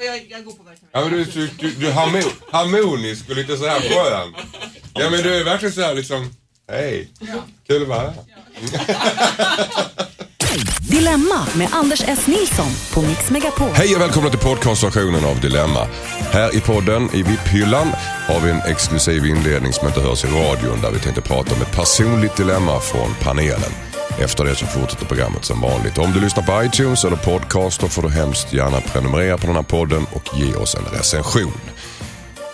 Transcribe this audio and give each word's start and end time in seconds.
Jag, 0.00 0.26
jag 0.30 0.44
går 0.44 0.52
på 0.52 0.62
verksamhet. 0.62 0.90
Ja, 0.92 1.00
men 1.00 1.10
du, 1.12 1.24
du, 1.24 1.50
du, 1.58 1.70
du 1.70 1.88
är 1.88 1.92
harmo, 1.92 2.18
harmonisk 2.52 3.30
och 3.30 3.36
lite 3.36 3.56
så 3.56 3.66
här 3.66 3.80
skön. 3.80 4.34
Ja, 4.94 5.10
men 5.10 5.22
du 5.22 5.34
är 5.36 5.44
verkligen 5.44 5.72
så 5.74 5.80
här 5.80 5.94
liksom, 5.94 6.34
hej, 6.70 7.08
kul 7.66 7.82
att 7.82 7.88
vara 7.88 8.00
här. 8.00 8.14
Dilemma 10.90 11.46
med 11.56 11.68
Anders 11.72 12.02
S. 12.06 12.26
Nilsson 12.26 12.70
på 12.92 13.02
Mix 13.02 13.30
Megapol. 13.30 13.68
Hej 13.74 13.94
och 13.94 14.00
välkomna 14.00 14.30
till 14.30 14.38
podcastversionen 14.38 15.24
av 15.24 15.40
Dilemma. 15.40 15.88
Här 16.32 16.56
i 16.56 16.60
podden, 16.60 17.10
i 17.14 17.22
VIP-hyllan, 17.22 17.92
har 18.28 18.40
vi 18.40 18.50
en 18.50 18.62
exklusiv 18.62 19.26
inledning 19.26 19.72
som 19.72 19.86
inte 19.88 20.00
hörs 20.00 20.24
i 20.24 20.26
radion 20.26 20.80
där 20.80 20.90
vi 20.90 20.98
tänkte 20.98 21.20
prata 21.20 21.54
om 21.54 21.62
ett 21.62 21.72
personligt 21.72 22.36
dilemma 22.36 22.80
från 22.80 23.14
panelen. 23.22 23.72
Efter 24.20 24.44
det 24.44 24.54
så 24.54 24.66
fortsätter 24.66 25.06
programmet 25.06 25.44
som 25.44 25.60
vanligt. 25.60 25.98
Om 25.98 26.12
du 26.12 26.20
lyssnar 26.20 26.42
på 26.42 26.64
iTunes 26.64 27.04
eller 27.04 27.16
podcast 27.16 27.80
då 27.80 27.88
får 27.88 28.02
du 28.02 28.10
hemskt 28.10 28.52
gärna 28.52 28.80
prenumerera 28.80 29.38
på 29.38 29.46
den 29.46 29.56
här 29.56 29.62
podden 29.62 30.06
och 30.12 30.38
ge 30.38 30.54
oss 30.54 30.74
en 30.74 30.98
recension. 30.98 31.52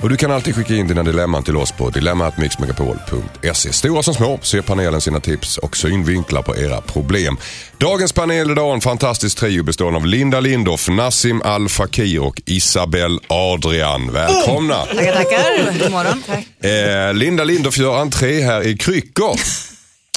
Och 0.01 0.09
du 0.09 0.17
kan 0.17 0.31
alltid 0.33 0.55
skicka 0.55 0.75
in 0.75 0.89
dina 0.89 1.03
dilemman 1.03 1.43
till 1.43 1.57
oss 1.57 1.73
på 1.73 1.91
dilemmatmixmegapol.se. 1.91 3.73
Stora 3.73 4.03
som 4.03 4.15
små 4.15 4.39
ser 4.43 4.63
panelen 4.63 5.01
sina 5.01 5.21
tips 5.21 5.59
och 5.59 5.77
synvinklar 5.77 6.43
på 6.43 6.57
era 6.57 6.81
problem. 6.81 7.37
Dagens 7.79 8.13
panel 8.13 8.51
idag 8.51 8.75
en 8.75 8.81
fantastisk 8.81 9.39
trio 9.39 9.63
bestående 9.63 9.99
av 9.99 10.07
Linda 10.07 10.41
Lindorff, 10.41 10.89
Nassim 10.89 11.43
Al 11.43 11.69
Fakir 11.69 12.23
och 12.23 12.43
Isabelle 12.47 13.19
Adrian. 13.29 14.13
Välkomna! 14.13 14.75
Tackar, 14.75 15.13
tackar. 15.13 15.79
God 15.79 15.91
morgon. 15.91 16.23
Tack. 16.27 16.65
Eh, 16.65 17.15
Linda 17.15 17.45
Lindorff 17.45 17.79
gör 17.79 18.01
entré 18.01 18.43
här 18.43 18.67
i 18.67 18.77
Kryckor. 18.77 19.41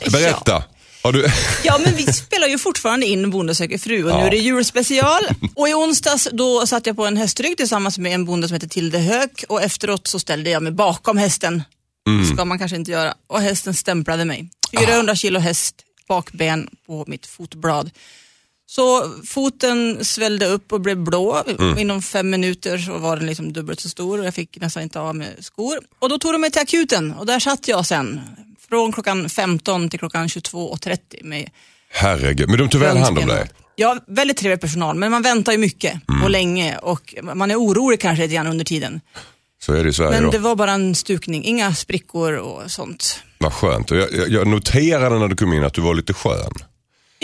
Berätta. 0.11 0.63
Du... 1.11 1.27
Ja, 1.63 1.79
men 1.85 1.95
vi 1.95 2.13
spelar 2.13 2.47
ju 2.47 2.57
fortfarande 2.57 3.05
in 3.05 3.29
Bonde 3.29 3.55
söker 3.55 3.77
fru 3.77 4.03
och 4.11 4.17
nu 4.19 4.25
är 4.25 4.31
det 4.31 4.37
julspecial. 4.37 5.21
Och 5.55 5.69
i 5.69 5.73
onsdags 5.73 6.27
då 6.31 6.67
satt 6.67 6.85
jag 6.85 6.95
på 6.95 7.05
en 7.05 7.17
hästrygg 7.17 7.57
tillsammans 7.57 7.97
med 7.97 8.13
en 8.13 8.25
bonde 8.25 8.47
som 8.47 8.53
heter 8.55 8.67
Tilde 8.67 8.99
Höök 8.99 9.43
och 9.49 9.61
efteråt 9.61 10.07
så 10.07 10.19
ställde 10.19 10.49
jag 10.49 10.63
mig 10.63 10.71
bakom 10.71 11.17
hästen. 11.17 11.63
ska 12.33 12.45
man 12.45 12.59
kanske 12.59 12.77
inte 12.77 12.91
göra. 12.91 13.13
Och 13.27 13.41
hästen 13.41 13.73
stämplade 13.73 14.25
mig. 14.25 14.49
400 14.79 15.15
kilo 15.15 15.39
häst, 15.39 15.75
bakben 16.07 16.69
på 16.87 17.03
mitt 17.07 17.25
fotblad. 17.25 17.91
Så 18.65 19.11
foten 19.27 20.05
svällde 20.05 20.45
upp 20.45 20.71
och 20.73 20.81
blev 20.81 20.97
blå. 20.97 21.43
Inom 21.77 22.01
fem 22.01 22.29
minuter 22.29 22.77
så 22.77 22.97
var 22.97 23.17
den 23.17 23.25
liksom 23.27 23.53
dubbelt 23.53 23.79
så 23.79 23.89
stor 23.89 24.19
och 24.19 24.25
jag 24.25 24.33
fick 24.33 24.57
nästan 24.61 24.83
inte 24.83 24.99
av 24.99 25.15
med 25.15 25.29
skor. 25.39 25.79
Och 25.99 26.09
då 26.09 26.19
tog 26.19 26.31
de 26.33 26.41
mig 26.41 26.51
till 26.51 26.61
akuten 26.61 27.11
och 27.13 27.25
där 27.25 27.39
satt 27.39 27.67
jag 27.67 27.85
sen. 27.85 28.21
Från 28.73 28.91
klockan 28.91 29.29
15 29.29 29.89
till 29.89 29.99
klockan 29.99 30.27
22.30 30.27 30.97
med 31.23 31.49
Herregud, 31.89 32.49
men 32.49 32.57
de 32.57 32.69
tog 32.69 32.81
väl 32.81 32.97
hand 32.97 33.19
om 33.19 33.27
dig? 33.27 33.49
Ja, 33.75 33.97
väldigt 34.07 34.37
trevlig 34.37 34.61
personal, 34.61 34.95
men 34.95 35.11
man 35.11 35.21
väntar 35.21 35.51
ju 35.51 35.57
mycket 35.57 35.93
och 36.23 36.29
länge 36.29 36.77
och 36.77 37.15
man 37.21 37.51
är 37.51 37.55
orolig 37.55 38.01
kanske 38.01 38.23
lite 38.23 38.35
grann 38.35 38.47
under 38.47 38.65
tiden. 38.65 39.01
Så 39.61 39.73
är 39.73 39.83
det 39.83 39.89
i 39.89 39.93
Sverige 39.93 40.11
Men 40.11 40.23
då. 40.23 40.31
det 40.31 40.37
var 40.37 40.55
bara 40.55 40.71
en 40.71 40.95
stukning, 40.95 41.43
inga 41.43 41.75
sprickor 41.75 42.33
och 42.33 42.71
sånt. 42.71 43.23
Vad 43.37 43.53
skönt. 43.53 43.91
Jag, 43.91 44.13
jag, 44.13 44.29
jag 44.29 44.47
noterade 44.47 45.19
när 45.19 45.27
du 45.27 45.35
kom 45.35 45.53
in 45.53 45.63
att 45.63 45.73
du 45.73 45.81
var 45.81 45.95
lite 45.95 46.13
skön. 46.13 46.53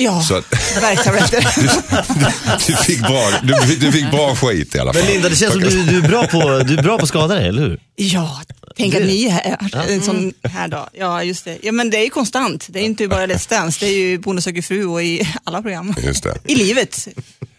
Ja, 0.02 0.22
Så 0.22 0.36
att- 0.36 0.54
verkligen. 0.82 1.44
Du 2.68 2.76
fick 2.76 3.00
bra, 3.00 3.30
du, 3.44 3.76
du 3.76 3.92
fick 3.92 4.12
bra 4.12 4.36
skit 4.36 4.76
i 4.76 4.80
alla 4.80 4.94
fall. 4.94 5.04
Men 5.04 5.12
Linda, 5.12 5.30
det 5.30 5.36
känns 5.36 5.52
som 5.54 5.62
du, 5.62 5.84
du, 5.84 5.98
är 5.98 6.08
bra 6.08 6.28
på, 6.28 6.40
du 6.64 6.78
är 6.78 6.84
bra 6.84 6.98
på 6.98 7.04
att 7.04 7.10
skada 7.10 7.36
dig, 7.36 7.48
eller 7.48 7.62
hur? 7.62 7.80
Ja, 7.96 8.42
tänk 8.78 8.96
att 8.96 9.02
ni 9.02 9.26
är 9.26 9.30
här 9.32 9.58
en 9.90 10.02
sån 10.02 10.34
här 10.44 10.68
dag. 10.68 10.90
Ja, 10.94 11.24
just 11.24 11.46
det. 11.46 11.58
Ja, 11.62 11.72
men 11.72 11.90
det 11.90 11.98
är 11.98 12.04
ju 12.04 12.10
konstant. 12.10 12.66
Det 12.70 12.80
är 12.80 12.84
inte 12.84 13.08
bara 13.08 13.26
Let's 13.28 13.50
Dance, 13.50 13.78
det 13.86 13.92
är 13.92 13.98
ju 13.98 14.18
Bonde 14.18 14.42
söker 14.42 14.62
fru 14.62 14.86
och 14.86 15.04
i 15.04 15.28
alla 15.44 15.62
program. 15.62 15.96
Just 16.04 16.24
det. 16.24 16.38
I 16.48 16.56
livet. 16.56 17.08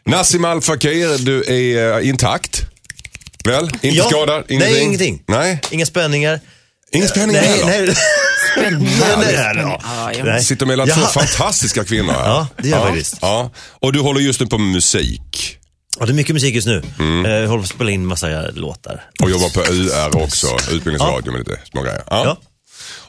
Nassim 0.06 0.44
Al 0.44 0.60
Fakir, 0.62 1.18
du 1.24 1.44
är 1.44 1.98
eh, 2.00 2.08
intakt. 2.08 2.62
Väl? 3.44 3.64
Inte 3.64 3.88
Ja. 3.88 4.04
skadad? 4.04 4.44
Ingenting? 4.48 4.72
Nej, 4.74 4.82
ingenting. 4.84 5.22
Nej, 5.26 5.60
Inga 5.70 5.86
spänningar. 5.86 6.40
ingen 6.92 7.08
spänning 7.08 7.36
nej, 7.36 7.46
heller. 7.48 7.86
nej. 7.86 7.94
Härligt. 8.56 8.80
nej, 8.80 9.34
Ja, 9.84 10.12
ja. 10.18 10.24
nej. 10.24 10.44
Sitter 10.44 10.66
mellan 10.66 10.88
Jag 10.88 10.96
två 10.96 11.06
fantastiska 11.06 11.84
kvinnor 11.84 12.12
här. 12.12 12.24
Ja, 12.28 12.48
det 12.56 12.68
gör 12.68 12.78
jag 12.78 12.86
faktiskt. 12.86 13.18
Ja. 13.20 13.50
Och 13.56 13.92
du 13.92 14.00
håller 14.00 14.20
just 14.20 14.40
nu 14.40 14.46
på 14.46 14.58
med 14.58 14.72
musik. 14.72 15.56
Ja, 15.98 16.06
det 16.06 16.12
är 16.12 16.14
mycket 16.14 16.34
musik 16.34 16.54
just 16.54 16.66
nu. 16.66 16.82
Mm. 16.98 17.26
Eh, 17.26 17.32
Jag 17.32 17.48
håller 17.48 17.62
på 17.62 17.64
att 17.64 17.68
spela 17.74 17.90
in 17.90 18.06
massa 18.06 18.28
låtar. 18.54 19.04
Och 19.22 19.30
jobbar 19.30 19.48
på 19.48 19.60
UR 19.72 20.22
också, 20.24 20.46
Utbildningsradio 20.70 21.32
med 21.32 21.38
lite 21.38 21.60
små 21.72 21.82
grejer. 21.82 22.02
Ja. 22.06 22.24
Ja. 22.24 22.36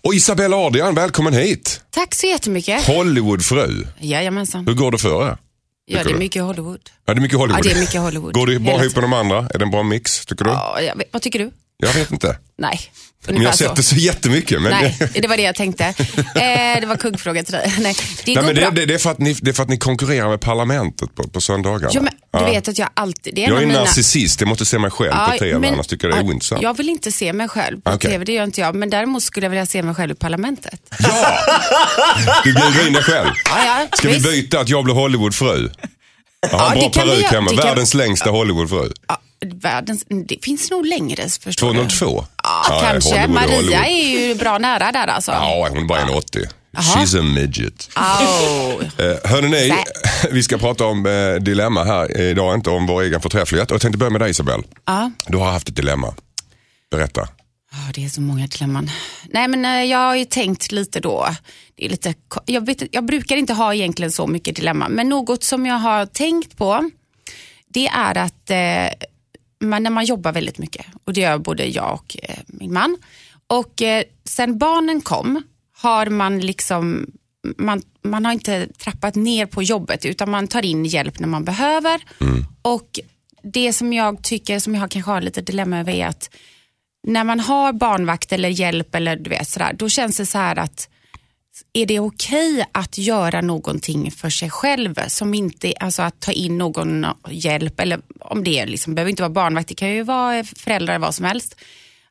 Och 0.03 0.13
Isabella 0.13 0.57
Adrian, 0.57 0.95
välkommen 0.95 1.33
hit. 1.33 1.81
Tack 1.91 2.15
så 2.15 2.27
jättemycket. 2.27 2.85
Hollywoodfru. 2.87 3.85
Jajamensan. 3.99 4.67
Hur 4.67 4.73
går 4.73 4.91
det 4.91 4.97
för 4.97 5.27
er? 5.27 5.37
Ja, 5.85 6.03
det 6.03 6.09
är 6.11 6.15
mycket 6.17 6.43
Hollywood. 6.43 6.79
Ja, 7.05 7.13
det 7.13 7.19
är 7.19 7.21
mycket 7.21 7.37
Hollywood. 7.37 7.65
Ja, 7.65 7.69
det 7.69 7.77
är 7.77 7.81
mycket 7.81 8.01
Hollywood. 8.01 8.33
Går 8.33 8.47
det 8.47 8.59
bra 8.59 8.83
ihop 8.83 8.95
med 8.95 9.03
de 9.03 9.13
andra? 9.13 9.37
Är 9.37 9.57
det 9.57 9.65
en 9.65 9.71
bra 9.71 9.83
mix, 9.83 10.25
tycker 10.25 10.45
du? 10.45 10.51
Ja, 10.51 10.81
jag 10.81 10.95
vet, 10.95 11.07
vad 11.11 11.21
tycker 11.21 11.39
du? 11.39 11.51
Jag 11.77 11.93
vet 11.93 12.11
inte. 12.11 12.37
Nej, 12.57 12.79
ungefär 13.27 13.43
jag 13.43 13.49
har 13.49 13.57
sett 13.57 13.75
det 13.75 13.83
så 13.83 13.95
jättemycket. 13.95 14.61
Men 14.61 14.71
Nej, 14.71 14.97
det 15.13 15.27
var 15.27 15.37
det 15.37 15.43
jag 15.43 15.55
tänkte. 15.55 15.85
Eh, 15.85 16.81
det 16.81 16.85
var 16.87 16.95
kuggfråga 16.95 17.43
till 17.43 17.53
dig. 17.53 17.73
Nej, 17.79 17.95
det 18.25 18.35
Nej, 18.35 18.43
men 18.45 18.55
det, 18.55 18.69
det, 18.75 18.85
det, 18.85 18.93
är 18.93 18.97
för 18.97 19.11
att 19.11 19.19
ni, 19.19 19.33
det 19.33 19.51
är 19.51 19.53
för 19.53 19.63
att 19.63 19.69
ni 19.69 19.77
konkurrerar 19.77 20.29
med 20.29 20.41
parlamentet 20.41 21.15
på, 21.15 21.23
på 21.27 21.41
söndagarna. 21.41 21.91
Jo, 21.93 22.01
men, 22.01 22.13
du 22.13 22.39
Ja. 22.39 22.45
vet 22.45 22.67
att 22.67 22.77
jag 22.77 22.89
alltid... 22.93 23.35
Det 23.35 23.43
är 23.43 23.45
en 23.45 23.49
jag 23.53 23.57
är 23.57 23.61
av 23.61 23.67
mina... 23.67 23.79
narcissist, 23.79 24.41
jag 24.41 24.47
måste 24.47 24.65
se 24.65 24.79
mig 24.79 24.91
själv 24.91 25.11
på 25.11 25.37
tv, 25.39 25.59
men- 25.59 25.73
annars 25.73 25.87
tycker 25.87 26.07
jag 26.07 26.17
det 26.17 26.19
är 26.19 26.23
ja, 26.23 26.29
ointressant. 26.29 26.61
Jag 26.61 26.77
vill 26.77 26.89
inte 26.89 27.11
se 27.11 27.33
mig 27.33 27.47
själv 27.49 27.81
på 27.81 27.91
Okej. 27.91 28.11
tv, 28.11 28.25
det 28.25 28.31
gör 28.33 28.43
inte 28.43 28.61
jag. 28.61 28.75
Men 28.75 28.89
däremot 28.89 29.23
skulle 29.23 29.45
jag 29.45 29.49
vilja 29.49 29.65
se 29.65 29.83
mig 29.83 29.95
själv 29.95 30.11
i 30.11 30.15
parlamentet. 30.15 30.79
Ja! 30.99 31.37
Du 32.43 32.53
bjuder 32.53 32.87
in 32.87 32.93
dig 32.93 33.03
själv. 33.03 33.29
Ja, 33.45 33.65
ja, 33.65 33.97
Ska 33.97 34.07
vi 34.07 34.13
visst. 34.13 34.25
byta 34.25 34.59
att 34.59 34.69
jag 34.69 34.83
blir 34.83 34.93
Hollywoodfru? 34.95 35.69
Jag 36.51 36.57
har 36.57 36.75
en 36.75 36.81
Ja, 36.81 36.89
bra 36.93 37.03
vi 37.05 37.11
peruk 37.11 37.25
hemma, 37.31 37.49
Det 37.51 37.57
kan- 37.57 37.65
världens 37.65 37.93
längsta 37.93 38.29
Hollywoodfru. 38.29 38.89
Ja, 39.07 39.17
världens... 39.53 40.03
Det 40.27 40.37
finns 40.43 40.71
nog 40.71 40.85
längre, 40.85 41.23
förstår 41.29 41.73
du. 41.73 41.73
202? 41.89 42.25
Ja, 42.69 42.81
kanske. 42.91 43.09
Hollywood, 43.09 43.29
Maria 43.29 43.55
Hollywood. 43.55 43.85
är 43.85 44.27
ju 44.27 44.35
bra 44.35 44.57
nära 44.57 44.91
där 44.91 45.07
alltså. 45.07 45.31
Ja, 45.31 45.67
hon 45.69 45.77
är 45.77 45.83
bara 45.85 46.01
1,80. 46.01 46.45
Jaha. 46.73 46.83
She's 46.83 47.19
a 47.19 47.23
midget. 47.23 47.89
Au. 47.95 48.81
Eh, 48.81 49.31
hörni, 49.31 49.49
ni, 49.49 49.67
Nej. 49.69 49.85
vi 50.31 50.43
ska 50.43 50.57
prata 50.57 50.85
om 50.85 51.05
eh, 51.05 51.33
dilemma 51.35 51.83
här 51.83 52.21
idag, 52.21 52.55
inte 52.55 52.69
om 52.69 52.85
vår 52.87 53.01
egen 53.01 53.21
förträfflighet. 53.21 53.71
Och 53.71 53.75
jag 53.75 53.81
tänkte 53.81 53.97
börja 53.97 54.09
med 54.09 54.21
dig 54.21 54.29
Isabel. 54.29 54.63
Ja. 54.85 55.11
Du 55.27 55.37
har 55.37 55.51
haft 55.51 55.69
ett 55.69 55.75
dilemma. 55.75 56.13
Berätta. 56.91 57.21
Ja, 57.71 57.77
det 57.93 58.05
är 58.05 58.09
så 58.09 58.21
många 58.21 58.47
dilemman. 58.47 58.91
Nej, 59.29 59.47
men 59.47 59.65
eh, 59.65 59.83
jag 59.83 59.97
har 59.97 60.15
ju 60.15 60.25
tänkt 60.25 60.71
lite 60.71 60.99
då. 60.99 61.27
Det 61.77 61.85
är 61.85 61.89
lite, 61.89 62.13
jag, 62.45 62.65
vet, 62.65 62.83
jag 62.91 63.05
brukar 63.05 63.35
inte 63.35 63.53
ha 63.53 63.73
egentligen 63.73 64.11
så 64.11 64.27
mycket 64.27 64.55
dilemma, 64.55 64.89
men 64.89 65.09
något 65.09 65.43
som 65.43 65.65
jag 65.65 65.75
har 65.75 66.05
tänkt 66.05 66.57
på, 66.57 66.89
det 67.73 67.87
är 67.87 68.17
att 68.17 68.51
man, 69.61 69.83
när 69.83 69.91
man 69.91 70.05
jobbar 70.05 70.31
väldigt 70.31 70.57
mycket, 70.57 70.85
och 71.03 71.13
det 71.13 71.21
gör 71.21 71.37
både 71.37 71.65
jag 71.65 71.93
och 71.93 72.17
eh, 72.23 72.39
min 72.47 72.73
man, 72.73 72.97
och 73.47 73.81
eh, 73.81 74.03
sen 74.25 74.57
barnen 74.57 75.01
kom 75.01 75.43
har 75.77 76.05
man 76.05 76.39
liksom 76.39 77.11
man, 77.57 77.81
man 78.01 78.25
har 78.25 78.33
inte 78.33 78.67
trappat 78.67 79.15
ner 79.15 79.45
på 79.45 79.63
jobbet 79.63 80.05
utan 80.05 80.29
man 80.29 80.47
tar 80.47 80.65
in 80.65 80.85
hjälp 80.85 81.19
när 81.19 81.27
man 81.27 81.43
behöver. 81.43 82.01
Och 82.61 82.99
det 83.43 83.73
som 83.73 83.93
jag 83.93 84.23
tycker, 84.23 84.59
som 84.59 84.75
jag 84.75 84.91
kanske 84.91 85.11
har 85.11 85.21
lite 85.21 85.41
dilemma 85.41 85.79
över 85.79 85.93
är 85.93 86.07
att 86.07 86.29
när 87.07 87.23
man 87.23 87.39
har 87.39 87.73
barnvakt 87.73 88.33
eller 88.33 88.49
hjälp 88.49 88.95
eller 88.95 89.15
du 89.15 89.29
vet 89.29 89.47
sådär, 89.47 89.73
då 89.73 89.89
känns 89.89 90.17
det 90.17 90.25
så 90.25 90.37
här 90.37 90.55
att 90.55 90.89
är 91.73 91.85
det 91.85 91.99
okej 91.99 92.65
att 92.71 92.97
göra 92.97 93.41
någonting 93.41 94.11
för 94.11 94.29
sig 94.29 94.49
själv 94.49 94.95
som 95.07 95.33
inte, 95.33 95.73
alltså 95.79 96.01
att 96.01 96.19
ta 96.19 96.31
in 96.31 96.57
någon 96.57 97.05
hjälp 97.29 97.79
eller 97.79 97.99
om 98.19 98.43
det 98.43 98.65
liksom, 98.65 98.95
behöver 98.95 99.09
inte 99.09 99.21
vara 99.21 99.33
barnvakt, 99.33 99.67
det 99.67 99.75
kan 99.75 99.89
ju 99.89 100.03
vara 100.03 100.43
föräldrar 100.43 100.99
vad 100.99 101.15
som 101.15 101.25
helst. 101.25 101.55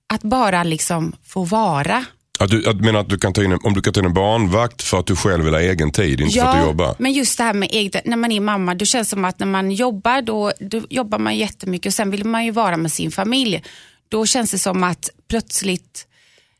Att 0.07 0.23
bara 0.23 0.65
liksom 0.65 1.13
få 1.25 1.45
vara. 1.45 2.05
Att 2.39 2.51
du, 2.51 2.69
att, 2.69 2.81
menar 2.81 3.01
att 3.01 3.09
du 3.09 3.19
kan 3.19 3.33
ta 3.33 3.45
in 3.45 3.53
en, 3.53 3.59
om 3.63 3.75
du 3.75 3.83
kan 3.83 3.93
ta 3.93 4.01
in 4.01 4.07
en 4.07 4.15
barnvakt 4.15 4.83
för 4.83 4.99
att 4.99 5.07
du 5.07 5.17
själv 5.17 5.45
vill 5.45 5.55
ha 5.55 5.61
egen 5.61 5.93
tid, 5.93 6.21
inte 6.21 6.41
för 6.41 6.47
att 6.47 6.57
du 6.57 6.63
jobbar? 6.63 6.95
men 6.99 7.13
just 7.13 7.39
det 7.39 7.45
här 7.45 7.55
med 7.55 7.69
eget, 7.73 8.07
när 8.07 8.17
man 8.17 8.33
är 8.33 8.41
mamma, 8.41 8.75
då 8.75 8.85
känns 8.85 9.09
det 9.09 9.11
som 9.11 9.25
att 9.25 9.39
när 9.39 9.47
man 9.47 9.71
jobbar, 9.71 10.23
då, 10.23 10.53
då 10.61 10.83
jobbar 10.91 11.19
man 11.19 11.37
jättemycket 11.37 11.91
och 11.91 11.95
sen 11.95 12.11
vill 12.11 12.25
man 12.25 12.45
ju 12.45 12.51
vara 12.51 12.77
med 12.77 12.93
sin 12.93 13.11
familj. 13.11 13.63
Då 14.09 14.27
känns 14.27 14.51
det 14.51 14.59
som 14.59 14.85
att 14.85 15.11
plötsligt, 15.29 16.07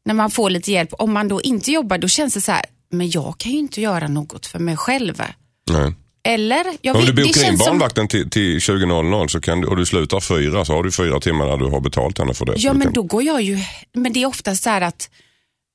när 0.05 0.15
man 0.15 0.31
får 0.31 0.51
lite 0.51 0.73
hjälp, 0.73 0.91
om 0.93 1.13
man 1.13 1.29
då 1.29 1.41
inte 1.41 1.73
jobbar, 1.73 1.99
då 1.99 2.09
känns 2.09 2.35
det 2.35 2.41
så 2.41 2.53
här, 2.53 2.65
men 2.91 3.11
jag 3.11 3.35
kan 3.39 3.53
ju 3.53 3.59
inte 3.59 3.81
göra 3.81 4.09
något 4.09 4.47
för 4.47 4.59
mig 4.59 4.77
själv. 4.77 5.23
Nej. 5.71 5.95
Eller? 6.25 6.65
Jag 6.81 6.97
Om 6.97 7.01
vet- 7.03 7.17
du 7.17 7.23
bokar 7.23 7.29
in 7.29 7.33
känns 7.47 7.65
som- 7.65 7.73
barnvakten 7.73 8.09
till, 8.09 8.31
till 8.31 8.59
20.00 8.59 9.29
så 9.29 9.41
kan 9.41 9.61
du, 9.61 9.67
och 9.69 9.77
du 9.77 9.87
slutar 9.87 10.21
fyra 10.21 10.65
så 10.65 10.73
har 10.73 10.83
du 10.83 10.93
fyra 10.93 11.21
timmar 11.21 11.47
när 11.47 11.57
du 11.57 11.65
har 11.67 11.81
betalt 11.81 12.19
henne 12.19 12.35
för 12.35 12.45
det. 12.47 12.53
Ja, 12.57 12.73
men 12.73 12.83
kan, 12.83 12.93
då 12.93 13.03
går 13.03 13.23
jag 13.23 13.43
ju... 13.43 13.59
Men 13.95 14.13
det 14.13 14.23
är 14.23 14.27
ofta 14.27 14.55
så 14.57 14.71
här 14.71 14.81
att 14.81 15.11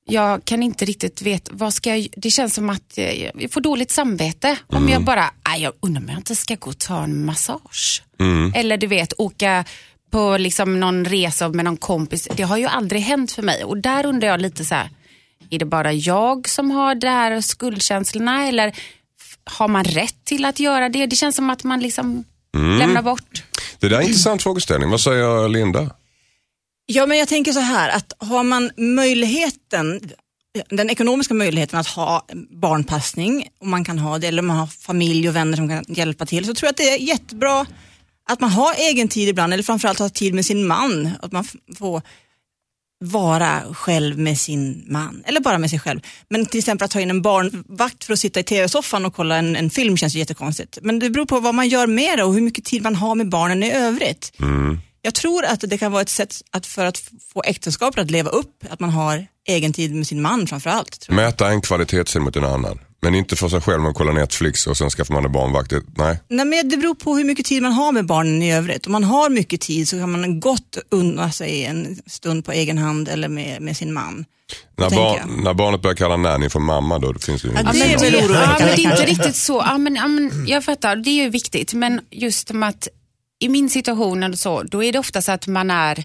jag 0.08 0.44
kan 0.44 0.62
inte 0.62 0.84
riktigt 0.84 1.22
veta, 1.22 1.50
vad 1.54 1.74
ska 1.74 1.96
jag... 1.96 2.06
Det 2.16 2.30
känns 2.30 2.54
som 2.54 2.70
att 2.70 2.82
jag, 2.94 3.30
jag 3.38 3.50
får 3.52 3.60
dåligt 3.60 3.90
samvete 3.90 4.56
om 4.66 4.76
Mm. 4.76 4.88
jag 4.92 5.04
bara, 5.04 5.30
nej 5.48 5.62
jag 5.62 5.72
undrar 5.80 6.02
om 6.02 6.08
jag 6.08 6.18
inte 6.18 6.36
ska 6.36 6.54
gå 6.54 6.70
och 6.70 6.78
ta 6.78 7.02
en 7.04 7.24
massage. 7.24 8.02
Mm. 8.20 8.52
Eller 8.54 8.76
du 8.76 8.86
vet, 8.86 9.12
åka 9.18 9.64
på 10.10 10.36
liksom 10.36 10.80
någon 10.80 11.04
resa 11.04 11.48
med 11.48 11.64
någon 11.64 11.76
kompis. 11.76 12.28
Det 12.36 12.42
har 12.42 12.56
ju 12.56 12.66
aldrig 12.66 13.02
hänt 13.02 13.32
för 13.32 13.42
mig 13.42 13.64
och 13.64 13.76
där 13.76 14.06
undrar 14.06 14.28
jag 14.28 14.40
lite 14.40 14.64
så 14.64 14.74
här, 14.74 14.90
är 15.50 15.58
det 15.58 15.64
bara 15.64 15.92
jag 15.92 16.48
som 16.48 16.70
har 16.70 16.94
det 16.94 17.08
här 17.08 17.40
skuldkänslorna 17.40 18.46
eller 18.48 18.76
har 19.44 19.68
man 19.68 19.84
rätt 19.84 20.24
till 20.24 20.44
att 20.44 20.60
göra 20.60 20.88
det? 20.88 21.06
Det 21.06 21.16
känns 21.16 21.36
som 21.36 21.50
att 21.50 21.64
man 21.64 21.80
liksom 21.80 22.24
Mm. 22.54 22.78
lämnar 22.78 23.02
bort. 23.02 23.42
Det 23.80 23.88
där 23.88 23.96
är 23.96 24.00
en 24.00 24.06
intressant 24.06 24.42
frågeställning. 24.42 24.90
Vad 24.90 25.00
säger 25.00 25.48
Linda? 25.48 25.90
Ja, 26.86 27.06
men 27.06 27.18
jag 27.18 27.28
tänker 27.28 27.52
så 27.52 27.60
här 27.60 27.88
att 27.88 28.12
har 28.18 28.42
man 28.42 28.70
möjligheten, 28.76 30.00
den 30.68 30.90
ekonomiska 30.90 31.34
möjligheten 31.34 31.78
att 31.78 31.86
ha 31.86 32.26
barnpassning, 32.50 33.48
och 33.60 33.66
man 33.66 33.84
kan 33.84 33.98
ha 33.98 34.18
det, 34.18 34.26
eller 34.26 34.42
man 34.42 34.56
har 34.56 34.66
familj 34.66 35.28
och 35.28 35.36
vänner 35.36 35.56
som 35.56 35.68
kan 35.68 35.84
hjälpa 35.88 36.26
till, 36.26 36.44
så 36.46 36.54
tror 36.54 36.66
jag 36.66 36.70
att 36.70 36.76
det 36.76 36.90
är 36.94 36.98
jättebra 36.98 37.66
att 38.30 38.40
man 38.40 38.50
har 38.50 38.74
egen 38.74 39.08
tid 39.08 39.28
ibland, 39.28 39.52
eller 39.52 39.62
framförallt 39.62 39.98
ha 39.98 40.08
tid 40.08 40.34
med 40.34 40.46
sin 40.46 40.66
man. 40.66 41.10
Att 41.22 41.32
man 41.32 41.44
får 41.78 42.02
vara 43.00 43.62
själv 43.74 44.18
med 44.18 44.38
sin 44.38 44.84
man, 44.88 45.22
eller 45.26 45.40
bara 45.40 45.58
med 45.58 45.70
sig 45.70 45.78
själv. 45.78 46.00
Men 46.28 46.46
till 46.46 46.58
exempel 46.58 46.84
att 46.84 46.90
ta 46.90 47.00
in 47.00 47.10
en 47.10 47.22
barnvakt 47.22 48.04
för 48.04 48.12
att 48.12 48.18
sitta 48.18 48.40
i 48.40 48.42
tv-soffan 48.42 49.04
och 49.04 49.14
kolla 49.14 49.36
en, 49.36 49.56
en 49.56 49.70
film 49.70 49.96
känns 49.96 50.14
ju 50.14 50.18
jättekonstigt. 50.18 50.78
Men 50.82 50.98
det 50.98 51.10
beror 51.10 51.26
på 51.26 51.40
vad 51.40 51.54
man 51.54 51.68
gör 51.68 51.86
med 51.86 52.18
det 52.18 52.24
och 52.24 52.34
hur 52.34 52.40
mycket 52.40 52.64
tid 52.64 52.82
man 52.82 52.94
har 52.94 53.14
med 53.14 53.28
barnen 53.28 53.62
i 53.62 53.72
övrigt. 53.72 54.32
Jag 55.02 55.14
tror 55.14 55.44
att 55.44 55.60
det 55.60 55.78
kan 55.78 55.92
vara 55.92 56.02
ett 56.02 56.08
sätt 56.08 56.42
att 56.50 56.66
för 56.66 56.84
att 56.84 56.98
få 57.32 57.42
äktenskapet 57.42 58.00
att 58.00 58.10
leva 58.10 58.30
upp, 58.30 58.64
att 58.70 58.80
man 58.80 58.90
har 58.90 59.26
egen 59.48 59.72
tid 59.72 59.94
med 59.94 60.06
sin 60.06 60.22
man 60.22 60.46
framför 60.46 60.70
allt. 60.70 61.00
Tror 61.00 61.16
Mäta 61.16 61.48
en 61.48 61.60
kvalitetstid 61.60 62.22
mot 62.22 62.36
en 62.36 62.44
annan. 62.44 62.78
Men 63.06 63.14
inte 63.14 63.36
för 63.36 63.48
sig 63.48 63.60
själv, 63.60 63.82
man 63.82 63.94
kollar 63.94 64.12
Netflix 64.12 64.66
och 64.66 64.76
sen 64.76 64.90
skaffar 64.90 65.14
man 65.14 65.24
en 65.24 65.32
barnvakt. 65.32 65.70
Det- 65.70 65.82
Nej. 65.96 66.18
Nej, 66.28 66.46
men 66.46 66.68
det 66.68 66.76
beror 66.76 66.94
på 66.94 67.16
hur 67.16 67.24
mycket 67.24 67.46
tid 67.46 67.62
man 67.62 67.72
har 67.72 67.92
med 67.92 68.06
barnen 68.06 68.42
i 68.42 68.54
övrigt. 68.54 68.86
Om 68.86 68.92
man 68.92 69.04
har 69.04 69.30
mycket 69.30 69.60
tid 69.60 69.88
så 69.88 69.96
kan 69.98 70.12
man 70.12 70.40
gott 70.40 70.78
unna 70.90 71.30
sig 71.32 71.64
en 71.64 71.98
stund 72.06 72.44
på 72.44 72.52
egen 72.52 72.78
hand 72.78 73.08
eller 73.08 73.28
med, 73.28 73.62
med 73.62 73.76
sin 73.76 73.92
man. 73.92 74.24
När, 74.78 74.90
bar, 74.90 75.16
jag. 75.18 75.44
när 75.44 75.54
barnet 75.54 75.82
börjar 75.82 75.94
kalla 75.94 76.16
nanny 76.16 76.48
för 76.48 76.60
mamma 76.60 76.98
då, 76.98 77.12
då 77.12 77.18
finns 77.18 77.42
det 77.42 77.48
ju 77.48 77.54
Ja, 77.54 77.72
det 77.72 77.82
är 77.94 77.98
väl 77.98 78.14
Ja, 78.14 78.56
men 78.58 78.68
det 78.76 78.84
är 78.84 78.90
inte 78.90 79.06
riktigt 79.06 79.36
så. 79.36 79.62
Ja, 79.66 79.78
men, 79.78 79.94
ja, 79.94 80.08
men 80.08 80.44
jag 80.46 80.64
fattar, 80.64 80.96
det 80.96 81.10
är 81.10 81.24
ju 81.24 81.30
viktigt. 81.30 81.74
Men 81.74 82.00
just 82.10 82.48
som 82.48 82.62
att 82.62 82.88
i 83.38 83.48
min 83.48 83.70
situation 83.70 84.36
så, 84.36 84.62
då 84.62 84.84
är 84.84 84.92
det 84.92 84.98
ofta 84.98 85.22
så 85.22 85.32
att 85.32 85.46
man 85.46 85.70
är 85.70 85.98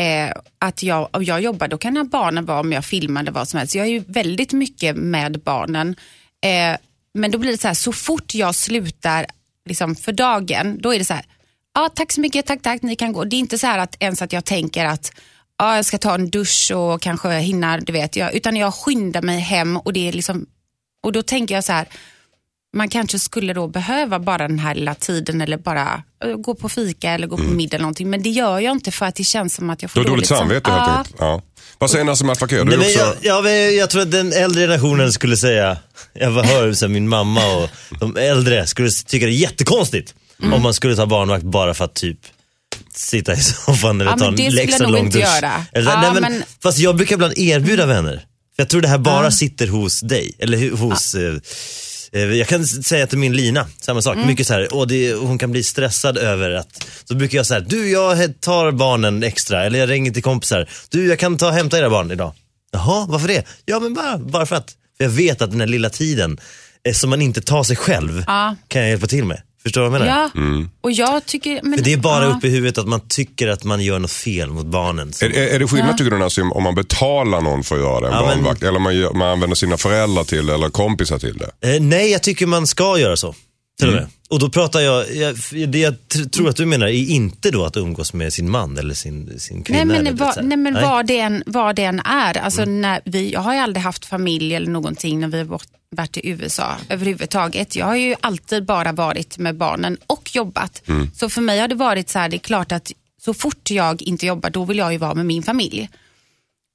eh, 0.00 0.32
att 0.58 0.82
jag, 0.82 1.08
om 1.12 1.24
jag 1.24 1.40
jobbar, 1.40 1.68
då 1.68 1.78
kan 1.78 2.08
barnen 2.08 2.44
vara 2.46 2.60
om 2.60 2.72
jag 2.72 2.84
filmar 2.84 3.20
eller 3.20 3.32
vad 3.32 3.48
som 3.48 3.58
helst. 3.58 3.74
Jag 3.74 3.86
är 3.86 3.90
ju 3.90 4.04
väldigt 4.08 4.52
mycket 4.52 4.96
med 4.96 5.40
barnen. 5.40 5.96
Eh, 6.44 6.76
men 7.14 7.30
då 7.30 7.38
blir 7.38 7.52
det 7.52 7.58
så 7.58 7.66
här, 7.68 7.74
så 7.74 7.92
fort 7.92 8.34
jag 8.34 8.54
slutar 8.54 9.26
liksom, 9.68 9.94
för 9.96 10.12
dagen, 10.12 10.78
då 10.82 10.94
är 10.94 10.98
det 10.98 11.04
så 11.04 11.14
här, 11.14 11.24
ja 11.74 11.88
tack 11.94 12.12
så 12.12 12.20
mycket, 12.20 12.46
tack 12.46 12.62
tack, 12.62 12.82
ni 12.82 12.96
kan 12.96 13.12
gå. 13.12 13.24
Det 13.24 13.36
är 13.36 13.38
inte 13.38 13.58
så 13.58 13.66
här 13.66 13.78
att 13.78 13.96
ens 14.02 14.22
att 14.22 14.32
jag 14.32 14.44
tänker 14.44 14.84
att 14.84 15.12
ja, 15.58 15.76
jag 15.76 15.84
ska 15.84 15.98
ta 15.98 16.14
en 16.14 16.30
dusch 16.30 16.72
och 16.74 17.02
kanske 17.02 17.32
hinna, 17.38 17.78
du 17.78 17.92
vet, 17.92 18.16
jag, 18.16 18.34
utan 18.34 18.56
jag 18.56 18.74
skyndar 18.74 19.22
mig 19.22 19.38
hem 19.40 19.76
och 19.76 19.92
det 19.92 20.08
är 20.08 20.12
liksom, 20.12 20.46
och 21.02 21.12
då 21.12 21.22
tänker 21.22 21.54
jag 21.54 21.64
så 21.64 21.72
här, 21.72 21.88
man 22.76 22.88
kanske 22.88 23.18
skulle 23.18 23.52
då 23.54 23.68
behöva 23.68 24.18
bara 24.18 24.48
den 24.48 24.58
här 24.58 24.74
lilla 24.74 24.94
tiden 24.94 25.40
eller 25.40 25.56
bara 25.56 26.02
eh, 26.24 26.34
gå 26.36 26.54
på 26.54 26.68
fika 26.68 27.10
eller 27.10 27.26
gå 27.26 27.36
på 27.36 27.42
middag 27.42 27.76
eller 27.76 27.82
någonting. 27.82 28.10
Men 28.10 28.22
det 28.22 28.30
gör 28.30 28.58
jag 28.60 28.72
inte 28.72 28.90
för 28.90 29.06
att 29.06 29.14
det 29.14 29.24
känns 29.24 29.54
som 29.54 29.70
att 29.70 29.82
jag 29.82 29.90
får 29.90 30.00
dåligt 30.04 30.26
sam- 30.28 30.38
samvete 30.38 30.70
enkelt. 30.72 31.16
Ja. 31.18 31.42
Vad 31.78 31.90
säger 31.90 32.04
Nassim 32.04 32.30
Al 32.30 32.36
Fakir? 32.36 32.56
Du 32.58 32.64
Nej, 32.64 32.74
är 32.74 32.78
men 32.78 32.86
också... 33.08 33.26
jag, 33.26 33.74
ja, 33.74 33.86
tror 33.86 34.02
att 34.02 34.10
den 34.10 34.32
äldre 34.32 34.62
generationen 34.62 35.12
skulle 35.12 35.36
säga, 35.36 35.76
jag 36.12 36.30
hör 36.30 36.72
så 36.72 36.86
här, 36.86 36.92
min 36.92 37.08
mamma 37.08 37.46
och 37.56 37.68
de 38.00 38.16
äldre 38.16 38.66
skulle 38.66 38.90
tycka 38.90 39.26
det 39.26 39.32
är 39.32 39.36
jättekonstigt 39.36 40.14
Mm. 40.40 40.52
om 40.52 40.62
man 40.62 40.74
skulle 40.74 40.96
ta 40.96 41.06
barnvakt 41.06 41.44
bara 41.44 41.74
för 41.74 41.84
att 41.84 41.94
typ 41.94 42.18
sitta 42.94 43.32
i 43.32 43.36
soffan 43.40 44.00
eller 44.00 44.10
Ja, 44.10 44.16
ta 44.18 44.26
en 44.26 44.36
det 44.36 44.42
skulle 44.50 44.62
extra 44.62 44.86
lång 44.88 45.04
inte 45.06 45.18
dusch. 45.18 45.26
göra. 45.26 45.64
Eller, 45.72 45.90
Ja, 45.90 46.00
nej, 46.00 46.10
men, 46.12 46.22
men- 46.32 46.42
Fast 46.62 46.78
jag 46.78 46.96
brukar 46.96 47.14
ibland 47.14 47.38
erbjuda 47.38 47.86
vänner. 47.86 48.12
För 48.56 48.62
jag 48.62 48.68
tror 48.68 48.80
det 48.80 48.88
här 48.88 48.98
bara 48.98 49.30
sitter 49.30 49.66
hos 49.66 50.00
dig. 50.00 50.34
Eller 50.38 50.70
hos... 50.70 51.14
Eh, 51.14 51.34
jag 52.12 52.48
kan 52.48 52.66
säga 52.66 53.06
till 53.06 53.18
min 53.18 53.32
Lina, 53.32 53.66
samma 53.80 54.02
sak. 54.02 54.14
Mm. 54.16 54.26
Mycket 54.26 54.46
så 54.46 54.52
här, 54.54 54.74
och 54.74 54.88
det, 54.88 55.14
hon 55.14 55.38
kan 55.38 55.50
bli 55.52 55.62
stressad 55.62 56.18
över 56.18 56.50
att, 56.50 56.86
så 57.04 57.14
brukar 57.14 57.38
jag 57.38 57.46
säga, 57.46 57.60
du 57.60 57.90
jag 57.90 58.40
tar 58.40 58.72
barnen 58.72 59.22
extra, 59.22 59.64
eller 59.64 59.78
jag 59.78 59.90
ringer 59.90 60.10
till 60.10 60.22
kompisar, 60.22 60.68
du 60.88 61.06
jag 61.06 61.18
kan 61.18 61.36
ta 61.36 61.46
och 61.46 61.52
hämta 61.54 61.78
era 61.78 61.90
barn 61.90 62.10
idag. 62.10 62.32
Jaha, 62.72 63.06
varför 63.08 63.28
det? 63.28 63.44
Ja 63.64 63.80
men 63.80 63.94
bara, 63.94 64.18
bara 64.18 64.46
för 64.46 64.56
att, 64.56 64.74
för 64.96 65.04
jag 65.04 65.10
vet 65.10 65.42
att 65.42 65.50
den 65.50 65.60
här 65.60 65.66
lilla 65.66 65.90
tiden 65.90 66.38
eh, 66.88 66.92
som 66.94 67.10
man 67.10 67.22
inte 67.22 67.40
tar 67.42 67.62
sig 67.62 67.76
själv 67.76 68.24
Ja. 68.26 68.56
kan 68.68 68.82
jag 68.82 68.90
hjälpa 68.90 69.06
till 69.06 69.24
med. 69.24 69.40
Förstår 69.66 69.82
du 69.82 69.88
vad 69.88 70.00
jag 70.00 70.06
menar? 70.06 70.30
Ja, 70.34 70.68
och 70.80 70.92
jag 70.92 71.26
tycker... 71.26 71.60
Men, 71.62 71.78
För 71.78 71.84
det 71.84 71.92
är 71.92 71.96
bara 71.96 72.24
ja. 72.24 72.36
uppe 72.36 72.46
i 72.46 72.50
huvudet 72.50 72.78
att 72.78 72.88
man 72.88 73.00
tycker 73.08 73.48
att 73.48 73.64
man 73.64 73.80
gör 73.80 73.98
något 73.98 74.10
fel 74.10 74.50
mot 74.50 74.66
barnen. 74.66 75.12
Är, 75.22 75.36
är 75.36 75.54
är 75.54 75.58
det 75.58 75.66
skillnad 75.68 75.98
tycker 75.98 76.10
du 76.10 76.18
Nassim 76.18 76.52
om 76.52 76.62
man 76.62 76.74
betalar 76.74 77.40
någon 77.40 77.62
för 77.64 77.74
att 77.74 77.80
göra 77.82 78.06
en 78.06 78.12
Ja, 78.12 78.26
men- 78.26 78.36
barnvakt? 78.36 78.62
Eller 78.62 78.78
man, 78.78 78.96
gör, 78.96 79.12
man 79.12 79.28
använder 79.28 79.54
sina 79.56 79.76
föräldrar 79.76 80.24
till 80.24 80.46
det 80.46 80.54
eller 80.54 80.68
kompisar 80.68 81.18
till 81.18 81.38
det? 81.60 81.74
Eh, 81.76 81.80
nej, 81.82 82.10
jag 82.12 82.22
tycker 82.22 82.46
man 82.46 82.66
ska 82.66 82.98
göra 82.98 83.16
så. 83.16 83.34
Till 83.78 83.88
och 83.88 83.92
Mm. 83.92 84.04
med. 84.04 84.12
Och 84.30 84.38
då 84.38 84.48
pratar 84.48 84.80
jag, 84.80 85.14
jag, 85.16 85.36
det 85.68 85.78
jag 85.78 85.94
tr- 86.14 86.28
tror 86.28 86.48
att 86.48 86.56
du 86.56 86.66
menar 86.66 86.86
är 86.86 86.90
inte 87.10 87.50
då 87.50 87.64
att 87.64 87.76
umgås 87.76 88.12
med 88.12 88.32
sin 88.32 88.50
man 88.50 88.78
eller 88.78 88.94
sin, 88.94 89.38
sin 89.40 89.62
kvinna. 89.62 89.84
Nej 89.84 89.96
eller 89.98 90.12
men, 90.12 90.18
här. 90.26 90.42
nej, 90.42 90.56
men 90.58 90.72
Nej. 90.72 90.82
Mm. 90.82 90.90
vad, 90.94 91.06
det 91.06 91.18
än, 91.20 91.42
vad 91.46 91.76
det 91.76 91.84
än 91.84 92.00
är. 92.00 92.38
Alltså, 92.38 92.64
när 92.64 93.00
vi, 93.04 93.32
jag 93.32 93.40
har 93.40 93.54
ju 93.54 93.60
aldrig 93.60 93.82
haft 93.84 94.04
familj 94.04 94.54
eller 94.54 94.70
någonting 94.70 95.20
när 95.20 95.28
vi 95.28 95.38
har 95.38 95.44
varit- 95.44 95.68
varit 95.90 96.16
i 96.16 96.28
USA 96.28 96.76
överhuvudtaget. 96.88 97.76
Jag 97.76 97.86
har 97.86 97.96
ju 97.96 98.14
alltid 98.20 98.64
bara 98.64 98.92
varit 98.92 99.38
med 99.38 99.56
barnen 99.56 99.98
och 100.06 100.30
jobbat. 100.34 100.82
Mm. 100.88 101.10
Så 101.14 101.28
för 101.28 101.40
mig 101.40 101.60
har 101.60 101.68
det 101.68 101.74
varit 101.74 102.08
så 102.08 102.18
här, 102.18 102.28
det 102.28 102.36
är 102.36 102.38
klart 102.38 102.72
att 102.72 102.92
så 103.20 103.34
fort 103.34 103.70
jag 103.70 104.02
inte 104.02 104.26
jobbar 104.26 104.50
då 104.50 104.64
vill 104.64 104.78
jag 104.78 104.92
ju 104.92 104.98
vara 104.98 105.14
med 105.14 105.26
min 105.26 105.42
familj. 105.42 105.90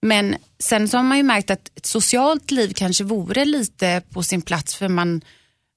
Men 0.02 0.36
sen 0.60 0.88
så 0.90 0.98
har 0.98 1.04
man 1.04 1.18
ju 1.18 1.24
märkt 1.24 1.52
att 1.52 1.72
ett 1.75 1.86
socialt 1.86 2.52
liv 2.52 2.74
kanske 2.75 3.04
vore 3.04 3.46
lite 3.46 4.02
på 4.13 4.24
sin 4.24 4.42
plats 4.42 4.75
för 4.75 4.88
man, 4.88 5.22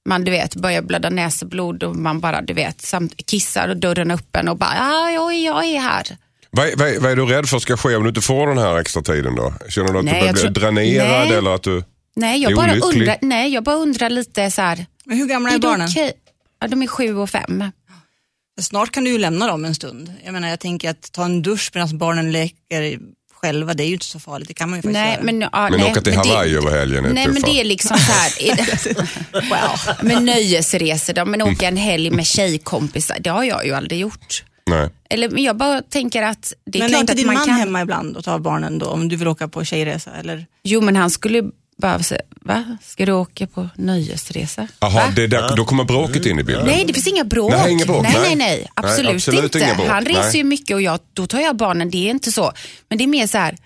man 0.09 0.23
du 0.23 0.31
vet, 0.31 0.55
börjar 0.55 0.81
blöda 0.81 1.09
näsblod 1.09 1.83
och 1.83 1.95
man 1.95 2.19
bara 2.19 2.41
du 2.41 2.53
vet, 2.53 2.81
samt 2.81 3.25
kissar 3.25 3.69
och 3.69 3.77
dörren 3.77 4.11
är 4.11 4.15
öppen 4.15 4.47
och 4.47 4.57
bara, 4.57 4.75
ja, 4.75 5.11
jag, 5.11 5.35
jag 5.35 5.65
är 5.65 5.79
här. 5.79 6.17
Vad, 6.51 6.67
vad, 6.79 6.95
vad 6.97 7.11
är 7.11 7.15
du 7.15 7.25
rädd 7.25 7.49
för 7.49 7.59
ska 7.59 7.77
ske 7.77 7.95
om 7.95 8.03
du 8.03 8.09
inte 8.09 8.21
får 8.21 8.47
den 8.47 8.57
här 8.57 8.77
extra 8.79 9.01
tiden 9.01 9.35
då? 9.35 9.53
Känner 9.69 9.93
du 9.93 9.99
att 9.99 10.05
Nej, 10.05 10.13
du 10.13 10.19
börjar 10.19 10.25
jag 10.25 10.33
bli 10.33 10.41
tror- 10.41 10.51
dränerad 10.51 11.27
Nej. 11.27 11.37
eller 11.37 11.55
att 11.55 11.63
du... 11.63 11.83
Nej, 12.15 12.39
är 12.43 12.49
jag 12.49 12.55
bara, 12.55 12.71
olycklig. 12.71 12.99
undrar, 13.01 13.17
nej, 13.21 13.53
jag 13.53 13.63
bara 13.63 13.75
undrar 13.75 14.09
lite 14.09 14.51
så 14.51 14.61
här. 14.61 14.85
Men 15.05 15.17
hur 15.17 15.25
gamla 15.27 15.49
är, 15.51 15.55
Är 15.55 15.59
barnen? 15.59 15.87
okej? 15.91 16.13
Ja, 16.61 16.67
de 16.67 16.81
är 16.83 16.87
sju 16.87 17.15
och 17.17 17.29
fem. 17.29 17.63
Snart 18.61 18.91
kan 18.91 19.03
du 19.03 19.11
ju 19.11 19.17
lämna 19.17 19.47
dem 19.47 19.65
en 19.65 19.75
stund. 19.75 20.13
Jag 20.25 20.33
menar, 20.33 20.47
jag 20.49 20.59
tänker 20.59 20.89
att 20.89 21.11
ta 21.11 21.25
en 21.25 21.41
dusch 21.41 21.71
medan 21.73 21.97
barnen 21.97 22.31
leker 22.31 22.99
själva, 23.33 23.73
det 23.73 23.83
är 23.83 23.87
ju 23.87 23.93
inte 23.93 24.05
så 24.05 24.19
farligt. 24.19 24.47
Det 24.47 24.53
kan 24.53 24.69
man 24.69 24.77
ju 24.77 24.81
faktiskt 24.81 24.93
Nej, 24.93 25.13
göra. 25.13 25.23
men, 25.23 25.41
ja, 25.41 25.49
Men 25.69 25.79
nej, 25.79 25.91
åka 25.91 26.01
till 26.01 26.13
men 26.13 26.23
det- 26.23 26.29
Hawaii 26.29 26.55
över 26.55 26.71
helgen 26.79 27.05
är 27.05 27.13
Nej, 27.13 27.27
men 27.27 27.41
det 27.41 27.59
är 27.59 27.63
liksom 27.63 27.97
så 27.97 28.11
här. 28.11 28.31
wow. 29.49 30.05
Med 30.05 30.23
nöjesresor 30.23 31.13
då, 31.13 31.25
men 31.25 31.41
åka 31.41 31.67
en 31.67 31.77
helg 31.77 32.11
med 32.11 32.25
tjejkompisar, 32.25 33.17
det 33.19 33.29
har 33.29 33.43
jag 33.43 33.65
ju 33.65 33.73
aldrig 33.73 33.99
gjort. 33.99 34.43
Nej. 34.69 34.89
Eller, 35.09 35.29
men 35.29 35.43
jag 35.43 35.57
bara 35.57 35.81
tänker 35.81 36.23
att 36.23 36.53
det 36.65 36.77
är 36.77 36.81
men 36.81 36.85
är 36.85 36.89
klart 36.89 37.01
inte 37.01 37.11
att 37.13 37.17
din 37.17 37.27
man 37.27 37.35
man 37.35 37.45
kan... 37.45 37.55
hemma 37.55 37.81
ibland 37.81 38.17
och 38.17 38.23
tar 38.23 38.39
barnen 38.39 38.79
då, 38.79 38.85
om 38.85 39.09
du 39.09 39.15
vill 39.15 39.27
åka 39.27 39.47
på 39.47 39.63
tjejresa? 39.63 40.11
Eller? 40.19 40.45
Jo, 40.63 40.81
men 40.81 40.95
han 40.95 41.09
skulle 41.09 41.43
bara 41.81 42.03
säga, 42.03 42.21
va? 42.41 42.77
Ska 42.83 43.05
du 43.05 43.11
åka 43.11 43.47
på 43.47 43.69
nöjesresa? 43.75 44.67
Jaha, 44.79 45.11
där, 45.11 45.55
då 45.55 45.65
kommer 45.65 45.83
bråket 45.83 46.25
in 46.25 46.39
i 46.39 46.43
bilden. 46.43 46.65
Nej, 46.65 46.85
det 46.87 46.93
finns 46.93 47.07
inga 47.07 47.23
bråk. 47.23 47.51
Nej, 47.51 47.71
inga 47.71 47.85
bråk, 47.85 48.03
nej, 48.03 48.13
nej. 48.13 48.35
nej, 48.35 48.35
nej, 48.35 48.67
Absolut, 48.73 49.05
Nej, 49.05 49.15
absolut 49.15 49.55
inte. 49.55 49.83
Han 49.87 50.05
reser 50.05 50.21
nej. 50.21 50.37
ju 50.37 50.43
mycket 50.43 50.75
och 50.75 50.81
jag, 50.81 50.99
då 51.13 51.27
tar 51.27 51.39
jag 51.39 51.55
barnen, 51.55 51.89
det 51.89 51.97
är 52.07 52.09
inte 52.09 52.31
så. 52.31 52.51
Men 52.89 52.97
det 52.97 53.03
är 53.03 53.07
mer 53.07 53.27
så 53.27 53.37
här, 53.37 53.57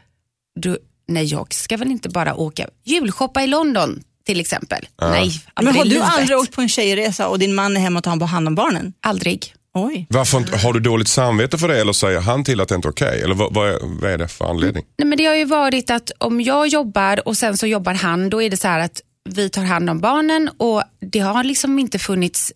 du, 0.60 0.78
nej 1.08 1.26
jag 1.26 1.54
ska 1.54 1.78
väl 1.78 1.92
inte 1.92 2.10
bara 2.10 2.36
åka, 2.36 2.68
julshoppa 2.86 3.44
i 3.44 3.48
London 3.48 4.04
till 4.26 4.40
exempel. 4.40 4.88
Nej, 5.02 5.32
Men 5.62 5.76
har 5.76 5.86
du 5.86 6.00
aldrig 6.02 6.38
åkt 6.38 6.52
på 6.52 6.62
en 6.62 6.70
tjejresa 6.70 7.28
och 7.28 7.40
din 7.40 7.56
man 7.56 7.78
är 7.78 7.82
hemma 7.82 8.00
och 8.00 8.04
tar 8.04 8.26
hand 8.26 8.48
om 8.48 8.56
barnen? 8.56 8.94
Aldrig. 9.02 9.54
Oj. 9.74 10.08
Varför, 10.10 10.38
inte- 10.38 10.58
har 10.58 10.74
du 10.74 10.80
dåligt 10.80 11.08
samvete 11.08 11.58
för 11.58 11.68
det 11.68 11.82
eller 11.82 11.94
säger 11.94 12.20
han 12.20 12.44
till 12.44 12.62
att 12.62 12.68
det 12.70 12.76
inte 12.76 12.88
är 12.88 12.92
okej? 12.92 13.22
Eller 13.24 13.36
vad, 13.36 13.54
vad, 13.54 13.70
är, 13.70 13.80
vad 14.02 14.12
är 14.12 14.18
det 14.18 14.28
för 14.28 14.46
anledning? 14.46 14.86
Nej, 14.98 15.08
men 15.08 15.18
det 15.18 15.26
har 15.26 15.36
ju 15.36 15.46
varit 15.46 15.90
att 15.90 16.12
om 16.18 16.42
jag 16.42 16.68
jobbar 16.68 17.28
och 17.28 17.38
sen 17.38 17.58
så 17.58 17.68
jobbar 17.68 17.94
han, 17.94 18.30
då 18.30 18.42
är 18.42 18.50
det 18.50 18.58
så 18.58 18.68
här 18.68 18.80
att 18.80 19.02
vi 19.30 19.50
tar 19.50 19.64
hand 19.64 19.90
om 19.90 20.00
barnen 20.00 20.50
och 20.58 20.84
det 21.12 21.20
har 21.20 21.44
liksom 21.44 21.80
inte 21.80 22.00
funnits 22.00 22.54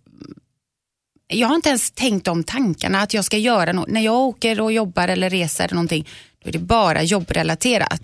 jag 1.27 1.47
har 1.47 1.55
inte 1.55 1.69
ens 1.69 1.91
tänkt 1.91 2.27
om 2.27 2.43
tankarna 2.43 3.01
att 3.01 3.13
jag 3.13 3.25
ska 3.25 3.37
göra 3.37 3.71
något. 3.73 3.89
När 3.89 4.01
jag 4.01 4.15
åker 4.15 4.61
och 4.61 4.71
jobbar 4.73 5.07
eller 5.07 5.29
reser 5.29 5.63
eller 5.63 5.75
någonting, 5.75 6.07
då 6.43 6.49
är 6.49 6.53
det 6.53 6.59
bara 6.59 7.03
jobbrelaterat. 7.03 8.01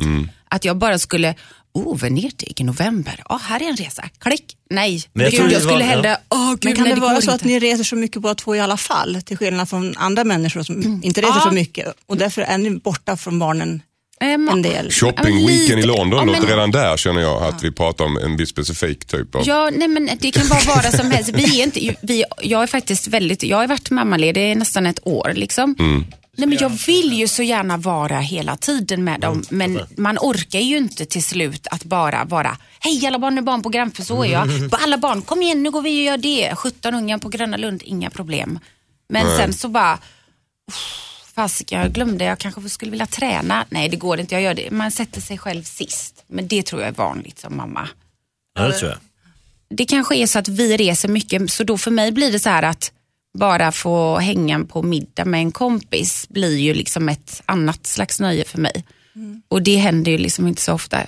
Att 0.49 0.65
jag 0.65 0.77
bara 0.77 0.99
skulle, 0.99 1.35
Oh, 1.73 1.97
Venedig 1.97 2.53
i 2.61 2.63
november. 2.63 3.23
Ja, 3.29 3.39
här 3.43 3.61
är 3.63 3.69
en 3.69 3.75
resa. 3.75 4.03
Klick. 4.19 4.43
Nej, 4.69 5.03
Men 5.13 5.23
jag 5.23 5.31
Gud, 5.31 5.41
jag 5.41 5.49
det 5.49 5.53
var- 5.55 5.61
skulle 5.61 5.83
ja. 5.83 5.89
hellre... 5.89 6.17
Åh, 6.29 6.49
Gud, 6.51 6.59
Men 6.63 6.75
kan 6.75 6.83
nej, 6.83 6.93
det 6.93 7.01
vara 7.01 7.13
går 7.13 7.21
så 7.21 7.31
att 7.31 7.35
inte. 7.35 7.47
ni 7.47 7.59
reser 7.59 7.83
så 7.83 7.95
mycket 7.95 8.21
båda 8.21 8.35
två 8.35 8.55
i 8.55 8.59
alla 8.59 8.77
fall? 8.77 9.21
Till 9.25 9.37
skillnad 9.37 9.69
från 9.69 9.97
andra 9.97 10.23
människor 10.23 10.63
som 10.63 11.01
inte 11.03 11.21
reser 11.21 11.33
Ja. 11.35 11.41
så 11.41 11.51
mycket. 11.51 11.87
Och 12.05 12.17
därför 12.17 12.41
är 12.41 12.57
ni 12.57 12.69
borta 12.71 13.17
från 13.17 13.39
barnen 13.39 13.81
en 14.21 14.61
del. 14.61 14.91
Shoppingweekend 14.91 15.79
i 15.79 15.85
London, 15.85 16.27
ja, 16.27 16.39
men- 16.39 16.45
redan 16.49 16.71
där 16.71 16.97
känner 16.97 17.21
jag 17.21 17.43
att 17.43 17.63
vi 17.63 17.71
pratar 17.71 18.05
om 18.05 18.17
en 18.17 18.37
viss 18.37 18.49
specifik 18.49 19.05
typ 19.05 19.35
av... 19.35 19.43
Ja, 19.47 19.69
nej 19.75 19.87
men 19.87 20.09
det 20.19 20.31
kan 20.31 20.47
vara 20.47 20.59
vad 20.83 20.93
som 20.93 21.11
helst. 21.11 21.29
Vi 21.33 21.59
är 21.59 21.63
inte, 21.63 21.95
vi, 22.01 22.23
jag 22.41 22.63
är 22.63 22.67
faktiskt 22.67 23.07
väldigt, 23.07 23.43
jag 23.43 23.57
har 23.57 23.67
varit 23.67 23.89
mammaledig 23.91 24.51
i 24.51 24.55
nästan 24.55 24.85
ett 24.85 24.99
år 25.07 25.31
liksom. 25.35 25.75
Mm. 25.79 26.05
Nej, 26.39 26.49
men 26.49 26.57
jag 26.61 26.69
vill 26.69 27.13
ju 27.13 27.27
så 27.27 27.43
gärna 27.43 27.77
vara 27.77 28.19
hela 28.19 28.57
tiden 28.57 29.03
med 29.03 29.19
dem, 29.19 29.43
men 29.49 29.79
man 29.97 30.17
orkar 30.17 30.59
ju 30.59 30.77
inte 30.77 31.05
till 31.05 31.23
slut 31.23 31.67
att 31.71 31.83
bara 31.83 32.23
vara, 32.25 32.57
hej 32.79 33.07
alla 33.07 33.19
barn 33.19 33.37
är 33.37 33.41
barnprogram, 33.41 33.91
för 33.91 34.03
så 34.03 34.23
är 34.23 34.31
jag. 34.31 34.49
Alla 34.83 34.97
barn, 34.97 35.21
kom 35.21 35.41
igen 35.41 35.63
nu 35.63 35.71
går 35.71 35.81
vi 35.81 35.89
och 36.01 36.03
gör 36.03 36.17
det. 36.17 36.55
17 36.55 36.93
ungar 36.95 37.17
på 37.17 37.29
Gröna 37.29 37.57
Lund, 37.57 37.81
inga 37.85 38.09
problem. 38.09 38.59
Men 39.09 39.37
sen 39.37 39.53
så 39.53 39.67
bara, 39.67 39.99
fasiken, 41.35 41.79
jag 41.81 41.91
glömde, 41.93 42.25
jag 42.25 42.39
kanske 42.39 42.69
skulle 42.69 42.91
vilja 42.91 43.05
träna. 43.05 43.65
Nej, 43.69 43.89
det 43.89 43.97
går 43.97 44.19
inte, 44.19 44.35
jag 44.35 44.41
gör 44.41 44.53
det. 44.53 44.71
Man 44.71 44.91
sätter 44.91 45.21
sig 45.21 45.37
själv 45.37 45.63
sist. 45.63 46.23
Men 46.27 46.47
det 46.47 46.63
tror 46.65 46.81
jag 46.81 46.87
är 46.89 46.93
vanligt 46.93 47.39
som 47.39 47.57
mamma 47.57 47.89
Ja, 48.59 48.67
det 48.67 48.73
tror 48.73 48.91
jag. 48.91 48.99
det 49.77 49.85
kanske 49.85 50.15
är 50.15 50.27
så 50.27 50.39
att 50.39 50.47
vi 50.47 50.77
reser 50.77 51.09
mycket, 51.09 51.51
så 51.51 51.63
då 51.63 51.77
för 51.77 51.91
mig 51.91 52.11
blir 52.11 52.31
det 52.31 52.39
så 52.39 52.49
här 52.49 52.63
att 52.63 52.91
bara 53.37 53.71
få 53.71 54.17
hänga 54.17 54.65
på 54.65 54.81
middag 54.81 55.25
med 55.25 55.39
en 55.39 55.51
kompis 55.51 56.25
blir 56.29 56.57
ju 56.57 56.73
liksom 56.73 57.09
ett 57.09 57.41
annat 57.45 57.87
slags 57.87 58.19
nöje 58.19 58.45
för 58.45 58.57
mig. 58.59 58.83
Och 59.47 59.61
det 59.61 59.75
händer 59.75 60.11
ju 60.11 60.17
liksom 60.17 60.47
inte 60.47 60.61
så 60.61 60.73
ofta. 60.73 60.99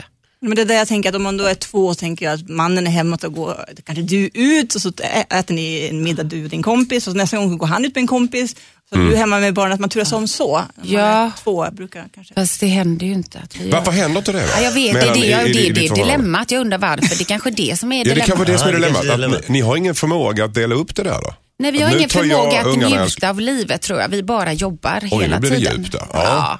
Men 0.44 0.56
det 0.56 0.62
är 0.62 0.66
där 0.66 0.75
jag 0.75 0.88
tänker 0.88 1.10
att 1.10 1.16
om 1.16 1.24
man 1.24 1.38
då 1.38 1.44
är 1.46 1.56
två 1.56 1.94
tänker 1.94 2.25
jag 2.25 2.34
att 2.34 2.50
mannen 2.50 2.88
är 2.88 2.92
hemma 2.92 3.18
och 3.24 3.34
går 3.34 3.66
kanske 3.86 4.01
du 4.01 4.30
ut 4.34 4.75
och 4.75 4.82
så 4.82 4.92
äter 5.30 5.54
ni 5.56 5.88
en 5.92 6.04
middag 6.04 6.24
du 6.24 6.44
och 6.44 6.50
din 6.50 6.63
kompis 6.63 7.08
och 7.08 7.12
så 7.13 7.18
nästa 7.18 7.38
gång 7.38 7.58
går 7.58 7.68
han 7.68 7.86
ut 7.86 7.96
med 7.96 8.01
en 8.01 8.08
kompis. 8.08 8.56
Så 8.90 8.96
du 8.98 9.13
är 9.13 9.18
hemma 9.18 9.40
med 9.40 9.54
barnen, 9.54 9.74
att 9.74 9.80
man 9.80 9.90
turas 9.90 10.12
om 10.13 10.28
så. 10.28 10.62
Ja. 10.84 11.00
är 11.25 11.32
Två 11.44 11.68
brukar 11.72 12.06
kanske. 12.16 12.34
Fast 12.34 12.60
det 12.60 12.68
händer 12.68 13.06
ju 13.06 13.13
inte. 13.13 13.40
Att 13.40 13.56
vi 13.60 13.66
gör. 13.66 13.72
Varför 13.72 13.92
händer 13.92 14.18
inte 14.18 14.32
det 14.32 14.40
då? 14.42 14.48
Ja, 14.58 14.62
jag 14.62 14.72
vet, 14.72 14.94
det 14.94 15.00
är 15.00 15.06
Mellan- 15.06 15.20
det, 15.20 15.25
i- 15.28 15.32
jag, 15.32 15.50
i- 15.50 15.54
det, 15.54 15.60
är 15.60 15.63
ditt 15.66 15.75
det 15.75 15.88
förhållande? 15.88 16.13
dilemmat. 16.18 16.51
Jag 16.51 16.62
undrar 16.62 16.78
varför. 16.78 17.16
Det 17.18 17.22
är 17.22 17.25
kanske 17.25 17.50
är 17.50 17.51
det 17.51 17.80
som 17.80 17.92
är 17.92 17.98
Ja, 17.98 18.04
det 18.04 18.10
dilemmat. 18.10 18.28
kanske 18.28 18.46
är 18.46 18.51
det 18.54 18.58
som 18.60 18.68
är 18.68 18.72
det 18.72 18.78
dilemmat. 18.80 19.04
är 19.06 19.10
Att 19.10 19.16
dilemmat. 19.18 19.42
ni, 19.50 19.54
ni 19.54 19.62
har 19.62 19.75
ingen 19.75 19.96
förmåga 19.96 20.46
att 20.46 20.54
dela 20.54 20.75
upp 20.75 20.96
det 20.96 21.04
där 21.04 21.22
då? 21.22 21.34
Nej, 21.62 21.72
vi 21.72 21.82
har 21.82 21.89
nu 21.89 21.98
ingen 21.98 22.10
förmåga 22.10 22.60
att 22.60 22.65
ungarna- 22.65 23.03
njuta 23.03 23.30
av 23.30 23.39
livet 23.39 23.82
tror 23.82 24.00
jag. 24.00 24.10
Vi 24.10 24.24
bara 24.24 24.53
jobbar 24.53 25.00
Oj, 25.03 25.10
hela 25.22 25.36
nu 25.36 25.39
blir 25.39 25.50
det 25.51 25.58
tiden. 25.58 25.77
djupt 25.77 25.91
där. 25.91 26.08
Ja. 26.13 26.60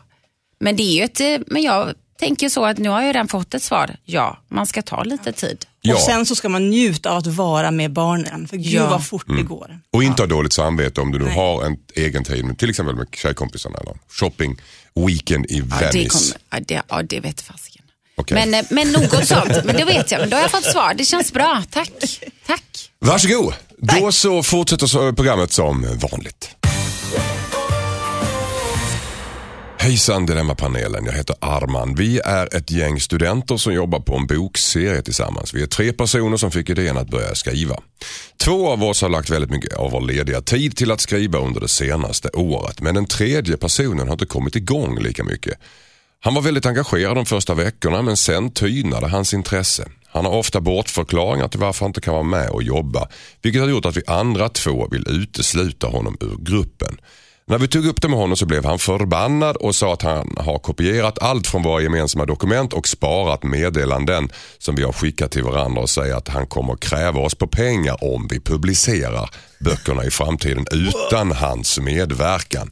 Men 0.60 0.76
det 0.76 0.84
är 0.84 0.94
ju 0.96 1.04
ett, 1.04 1.44
men 1.48 1.62
jag 1.62 1.94
tänker 2.20 2.50
så 2.50 2.66
att 2.66 2.78
nu 2.78 2.90
har 2.90 3.02
jag 3.02 3.10
redan 3.16 3.28
fått 3.28 3.54
ett 3.54 3.64
svar. 3.64 3.96
Ja, 4.06 4.38
man 4.50 4.68
ska 4.68 4.82
ta 4.82 5.04
lite 5.04 5.32
tid. 5.32 5.66
Ja. 5.82 5.94
Och 5.96 6.00
sen 6.02 6.26
så 6.26 6.36
ska 6.36 6.50
man 6.50 6.70
njuta 6.70 7.10
av 7.12 7.18
att 7.18 7.28
vara 7.28 7.72
med 7.72 7.94
barnen. 7.94 8.48
För 8.48 8.58
gud 8.58 8.66
Ja. 8.74 8.90
vad 8.90 9.06
fort 9.08 9.28
Mm. 9.30 9.42
det 9.42 9.48
går. 9.48 9.80
Och 9.94 10.04
inte 10.04 10.22
ha 10.22 10.28
dåligt 10.28 10.54
samvete 10.54 11.02
om 11.02 11.12
du 11.12 11.20
nu 11.20 11.26
Nej. 11.26 11.36
har 11.36 11.66
en 11.66 11.78
egen 11.96 12.24
tid, 12.24 12.58
till 12.60 12.70
exempel 12.70 12.96
med 12.96 13.08
tjejkompisarna 13.12 13.78
eller 13.80 13.94
shopping 14.10 14.56
weekend 15.08 15.46
i 15.46 15.58
Ja, 15.58 15.64
det, 15.80 15.86
Venice. 15.98 16.10
kommer, 16.10 16.60
ja, 16.60 16.66
det, 16.68 16.82
ja, 16.90 17.04
det 17.04 17.20
vet 17.20 17.42
fasiken. 17.42 17.81
Okej. 18.22 18.36
Men, 18.36 18.54
eh, 18.54 18.66
men 18.70 18.92
något 18.92 19.28
sånt, 19.28 19.66
men 19.66 19.76
det 19.76 19.86
vet 19.86 20.12
jag. 20.12 20.20
Men 20.20 20.30
då 20.30 20.36
har 20.36 20.42
jag 20.42 20.52
fått 20.52 20.72
svar. 20.72 20.94
Det 20.94 21.06
känns 21.06 21.34
bra. 21.34 21.64
Tack. 21.72 21.92
Tack. 22.48 22.64
Varsågod. 23.00 23.54
Då 23.78 24.12
så 24.12 24.44
fortsätter 24.44 24.88
så 24.88 25.14
programmet 25.14 25.52
som 25.52 25.82
vanligt. 25.82 26.56
Hejsan 29.82 30.26
Dilemmapanelen, 30.26 31.06
jag 31.06 31.14
heter 31.14 31.36
Arman. 31.40 31.96
Vi 31.96 32.20
är 32.20 32.56
ett 32.56 32.72
gäng 32.72 33.00
studenter 33.00 33.58
som 33.58 33.74
jobbar 33.74 34.00
på 34.00 34.16
en 34.16 34.28
bokserie 34.28 35.02
tillsammans. 35.02 35.54
Vi 35.54 35.64
är 35.64 35.68
tre 35.68 35.94
personer 35.94 36.38
som 36.38 36.52
fick 36.52 36.70
idén 36.70 36.98
att 36.98 37.10
börja 37.10 37.36
skriva. 37.36 37.76
Två 38.44 38.70
av 38.70 38.84
oss 38.84 39.02
har 39.02 39.10
lagt 39.10 39.30
väldigt 39.30 39.52
mycket 39.52 39.74
av 39.74 39.92
vår 39.92 40.02
lediga 40.02 40.42
tid 40.42 40.78
till 40.78 40.92
att 40.92 41.02
skriva 41.02 41.40
under 41.40 41.62
det 41.62 41.68
senaste 41.68 42.30
året. 42.30 42.82
Men 42.82 42.96
den 42.96 43.06
tredje 43.06 43.58
personen 43.58 44.08
har 44.08 44.14
inte 44.14 44.26
kommit 44.26 44.56
igång 44.56 45.00
lika 45.00 45.24
mycket. 45.24 45.60
Han 46.24 46.34
var 46.34 46.42
väldigt 46.42 46.66
engagerad 46.66 47.16
de 47.16 47.26
första 47.26 47.54
veckorna 47.54 48.02
men 48.02 48.18
sen 48.18 48.52
tynade 48.52 49.08
hans 49.08 49.34
intresse. 49.34 49.88
Han 50.08 50.26
har 50.26 50.32
ofta 50.32 50.62
bortförklaringar 50.62 51.48
till 51.48 51.60
varför 51.60 51.80
han 51.80 51.90
inte 51.90 52.02
kan 52.02 52.14
vara 52.14 52.24
med 52.24 52.50
och 52.50 52.64
jobba. 52.64 53.08
Vilket 53.42 53.62
har 53.62 53.70
gjort 53.70 53.86
att 53.86 53.98
vi 53.98 54.02
andra 54.08 54.50
två 54.50 54.88
vill 54.92 55.06
utesluta 55.10 55.88
honom 55.88 56.18
ur 56.20 56.38
gruppen. 56.40 56.98
När 57.46 57.58
vi 57.58 57.68
tog 57.68 57.86
upp 57.86 58.02
det 58.02 58.08
med 58.08 58.20
honom 58.20 58.38
så 58.38 58.46
blev 58.46 58.66
han 58.66 58.80
förbannad 58.80 59.56
och 59.56 59.76
sa 59.76 59.94
att 59.94 60.02
han 60.02 60.36
har 60.40 60.60
kopierat 60.60 61.20
allt 61.20 61.48
från 61.48 61.64
våra 61.64 61.82
gemensamma 61.82 62.26
dokument 62.26 62.74
och 62.74 62.88
sparat 62.88 63.44
meddelanden 63.44 64.30
som 64.58 64.76
vi 64.76 64.84
har 64.84 64.94
skickat 64.94 65.32
till 65.32 65.44
varandra 65.44 65.82
och 65.82 65.90
säger 65.90 66.16
att 66.16 66.28
han 66.28 66.48
kommer 66.48 66.76
kräva 66.76 67.20
oss 67.20 67.36
på 67.36 67.48
pengar 67.48 68.04
om 68.04 68.28
vi 68.32 68.40
publicerar 68.40 69.30
böckerna 69.60 70.06
i 70.06 70.12
framtiden 70.12 70.66
utan 70.72 71.32
hans 71.32 71.80
medverkan. 71.80 72.72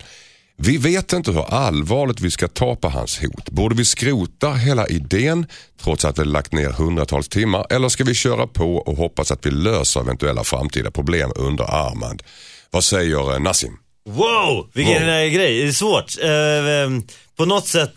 Vi 0.62 0.78
vet 0.78 1.13
inte 1.13 1.32
hur 1.32 1.54
allvarligt 1.54 2.20
vi 2.22 2.32
ska 2.32 2.48
ta 2.48 2.75
på 2.75 2.89
hans 2.89 3.22
hot. 3.22 3.50
Borde 3.50 3.75
vi 3.75 3.86
skrota 3.86 4.54
hela 4.54 4.88
idén 4.88 5.46
trots 5.84 6.06
att 6.06 6.20
vi 6.20 6.25
lagt 6.25 6.54
ner 6.54 6.70
hundratals 6.70 7.28
timmar 7.30 7.66
eller 7.70 7.89
ska 7.89 8.04
vi 8.04 8.13
köra 8.13 8.48
på 8.48 8.75
och 8.78 8.98
hoppas 8.98 9.32
att 9.32 9.46
vi 9.46 9.51
löser 9.51 10.00
eventuella 10.00 10.44
framtida 10.44 10.92
problem 10.92 11.32
under 11.36 11.63
Armand? 11.63 12.24
Vad 12.72 12.84
säger 12.84 13.34
eh, 13.34 13.39
Nassim? 13.39 13.78
Wow, 14.10 14.70
vilken 14.74 15.01
Wow. 15.06 15.10
eh, 15.10 15.28
grej. 15.30 15.62
Det 15.62 15.68
är 15.68 15.72
svårt. 15.72 16.18
Eh, 16.24 16.30
eh, 16.32 16.89
på 17.38 17.46
något 17.46 17.68
sätt, 17.68 17.96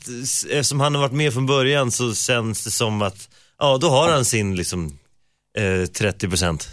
eftersom 0.50 0.80
han 0.80 0.94
har 0.94 1.02
varit 1.02 1.12
med 1.12 1.32
från 1.32 1.46
början 1.46 1.90
så 1.90 2.14
känns 2.14 2.64
det 2.64 2.70
som 2.70 3.02
att, 3.02 3.28
ja 3.58 3.78
då 3.80 3.88
har 3.88 4.08
han 4.12 4.24
sin 4.24 4.56
liksom 4.56 4.98
eh, 5.58 5.62
30%. 5.62 6.68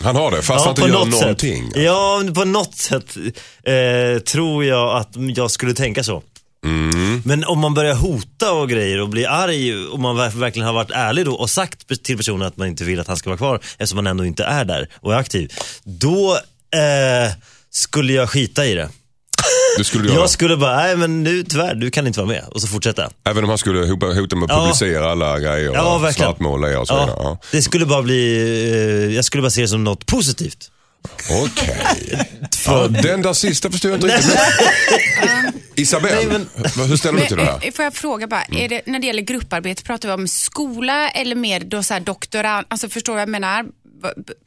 Han 0.00 0.16
har 0.16 0.30
det 0.30 0.42
fast 0.42 0.64
han 0.64 0.70
inte 0.72 0.82
gör 0.82 0.88
något 0.88 1.08
någonting. 1.20 1.70
Sätt. 1.70 1.82
Ja, 1.82 2.20
men 2.24 2.34
på 2.34 2.44
något 2.44 2.74
sätt 2.76 3.16
eh, 3.62 4.18
tror 4.22 4.64
jag 4.64 4.96
att 4.96 5.10
jag 5.14 5.50
skulle 5.50 5.74
tänka 5.74 6.02
så. 6.02 6.22
Mm. 6.64 7.22
Men 7.24 7.44
om 7.44 7.58
man 7.58 7.74
börjar 7.74 7.94
hota 7.94 8.52
och 8.52 8.68
grejer 8.68 9.00
och 9.00 9.08
blir 9.08 9.28
arg 9.28 9.86
och 9.86 10.00
man 10.00 10.16
ver- 10.16 10.38
verkligen 10.38 10.66
har 10.66 10.74
varit 10.74 10.90
ärlig 10.90 11.24
då 11.24 11.34
och 11.34 11.50
sagt 11.50 12.04
till 12.04 12.16
personen 12.16 12.46
att 12.46 12.56
man 12.56 12.68
inte 12.68 12.84
vill 12.84 13.00
att 13.00 13.06
han 13.08 13.16
ska 13.16 13.30
vara 13.30 13.38
kvar 13.38 13.60
eftersom 13.72 13.96
man 13.96 14.06
ändå 14.06 14.24
inte 14.24 14.44
är 14.44 14.64
där 14.64 14.88
och 14.94 15.14
är 15.14 15.16
aktiv. 15.18 15.52
Då 15.84 16.34
eh, 16.74 17.32
skulle 17.70 18.12
jag 18.12 18.30
skita 18.30 18.66
i 18.66 18.74
det. 18.74 18.88
Det 19.78 19.84
skulle 19.84 20.02
du 20.04 20.08
göra. 20.08 20.20
Jag 20.20 20.30
skulle 20.30 20.56
bara, 20.56 20.76
nej 20.76 20.96
men 20.96 21.22
nu 21.22 21.42
tyvärr, 21.42 21.74
du 21.74 21.90
kan 21.90 22.06
inte 22.06 22.18
vara 22.20 22.28
med 22.28 22.44
och 22.50 22.60
så 22.60 22.66
fortsätta. 22.68 23.10
Även 23.24 23.44
om 23.44 23.48
han 23.48 23.58
skulle 23.58 23.86
hota 23.86 24.36
med 24.36 24.44
att 24.44 24.50
Ja. 24.50 24.60
publicera 24.62 25.10
alla 25.10 25.38
grejer 25.40 25.72
Ja, 25.74 25.94
och 25.96 26.04
verkligen. 26.04 26.28
svartmåla 26.30 26.70
er 26.70 26.78
och 26.78 26.88
så 26.88 26.94
vidare. 26.94 27.10
Ja, 27.16 27.22
Ja. 27.22 27.38
det 27.52 27.62
skulle 27.62 27.86
bara 27.86 28.02
bli, 28.02 28.36
eh, 29.08 29.14
jag 29.16 29.24
skulle 29.24 29.40
bara 29.42 29.50
se 29.50 29.60
det 29.62 29.68
som 29.68 29.84
något 29.84 30.06
positivt. 30.06 30.70
Okej. 31.30 31.78
Ja, 32.66 32.88
den 32.88 33.22
där 33.22 33.32
sista 33.32 33.70
förstår 33.70 33.90
jag 33.90 33.98
inte 33.98 34.06
riktigt. 34.16 34.36
Isabelle, 35.74 36.14
Nej, 36.16 36.26
men- 36.76 36.88
hur 36.88 36.96
ställer 36.96 37.12
du 37.12 37.18
dig 37.18 37.28
till 37.28 37.36
det 37.36 37.44
här? 37.44 37.58
Eh, 37.62 37.72
Får 37.72 37.84
jag 37.84 37.94
fråga 37.94 38.26
bara, 38.26 38.42
är 38.44 38.68
det, 38.68 38.80
när 38.86 38.98
det 38.98 39.06
gäller 39.06 39.22
grupparbete, 39.22 39.82
pratar 39.82 40.08
vi 40.08 40.14
om 40.14 40.28
skola 40.28 41.08
eller 41.10 41.34
mer 41.34 41.60
då 41.60 41.82
så 41.82 41.94
här 41.94 42.00
doktorand, 42.00 42.66
alltså 42.70 42.88
förstår 42.88 43.12
vad 43.12 43.22
jag 43.22 43.28
menar? 43.28 43.64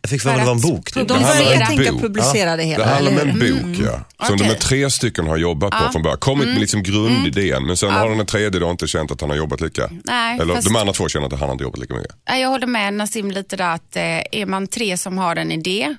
Jag 0.01 0.09
fick 0.09 0.21
för 0.21 0.29
mig 0.29 0.39
det 0.39 0.45
var 0.45 0.51
en 0.51 0.57
att 0.57 0.63
bok, 0.63 0.91
typ. 0.91 1.07
De 1.07 1.13
en 1.17 1.65
tänka 1.65 1.91
publicera 1.93 2.55
det 2.57 2.63
hela, 2.63 2.85
Det 2.85 2.89
handlar 2.91 3.11
om 3.11 3.29
en 3.29 3.39
bok 3.39 3.85
ja. 3.85 4.25
Som 4.27 4.35
Okej. 4.35 4.47
de 4.47 4.53
är 4.53 4.57
tre 4.59 4.89
stycken 4.89 5.27
har 5.27 5.37
jobbat 5.37 5.71
på 5.71 5.91
från 5.91 6.01
början. 6.01 6.17
Kommit 6.19 6.47
med 6.47 6.59
liksom 6.59 6.83
grundidén 6.83 7.65
men 7.65 7.77
sen 7.77 7.91
har 7.91 8.09
den 8.09 8.25
tredje 8.25 8.59
då 8.59 8.69
inte 8.71 8.87
känt 8.87 9.11
att 9.11 9.21
han 9.21 9.29
har 9.29 9.37
jobbat 9.37 9.61
lika. 9.61 9.89
Nej, 10.03 10.39
Eller 10.39 10.55
fast- 10.55 10.67
de 10.67 10.75
andra 10.75 10.93
två 10.93 11.07
känner 11.09 11.27
att 11.33 11.39
han 11.39 11.51
inte 11.51 11.63
jobbat 11.63 11.79
lika 11.79 11.93
mycket. 11.93 12.15
Ja, 12.25 12.35
Jag 12.37 12.49
håller 12.49 12.67
med 12.67 12.93
Nassim 12.93 13.31
lite 13.31 13.55
där 13.57 13.73
att 13.75 13.95
eh, 13.95 14.03
är 14.31 14.45
man 14.45 14.67
tre 14.67 14.97
som 14.97 15.17
har 15.17 15.35
en 15.35 15.51
idé, 15.51 15.95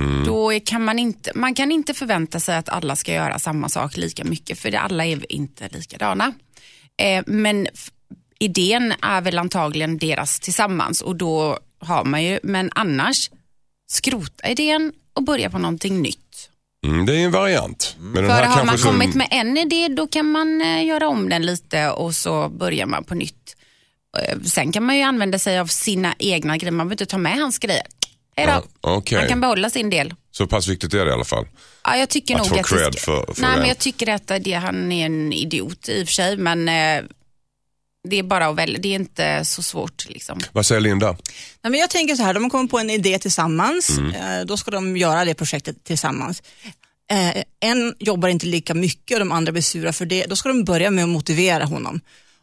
Mm. 0.00 0.24
då 0.24 0.52
kan 0.64 0.84
man 0.84 0.98
inte, 0.98 1.32
man 1.34 1.54
kan 1.54 1.72
inte 1.72 1.94
förvänta 1.94 2.40
sig 2.40 2.56
att 2.56 2.68
alla 2.68 2.96
ska 2.96 3.12
göra 3.12 3.38
samma 3.38 3.68
sak 3.68 3.96
lika 3.96 4.24
mycket, 4.24 4.58
för 4.58 4.70
det, 4.70 4.80
alla 4.80 5.04
är 5.06 5.32
inte 5.32 5.68
likadana. 5.68 6.32
Eh, 7.02 7.22
men 7.26 7.66
idén 8.38 8.94
är 9.02 9.20
väl 9.20 9.38
antagligen 9.38 9.98
deras 9.98 10.40
tillsammans 10.40 11.02
och 11.02 11.16
då 11.16 11.58
har 11.84 12.04
man 12.04 12.24
ju, 12.24 12.40
men 12.42 12.70
annars, 12.74 13.30
skrota 13.90 14.48
idén 14.48 14.92
och 15.12 15.22
börja 15.22 15.50
på 15.50 15.58
någonting 15.58 16.02
nytt. 16.02 16.50
Mm, 16.86 17.06
det 17.06 17.16
är 17.16 17.24
en 17.24 17.30
variant. 17.32 17.96
Men 17.98 18.14
För 18.14 18.22
har 18.32 18.46
man 18.46 18.54
kanske 18.56 18.78
som- 18.78 18.90
kommit 18.90 19.14
med 19.14 19.28
en 19.30 19.56
idé, 19.58 19.88
då 19.88 20.06
kan 20.06 20.26
man 20.30 20.60
eh, 20.60 20.84
göra 20.84 21.08
om 21.08 21.28
den 21.28 21.46
lite 21.46 21.90
och 21.90 22.14
så 22.14 22.48
börjar 22.48 22.86
man 22.86 23.04
på 23.04 23.14
nytt. 23.14 23.56
Eh, 24.18 24.38
Sen 24.44 24.72
kan 24.72 24.82
man 24.84 24.96
ju 24.96 25.02
använda 25.02 25.38
sig 25.38 25.58
av 25.58 25.66
sina 25.66 26.14
egna 26.18 26.56
grejer, 26.56 26.72
man 26.72 26.86
behöver 26.86 26.94
inte 27.02 27.06
ta 27.06 27.18
med 27.18 27.36
hans 27.38 27.58
grejer. 27.58 27.86
Hej 28.36 28.46
då. 28.46 28.52
Ja, 28.52 28.62
okej. 28.80 29.18
Man 29.18 29.28
kan 29.28 29.40
behålla 29.40 29.70
sin 29.70 29.90
del. 29.90 30.14
Så 30.30 30.46
pass 30.46 30.68
viktigt 30.68 30.94
är 30.94 31.04
det 31.04 31.10
i 31.10 31.14
alla 31.14 31.24
fall. 31.24 31.46
Ja, 31.84 31.96
jag 31.96 32.08
tycker 32.08 32.34
Att 32.34 32.40
nog 32.40 32.48
få 32.48 32.54
att 32.60 32.66
cred 32.66 32.98
för- 32.98 33.34
för 33.34 33.42
Nej, 33.42 33.50
det. 33.52 33.58
men 33.58 33.68
jag 33.68 33.78
tycker 33.78 34.08
att 34.08 34.30
det, 34.40 34.52
han 34.52 34.92
är 34.92 35.06
en 35.06 35.32
idiot 35.32 35.88
i 35.88 36.02
och 36.02 36.06
för 36.08 36.12
sig, 36.14 36.36
men 36.36 36.68
eh, 36.68 37.04
det 38.08 38.18
är 38.18 38.22
bara 38.22 38.46
att 38.46 38.56
välja. 38.56 38.78
Det 38.78 38.88
är 38.88 38.94
inte 38.94 39.44
så 39.44 39.62
svårt 39.62 40.08
liksom. 40.08 40.40
Vad 40.52 40.66
säger 40.66 40.80
Linda? 40.80 41.12
Nej, 41.62 41.70
men 41.70 41.80
jag 41.80 41.90
tänker 41.90 42.14
så 42.16 42.22
här, 42.22 42.34
de 42.34 42.42
har 42.42 42.50
kommit 42.50 42.70
på 42.70 42.78
en 42.78 42.90
idé 42.90 43.18
tillsammans, 43.18 43.98
Mm. 43.98 44.14
eh, 44.14 44.44
då 44.46 44.56
ska 44.56 44.70
de 44.70 44.96
göra 44.96 45.24
det 45.24 45.34
projektet 45.34 45.84
tillsammans. 45.84 46.42
Eh, 47.10 47.42
en 47.60 47.94
jobbar 47.98 48.28
inte 48.28 48.46
lika 48.46 48.74
mycket 48.74 49.14
och 49.14 49.18
de 49.20 49.32
andra 49.32 49.52
blir 49.52 49.62
sura 49.62 49.92
för 49.92 50.06
det, 50.06 50.24
då 50.26 50.36
ska 50.36 50.48
de 50.48 50.64
börja 50.64 50.90
med 50.90 51.04
att 51.04 51.10
motivera 51.10 51.64
honom. 51.64 52.00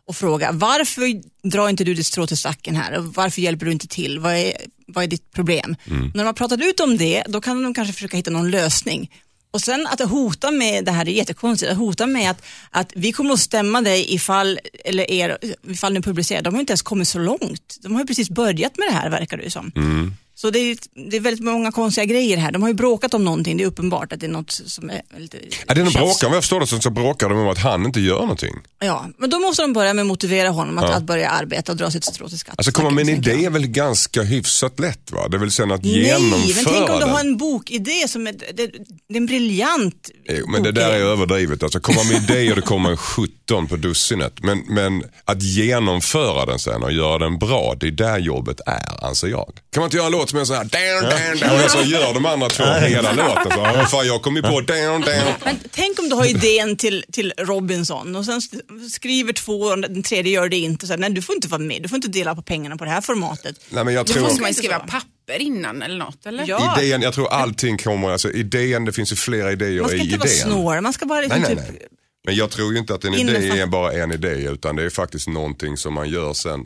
och 0.07 0.15
fråga 0.15 0.51
varför 0.51 1.21
drar 1.49 1.69
inte 1.69 1.83
du 1.83 1.93
ditt 1.93 2.05
strå 2.05 2.27
till 2.27 2.37
stacken 2.37 2.75
här? 2.75 2.97
Och 2.97 3.05
varför 3.13 3.41
hjälper 3.41 3.65
du 3.65 3.71
inte 3.71 3.87
till? 3.87 4.19
Vad 4.19 4.33
är, 4.35 4.53
vad 4.87 5.03
är 5.03 5.07
ditt 5.07 5.31
problem? 5.31 5.75
När 5.85 6.11
de 6.13 6.23
har 6.25 6.33
pratat 6.33 6.59
ut 6.61 6.79
om 6.79 6.97
det, 6.97 7.23
då 7.27 7.41
kan 7.41 7.63
de 7.63 7.73
kanske 7.73 7.93
försöka 7.93 8.17
hitta 8.17 8.31
någon 8.31 8.51
lösning. 8.51 9.11
Och 9.51 9.61
sen 9.61 9.87
att 9.87 9.99
hota 9.99 10.51
med, 10.51 10.85
det 10.85 10.91
här 10.91 11.07
är 11.07 11.11
jättekonstigt, 11.11 11.71
att 11.71 11.77
hota 11.77 12.07
med 12.07 12.31
att, 12.31 12.43
att 12.69 12.91
vi 12.95 13.11
kommer 13.11 13.33
att 13.33 13.39
stämma 13.39 13.81
dig 13.81 14.13
ifall, 14.13 14.59
eller 14.85 15.11
er, 15.11 15.37
ifall 15.67 15.93
ni 15.93 16.01
publicerar. 16.01 16.41
De 16.41 16.53
har 16.53 16.59
inte 16.59 16.71
ens 16.71 16.81
kommit 16.81 17.07
så 17.07 17.19
långt. 17.19 17.77
De 17.81 17.93
har 17.93 18.01
ju 18.01 18.07
precis 18.07 18.29
börjat 18.29 18.77
med 18.77 18.87
det 18.87 18.93
här 18.93 19.09
verkar 19.09 19.37
det 19.37 19.43
ju 19.43 19.49
som. 19.49 19.71
Mm. 19.75 20.13
Så 20.41 20.49
det 20.49 20.59
är, 20.59 20.77
det 21.09 21.17
är 21.17 21.21
väldigt 21.21 21.45
många 21.45 21.71
konstiga 21.71 22.05
grejer 22.05 22.37
här. 22.37 22.51
De 22.51 22.61
har 22.61 22.69
ju 22.69 22.75
bråkat 22.75 23.13
om 23.13 23.23
någonting, 23.25 23.57
det 23.57 23.63
är 23.63 23.67
uppenbart 23.67 24.13
att 24.13 24.19
det 24.19 24.25
är 24.25 24.31
något 24.31 24.51
som 24.51 24.89
är 24.89 25.01
lite... 25.17 25.37
Ja, 25.67 25.73
det 25.73 25.81
är 25.81 25.85
bråkar, 25.85 26.27
om 26.27 26.33
jag 26.33 26.43
förstår 26.43 26.59
det 26.59 26.67
så, 26.67 26.79
så 26.79 26.89
bråkar 26.89 27.29
de 27.29 27.37
om 27.37 27.47
att 27.47 27.57
han 27.57 27.85
inte 27.85 27.99
gör 27.99 28.19
någonting. 28.19 28.55
Ja, 28.79 29.05
men 29.17 29.29
då 29.29 29.39
måste 29.39 29.61
de 29.61 29.73
börja 29.73 29.93
med 29.93 30.01
att 30.01 30.07
motivera 30.07 30.49
honom 30.49 30.77
att, 30.77 30.83
Ja. 30.89 30.95
att 30.95 31.03
börja 31.03 31.29
arbeta 31.29 31.71
och 31.71 31.77
dra 31.77 31.91
sitt 31.91 32.03
strå 32.05 32.29
till 32.29 32.39
skatt. 32.39 32.55
Alltså 32.57 32.71
komma 32.71 32.89
med 32.89 33.01
en 33.01 33.09
idé 33.09 33.45
är 33.45 33.49
väl 33.49 33.67
ganska 33.67 34.21
hyfsat 34.21 34.79
lätt 34.79 35.11
va? 35.11 35.27
Det 35.27 35.37
är 35.37 35.39
väl 35.39 35.51
sen 35.51 35.71
att 35.71 35.83
Nej, 35.83 36.03
genomföra 36.03 36.55
men 36.55 36.65
tänk 36.65 36.89
om 36.89 36.99
du 36.99 37.05
har 37.05 37.19
en 37.19 37.37
bokidé 37.37 38.07
som 38.07 38.27
är, 38.27 38.33
det, 38.33 38.67
det 39.07 39.13
är 39.13 39.17
en 39.17 39.25
briljant 39.25 40.09
Jo, 40.29 40.47
men 40.47 40.63
det 40.63 40.71
där 40.71 40.91
är 40.91 40.99
överdrivet. 40.99 41.63
Alltså 41.63 41.79
komma 41.79 42.03
med 42.03 42.23
idéer, 42.23 42.55
det 42.55 42.61
kommer 42.61 42.89
en 42.91 42.97
17 42.97 43.67
på 43.67 43.75
dussinet. 43.75 44.33
Men, 44.43 44.63
men 44.67 45.03
att 45.25 45.43
genomföra 45.43 46.45
den 46.45 46.59
sen 46.59 46.83
och 46.83 46.91
göra 46.91 47.17
den 47.17 47.39
bra, 47.39 47.75
det 47.79 47.87
är 47.87 47.91
där 47.91 48.19
jobbet 48.19 48.61
är, 48.65 49.05
anser 49.05 49.27
jag. 49.27 49.53
Kan 49.73 49.81
man 49.81 49.87
inte 49.87 49.97
göra 49.97 50.05
en 50.05 50.11
låt 50.11 50.30
som 50.31 50.39
är 50.39 50.45
så 50.45 50.53
här, 50.53 50.63
down, 50.63 51.09
down, 51.09 51.49
down, 51.49 51.65
och 51.65 51.71
så 51.71 51.81
gör 51.81 52.13
de 52.13 52.25
andra 52.25 52.49
två 52.49 52.63
hela 52.63 53.11
låten. 53.11 53.51
Så, 53.51 53.59
"Ja, 53.59 53.85
fan, 53.91 54.07
jag 54.07 54.21
kom 54.21 54.35
ju 54.35 54.41
på 54.41 54.61
down, 54.61 55.01
down. 55.01 55.33
Men 55.45 55.59
tänk 55.71 55.99
om 55.99 56.09
du 56.09 56.15
har 56.15 56.25
idén 56.25 56.75
till, 56.77 57.05
till 57.11 57.33
Robinson 57.37 58.15
och 58.15 58.25
sen 58.25 58.39
sk- 58.39 58.89
skriver 58.89 59.33
två 59.33 59.53
och 59.61 59.81
den 59.81 60.03
tredje 60.03 60.31
gör 60.33 60.49
det 60.49 60.57
inte. 60.57 60.87
Så 60.87 60.93
här, 60.93 60.97
nej, 60.97 61.09
du 61.09 61.21
får 61.21 61.35
inte 61.35 61.47
vara 61.47 61.61
med, 61.61 61.83
du 61.83 61.89
får 61.89 61.95
inte 61.95 62.07
dela 62.07 62.35
på 62.35 62.41
pengarna 62.41 62.77
på 62.77 62.85
det 62.85 62.91
här 62.91 63.01
formatet. 63.01 63.55
Nej, 63.69 63.83
men 63.85 63.93
jag 63.93 64.05
Då 64.05 64.13
tror... 64.13 64.23
måste 64.23 64.41
man 64.41 64.53
skriva 64.53 64.79
papper 64.79 65.39
innan 65.41 65.81
eller 65.81 65.97
något 65.97 66.25
eller? 66.25 66.45
Ja, 66.47 66.81
Idén, 66.81 67.01
jag 67.01 67.13
tror 67.13 67.27
allting 67.33 67.77
kommer, 67.77 68.09
alltså 68.09 68.31
idén, 68.31 68.85
det 68.85 68.91
finns 68.93 69.11
ju 69.11 69.15
flera 69.15 69.51
idéer 69.51 69.79
man 69.81 69.89
ska 69.89 69.97
i 69.97 70.01
inte 70.01 70.17
vara 70.17 70.29
idén. 70.29 70.39
snål, 70.41 70.81
man 70.81 70.93
ska 70.93 71.05
bara 71.05 71.21
liksom 71.21 71.39
Nej, 71.41 71.55
nej, 71.55 71.65
typ... 71.65 71.73
nej. 71.79 71.87
Men 72.25 72.35
jag 72.35 72.49
tror 72.49 72.73
ju 72.73 72.79
inte 72.79 72.93
att 72.93 73.03
en 73.03 73.13
idé 73.13 73.59
är 73.59 73.65
bara 73.65 73.93
en 73.93 74.11
idé 74.11 74.29
utan 74.29 74.75
det 74.75 74.83
är 74.83 74.89
faktiskt 74.89 75.27
någonting 75.27 75.77
som 75.77 75.93
man 75.93 76.09
gör 76.09 76.33
sen. 76.33 76.59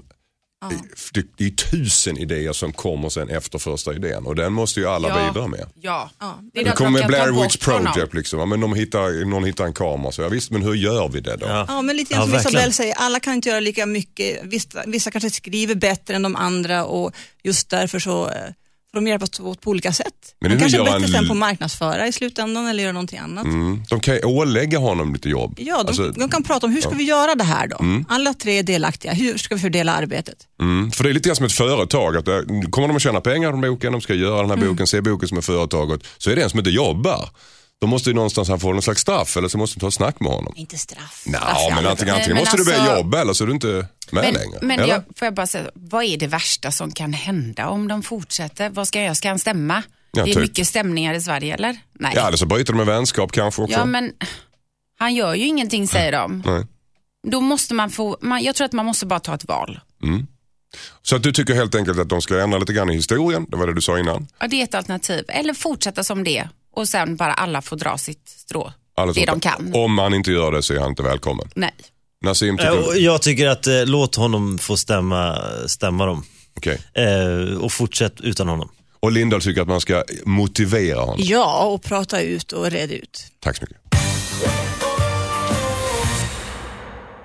Det, 1.14 1.26
det 1.38 1.46
är 1.46 1.50
tusen 1.50 2.18
idéer 2.18 2.54
som 2.54 2.74
kommer 2.74 3.10
sen 3.10 3.30
efter 3.30 3.60
första 3.60 3.94
idén 3.94 4.26
och 4.26 4.36
den 4.36 4.54
måste 4.54 4.80
ju 4.80 4.88
alla 4.88 5.08
Ja. 5.10 5.32
bidra 5.34 5.48
med. 5.48 5.66
Ja. 5.82 6.10
Det 6.20 6.26
är 6.26 6.36
Det 6.54 6.64
därför 6.70 6.78
kommer 6.78 7.00
med 7.00 7.08
Blair 7.08 7.42
Witch. 7.44 7.58
Project 7.58 8.14
liksom. 8.14 8.40
Ja, 8.40 8.46
men 8.46 8.60
de 8.60 8.74
hittar, 8.74 9.26
någon 9.26 9.44
hittar 9.44 9.66
en 9.66 9.74
kamera 9.74 10.12
så 10.12 10.22
ja, 10.22 10.28
visst 10.30 10.52
men 10.52 10.62
hur 10.62 10.74
gör 10.74 11.10
vi 11.10 11.20
det 11.22 11.36
då? 11.36 11.46
Ja. 11.48 11.66
Ja, 11.68 11.82
men 11.82 11.98
lite 11.98 12.14
Ja, 12.14 12.18
grann 12.18 12.26
som 12.28 12.32
verkligen. 12.34 12.52
Isabelle 12.56 12.74
säger, 12.74 12.94
alla 12.98 13.20
kan 13.20 13.34
inte 13.34 13.50
göra 13.50 13.60
lika 13.60 13.86
mycket. 13.86 14.40
Vissa, 14.44 14.84
vissa 14.88 15.12
kanske 15.12 15.30
skriver 15.30 15.76
bättre 15.76 16.16
än 16.16 16.22
de 16.22 16.36
andra 16.36 16.86
och 16.86 17.12
just 17.44 17.70
därför 17.70 18.00
så 18.00 18.30
eh, 18.30 18.34
de 18.96 19.08
hjälpas 19.08 19.40
åt 19.40 19.62
på 19.62 19.70
olika 19.70 19.94
sätt. 19.94 20.36
Men 20.42 20.52
nu 20.52 20.60
kanske 20.60 20.80
är 20.82 20.84
bättre 20.84 21.08
sen 21.08 21.28
på 21.28 21.34
att 21.34 21.38
marknadsföra 21.40 22.08
i 22.08 22.12
slutändan 22.12 22.68
eller 22.68 22.84
göra 22.84 22.94
någonting 22.94 23.20
annat. 23.20 23.46
Mm. 23.46 23.84
De 23.90 24.00
kan 24.00 24.14
ju 24.16 24.22
ålägga 24.24 24.80
honom 24.80 25.14
lite 25.14 25.30
jobb. 25.30 25.56
Ja, 25.58 25.78
de, 25.84 25.88
Alltså, 25.88 26.10
de 26.12 26.30
kan 26.30 26.44
prata 26.44 26.66
om 26.66 26.72
hur 26.74 26.82
ska 26.82 26.90
vi 26.90 27.04
göra 27.04 27.36
det 27.36 27.44
här 27.44 27.68
då? 27.68 27.78
Alla 28.10 28.34
tre 28.34 28.60
är 28.60 28.64
delaktiga, 28.64 29.14
hur 29.14 29.38
ska 29.38 29.56
vi 29.56 29.62
fördela 29.62 29.94
arbetet? 29.94 30.36
mm, 30.62 30.92
för 30.92 31.04
det 31.04 31.10
är 31.10 31.14
lite 31.14 31.30
grann 31.30 31.36
som 31.36 31.46
ett 31.46 31.52
företag. 31.52 32.18
Att, 32.18 32.28
eh, 32.28 32.40
kommer 32.70 32.88
de 32.88 32.96
att 32.98 33.02
tjäna 33.04 33.22
pengar 33.22 33.52
på 33.52 33.58
boken, 33.58 33.92
de 33.92 34.02
ska 34.02 34.14
göra 34.14 34.42
den 34.42 34.50
här 34.50 34.58
Mm. 34.58 34.70
boken, 34.70 34.88
se 34.88 35.02
boken 35.02 35.30
som 35.30 35.38
ett 35.38 35.46
företaget, 35.46 36.02
så 36.18 36.32
är 36.32 36.36
det 36.36 36.44
en 36.44 36.50
som 36.50 36.60
inte 36.60 36.72
jobbar. 36.72 37.30
Då 37.82 37.88
måste 37.88 38.10
ju 38.10 38.14
någonstans 38.14 38.50
han 38.50 38.60
få 38.60 38.74
någon 38.74 38.82
slags 38.82 39.02
straff 39.02 39.38
eller 39.38 39.48
så 39.48 39.58
måste 39.58 39.76
de 39.76 39.82
ta 39.82 39.88
ett 39.88 39.94
snack 39.94 40.20
med 40.20 40.32
honom. 40.32 40.54
Inte 40.56 40.78
straff. 40.78 41.24
Nej, 41.26 41.42
är 41.42 41.76
men 41.76 41.86
antingen, 41.88 42.16
antingen 42.16 42.34
men 42.36 42.42
måste 42.42 42.58
du 42.58 42.66
börja 42.66 42.78
alltså- 42.80 42.98
jobba 42.98 43.22
eller 43.22 43.34
så 43.34 43.44
är 43.44 43.48
du 43.48 43.54
inte 43.54 43.68
med 43.68 44.24
Men, 44.24 44.34
längre. 44.34 44.60
men 44.62 44.88
jag, 44.88 45.04
får 45.16 45.26
jag 45.26 45.34
bara 45.34 45.48
säga, 45.48 45.70
vad 45.74 46.04
är 46.04 46.18
det 46.18 46.28
värsta 46.28 46.72
som 46.72 46.92
kan 46.92 47.14
hända 47.14 47.68
om 47.70 47.88
de 47.88 48.04
fortsätter? 48.04 48.70
Vad 48.70 48.88
ska 48.88 49.00
jag 49.00 49.04
göra? 49.06 49.16
Ska 49.16 49.30
han 49.30 49.40
stämma? 49.40 49.84
Ja, 50.12 50.24
det 50.26 50.32
är 50.32 50.34
typ. 50.34 50.42
mycket 50.42 50.68
stämningar 50.68 51.14
i 51.14 51.22
Sverige 51.22 51.54
eller? 51.54 51.78
Nej. 51.94 52.12
Ja, 52.16 52.28
eller 52.28 52.38
så 52.38 52.46
bryter 52.46 52.74
de 52.74 52.78
med 52.78 52.86
vänskap 52.86 53.32
kanske 53.32 53.62
också. 53.62 53.78
Ja, 53.78 53.86
men 53.86 54.12
han 55.00 55.16
gör 55.16 55.34
ju 55.36 55.46
ingenting 55.46 55.88
säger 55.88 56.12
de. 56.12 56.44
Nej. 56.46 56.66
Då 57.28 57.42
måste 57.42 57.74
man 57.74 57.90
få, 57.90 58.18
man, 58.22 58.44
jag 58.44 58.56
tror 58.56 58.66
att 58.66 58.74
man 58.74 58.86
måste 58.86 59.06
bara 59.06 59.20
ta 59.20 59.36
ett 59.36 59.46
val. 59.46 59.80
Så 61.02 61.16
att 61.16 61.24
du 61.24 61.32
tycker 61.32 61.54
helt 61.54 61.76
enkelt 61.76 62.00
att 62.00 62.10
de 62.10 62.22
ska 62.22 62.42
ändra 62.42 62.60
lite 62.60 62.74
grann 62.74 62.90
i 62.90 62.96
historien, 62.96 63.46
det 63.50 63.58
var 63.58 63.68
det 63.68 63.74
du 63.74 63.82
sa 63.82 64.00
innan. 64.00 64.28
Ja, 64.40 64.48
det 64.48 64.60
är 64.60 64.64
ett 64.64 64.76
alternativ. 64.76 65.26
Eller 65.28 65.54
fortsätta 65.54 66.04
som 66.04 66.24
det 66.24 66.50
och 66.76 66.88
sen 66.90 67.16
bara 67.16 67.34
alla 67.34 67.62
får 67.62 67.76
dra 67.78 67.98
sitt 67.98 68.30
strå. 68.30 68.74
Alldeles 68.98 69.18
det 69.18 69.26
de 69.26 69.40
kan. 69.40 69.72
Om 69.76 69.94
man 69.94 70.14
inte 70.14 70.32
gör 70.32 70.52
det 70.52 70.64
så 70.64 70.74
är 70.74 70.80
han 70.80 70.90
inte 70.90 71.04
välkommen. 71.04 71.50
Nej. 71.56 71.74
Nassim, 72.26 72.58
tycker 72.58 72.72
Eh, 72.72 72.78
och 72.88 72.94
du? 72.94 73.00
Jag 73.00 73.22
tycker 73.22 73.48
att 73.48 73.68
eh, 73.68 73.86
låt 73.86 74.16
honom 74.16 74.58
få 74.58 74.78
stämma, 74.78 75.38
stämma 75.68 76.06
dem. 76.06 76.24
Okej. 76.58 76.82
Eh, 76.94 77.58
och 77.58 77.72
fortsätt 77.72 78.22
utan 78.22 78.48
honom. 78.48 78.70
Och 79.00 79.12
Lindahl 79.12 79.42
tycker 79.42 79.62
att 79.62 79.68
man 79.68 79.82
ska 79.82 80.04
motivera 80.26 81.00
honom. 81.00 81.16
Ja, 81.20 81.64
och 81.66 81.84
prata 81.84 82.22
ut 82.22 82.52
och 82.52 82.72
reda 82.72 82.94
ut. 82.94 83.26
Tack 83.40 83.58
så 83.58 83.64
mycket. 83.64 83.78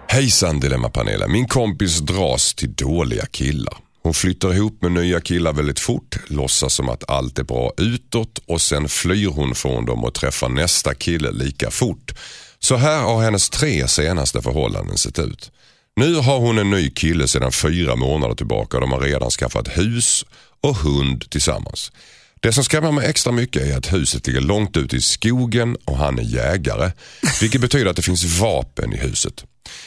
Hejsan 0.09 0.61
Dilemmapanelen. 0.61 1.33
Min 1.33 1.49
kompis 1.49 1.99
dras 1.99 2.55
till 2.55 2.73
dåliga 2.75 3.27
killar. 3.27 3.75
Hon 4.03 4.15
flyttar 4.15 4.55
ihop 4.55 4.83
med 4.83 4.93
nya 4.93 5.21
killar 5.21 5.53
väldigt 5.53 5.81
fort, 5.81 6.17
låtsas 6.27 6.75
som 6.75 6.89
att 6.89 7.11
allt 7.11 7.39
är 7.39 7.45
bra 7.45 7.73
utåt 7.77 8.41
och 8.47 8.61
sen 8.61 8.89
flyr 8.89 9.27
hon 9.29 9.55
från 9.55 9.87
dem 9.87 10.05
och 10.05 10.15
träffar 10.15 10.49
nästa 10.49 10.95
kille 10.95 11.31
lika 11.31 11.71
fort. 11.71 12.13
Så 12.59 12.77
här 12.77 13.03
har 13.03 13.23
hennes 13.23 13.51
tre 13.51 13.89
senaste 13.89 14.43
förhållanden 14.43 14.99
sett 14.99 15.19
ut. 15.19 15.51
Nu 15.97 16.15
har 16.15 16.39
hon 16.39 16.59
en 16.59 16.71
ny 16.71 16.91
kille 16.91 17.29
sedan 17.29 17.53
fyra 17.53 17.97
månader 17.97 18.35
tillbaka 18.35 18.77
och 18.77 18.81
de 18.81 18.93
har 18.93 19.01
redan 19.01 19.31
skaffat 19.31 19.69
hus 19.69 20.25
och 20.61 20.77
hund 20.77 21.31
tillsammans. 21.31 21.93
Det 22.41 22.53
som 22.53 22.65
skrämmer 22.65 22.93
mig 22.93 23.09
extra 23.09 23.33
mycket 23.33 23.63
är 23.63 23.77
att 23.77 23.93
huset 23.93 24.27
ligger 24.27 24.41
långt 24.41 24.77
ute 24.77 24.97
i 24.97 25.01
skogen 25.01 25.77
och 25.85 25.97
han 25.97 26.19
är 26.19 26.23
jägare. 26.23 26.93
Vilket 27.41 27.61
betyder 27.61 27.91
att 27.91 27.97
det 27.97 28.03
finns 28.03 28.41
vapen 28.41 28.93
i 28.93 28.97
huset. 28.97 29.45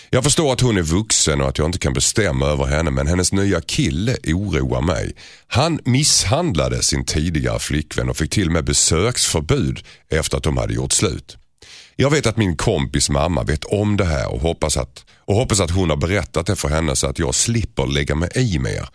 Jag 0.10 0.24
förstår 0.24 0.54
att 0.54 0.62
hon 0.62 0.78
är 0.78 0.82
vuxen 0.82 1.42
och 1.42 1.48
att 1.48 1.58
jag 1.58 1.68
inte 1.68 1.80
kan 1.80 1.94
bestämma 1.94 2.46
över 2.46 2.66
henne 2.66 2.92
men 2.92 3.08
hennes 3.08 3.34
nya 3.34 3.62
kille 3.62 4.18
oroar 4.28 4.82
mig. 4.82 5.14
Han 5.48 5.80
misshandlade 5.86 6.84
sin 6.84 7.06
tidigare 7.06 7.60
flickvän 7.60 8.10
och 8.10 8.18
fick 8.18 8.32
till 8.32 8.48
och 8.48 8.54
med 8.54 8.66
besöksförbud 8.66 9.80
efter 10.10 10.38
att 10.38 10.44
de 10.44 10.58
hade 10.58 10.74
gjort 10.74 10.92
slut. 10.92 11.38
Jag 11.96 12.10
vet 12.10 12.26
att 12.26 12.38
min 12.38 12.58
kompis 12.58 13.10
mamma 13.10 13.44
vet 13.44 13.64
om 13.64 13.98
det 13.98 14.06
här 14.06 14.34
och 14.34 14.42
hoppas 14.42 14.78
att, 14.78 15.06
och 15.26 15.36
hoppas 15.36 15.60
att 15.60 15.72
hon 15.72 15.90
har 15.90 15.98
berättat 15.98 16.46
det 16.46 16.56
för 16.56 16.70
henne 16.70 16.96
så 16.96 17.08
att 17.08 17.20
jag 17.20 17.36
slipper 17.36 17.88
lägga 17.88 18.16
mig 18.16 18.30
i 18.36 18.60
mer. 18.60 18.90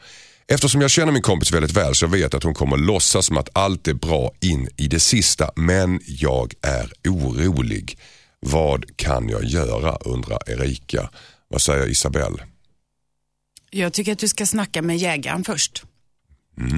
Eftersom 0.51 0.81
jag 0.81 0.91
känner 0.91 1.13
min 1.13 1.23
kompis 1.23 1.53
väldigt 1.53 1.77
väl 1.77 1.95
så 1.95 2.07
vet 2.07 2.21
jag 2.21 2.35
att 2.35 2.43
hon 2.43 2.55
kommer 2.55 2.77
låtsas 2.77 3.27
som 3.27 3.37
att 3.37 3.49
allt 3.53 3.89
är 3.89 3.95
bra 3.95 4.31
in 4.41 4.69
i 4.77 4.89
det 4.89 5.01
sista. 5.01 5.51
Men 5.57 6.01
jag 6.07 6.55
är 6.63 6.93
orolig. 7.09 7.99
Vad 8.41 8.97
kan 8.97 9.29
jag 9.29 9.45
göra 9.45 9.97
undrar 9.97 10.51
Erika. 10.51 11.11
Vad 11.49 11.63
säger 11.63 11.87
Isabelle? 11.87 12.47
Jag 13.71 13.93
tycker 13.93 14.13
att 14.13 14.19
du 14.19 14.29
ska 14.29 14.47
snacka 14.47 14.83
med 14.83 14.97
jägaren 14.97 15.45
först. 15.45 15.85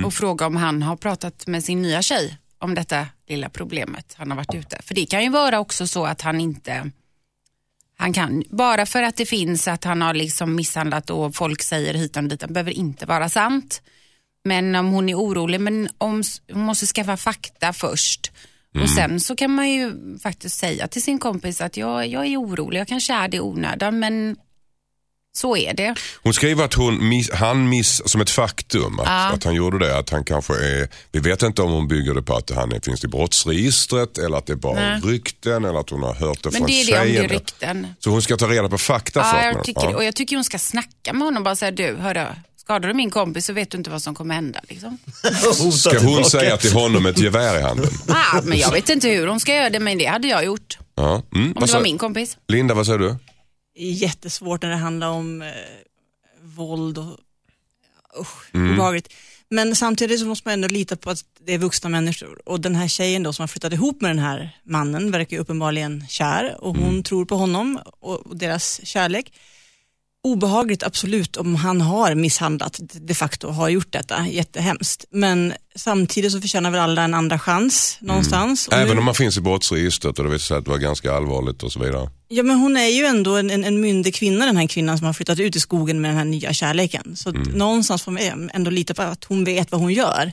Och 0.04 0.14
fråga 0.14 0.46
om 0.46 0.56
han 0.56 0.82
har 0.82 0.96
pratat 0.96 1.46
med 1.46 1.64
sin 1.64 1.82
nya 1.82 2.02
tjej 2.02 2.38
om 2.58 2.74
detta 2.74 3.06
lilla 3.28 3.48
problemet 3.48 4.14
han 4.18 4.30
har 4.30 4.36
varit 4.36 4.54
ute. 4.54 4.78
För 4.82 4.94
det 4.94 5.06
kan 5.06 5.22
ju 5.22 5.30
vara 5.30 5.60
också 5.60 5.86
så 5.86 6.06
att 6.06 6.20
han 6.20 6.40
inte, 6.40 6.90
han 7.96 8.12
kan, 8.12 8.44
bara 8.50 8.86
för 8.86 9.02
att 9.02 9.16
det 9.16 9.26
finns 9.26 9.68
att 9.68 9.84
han 9.84 10.02
har 10.02 10.14
liksom 10.14 10.54
misshandlat 10.54 11.10
och 11.10 11.34
folk 11.34 11.62
säger 11.62 11.94
hit 11.94 12.16
och 12.16 12.24
dit, 12.24 12.40
det 12.40 12.48
behöver 12.48 12.72
inte 12.72 13.06
vara 13.06 13.28
sant. 13.28 13.82
Men 14.44 14.74
om 14.74 14.88
hon 14.88 15.08
är 15.08 15.14
orolig, 15.14 15.60
men 15.60 15.88
om, 15.98 16.22
hon 16.52 16.62
måste 16.62 16.86
skaffa 16.86 17.16
fakta 17.16 17.72
först. 17.72 18.32
Och 18.82 18.90
sen 18.90 19.20
så 19.20 19.36
kan 19.36 19.50
man 19.54 19.70
ju 19.70 19.92
faktiskt 20.22 20.58
säga 20.58 20.88
till 20.88 21.02
sin 21.02 21.18
kompis 21.18 21.60
att 21.60 21.76
jag, 21.76 22.06
jag 22.08 22.26
är 22.26 22.36
orolig, 22.40 22.80
jag 22.80 22.88
kanske 22.88 23.14
är 23.14 23.28
det 23.28 23.36
i 23.36 23.40
onödan, 23.40 23.98
men 23.98 24.36
så 25.32 25.56
är 25.56 25.74
det. 25.74 25.94
Hon 26.22 26.34
skriver 26.34 26.64
att 26.64 26.74
hon 26.74 27.08
miss, 27.08 27.30
han 27.30 27.68
miss 27.68 28.02
som 28.08 28.20
ett 28.20 28.30
faktum 28.30 29.00
att, 29.00 29.06
Ja. 29.06 29.30
att 29.32 29.44
han 29.44 29.54
gjorde 29.54 29.78
det. 29.78 29.98
Att 29.98 30.10
han 30.10 30.24
kanske 30.24 30.52
är, 30.54 30.88
vi 31.12 31.18
vet 31.20 31.42
inte 31.42 31.62
om 31.62 31.72
hon 31.72 31.88
bygger 31.88 32.14
det 32.14 32.22
på 32.22 32.34
att 32.36 32.50
han 32.50 32.72
är, 32.72 32.80
finns 32.80 33.04
i 33.04 33.08
brottsregistret 33.08 34.18
eller 34.18 34.36
att 34.38 34.46
det 34.46 34.52
är 34.52 34.56
bara 34.56 34.74
Nej. 34.74 35.00
rykten 35.04 35.64
eller 35.64 35.80
att 35.80 35.90
hon 35.90 36.02
har 36.02 36.14
hört 36.14 36.42
det 36.42 36.50
Men 36.50 36.58
från 36.58 36.66
det 36.66 36.72
är 36.80 36.86
det 36.86 36.98
om 37.00 37.06
det 37.06 37.12
tjejen. 37.12 37.24
är 37.24 37.28
rykten. 37.28 37.86
Så 37.98 38.10
hon 38.10 38.22
ska 38.22 38.36
ta 38.36 38.46
reda 38.48 38.68
på 38.68 38.78
fakta 38.78 39.20
Ja, 39.20 39.24
först. 39.32 39.44
jag 39.56 39.64
tycker, 39.64 39.90
ja. 39.90 39.96
och 39.96 40.04
jag 40.04 40.14
tycker 40.16 40.36
hon 40.36 40.44
ska 40.44 40.58
snacka 40.58 41.12
med 41.12 41.22
honom 41.22 41.42
bara 41.42 41.56
säga 41.56 41.70
du, 41.70 41.96
hörru, 41.96 42.26
skadar 42.70 42.88
du 42.88 42.94
min 42.94 43.10
kompis 43.10 43.46
så 43.46 43.52
vet 43.52 43.70
du 43.70 43.78
inte 43.78 43.90
vad 43.90 44.02
som 44.02 44.14
kommer 44.14 44.34
hända. 44.34 44.60
Liksom. 44.68 44.98
Ska 45.72 45.98
hon 46.00 46.24
säga 46.24 46.56
till 46.56 46.72
honom 46.72 47.06
ett 47.06 47.18
gevär 47.18 47.58
i 47.58 47.62
handen? 47.62 47.86
Ah, 48.08 48.40
men 48.44 48.58
jag 48.58 48.72
vet 48.72 48.88
inte 48.88 49.08
hur 49.08 49.26
hon 49.26 49.40
ska 49.40 49.54
göra 49.54 49.70
det, 49.70 49.80
men 49.80 49.98
det 49.98 50.04
hade 50.06 50.28
jag 50.28 50.44
gjort. 50.44 50.78
Ja. 50.94 51.22
Mm. 51.34 51.46
Om 51.46 51.52
Vad 51.52 51.62
det 51.62 51.68
sa- 51.68 51.76
var 51.76 51.82
min 51.82 51.98
kompis. 51.98 52.36
Linda, 52.48 52.74
vad 52.74 52.86
säger 52.86 52.98
du? 52.98 53.16
Det 53.74 53.82
är 53.82 53.92
jättesvårt 53.92 54.62
när 54.62 54.70
det 54.70 54.76
handlar 54.76 55.08
om 55.08 55.42
eh, 55.42 55.48
våld 56.42 56.98
och 56.98 57.16
usch, 58.20 58.54
Mm. 58.54 58.72
obehagligt. 58.74 59.12
Men 59.48 59.76
samtidigt 59.76 60.20
så 60.20 60.26
måste 60.26 60.48
man 60.48 60.52
ändå 60.54 60.68
lita 60.68 60.96
på 60.96 61.10
att 61.10 61.18
det 61.46 61.54
är 61.54 61.58
vuxna 61.58 61.88
människor. 61.90 62.40
Och 62.48 62.60
den 62.60 62.74
här 62.76 62.88
tjejen 62.88 63.22
då 63.22 63.32
som 63.32 63.42
har 63.42 63.48
flyttat 63.48 63.72
ihop 63.72 64.00
med 64.00 64.10
den 64.10 64.18
här 64.18 64.56
mannen 64.64 65.10
verkar 65.10 65.36
ju 65.36 65.40
uppenbarligen 65.42 66.04
kär 66.08 66.56
och 66.60 66.74
hon 66.76 66.88
Mm. 66.88 67.02
tror 67.02 67.24
på 67.24 67.36
honom 67.36 67.78
och 68.00 68.26
och 68.26 68.36
deras 68.36 68.80
kärlek. 68.86 69.32
Obehagligt 70.22 70.82
absolut 70.82 71.36
om 71.36 71.54
han 71.54 71.80
har 71.80 72.14
misshandlat 72.14 72.80
de 72.94 73.14
facto, 73.14 73.48
har 73.50 73.68
gjort 73.68 73.92
detta, 73.92 74.26
jättehemskt. 74.28 75.04
Men 75.10 75.52
samtidigt 75.76 76.32
så 76.32 76.40
förtjänar 76.40 76.70
väl 76.70 76.80
alla 76.80 77.02
en 77.04 77.14
andra 77.14 77.38
chans 77.38 77.98
någonstans. 78.00 78.68
Och 78.68 78.74
Även 78.74 78.88
nu- 78.94 78.98
om 78.98 79.04
man 79.04 79.14
finns 79.14 79.36
i 79.38 79.40
brottsregistret 79.40 80.18
och 80.18 80.24
det 80.24 80.30
visar 80.30 80.46
sig 80.46 80.56
att 80.56 80.64
det 80.64 80.70
var 80.70 80.78
ganska 80.78 81.12
allvarligt 81.12 81.62
och 81.62 81.72
så 81.72 81.80
vidare. 81.80 82.10
Ja 82.28 82.42
men 82.42 82.56
hon 82.58 82.76
är 82.76 82.86
ju 82.88 83.04
ändå 83.04 83.36
en, 83.36 83.50
en, 83.50 83.64
en 83.64 83.80
myndig 83.80 84.14
kvinna 84.14 84.46
den 84.46 84.56
här 84.56 84.66
kvinnan 84.66 84.98
som 84.98 85.06
har 85.06 85.12
flyttat 85.12 85.38
ut 85.40 85.56
i 85.56 85.60
skogen 85.60 86.00
med 86.00 86.10
den 86.10 86.18
här 86.18 86.24
nya 86.24 86.52
kärleken. 86.52 87.16
Så 87.16 87.30
Mm. 87.30 87.42
någonstans 87.48 88.02
får 88.02 88.12
man 88.12 88.50
ändå 88.54 88.70
lita 88.70 88.94
på 88.94 89.02
att 89.02 89.24
hon 89.24 89.44
vet 89.44 89.72
vad 89.72 89.80
hon 89.80 89.92
gör. 89.92 90.32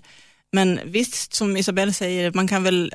Men 0.54 0.80
visst, 0.86 1.34
som 1.34 1.58
Isabelle 1.58 1.94
säger, 1.94 2.32
man 2.36 2.48
kan 2.48 2.64
väl 2.64 2.94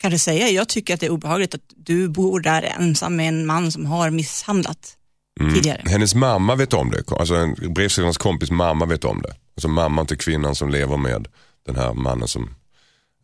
kanske 0.00 0.18
säga, 0.18 0.48
jag 0.50 0.68
tycker 0.68 0.94
att 0.94 1.00
det 1.00 1.06
är 1.06 1.10
obehagligt 1.10 1.54
att 1.54 1.60
du 1.76 2.08
bor 2.08 2.40
där 2.40 2.62
ensam 2.62 3.16
med 3.16 3.28
en 3.28 3.46
man 3.46 3.72
som 3.72 3.86
har 3.86 4.10
misshandlat 4.10 4.96
Mm. 5.40 5.54
tidigare. 5.54 5.82
Hennes 5.86 6.14
mamma 6.14 6.54
vet 6.54 6.72
om 6.72 6.90
det. 6.90 7.12
Alltså 7.12 7.34
en 7.34 7.74
brevskrivarens 7.74 8.18
kompis 8.18 8.50
mamma 8.50 8.86
vet 8.86 9.04
om 9.04 9.22
det. 9.22 9.34
Alltså 9.56 9.68
mamman 9.68 10.06
till 10.06 10.18
kvinnan 10.18 10.54
som 10.54 10.70
lever 10.70 10.96
med 10.96 11.26
den 11.66 11.76
här 11.76 11.92
mannen 11.94 12.28
som 12.28 12.54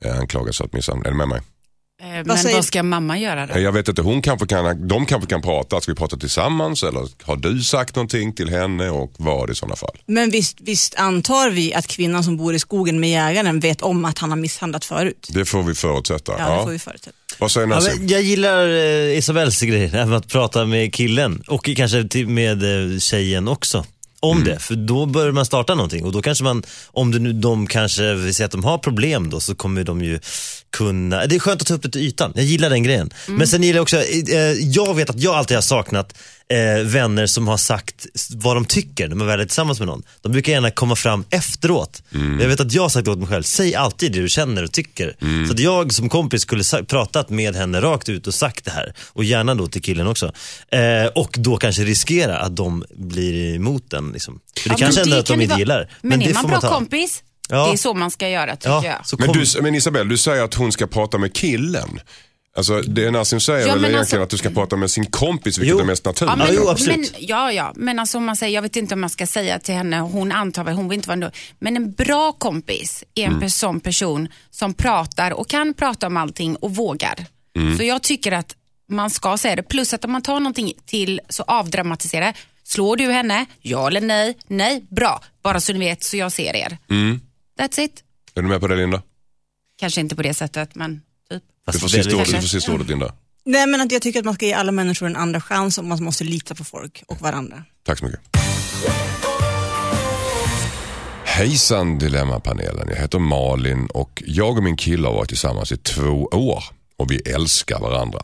är 0.05 0.19
anklagad 0.21 0.55
för 0.57 0.65
att 0.65 0.73
misshandla. 0.73 1.07
Är 1.07 1.11
du 1.13 1.17
med 1.17 1.29
mig? 1.29 1.41
Eh, 2.03 2.07
Men 2.27 2.39
säger- 2.39 2.57
vad 2.57 2.65
ska 2.65 2.83
mamma 2.83 3.19
göra 3.19 3.47
då? 3.47 3.59
Jag 3.59 3.73
vet 3.73 3.89
inte, 3.89 4.03
hon 4.03 4.23
kanske 4.23 4.47
kan, 4.47 4.89
de 4.89 5.07
kanske 5.07 5.29
kan 5.29 5.43
prata. 5.43 5.81
Ska 5.81 5.93
vi 5.93 5.97
prata 5.97 6.17
tillsammans 6.17 6.83
eller 6.83 7.09
har 7.23 7.37
du 7.37 7.63
sagt 7.63 7.97
någonting 7.97 8.33
till 8.33 8.51
henne 8.51 8.91
och 8.91 9.13
vad 9.17 9.51
i 9.51 9.55
sådana 9.55 9.77
fall? 9.77 9.99
Men 10.07 10.31
visst, 10.31 10.61
visst 10.61 10.95
antar 10.95 11.51
vi 11.51 11.75
att 11.75 11.87
kvinnan 11.87 12.25
som 12.25 12.37
bor 12.37 12.55
i 12.55 12.59
skogen 12.59 13.01
med 13.01 13.11
jägaren 13.11 13.61
vet 13.61 13.83
om 13.83 14.05
att 14.05 14.19
han 14.19 14.31
har 14.31 14.37
misshandlat 14.37 14.85
förut? 14.85 15.29
Det 15.31 15.45
får 15.45 15.63
vi 15.63 15.75
förutsätta. 15.75 16.35
Ja, 16.39 16.57
det 16.59 16.63
får 16.65 16.71
vi 16.71 16.79
förutsätta. 16.79 17.17
Vad 17.41 17.51
säger 17.51 17.67
Ja, 17.67 17.75
Nassim? 17.75 17.99
men 17.99 18.09
jag 18.09 18.23
gillar 18.23 18.69
eh, 18.69 19.19
Isabells 19.19 19.61
grej, 19.61 19.99
att 19.99 20.29
prata 20.29 20.65
med 20.67 20.95
killen 20.95 21.43
och 21.47 21.71
kanske 21.77 22.05
till, 22.05 22.29
med 22.29 22.93
eh, 22.93 22.99
tjejen 22.99 23.49
också. 23.49 23.85
Om 24.23 24.45
det, 24.45 24.59
för 24.59 24.75
då 24.75 25.07
börjar 25.07 25.33
man 25.33 25.47
starta 25.47 25.75
någonting 25.75 26.05
och 26.05 26.13
då 26.13 26.23
kanske 26.23 26.45
man, 26.45 26.63
om 26.87 27.11
det 27.11 27.19
nu, 27.19 27.33
de 27.33 27.67
kanske, 27.67 28.15
vi 28.15 28.35
säger 28.35 28.47
att 28.47 28.53
de 28.53 28.65
har 28.65 28.79
problem 28.79 29.31
då 29.31 29.41
så 29.41 29.55
kommer 29.55 29.85
de 29.85 30.03
ju 30.03 30.21
kunna, 30.71 31.27
det 31.27 31.37
är 31.37 31.41
skönt 31.41 31.61
att 31.61 31.69
ta 31.69 31.75
upp 31.75 31.83
det 31.83 31.91
till 31.91 32.01
ytan, 32.01 32.33
jag 32.35 32.45
gillar 32.45 32.71
den 32.71 32.83
grejen. 32.83 33.11
Men 33.27 33.47
sen 33.49 33.63
gillar 33.63 33.77
jag 33.77 33.83
också, 33.83 33.97
eh, 33.97 34.39
jag 34.53 34.95
vet 34.95 35.11
att 35.11 35.21
jag 35.21 35.35
alltid 35.35 35.57
har 35.57 35.63
saknat 35.63 36.15
eh, 36.51 36.85
vänner 36.87 37.27
som 37.27 37.49
har 37.49 37.57
sagt 37.57 38.07
vad 38.37 38.57
de 38.57 38.65
tycker 38.65 39.09
när 39.09 39.17
man 39.17 39.27
väl 39.27 39.41
är 39.41 39.45
tillsammans 39.45 39.79
med 39.79 39.89
någon. 39.89 40.03
De 40.23 40.33
brukar 40.33 40.53
gärna 40.53 40.71
komma 40.71 40.97
fram 40.97 41.25
efteråt. 41.31 42.03
Jag 42.41 42.49
vet 42.49 42.61
att 42.61 42.73
jag 42.73 42.83
har 42.83 42.89
sagt 42.89 43.09
åt 43.09 43.19
mig 43.19 43.29
själv, 43.29 43.43
säg 43.43 43.75
alltid 43.75 44.13
det 44.13 44.21
du 44.21 44.29
känner 44.29 44.63
och 44.63 44.73
tycker. 44.73 45.17
Så 45.47 45.53
att 45.53 45.59
jag 45.61 45.93
som 45.93 46.09
kompis 46.09 46.43
skulle 46.43 46.65
sa- 46.65 46.83
pratat 46.85 47.31
med 47.31 47.57
henne 47.57 47.81
rakt 47.81 48.09
ut 48.09 48.27
och 48.27 48.35
sagt 48.35 48.65
det 48.65 48.71
här. 48.71 48.95
Och 49.09 49.25
gärna 49.25 49.55
då 49.55 49.67
till 49.67 49.83
killen 49.83 50.07
också. 50.07 50.33
Eh, 50.73 51.07
och 51.15 51.35
då 51.39 51.57
kanske 51.57 51.83
riskera 51.83 52.39
att 52.39 52.57
de 52.57 52.85
blir 52.95 53.55
emot 53.55 53.91
den. 53.91 54.13
Liksom. 54.13 54.41
För 54.61 54.69
det 54.69 54.75
Ja, 54.75 54.77
men 54.79 54.79
kanske 54.79 55.03
ändå 55.03 55.17
att 55.17 55.27
de 55.27 55.41
inte 55.41 55.55
gillar. 55.59 55.91
Men, 56.03 56.19
det 56.21 56.27
är 56.31 56.35
man 56.35 56.47
bra 56.47 56.61
ta. 56.61 56.69
kompis, 56.69 57.23
Ja. 57.49 57.67
det 57.67 57.73
är 57.73 57.77
så 57.77 57.95
man 57.95 58.11
ska 58.11 58.29
göra 58.29 58.57
tycker 58.57 58.69
Ja, 58.71 58.85
jag. 59.11 59.19
Men, 59.21 59.33
du, 59.33 59.63
men 59.63 59.75
Isabelle, 59.75 60.11
du 60.11 60.19
säger 60.19 60.43
att 60.45 60.55
hon 60.55 60.73
ska 60.73 60.87
prata 60.87 61.19
med 61.19 61.35
killen. 61.35 62.01
Alltså 62.57 62.81
det 62.81 63.11
Nassim 63.11 63.41
säger 63.41 63.61
Ja, 63.67 63.73
väl 63.73 63.81
men 63.81 63.91
egentligen 63.91 64.01
alltså- 64.01 64.23
att 64.23 64.31
du 64.31 64.37
ska 64.37 64.51
prata 64.51 64.77
med 64.77 64.91
sin 64.91 65.07
kompis, 65.07 65.59
vilket 65.59 65.71
Jo. 65.77 65.81
är 65.81 65.85
mest 65.85 66.05
naturligt. 66.05 66.35
Ja, 66.39 66.45
men, 66.47 66.55
jo, 66.55 66.69
absolut. 66.69 66.97
Men, 67.13 67.21
ja, 67.27 67.53
ja, 67.53 67.73
men 67.77 67.99
alltså 67.99 68.19
om 68.19 68.25
man 68.25 68.37
säger, 68.37 68.55
jag 68.55 68.63
vet 68.63 68.77
inte 68.77 68.95
om 68.95 69.01
man 69.01 69.11
ska 69.11 69.27
säga 69.27 69.59
till 69.59 69.75
henne, 69.75 69.99
hon 70.01 70.33
antar 70.33 70.65
väl, 70.65 70.75
hon 70.75 70.89
vill 70.89 70.97
inte 70.97 71.09
vara 71.09 71.15
ändå. 71.15 71.31
Men 71.59 71.77
en 71.77 71.93
bra 71.93 72.33
kompis 72.33 73.05
är 73.15 73.27
Mm. 73.27 73.43
en 73.43 73.51
sån 73.51 73.81
person 73.81 74.29
som 74.51 74.75
pratar 74.75 75.31
och 75.31 75.49
kan 75.49 75.75
prata 75.75 76.07
om 76.07 76.17
allting 76.17 76.57
och 76.57 76.75
vågar. 76.75 77.27
Mm. 77.57 77.77
Så 77.79 77.83
jag 77.85 78.03
tycker 78.03 78.33
att 78.33 78.57
man 78.89 79.11
ska 79.11 79.37
säga 79.37 79.57
det. 79.57 79.63
Plus 79.63 79.95
att 79.95 80.05
om 80.05 80.13
man 80.13 80.23
tar 80.23 80.41
någonting 80.41 80.73
till, 80.87 81.21
så 81.29 81.43
avdramatisera. 81.43 82.33
Slår 82.65 82.97
du 82.97 83.05
henne? 83.13 83.47
Ja 83.61 83.87
eller 83.87 84.01
nej? 84.01 84.39
Nej, 84.47 84.85
bra. 84.91 85.23
Bara 85.43 85.61
så 85.61 85.73
ni 85.73 85.79
vet 85.79 86.05
så 86.05 86.17
jag 86.17 86.33
ser 86.33 86.57
er. 86.57 86.79
Mm. 86.91 87.21
That's 87.61 87.81
it. 87.81 88.05
Är 88.35 88.43
du 88.43 88.49
med 88.49 88.61
på 88.61 88.69
det 88.69 88.77
Linda? 88.77 89.03
Kanske 89.79 90.01
inte 90.01 90.17
på 90.17 90.23
det 90.23 90.35
sättet, 90.35 90.75
men 90.75 91.01
typ. 91.73 91.81
Du 91.81 91.89
Fast 91.89 91.95
får 91.95 92.03
sista 92.03 92.17
ordet, 92.17 92.27
du 92.35 92.41
får 92.41 92.49
sista 92.49 92.73
ordet 92.73 92.89
Linda. 92.89 93.13
Nej 93.45 93.67
men 93.67 93.81
att 93.81 93.93
jag 93.93 94.03
tycker 94.03 94.19
att 94.19 94.25
man 94.25 94.35
ska 94.35 94.47
ge 94.47 94.53
alla 94.53 94.73
människor 94.73 95.07
en 95.07 95.17
andra 95.17 95.41
chans 95.41 95.79
och 95.79 95.85
man 95.85 96.05
måste 96.05 96.25
lita 96.25 96.55
på 96.55 96.65
folk 96.65 97.03
och 97.07 97.21
varandra. 97.21 97.65
Tack 97.87 97.99
så 97.99 98.05
mycket. 98.05 98.21
Hejsan 101.25 101.99
Dilemmapanelen, 101.99 102.89
jag 102.89 102.97
heter 102.97 103.19
Malin 103.19 103.87
och 103.87 104.23
jag 104.27 104.57
och 104.57 104.63
min 104.63 104.77
kille 104.77 105.07
har 105.07 105.15
varit 105.15 105.29
tillsammans 105.29 105.73
i 105.73 105.77
två 105.77 106.29
år 106.33 106.65
och 106.97 107.11
vi 107.11 107.17
älskar 107.17 107.81
varandra. 107.81 108.23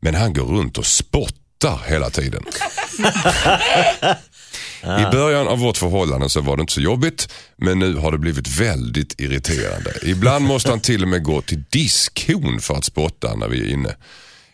Men 0.00 0.14
han 0.14 0.32
går 0.34 0.44
runt 0.44 0.78
och 0.78 0.86
spottar 0.86 1.88
hela 1.88 2.10
tiden. 2.10 2.44
I 4.82 5.12
början 5.12 5.48
av 5.48 5.58
vårt 5.58 5.76
förhållande 5.76 6.28
så 6.28 6.40
var 6.40 6.56
det 6.56 6.60
inte 6.60 6.72
så 6.72 6.80
jobbigt 6.80 7.32
men 7.56 7.78
nu 7.78 7.96
har 7.96 8.12
det 8.12 8.18
blivit 8.18 8.48
väldigt 8.60 9.20
irriterande. 9.20 9.92
Ibland 10.02 10.44
måste 10.44 10.70
han 10.70 10.80
till 10.80 11.02
och 11.02 11.08
med 11.08 11.22
gå 11.22 11.42
till 11.42 11.64
diskhon 11.70 12.60
för 12.60 12.74
att 12.74 12.84
spotta 12.84 13.34
när 13.34 13.48
vi 13.48 13.60
är 13.60 13.72
inne. 13.72 13.96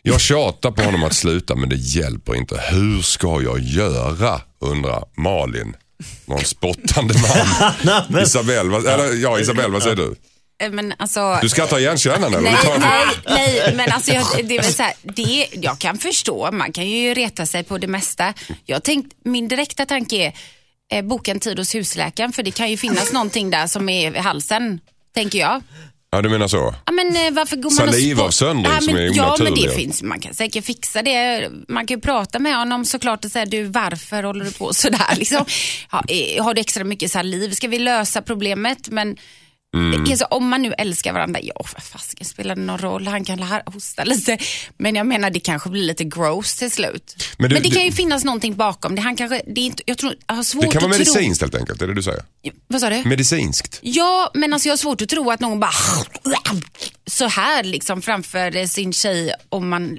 Jag 0.03 0.21
tjatar 0.21 0.71
på 0.71 0.83
honom 0.83 1.05
att 1.05 1.15
sluta 1.15 1.57
men 1.57 1.69
det 1.69 1.77
hjälper 1.77 2.37
inte. 2.37 2.61
Hur 2.71 3.03
ska 3.03 3.43
jag 3.43 3.61
göra? 3.61 4.41
undrar 4.61 5.05
Malin. 5.17 5.77
Någon 6.27 6.45
spottande 6.45 7.15
man. 7.15 8.23
Isabelle, 8.23 8.71
vad, 8.71 8.87
eller, 8.87 9.23
ja, 9.23 9.41
Isabelle, 9.41 9.69
vad 9.69 9.83
säger 9.83 9.97
du? 9.97 10.15
Eh, 10.63 10.71
Men 10.71 10.95
alltså... 10.99 11.39
Du 11.43 11.49
skrattar 11.49 11.79
igenkännande 11.79 12.39
eller? 12.39 12.51
Nej, 12.51 12.59
nej, 13.29 13.63
nej, 13.67 13.75
men 13.75 13.93
alltså 13.93 14.13
jag, 14.13 14.27
det 14.45 14.57
är 14.57 14.63
så 14.63 14.83
här, 14.83 14.93
det, 15.03 15.47
jag 15.53 15.79
kan 15.79 15.99
förstå, 15.99 16.53
man 16.53 16.73
kan 16.73 16.89
ju 16.89 17.15
reta 17.15 17.47
sig 17.47 17.65
på 17.65 17.79
det 17.79 17.87
mesta. 17.87 18.35
Jag 18.65 18.83
tänkt, 18.83 19.17
min 19.25 19.49
direkta 19.49 19.87
tanke 19.87 20.17
är, 20.17 20.33
eh, 20.99 21.05
boka 21.05 21.31
en 21.31 21.41
tid 21.41 21.59
hos 21.59 21.75
husläkaren 21.75 22.33
för 22.33 22.43
det 22.43 22.51
kan 22.51 22.71
ju 22.71 22.77
finnas 22.77 23.13
någonting 23.13 23.51
där 23.51 23.67
som 23.67 23.89
är 23.89 24.17
i 24.17 24.19
halsen, 24.19 24.81
tänker 25.15 25.39
jag. 25.39 25.63
Ja, 26.11 26.23
du 26.23 26.29
menar 26.29 26.49
så? 26.49 26.75
Ja, 26.87 26.93
men 26.93 27.17
eh, 27.17 27.31
varför 27.33 27.57
går 27.57 27.71
man 27.71 27.93
Salivavsöndring 27.93 28.73
spott- 28.73 28.85
som 28.85 28.97
är 28.97 29.17
Ja, 29.17 29.37
men 29.41 29.55
det 29.55 29.75
finns, 29.75 30.03
man 30.03 30.21
kan 30.21 30.35
säkert 30.35 30.65
fixa 30.65 31.03
det. 31.03 31.49
Man 31.69 31.87
kan 31.87 31.97
ju 31.97 32.01
prata 32.01 32.39
med 32.39 32.57
honom 32.57 32.85
såklart 32.85 33.25
och 33.25 33.31
säga, 33.31 33.47
du 33.47 33.63
varför 33.65 34.23
håller 34.23 34.45
du 34.45 34.53
på 34.53 34.75
sådär? 34.75 35.07
Liksom. 35.17 35.45
Ja, 35.93 36.05
eh, 36.09 36.45
har 36.45 36.55
du 36.55 36.61
extra 36.61 36.85
mycket 36.85 37.11
saliv? 37.13 37.51
Ska 37.53 37.69
vi 37.69 37.79
lösa 37.79 38.23
problemet? 38.23 38.89
Men 38.89 39.17
Mm. 39.77 40.03
Alltså, 40.11 40.25
om 40.25 40.49
man 40.49 40.63
nu 40.63 40.73
älskar 40.79 41.13
varandra, 41.13 41.41
ja 41.43 41.53
vad 41.75 41.83
fasiken 41.83 42.27
spelar 42.27 42.57
det 42.57 42.63
någon 42.63 42.79
roll? 42.79 43.07
Han 43.07 43.25
kan 43.25 43.39
hosta 43.67 44.05
lite. 44.05 44.39
Men 44.77 44.95
jag 44.95 45.07
menar 45.07 45.31
det 45.31 45.41
kanske 45.41 45.69
blir 45.71 45.83
lite 45.83 46.05
gross 46.05 46.57
till 46.57 46.71
slut. 46.71 47.15
Men 47.39 47.53
Men, 47.53 47.63
du- 47.63 47.69
det 47.69 47.75
kan 47.75 47.81
du- 47.83 47.87
ju 47.87 47.93
finnas 47.93 48.25
någonting 48.25 48.57
bakom. 48.57 48.95
Det, 48.95 49.01
han 49.03 49.17
kanske, 49.17 49.43
det 49.47 49.61
är 49.61 49.65
inte, 49.67 49.83
jag, 49.87 49.99
tror, 49.99 50.15
jag 50.27 50.35
har 50.35 50.43
svårt 50.43 50.63
Det 50.65 50.71
kan 50.71 50.83
vara 50.83 50.93
tro. 50.93 50.99
medicinskt 50.99 51.43
helt 51.43 51.55
enkelt, 51.55 51.83
är 51.83 51.87
det 51.87 51.95
du 51.95 52.03
säger? 52.03 52.23
Vad 52.67 52.81
sa 52.81 52.91
du? 52.91 53.03
Medicinskt? 53.05 53.79
Ja, 53.83 54.31
men 54.35 54.53
alltså 54.53 54.69
jag 54.69 54.73
har 54.73 54.77
svårt 54.79 55.03
att 55.03 55.09
tro 55.09 55.31
att 55.31 55.41
någon 55.41 55.61
bara 55.61 55.71
så 57.07 57.27
här 57.27 57.65
liksom 57.65 58.03
framför 58.03 58.67
sin 58.67 58.93
tjej 58.93 59.33
om 59.49 59.69
man, 59.69 59.99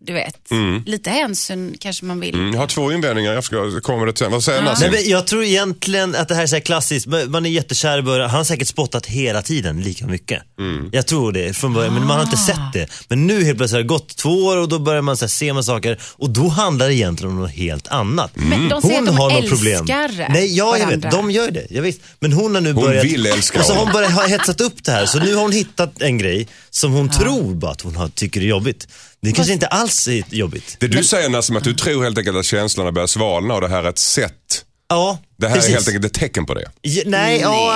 du 0.00 0.12
vet, 0.12 0.34
lite 0.86 1.10
hänsyn 1.10 1.76
kanske 1.80 2.04
man 2.04 2.20
vill. 2.20 2.34
Mm, 2.34 2.52
jag 2.52 2.60
har 2.60 2.66
två 2.66 2.92
invändningar, 2.92 3.32
jag 3.32 3.44
ska 3.44 3.80
komma 3.80 3.98
med 4.04 4.14
det 4.14 4.18
sen. 4.18 4.32
Vad 4.32 4.44
säger 4.44 4.62
Nej, 4.62 4.70
Nassim? 4.70 4.90
men 4.92 5.08
jag 5.08 5.26
tror 5.26 5.44
egentligen 5.44 6.14
att 6.14 6.28
det 6.28 6.34
här 6.34 6.42
är 6.42 6.46
så 6.46 6.56
här 6.56 6.60
klassiskt, 6.60 7.06
Man- 7.06 7.46
är 7.46 7.50
jättekär 7.50 7.98
i 7.98 8.02
början, 8.02 8.30
han 8.30 8.36
har 8.36 8.44
säkert 8.44 8.68
spottat 8.68 9.06
hela 9.06 9.42
tiden 9.42 9.82
lika 9.82 10.06
mycket. 10.06 10.42
Mm. 10.58 10.88
Jag 10.92 11.06
tror 11.06 11.32
det 11.32 11.56
från 11.56 11.74
början, 11.74 11.94
men 11.94 12.06
man 12.06 12.16
har 12.16 12.24
inte 12.24 12.36
sett 12.36 12.72
det. 12.72 12.86
Men 13.08 13.26
nu 13.26 13.44
helt 13.44 13.58
plötsligt 13.58 13.72
har 13.76 13.82
det 13.82 13.88
gått 13.88 14.16
två 14.16 14.44
år 14.44 14.56
och 14.56 14.68
då 14.68 14.78
börjar 14.78 15.02
man 15.02 15.16
så 15.16 15.24
här, 15.24 15.28
se 15.28 15.52
man 15.52 15.64
saker 15.64 15.98
och 16.02 16.30
då 16.30 16.48
handlar 16.48 16.88
det 16.88 16.94
egentligen 16.94 17.32
om 17.34 17.40
något 17.40 17.50
helt 17.50 17.88
annat. 17.88 18.30
Men 18.34 18.68
de 18.68 18.82
säger 18.82 18.98
att 19.00 19.06
de 19.06 19.14
något 19.16 19.32
älskar 19.32 20.28
Nej, 20.32 20.56
ja, 20.56 20.78
jag 20.78 20.86
vet, 20.86 21.10
de 21.10 21.30
gör 21.30 21.50
det. 21.50 21.66
Jag 21.70 21.82
visst. 21.82 22.00
Men 22.20 22.32
hon 22.32 22.54
har 22.54 22.62
nu 22.62 22.72
Hon 22.72 22.84
börjat... 22.84 23.04
vill 23.04 23.26
älska 23.26 23.58
Och 23.58 23.64
så 23.64 23.72
har 23.72 23.78
honom. 23.78 23.92
hon 23.94 24.00
börjat 24.02 24.12
ha 24.12 24.26
hetsat 24.26 24.60
upp 24.60 24.84
det 24.84 24.92
här, 24.92 25.06
så 25.06 25.18
nu 25.18 25.34
har 25.34 25.42
hon 25.42 25.52
hittat 25.52 26.02
en 26.02 26.18
grej 26.18 26.48
som 26.70 26.92
hon 26.92 27.10
tror 27.10 27.54
bara 27.54 27.70
att 27.72 27.80
hon 27.80 27.96
har, 27.96 28.08
tycker 28.08 28.40
är 28.40 28.44
jobbigt. 28.44 28.88
Det 29.20 29.32
kanske 29.32 29.52
inte 29.52 29.66
alls 29.66 29.87
är 29.90 30.34
jobbigt. 30.34 30.76
Det 30.80 30.86
du 30.88 31.04
säger 31.04 31.28
Nassim, 31.28 31.56
att 31.56 31.64
du 31.64 31.74
tror 31.74 32.02
helt 32.04 32.18
enkelt 32.18 32.36
att 32.36 32.44
känslorna 32.44 32.92
börjar 32.92 33.06
svalna 33.06 33.54
och 33.54 33.60
det 33.60 33.68
här 33.68 33.84
är 33.84 33.88
ett 33.88 33.98
sätt. 33.98 34.64
Ja, 34.88 35.18
Det 35.38 35.48
här 35.48 35.54
precis. 35.54 35.70
är 35.70 35.74
helt 35.74 35.88
enkelt 35.88 36.04
ett 36.04 36.14
tecken 36.20 36.46
på 36.46 36.54
det. 36.54 36.64
Ja, 36.82 37.02
nej, 37.06 37.46
åh, 37.46 37.74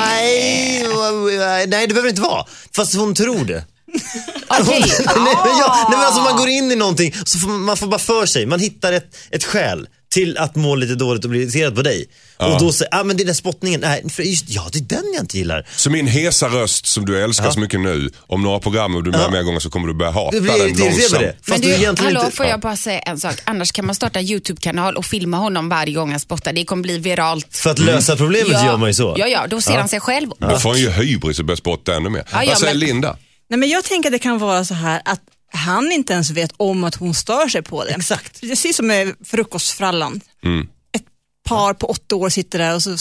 nej, 1.39 1.67
nej, 1.67 1.87
det 1.87 1.95
behöver 1.95 2.09
inte 2.09 2.23
vara. 2.23 2.45
Fast 2.77 2.95
hon 2.95 3.15
tror 3.15 3.45
det. 3.45 3.65
Okej. 4.49 4.85
nej, 5.07 5.37
men 5.45 5.59
ja, 5.59 5.87
nej 5.91 5.99
men 5.99 6.07
alltså 6.07 6.23
man 6.23 6.37
går 6.37 6.49
in 6.49 6.73
i 6.73 6.77
någonting, 6.77 7.15
så 7.25 7.39
får 7.39 7.49
man, 7.49 7.61
man 7.61 7.77
får 7.77 7.87
bara 7.87 7.99
för 8.01 8.27
sig, 8.27 8.47
man 8.47 8.61
hittar 8.61 8.93
ett, 8.93 9.17
ett 9.31 9.45
skäl 9.45 9.89
till 10.13 10.39
att 10.39 10.57
må 10.57 10.75
lite 10.75 10.95
dåligt 10.95 11.25
och 11.25 11.31
bli 11.31 11.43
irriterad 11.43 11.75
på 11.77 11.83
dig. 11.83 12.07
Och 12.47 12.61
då 12.61 12.73
säger, 12.73 12.95
ah 12.95 13.05
men 13.05 13.17
det 13.17 13.25
där 13.25 13.33
spottningen, 13.35 13.81
nej, 13.81 14.11
för 14.11 14.23
just, 14.23 14.45
ja 14.49 14.69
det 14.73 14.79
är 14.79 14.83
den 14.83 15.13
jag 15.15 15.23
inte 15.23 15.39
gillar. 15.39 15.67
Så 15.77 15.91
min 15.91 16.07
hesa 16.07 16.49
röst 16.49 16.87
som 16.87 17.05
du 17.07 17.23
älskar 17.25 17.51
så 17.51 17.61
mycket 17.61 17.81
nu, 17.81 18.11
om 18.19 18.43
några 18.43 18.59
program 18.59 18.95
och 18.97 19.03
du 19.05 19.11
är 19.11 19.13
med 19.13 19.23
Ja. 19.27 19.31
mer 19.31 19.43
gånger 19.43 19.61
så 19.61 19.71
kommer 19.71 19.89
du 19.89 19.95
börja 19.95 20.11
hata 20.13 20.31
Du 20.31 20.41
blir 20.41 20.53
den 20.53 20.79
långsamt. 20.79 21.13
det. 21.23 21.37
Men 21.47 21.61
du, 21.61 21.77
du 21.77 22.03
hallå, 22.03 22.21
inte... 22.21 22.37
får 22.37 22.47
ja. 22.47 22.51
jag 22.51 22.61
bara 22.61 22.77
säga 22.77 22.99
en 22.99 23.21
sak? 23.21 23.35
Annars 23.45 23.73
kan 23.73 23.87
man 23.87 23.95
starta 23.95 24.19
en 24.19 24.25
YouTube-kanal 24.27 24.97
och 24.97 25.05
filma 25.05 25.37
honom 25.37 25.69
varje 25.69 25.95
gång 25.95 26.11
han 26.11 26.21
spottar. 26.21 26.53
Det 26.53 26.65
kommer 26.65 26.83
bli 26.83 26.99
viralt. 26.99 27.57
För 27.57 27.71
att 27.71 27.79
lösa 27.79 28.17
problemet 28.17 28.59
så 28.61 28.65
gör 28.67 28.77
man 28.77 28.89
ju 28.89 28.95
så. 28.95 29.15
Ja, 29.19 29.27
ja, 29.29 29.47
då 29.47 29.61
ser 29.61 29.79
han 29.79 29.89
sig 29.89 30.01
själv. 30.01 30.31
Då 30.39 30.59
får 30.59 30.71
han 30.71 30.79
ju 30.79 30.91
hybris 30.91 31.39
och 31.39 31.45
börjar 31.45 31.57
spotta 31.57 31.95
ännu 31.95 32.09
mer. 32.09 32.25
Ja, 32.33 32.43
ja, 32.45 32.49
Vad 32.51 32.59
säger 32.59 32.75
men- 32.75 32.81
Linda? 32.81 33.17
Nej, 33.51 33.59
men 33.59 33.69
jag 33.69 33.85
tänker 33.85 34.09
att 34.09 34.13
det 34.13 34.19
kan 34.19 34.39
vara 34.39 34.65
så 34.65 34.75
här 34.75 35.03
att 35.05 35.21
han 35.55 35.93
inte 35.93 36.13
ens 36.13 36.31
vet 36.31 36.53
om 36.57 36.85
att 36.85 36.95
hon 36.95 37.15
stör 37.15 37.49
sig 37.49 37.63
på 37.63 37.85
det. 37.85 37.91
Exakt. 37.91 38.41
Precis 38.41 38.77
som 38.77 38.87
med 38.87 39.15
frukostfrallan. 39.25 40.17
Ett 40.17 40.69
par 41.43 41.75
på 41.75 41.87
åtta 41.87 42.17
år 42.17 42.29
sitter 42.29 42.59
där 42.59 42.75
och 42.75 42.83
så 42.83 42.97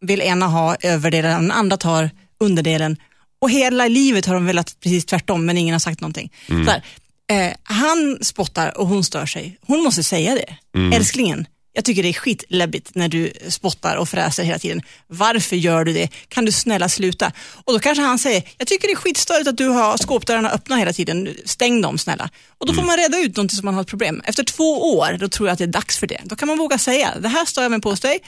vill 0.00 0.20
ena 0.20 0.46
ha 0.46 0.76
överdelen, 0.80 1.42
den 1.42 1.50
andra 1.50 1.76
tar 1.76 2.10
underdelen. 2.40 2.96
Och 3.40 3.50
hela 3.50 3.88
livet 3.88 4.26
har 4.26 4.34
de 4.34 4.46
velat 4.46 4.76
precis 4.80 5.04
tvärtom 5.04 5.46
men 5.46 5.58
ingen 5.58 5.72
har 5.72 5.80
sagt 5.80 6.00
någonting. 6.00 6.32
Så 6.64 6.70
här, 6.70 6.82
eh, 7.30 7.54
han 7.62 8.18
spottar 8.20 8.78
och 8.78 8.86
hon 8.88 9.04
stör 9.04 9.26
sig. 9.26 9.58
Hon 9.66 9.82
måste 9.82 10.02
säga 10.02 10.34
det. 10.34 10.56
Älsklingen, 10.94 11.46
jag 11.72 11.84
tycker 11.84 12.02
det 12.02 12.08
är 12.08 12.12
skitläbbigt 12.12 12.94
när 12.94 13.08
du 13.08 13.32
spottar 13.48 13.96
och 13.96 14.08
fräser 14.08 14.42
hela 14.42 14.58
tiden. 14.58 14.82
Varför 15.06 15.56
gör 15.56 15.84
du 15.84 15.92
det? 15.92 16.08
Kan 16.28 16.44
du 16.44 16.52
snälla 16.52 16.88
sluta? 16.88 17.32
Och 17.64 17.72
då 17.72 17.78
kanske 17.78 18.02
han 18.02 18.18
säger, 18.18 18.42
jag 18.58 18.68
tycker 18.68 18.88
det 18.88 18.92
är 18.92 18.96
skitstörigt 18.96 19.48
att 19.48 19.56
du 19.56 19.68
har 19.68 19.98
skåpdörrarna 19.98 20.50
öppna 20.50 20.76
hela 20.76 20.92
tiden. 20.92 21.36
Stäng 21.44 21.80
dem 21.80 21.98
snälla. 21.98 22.30
Och 22.58 22.66
då 22.66 22.74
får 22.74 22.82
man 22.82 22.96
reda 22.96 23.18
ut 23.18 23.36
någonting 23.36 23.56
som 23.56 23.64
man 23.64 23.74
har 23.74 23.82
ett 23.82 23.88
problem. 23.88 24.22
Efter 24.24 24.44
två 24.44 24.96
år, 24.98 25.16
då 25.20 25.28
tror 25.28 25.48
jag 25.48 25.52
att 25.52 25.58
det 25.58 25.64
är 25.64 25.68
dags 25.68 25.98
för 25.98 26.06
det. 26.06 26.20
Då 26.24 26.36
kan 26.36 26.48
man 26.48 26.58
våga 26.58 26.78
säga, 26.78 27.14
det 27.20 27.28
här 27.28 27.44
stör 27.44 27.62
jag 27.62 27.70
mig 27.70 27.80
på 27.80 27.90
hos 27.90 28.00
dig. 28.00 28.18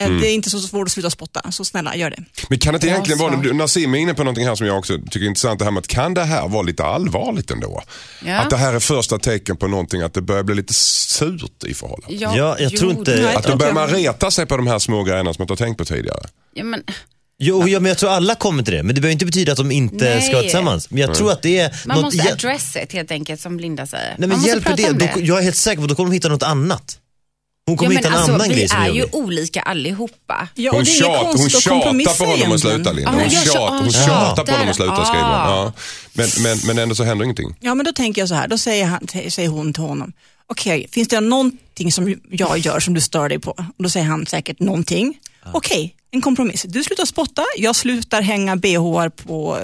Eh, 0.00 0.10
Det 0.10 0.28
är 0.28 0.34
inte 0.34 0.50
så 0.50 0.60
svårt 0.60 0.86
att 0.88 0.92
sluta 0.92 1.10
spotta, 1.10 1.52
så 1.52 1.64
snälla 1.64 1.96
gör 1.96 2.10
det. 2.10 2.24
Men 2.48 2.58
kan 2.58 2.72
det 2.72 2.76
inte 2.76 2.86
egentligen 2.86 3.18
vara, 3.18 3.36
Nassim 3.52 3.94
är 3.94 3.98
inne 3.98 4.14
på 4.14 4.24
någonting 4.24 4.46
här 4.46 4.54
som 4.54 4.66
jag 4.66 4.78
också 4.78 4.98
tycker 4.98 5.20
är 5.20 5.28
intressant, 5.28 5.58
det 5.58 5.64
här 5.64 5.72
med 5.72 5.80
att 5.80 5.86
kan 5.88 6.14
det 6.14 6.24
här 6.24 6.48
vara 6.48 6.62
lite 6.62 6.84
allvarligt 6.84 7.50
ändå? 7.50 7.82
Ja. 8.24 8.38
Att 8.38 8.50
det 8.50 8.56
här 8.56 8.74
är 8.74 8.80
första 8.80 9.18
tecken 9.18 9.56
på 9.56 9.66
någonting, 9.68 10.02
att 10.02 10.14
det 10.14 10.22
börjar 10.22 10.42
bli 10.42 10.54
lite 10.54 10.74
surt 10.74 11.64
i 11.66 11.74
förhållandet. 11.74 12.20
Ja, 12.20 12.56
jag 12.58 12.76
tror 12.76 12.90
inte- 12.92 13.16
Nej, 13.22 13.36
Att 13.36 13.44
då 13.46 13.56
börjar 13.56 13.72
man 13.74 13.88
reta 13.88 14.30
sig 14.30 14.46
på 14.46 14.56
de 14.56 14.66
här 14.66 14.78
små 14.78 15.02
grejerna 15.02 15.34
som 15.34 15.40
man 15.42 15.44
inte 15.44 15.62
har 15.62 15.66
tänkt 15.66 15.78
på 15.78 15.84
tidigare. 15.84 16.20
Ja, 16.54 16.64
men, 16.64 16.82
Jo, 17.42 17.68
ja, 17.68 17.80
men 17.80 17.88
jag 17.88 17.98
tror 17.98 18.10
alla 18.10 18.34
kommer 18.34 18.62
till 18.62 18.74
det. 18.74 18.82
Men 18.82 18.94
det 18.94 19.00
behöver 19.00 19.12
inte 19.12 19.26
betyda 19.26 19.52
att 19.52 19.58
de 19.58 19.70
inte 19.70 20.04
Nej. 20.04 20.22
ska 20.22 20.32
vara 20.32 20.42
tillsammans. 20.42 20.90
Men 20.90 21.00
jag 21.00 21.14
tror 21.14 21.32
att 21.32 21.42
det 21.42 21.58
är 21.58 21.76
man 21.86 21.96
något... 21.96 22.04
måste 22.04 22.18
ja- 22.28 22.32
address 22.32 22.76
it 22.76 22.92
helt 22.92 23.10
enkelt 23.10 23.40
som 23.40 23.60
Linda 23.60 23.86
säger. 23.86 24.04
Nej 24.08 24.14
man 24.18 24.28
men 24.28 24.36
måste 24.38 24.48
hjälper 24.50 24.70
prata 24.76 24.82
det? 24.92 25.12
om 25.14 25.20
Då, 25.20 25.26
jag 25.26 25.38
är 25.38 25.42
helt 25.42 25.56
säker 25.56 25.76
på 25.76 25.82
att 25.82 25.88
då 25.88 25.94
kommer 25.94 26.10
de 26.10 26.14
hitta 26.14 26.28
något 26.28 26.42
annat. 26.42 26.98
Hon 27.66 27.76
kommer 27.76 27.92
Ja, 27.92 27.98
hitta 27.98 28.08
men 28.08 28.16
en 28.16 28.18
alltså, 28.18 28.34
annan 28.34 28.48
vi 28.48 28.54
grej 28.54 28.68
som 28.68 28.82
är 28.82 28.88
är 28.88 28.92
ju 28.94 29.04
olika 29.12 29.62
allihopa. 29.62 30.48
Ja, 30.54 30.72
Hon, 30.72 30.84
tjat, 30.84 31.36
hon 31.36 31.50
tjatar 31.50 32.18
på 32.18 32.24
honom 32.24 32.52
att 32.52 32.60
sluta. 32.60 32.92
Linda. 32.92 33.12
Ja, 33.12 33.20
Hon, 33.20 33.30
tjat, 33.30 33.80
hon 33.80 33.92
tjatar 33.92 34.44
på 34.44 34.52
honom 34.52 34.68
att 34.68 34.76
sluta 34.76 35.04
skriver 35.04 35.24
hon. 35.24 35.32
Ja. 35.32 35.72
Men, 36.12 36.28
men, 36.42 36.58
men 36.66 36.78
ändå 36.78 36.94
så 36.94 37.04
händer 37.04 37.24
ingenting. 37.24 37.54
Ja, 37.60 37.74
men 37.74 37.86
då 37.86 37.92
tänker 37.92 38.22
jag 38.22 38.28
så 38.28 38.34
här, 38.34 38.48
då 38.48 38.58
säger, 38.58 38.84
han, 38.86 39.06
säger 39.28 39.48
hon 39.48 39.72
till 39.72 39.82
honom, 39.82 40.12
okej, 40.46 40.88
finns 40.92 41.08
det 41.08 41.20
någonting 41.20 41.92
som 41.92 42.20
jag 42.30 42.58
gör 42.58 42.80
som 42.80 42.94
du 42.94 43.00
stör 43.00 43.28
dig 43.28 43.38
på? 43.38 43.50
Och 43.50 43.82
då 43.82 43.88
säger 43.88 44.06
han 44.06 44.26
säkert 44.26 44.60
någonting. 44.60 45.18
Okej, 45.52 45.94
en 46.10 46.20
kompromiss. 46.20 46.62
Du 46.62 46.84
slutar 46.84 47.04
spotta, 47.04 47.44
jag 47.56 47.76
slutar 47.76 48.22
hänga 48.22 48.56
bhar 48.56 49.08
på 49.08 49.58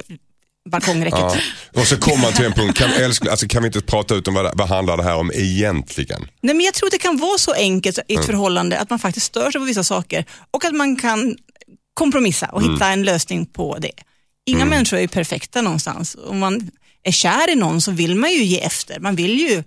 balkongräcket. 0.71 1.19
Ja. 1.21 1.37
Och 1.81 1.87
så 1.87 1.97
kommer 1.97 2.23
man 2.23 2.33
till 2.33 2.45
en 2.45 2.53
punkt, 2.53 2.79
kan, 2.79 2.91
älskling, 2.91 3.31
alltså, 3.31 3.49
kan 3.49 3.63
vi 3.63 3.67
inte 3.67 3.81
prata 3.81 4.15
ut 4.15 4.29
om 4.29 4.35
vad, 4.35 4.59
vad 4.59 4.69
handlar 4.69 4.97
det 4.97 5.03
här 5.03 5.17
om 5.17 5.31
egentligen? 5.35 6.21
Nej, 6.41 6.55
men 6.55 6.65
jag 6.65 6.75
tror 6.75 6.87
att 6.87 6.93
det 6.93 6.99
kan 6.99 7.17
vara 7.19 7.39
så 7.39 7.53
enkelt 7.53 7.99
i 8.09 8.15
ett 8.15 8.27
förhållande 8.27 8.79
att 8.79 8.91
man 8.91 8.99
faktiskt 8.99 9.27
stör 9.27 9.51
sig 9.51 9.61
på 9.61 9.65
vissa 9.65 9.85
saker 9.85 10.25
och 10.51 10.65
att 10.65 10.75
man 10.75 10.97
kan 10.97 11.37
kompromissa 11.95 12.47
och 12.47 12.63
hitta 12.63 12.89
en 12.89 13.03
lösning 13.03 13.47
på 13.47 13.79
det. 13.79 13.91
Inga 14.47 14.65
människor 14.65 14.97
är 14.97 15.01
ju 15.01 15.09
perfekta 15.09 15.63
någonstans. 15.63 16.17
Om 16.27 16.39
man 16.39 16.71
är 17.03 17.13
kär 17.13 17.51
i 17.53 17.55
någon 17.55 17.81
så 17.81 17.91
vill 17.93 18.15
man 18.15 18.31
ju 18.31 18.43
ge 18.45 18.61
efter. 18.61 19.01
Man 19.01 19.17
vill 19.17 19.39
ju 19.41 19.63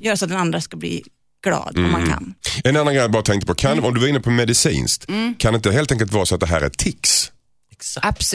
göra 0.00 0.16
så 0.16 0.24
att 0.24 0.28
den 0.30 0.38
andra 0.40 0.60
ska 0.60 0.76
bli 0.76 1.02
glad 1.44 1.78
om 1.78 1.92
man 1.92 2.06
kan. 2.06 2.34
En 2.64 2.76
annan 2.76 2.94
grej 2.94 3.02
jag 3.02 3.10
bara 3.10 3.22
tänkte 3.22 3.46
på, 3.46 3.54
kan, 3.54 3.84
om 3.84 3.94
du 3.94 4.00
var 4.00 4.08
inne 4.08 4.20
på 4.20 4.30
medicinskt, 4.30 5.08
Mm. 5.08 5.34
kan 5.38 5.52
det 5.52 5.56
inte 5.56 5.70
helt 5.72 5.92
enkelt 5.92 6.12
vara 6.12 6.26
så 6.26 6.34
att 6.34 6.40
det 6.40 6.46
här 6.46 6.60
är 6.60 6.68
tics? 6.68 7.32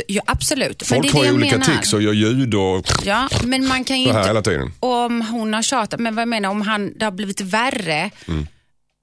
Ja, 0.07 0.21
absolut. 0.27 0.89
Men 0.91 1.01
det 1.01 1.07
Folk 1.09 1.13
är 1.13 1.13
har 1.13 1.21
det 1.23 1.27
ju 1.29 1.35
olika 1.35 1.57
menar. 1.57 1.75
tics 1.77 1.93
och 1.93 2.01
gör 2.01 2.13
ljud 2.13 2.53
och 2.53 2.85
Ja, 3.03 3.29
men 3.43 3.67
man 3.67 3.83
kan 3.83 3.99
ju 4.01 4.05
så 4.07 4.11
här 4.13 4.19
inte 4.19 4.29
hela 4.29 4.41
tiden. 4.41 4.71
om 4.79 5.21
hon 5.21 5.53
har 5.53 5.61
tjatat, 5.61 5.99
men 5.99 6.15
vad 6.15 6.21
jag 6.21 6.29
menar 6.29 6.49
om 6.49 6.61
han, 6.61 6.93
det 6.97 7.05
har 7.05 7.11
blivit 7.11 7.41
värre. 7.41 8.11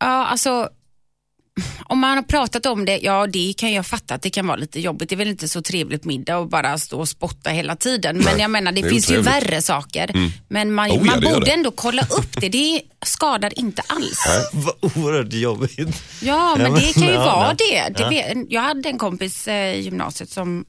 Ja, 0.00 0.26
alltså 0.26 0.68
om 1.84 1.98
man 1.98 2.16
har 2.16 2.22
pratat 2.22 2.66
om 2.66 2.84
det, 2.84 2.98
ja 2.98 3.26
det 3.26 3.54
kan 3.56 3.72
jag 3.72 3.86
fatta 3.86 4.14
att 4.14 4.22
det 4.22 4.30
kan 4.30 4.46
vara 4.46 4.56
lite 4.56 4.80
jobbigt. 4.80 5.08
Det 5.08 5.14
är 5.14 5.16
väl 5.16 5.28
inte 5.28 5.48
så 5.48 5.62
trevligt 5.62 6.04
middag 6.04 6.38
och 6.38 6.48
bara 6.48 6.78
stå 6.78 7.00
och 7.00 7.08
spotta 7.08 7.50
hela 7.50 7.76
tiden. 7.76 8.18
Men 8.18 8.38
jag 8.38 8.50
menar 8.50 8.72
det, 8.72 8.82
det 8.82 8.88
finns 8.88 9.10
ju 9.10 9.20
värre 9.20 9.62
saker. 9.62 10.30
Men 10.48 10.72
man, 10.72 10.90
Oh 10.90 11.06
ja, 11.06 11.20
man 11.20 11.20
borde 11.20 11.50
ändå 11.50 11.70
kolla 11.70 12.02
upp 12.02 12.40
det. 12.40 12.48
Det 12.48 12.82
skadar 13.06 13.58
inte 13.58 13.82
alls. 13.86 14.26
Vad 14.52 14.74
oerhört 14.96 15.32
jobbigt. 15.32 16.02
Ja, 16.22 16.56
men 16.58 16.74
det 16.74 16.92
kan 16.94 17.02
ju 17.02 17.12
ja, 17.12 17.24
vara 17.24 17.56
nej. 17.70 17.92
det. 17.96 18.08
det 18.08 18.46
jag 18.48 18.62
hade 18.62 18.88
en 18.88 18.98
kompis 18.98 19.48
eh, 19.48 19.74
i 19.74 19.80
gymnasiet 19.80 20.30
som 20.30 20.64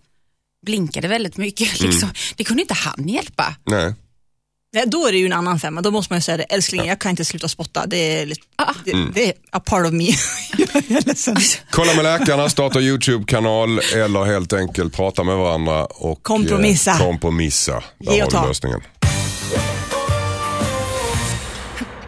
blinkade 0.65 1.07
väldigt 1.07 1.37
mycket. 1.37 1.69
Mm. 1.79 1.91
Liksom. 1.91 2.09
Det 2.35 2.43
kunde 2.43 2.61
inte 2.61 2.73
han 2.73 3.07
hjälpa. 3.07 3.55
Nej. 3.63 3.93
Nej, 4.73 4.83
då 4.87 5.07
är 5.07 5.11
det 5.11 5.17
ju 5.17 5.25
en 5.25 5.33
annan 5.33 5.59
femma. 5.59 5.81
Då 5.81 5.91
måste 5.91 6.13
man 6.13 6.17
ju 6.17 6.21
säga 6.21 6.37
det, 6.37 6.43
älskling 6.43 6.85
jag 6.87 6.99
kan 7.01 7.09
inte 7.09 7.25
sluta 7.25 7.47
spotta. 7.47 7.85
Det 7.87 7.97
är, 8.21 8.25
lite, 8.25 8.41
Ah. 8.55 8.73
det, 8.85 8.91
det 9.13 9.25
är 9.27 9.33
a 9.51 9.59
part 9.59 9.85
of 9.85 9.91
me. 9.91 10.03
jag 10.57 10.75
är 10.75 11.05
ledsen. 11.07 11.35
Kolla 11.69 11.93
med 11.93 12.03
läkarna, 12.03 12.49
starta 12.49 12.79
YouTube-kanal 12.81 13.79
eller 13.79 14.25
helt 14.25 14.53
enkelt 14.53 14.93
prata 14.93 15.23
med 15.23 15.35
varandra 15.37 15.85
och 15.85 16.23
Kompromissa. 16.23 16.91
Eh, 16.91 16.97
kompromissa. 16.97 17.83
Där 17.99 18.13
Ge 18.13 18.19
har 18.19 18.25
och 18.27 18.31
du 18.31 18.37
ta. 18.37 18.47
lösningen. 18.47 18.81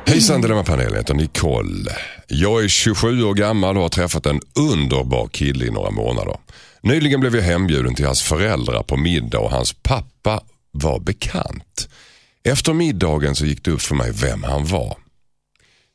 Hejsan 0.06 0.42
Dilemmapanelen, 0.42 0.92
jag 0.92 0.98
heter 0.98 1.14
Nicole. 1.14 1.92
Jag 2.28 2.64
är 2.64 2.68
27 2.68 3.24
år 3.24 3.34
gammal 3.34 3.76
och 3.78 3.82
har 3.84 3.90
träffat 3.90 4.26
en 4.26 4.42
underbar 4.56 5.28
kille 5.28 5.66
i 5.66 5.72
några 5.72 5.92
månader. 5.92 6.38
Nyligen 6.84 7.20
blev 7.20 7.36
jag 7.36 7.44
hembjuden 7.44 7.96
till 7.96 8.06
hans 8.06 8.22
föräldrar 8.22 8.84
på 8.84 8.98
middag 8.98 9.40
och 9.40 9.52
hans 9.52 9.74
pappa 9.74 10.42
var 10.72 11.00
bekant. 11.00 11.88
Efter 12.44 12.74
middagen 12.74 13.36
så 13.36 13.46
gick 13.46 13.64
det 13.64 13.72
upp 13.72 13.82
för 13.82 13.96
mig 13.96 14.12
vem 14.12 14.44
han 14.44 14.66
var. 14.66 14.98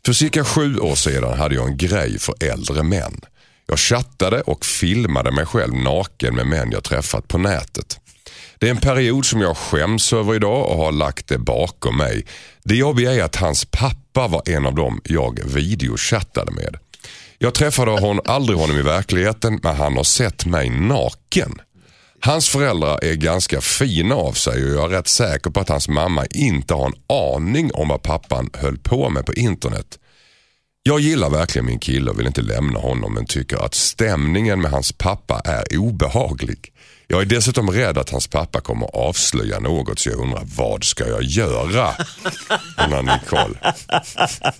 För 0.06 0.12
cirka 0.12 0.44
sju 0.44 0.78
år 0.78 0.94
sedan 0.94 1.38
hade 1.38 1.54
jag 1.54 1.68
en 1.68 1.76
grej 1.76 2.18
för 2.18 2.34
äldre 2.40 2.82
män. 2.82 3.20
Jag 3.66 3.78
chattade 3.78 4.40
och 4.40 4.64
filmade 4.64 5.32
mig 5.32 5.46
själv 5.46 5.74
naken 5.74 6.34
med 6.34 6.46
män 6.46 6.72
jag 6.72 6.84
träffat 6.84 7.28
på 7.28 7.38
nätet. 7.38 8.00
Det 8.58 8.66
är 8.66 8.70
en 8.70 8.80
period 8.80 9.26
som 9.26 9.40
jag 9.40 9.56
skäms 9.56 10.12
över 10.12 10.34
idag 10.34 10.70
och 10.70 10.76
har 10.76 10.92
lagt 10.92 11.28
det 11.28 11.38
bakom 11.38 11.96
mig. 11.96 12.26
Det 12.64 12.76
jobbiga 12.76 13.14
är 13.14 13.22
att 13.22 13.36
hans 13.36 13.64
pappa 13.64 14.28
var 14.28 14.42
en 14.46 14.66
av 14.66 14.74
dem 14.74 15.00
jag 15.04 15.40
videochattade 15.44 16.52
med. 16.52 16.76
Jag 17.38 17.54
träffade 17.54 17.90
hon, 17.90 18.20
aldrig 18.24 18.58
honom 18.58 18.78
i 18.78 18.82
verkligheten 18.82 19.60
men 19.62 19.76
han 19.76 19.96
har 19.96 20.04
sett 20.04 20.46
mig 20.46 20.70
naken. 20.70 21.60
Hans 22.26 22.48
föräldrar 22.48 23.04
är 23.04 23.14
ganska 23.14 23.60
fina 23.60 24.14
av 24.14 24.32
sig 24.32 24.64
och 24.64 24.70
jag 24.70 24.84
är 24.84 24.96
rätt 24.96 25.08
säker 25.08 25.50
på 25.50 25.60
att 25.60 25.68
hans 25.68 25.88
mamma 25.88 26.26
inte 26.26 26.74
har 26.74 26.86
en 26.86 27.16
aning 27.34 27.70
om 27.74 27.88
vad 27.88 28.02
pappan 28.02 28.50
höll 28.54 28.78
på 28.78 29.10
med 29.10 29.26
på 29.26 29.34
internet. 29.34 29.98
Jag 30.82 31.00
gillar 31.00 31.30
verkligen 31.30 31.66
min 31.66 31.78
kille 31.78 32.10
och 32.10 32.18
vill 32.18 32.26
inte 32.26 32.42
lämna 32.42 32.78
honom 32.78 33.14
men 33.14 33.26
tycker 33.26 33.64
att 33.64 33.74
stämningen 33.74 34.60
med 34.60 34.70
hans 34.70 34.92
pappa 34.92 35.40
är 35.44 35.78
obehaglig. 35.78 36.72
Jag 37.06 37.20
är 37.20 37.24
dessutom 37.24 37.70
rädd 37.70 37.98
att 37.98 38.10
hans 38.10 38.26
pappa 38.26 38.60
kommer 38.60 38.96
avslöja 38.96 39.58
något 39.58 39.98
så 39.98 40.10
jag 40.10 40.20
undrar 40.20 40.42
vad 40.56 40.84
ska 40.84 41.08
jag 41.08 41.22
göra? 41.22 41.88
Undrar 42.84 43.02
Nicole. 43.02 43.74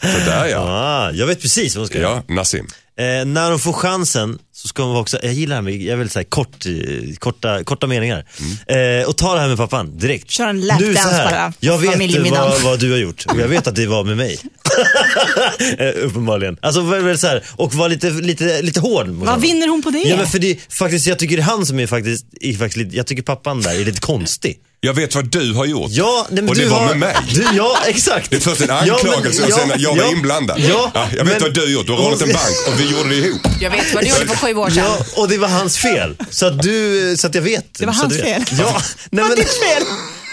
Så 0.01 0.31
där 0.31 0.47
ja. 0.47 0.59
Ah, 0.59 1.11
jag 1.11 1.27
vet 1.27 1.43
precis 1.43 1.77
vad 1.77 1.81
hon 1.81 1.89
ska 1.89 1.99
göra. 1.99 2.23
Ja, 2.27 2.35
Nassim. 2.35 2.67
Eh, 2.99 3.25
när 3.27 3.51
de 3.51 3.59
får 3.59 3.73
chansen 3.73 4.39
så 4.67 4.69
ska 4.69 4.87
vara 4.87 5.01
också, 5.01 5.19
jag 5.23 5.33
gillar 5.33 5.51
det 5.51 5.55
här 5.55 5.63
med, 5.63 5.83
jag 5.83 5.97
vill 5.97 6.11
säga 6.11 6.25
kort, 6.25 6.67
eh, 6.67 7.15
korta, 7.19 7.65
korta 7.65 7.87
meningar. 7.87 8.25
Eh, 8.67 9.09
och 9.09 9.17
ta 9.17 9.35
det 9.35 9.41
här 9.41 9.49
med 9.49 9.57
pappan 9.57 9.99
direkt. 9.99 10.31
Kör 10.31 10.47
en 10.47 10.67
lapdance 10.67 11.03
så 11.03 11.09
här, 11.09 11.31
bara, 11.31 11.53
Jag 11.61 11.79
vet 11.79 12.31
vad, 12.31 12.63
vad 12.63 12.81
du 12.81 12.91
har 12.91 12.99
gjort 12.99 13.25
och 13.27 13.41
jag 13.41 13.49
vet 13.49 13.67
att 13.67 13.75
det 13.75 13.87
var 13.87 14.05
med 14.05 14.17
mig. 14.17 14.39
eh, 15.79 16.07
uppenbarligen. 16.07 16.57
Alltså 16.63 16.81
väl, 16.81 17.19
så 17.19 17.27
här, 17.27 17.45
och 17.57 17.75
var 17.75 17.89
lite, 17.89 18.11
lite, 18.11 18.63
lite 18.63 18.81
hård 18.81 19.07
Vad 19.07 19.29
honom. 19.29 19.41
vinner 19.41 19.69
hon 19.69 19.83
på 19.83 19.91
det? 19.91 19.99
Ja 19.99 20.17
men 20.17 20.27
för 20.27 20.39
det, 20.39 20.59
faktiskt, 20.73 21.07
jag 21.07 21.19
tycker 21.19 21.41
han 21.41 21.67
som 21.67 21.79
är 21.79 21.87
faktiskt, 21.87 22.27
är 22.41 22.53
faktiskt 22.53 22.93
jag 22.93 23.07
tycker 23.07 23.23
pappan 23.23 23.61
där 23.61 23.81
är 23.81 23.85
lite 23.85 24.01
konstig. 24.01 24.59
Jag 24.87 24.95
vet 24.95 25.15
vad 25.15 25.25
du 25.31 25.53
har 25.53 25.65
gjort. 25.65 25.91
Ja, 25.91 26.27
nej, 26.31 26.43
men 26.43 26.49
och 26.49 26.55
det 26.57 26.63
du 26.63 26.69
var 26.69 26.79
har, 26.79 26.87
med 26.89 26.99
mig. 26.99 27.17
Du, 27.35 27.47
ja, 27.57 27.79
exakt. 27.87 28.31
Det 28.31 28.37
är 28.37 28.41
först 28.41 28.61
en 28.61 28.67
Ja, 28.69 28.81
men- 28.85 28.91
anklagelse 28.95 29.43
och 29.43 29.53
sen 29.53 29.73
att 29.73 29.81
jag 29.81 29.91
var 29.97 30.03
ja, 30.05 30.11
inblandad. 30.11 30.61
Ja, 30.61 30.93
jag 30.95 31.25
vet 31.25 31.25
men- 31.25 31.43
vad 31.43 31.55
du 31.55 31.61
har 31.61 31.69
gjort. 31.69 31.87
Du 31.87 31.93
har 31.93 31.99
rånat 31.99 32.21
en 32.23 32.33
bank 32.33 32.57
och 32.69 32.81
vi 32.81 32.91
gjorde 32.91 33.09
det 33.09 33.15
ihop. 33.17 33.41
Jag 33.61 33.71
vet 33.71 33.95
vad 33.95 34.03
du 34.05 34.09
gjorde 34.09 34.27
för 34.27 34.37
sju 34.37 34.55
år 34.55 34.71
sedan. 34.71 34.85
Ja, 35.15 35.23
och 35.23 35.29
det 35.29 35.39
var 35.39 35.49
hans 35.49 35.79
fel. 35.79 36.17
Så 36.31 36.47
att 36.47 36.63
du, 36.63 37.15
så 37.19 37.27
att 37.27 37.35
jag 37.35 37.43
vet. 37.43 37.79
Det 37.79 37.87
var 37.87 37.93
hans 37.93 38.17
fel. 38.21 38.45
Ja, 38.51 38.55
nej 38.59 38.83
Det 39.11 39.21
var 39.23 39.29
men, 39.29 39.37
ditt 39.37 39.49
fel 39.61 39.83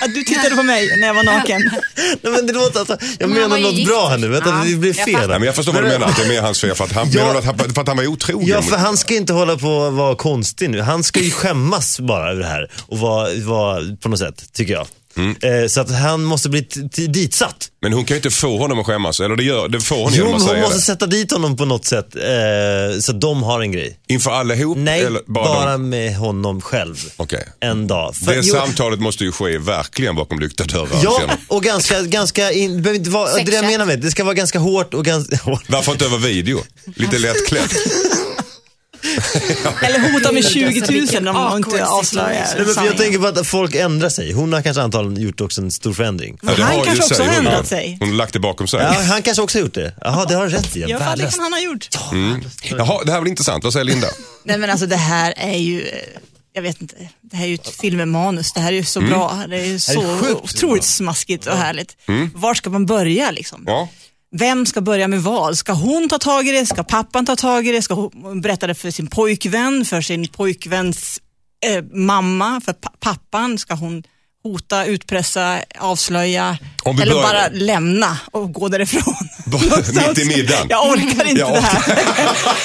att 0.02 0.14
du 0.14 0.24
tittade 0.24 0.56
på 0.56 0.64
mig 0.64 0.98
när 1.00 1.08
jag 1.08 1.14
var 1.14 1.24
naken. 1.24 1.62
nej 2.22 2.32
men 2.34 2.48
det 2.48 2.54
låter 2.54 2.80
alltså, 2.80 2.98
jag 3.20 3.30
Men 3.30 3.42
han 3.42 3.50
var 3.50 3.58
menar 3.58 3.58
ju 3.58 3.64
något 3.64 3.74
gift. 3.74 3.92
bra 3.92 4.08
här 4.10 4.18
nu, 4.18 4.28
vänta 4.28 4.50
Ja, 4.50 4.64
det 4.72 4.76
blir 4.76 4.98
jag 4.98 5.06
fel. 5.06 5.30
Nej, 5.30 5.40
men 5.40 5.44
jag 5.44 5.56
förstår 5.56 5.74
vad 5.74 5.84
du 5.84 5.88
menar, 5.90 6.08
att 6.08 6.16
det 6.18 6.24
är 6.24 6.28
mer 6.30 6.42
hans 6.42 6.62
fel 6.62 6.76
för 6.76 6.84
att 6.84 6.92
han, 6.92 7.08
Ja. 7.12 7.20
menar 7.22 7.34
du 7.34 7.40
att, 7.40 7.46
han- 7.46 7.74
för 7.74 7.82
att 7.82 7.88
han 7.88 7.98
var 7.98 8.08
otrogen. 8.08 8.48
Ja, 8.48 8.62
för 8.62 8.78
han 8.78 8.98
ska 8.98 9.16
inte 9.16 9.34
hålla 9.34 9.58
på 9.58 9.68
och 9.70 9.94
vara 9.94 10.16
konstig 10.16 10.70
nu. 10.70 10.82
Han 10.82 11.04
ska 11.04 11.20
ju 11.20 11.32
skämmas 11.32 12.00
bara 12.00 12.32
över 12.32 12.42
det 12.42 12.48
här 12.50 12.72
och 12.88 13.00
vara, 13.00 13.30
vara 13.46 13.82
på 14.02 14.10
något 14.10 14.20
sätt, 14.20 14.44
tycker 14.54 14.74
jag. 14.74 14.88
Eh, 15.18 15.68
så 15.68 15.82
att 15.82 15.92
han 15.92 16.24
måste 16.24 16.50
bli 16.50 16.62
ditsatt. 17.08 17.70
Men 17.82 17.94
hon 17.94 18.06
kan 18.06 18.16
ju 18.16 18.18
inte 18.18 18.30
få 18.32 18.58
honom 18.58 18.80
att 18.80 18.86
skämmas. 18.86 19.20
Eller 19.20 19.36
det, 19.36 19.44
gör, 19.44 19.68
det 19.68 19.80
får 19.80 19.96
hon 19.96 20.12
Jo, 20.14 20.26
genom 20.26 20.32
men 20.32 20.50
hon 20.50 20.60
måste 20.62 20.78
det. 20.78 20.82
sätta 20.82 21.06
dit 21.06 21.32
honom 21.32 21.58
på 21.58 21.66
något 21.66 21.86
sätt. 21.86 22.16
Eh, 22.16 23.00
så 23.00 23.12
att 23.12 23.22
de 23.22 23.44
har 23.44 23.62
en 23.62 23.72
grej. 23.72 24.00
Inför 24.08 24.32
allihop? 24.32 24.78
Nej, 24.78 25.02
eller 25.04 25.22
bara, 25.28 25.44
bara, 25.46 25.72
de? 25.72 25.90
med 25.90 26.16
honom 26.18 26.62
själv. 26.62 26.96
Okej. 27.18 27.48
En 27.60 27.88
dag. 27.88 28.16
För- 28.16 28.26
Det 28.26 28.42
jo, 28.44 28.54
samtalet 28.54 29.00
måste 29.00 29.24
ju 29.24 29.32
ske 29.32 29.58
verkligen 29.58 30.16
bakom 30.16 30.40
lyckta 30.40 30.64
dörrar. 30.64 30.88
Ja, 31.04 31.22
och 31.48 31.64
ganska, 31.64 32.02
ganska 32.02 32.52
in, 32.52 32.82
behöver 32.82 33.00
inte 33.00 33.10
vara, 33.10 33.34
det 33.44 33.52
jag 33.54 33.66
menar 33.66 33.86
med 33.86 34.00
det. 34.00 34.06
Det 34.06 34.12
ska 34.12 34.24
vara 34.24 34.34
ganska 34.34 34.60
hårt 34.60 34.94
och 34.94 35.06
ganska... 35.06 35.36
hårt. 35.44 35.64
Varför 35.68 35.92
inte 35.92 36.06
över 36.06 36.18
video? 36.18 36.60
Lite 36.96 37.20
lättklätt. 37.20 37.72
Eller 39.82 40.12
hota 40.14 40.32
med 40.32 40.44
Gud, 40.44 40.52
20 40.52 40.66
alltså, 40.66 40.92
000 40.92 41.02
vilken 41.02 41.28
om 41.28 41.36
man 41.36 41.58
inte 41.58 41.86
avslöjar 41.86 42.48
jag 42.86 42.98
tänker 42.98 43.20
på 43.20 43.28
att 43.28 43.48
folk 43.48 43.76
ändrar 43.76 44.10
sig. 44.10 44.32
Hon 44.32 44.54
har 44.54 44.62
kanske 44.62 44.82
antagligen 44.84 45.24
gjort 45.28 45.42
också 45.42 45.62
en 45.62 45.72
stor 45.72 45.94
förändring. 45.94 46.38
Ja, 46.42 46.52
Han 46.60 46.84
kanske 46.84 47.04
också 47.04 47.24
har 47.24 47.30
hon. 47.30 47.38
ändrat 47.38 47.68
sig. 47.68 47.98
Hon 48.00 48.10
har 48.10 48.16
lagt 48.16 48.34
det 48.34 48.40
bakom 48.40 48.68
sig. 48.68 48.80
Ja, 48.80 49.02
han 49.02 49.22
kanske 49.22 49.42
också 49.44 49.58
har 49.58 49.64
gjort 49.64 49.74
det. 49.74 49.94
Jaha, 50.02 50.26
det 50.26 50.36
har 50.36 50.48
du 50.48 50.52
rätt 50.54 50.76
i. 50.76 50.80
Ja, 50.88 51.16
det 51.16 51.32
kan 51.32 51.40
han 51.40 51.54
ha 51.54 51.60
gjort. 51.60 51.90
Jaha, 52.72 53.04
det 53.06 53.12
här 53.12 53.22
blir 53.22 53.30
intressant. 53.30 53.64
Vad 53.64 53.74
säger 53.74 53.84
Linda? 53.84 54.08
Nej 54.44 54.58
men 54.58 54.70
alltså 54.70 54.86
det 54.86 54.96
här 54.96 55.34
är 55.38 55.58
ju, 55.58 55.82
eh, 55.82 55.98
jag 56.54 56.62
vet 56.62 56.82
inte, 56.82 56.96
det 57.22 57.38
här 57.38 57.44
är 57.44 57.50
ju 57.50 57.56
ett 57.56 57.68
filmmanus. 57.82 58.54
Det 58.54 58.60
här 58.60 58.72
är 58.72 58.76
ju 58.76 58.84
så 58.84 59.02
bra. 59.02 59.44
Det 59.50 59.60
är 59.60 59.66
ju 59.66 59.80
så 59.80 60.02
är 60.02 60.32
otroligt 60.32 60.84
smaskigt 60.84 61.48
och 61.48 61.58
härligt. 61.58 61.98
Var 62.34 62.54
ska 62.54 62.70
man 62.70 62.86
börja 62.86 63.32
liksom? 63.32 63.64
Ja. 63.68 63.90
Vem 64.38 64.66
ska 64.66 64.82
börja 64.82 65.08
med 65.08 65.22
vad? 65.24 65.58
Ska 65.58 65.74
hon 65.74 66.10
ta 66.10 66.18
tag 66.20 66.48
i 66.48 66.52
det? 66.52 66.66
Ska 66.66 66.84
pappan 66.84 67.26
ta 67.26 67.36
tag 67.36 67.68
i 67.68 67.72
det? 67.72 67.82
Ska 67.82 67.94
hon 67.94 68.42
berätta 68.42 68.68
det 68.68 68.76
för 68.76 68.92
sin 68.92 69.08
pojkvän? 69.08 69.86
För 69.86 70.02
sin 70.02 70.28
pojkväns 70.28 71.20
eh, 71.66 71.84
mamma? 71.94 72.62
För 72.66 72.74
pa- 72.74 72.94
pappan? 73.00 73.58
Ska 73.58 73.74
hon 73.74 74.04
hota, 74.44 74.86
utpressa, 74.86 75.60
avslöja? 75.80 76.58
Eller 76.86 76.96
börjar- 77.06 77.22
bara 77.24 77.48
lämna 77.52 78.18
och 78.32 78.54
gå 78.54 78.68
därifrån? 78.68 79.16
Mitt 80.08 80.18
i 80.20 80.26
middagen. 80.26 80.68
Jag 80.70 80.90
orkar 80.90 81.26
inte 81.26 81.40
Jag 81.42 81.54
det 81.54 81.60
här. 81.60 81.96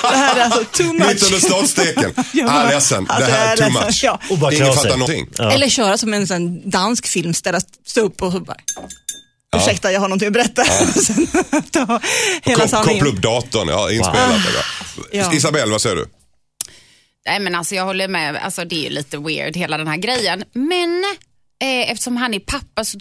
det 0.03 0.17
här 0.17 0.37
är 0.37 0.45
alltså 0.45 0.65
too 0.73 0.93
much. 0.93 1.09
Mitt 1.09 1.23
under 1.23 1.39
startsteken. 1.41 2.15
Ah, 2.49 2.69
ledsen, 2.69 3.07
alltså, 3.09 3.27
det 3.31 3.37
här 3.37 3.47
är 3.47 3.49
jag 3.51 3.59
too 3.59 3.67
ledsen. 3.67 3.87
much. 3.87 4.05
Ja. 4.41 4.53
Ingen 4.53 4.73
fattar 4.75 4.91
någonting. 4.91 5.27
Ja. 5.39 5.51
Eller 5.53 5.69
köra 5.69 5.99
som 5.99 6.15
en 6.15 6.27
sån 6.27 6.71
dansk 6.71 7.07
film, 7.07 7.35
ställa 7.35 7.61
stå 7.87 8.01
upp 8.01 8.23
och 8.23 8.33
så 8.33 8.41
bara 8.41 8.57
Ursäkta, 9.57 9.93
jag 9.93 10.01
har 10.01 10.09
någonting 10.09 10.27
att 10.27 10.33
berätta. 10.33 10.65
Sen 11.03 11.27
ta 11.73 12.01
hela 12.43 12.69
sanningen. 12.69 13.05
Koppla 13.05 13.17
upp 13.17 13.23
datorn, 13.23 13.69
ja, 13.69 13.91
inspelat. 13.93 14.41
Ja. 15.13 15.25
där. 15.27 15.35
Isabelle, 15.37 15.73
vad 15.73 15.81
säger 15.83 15.97
du? 15.97 16.07
Nej 17.27 17.41
men 17.41 17.55
alltså 17.55 17.75
jag 17.75 17.85
håller 17.85 18.09
med, 18.09 18.37
alltså, 18.37 18.65
det 18.65 18.77
är 18.77 18.83
ju 18.83 18.91
lite 18.91 19.19
weird 19.19 19.57
hela 19.57 19.79
den 19.79 19.87
här 19.87 19.97
grejen. 19.97 20.45
Men 20.53 21.05
eh, 21.63 21.91
eftersom 21.91 22.17
han 22.17 22.35
är 22.35 22.41
pappa 22.41 22.85
så 22.85 22.99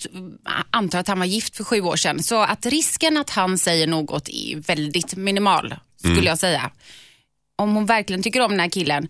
antar 0.70 0.98
jag 0.98 1.02
att 1.02 1.08
han 1.08 1.20
var 1.20 1.26
gift 1.26 1.58
för 1.58 1.64
sju 1.64 1.82
år 1.82 1.96
sedan. 1.96 2.24
Så 2.24 2.42
att 2.42 2.66
risken 2.66 3.18
att 3.18 3.30
han 3.30 3.58
säger 3.58 3.88
något 3.88 4.30
är 4.30 4.56
väldigt 4.56 5.16
minimal 5.16 5.76
skulle 6.00 6.14
Mm. 6.14 6.26
jag 6.26 6.40
säga. 6.40 6.72
Om 7.56 7.76
hon 7.76 7.86
verkligen 7.86 8.24
tycker 8.24 8.40
om 8.42 8.52
den 8.52 8.60
här 8.60 8.70
killen 8.70 9.08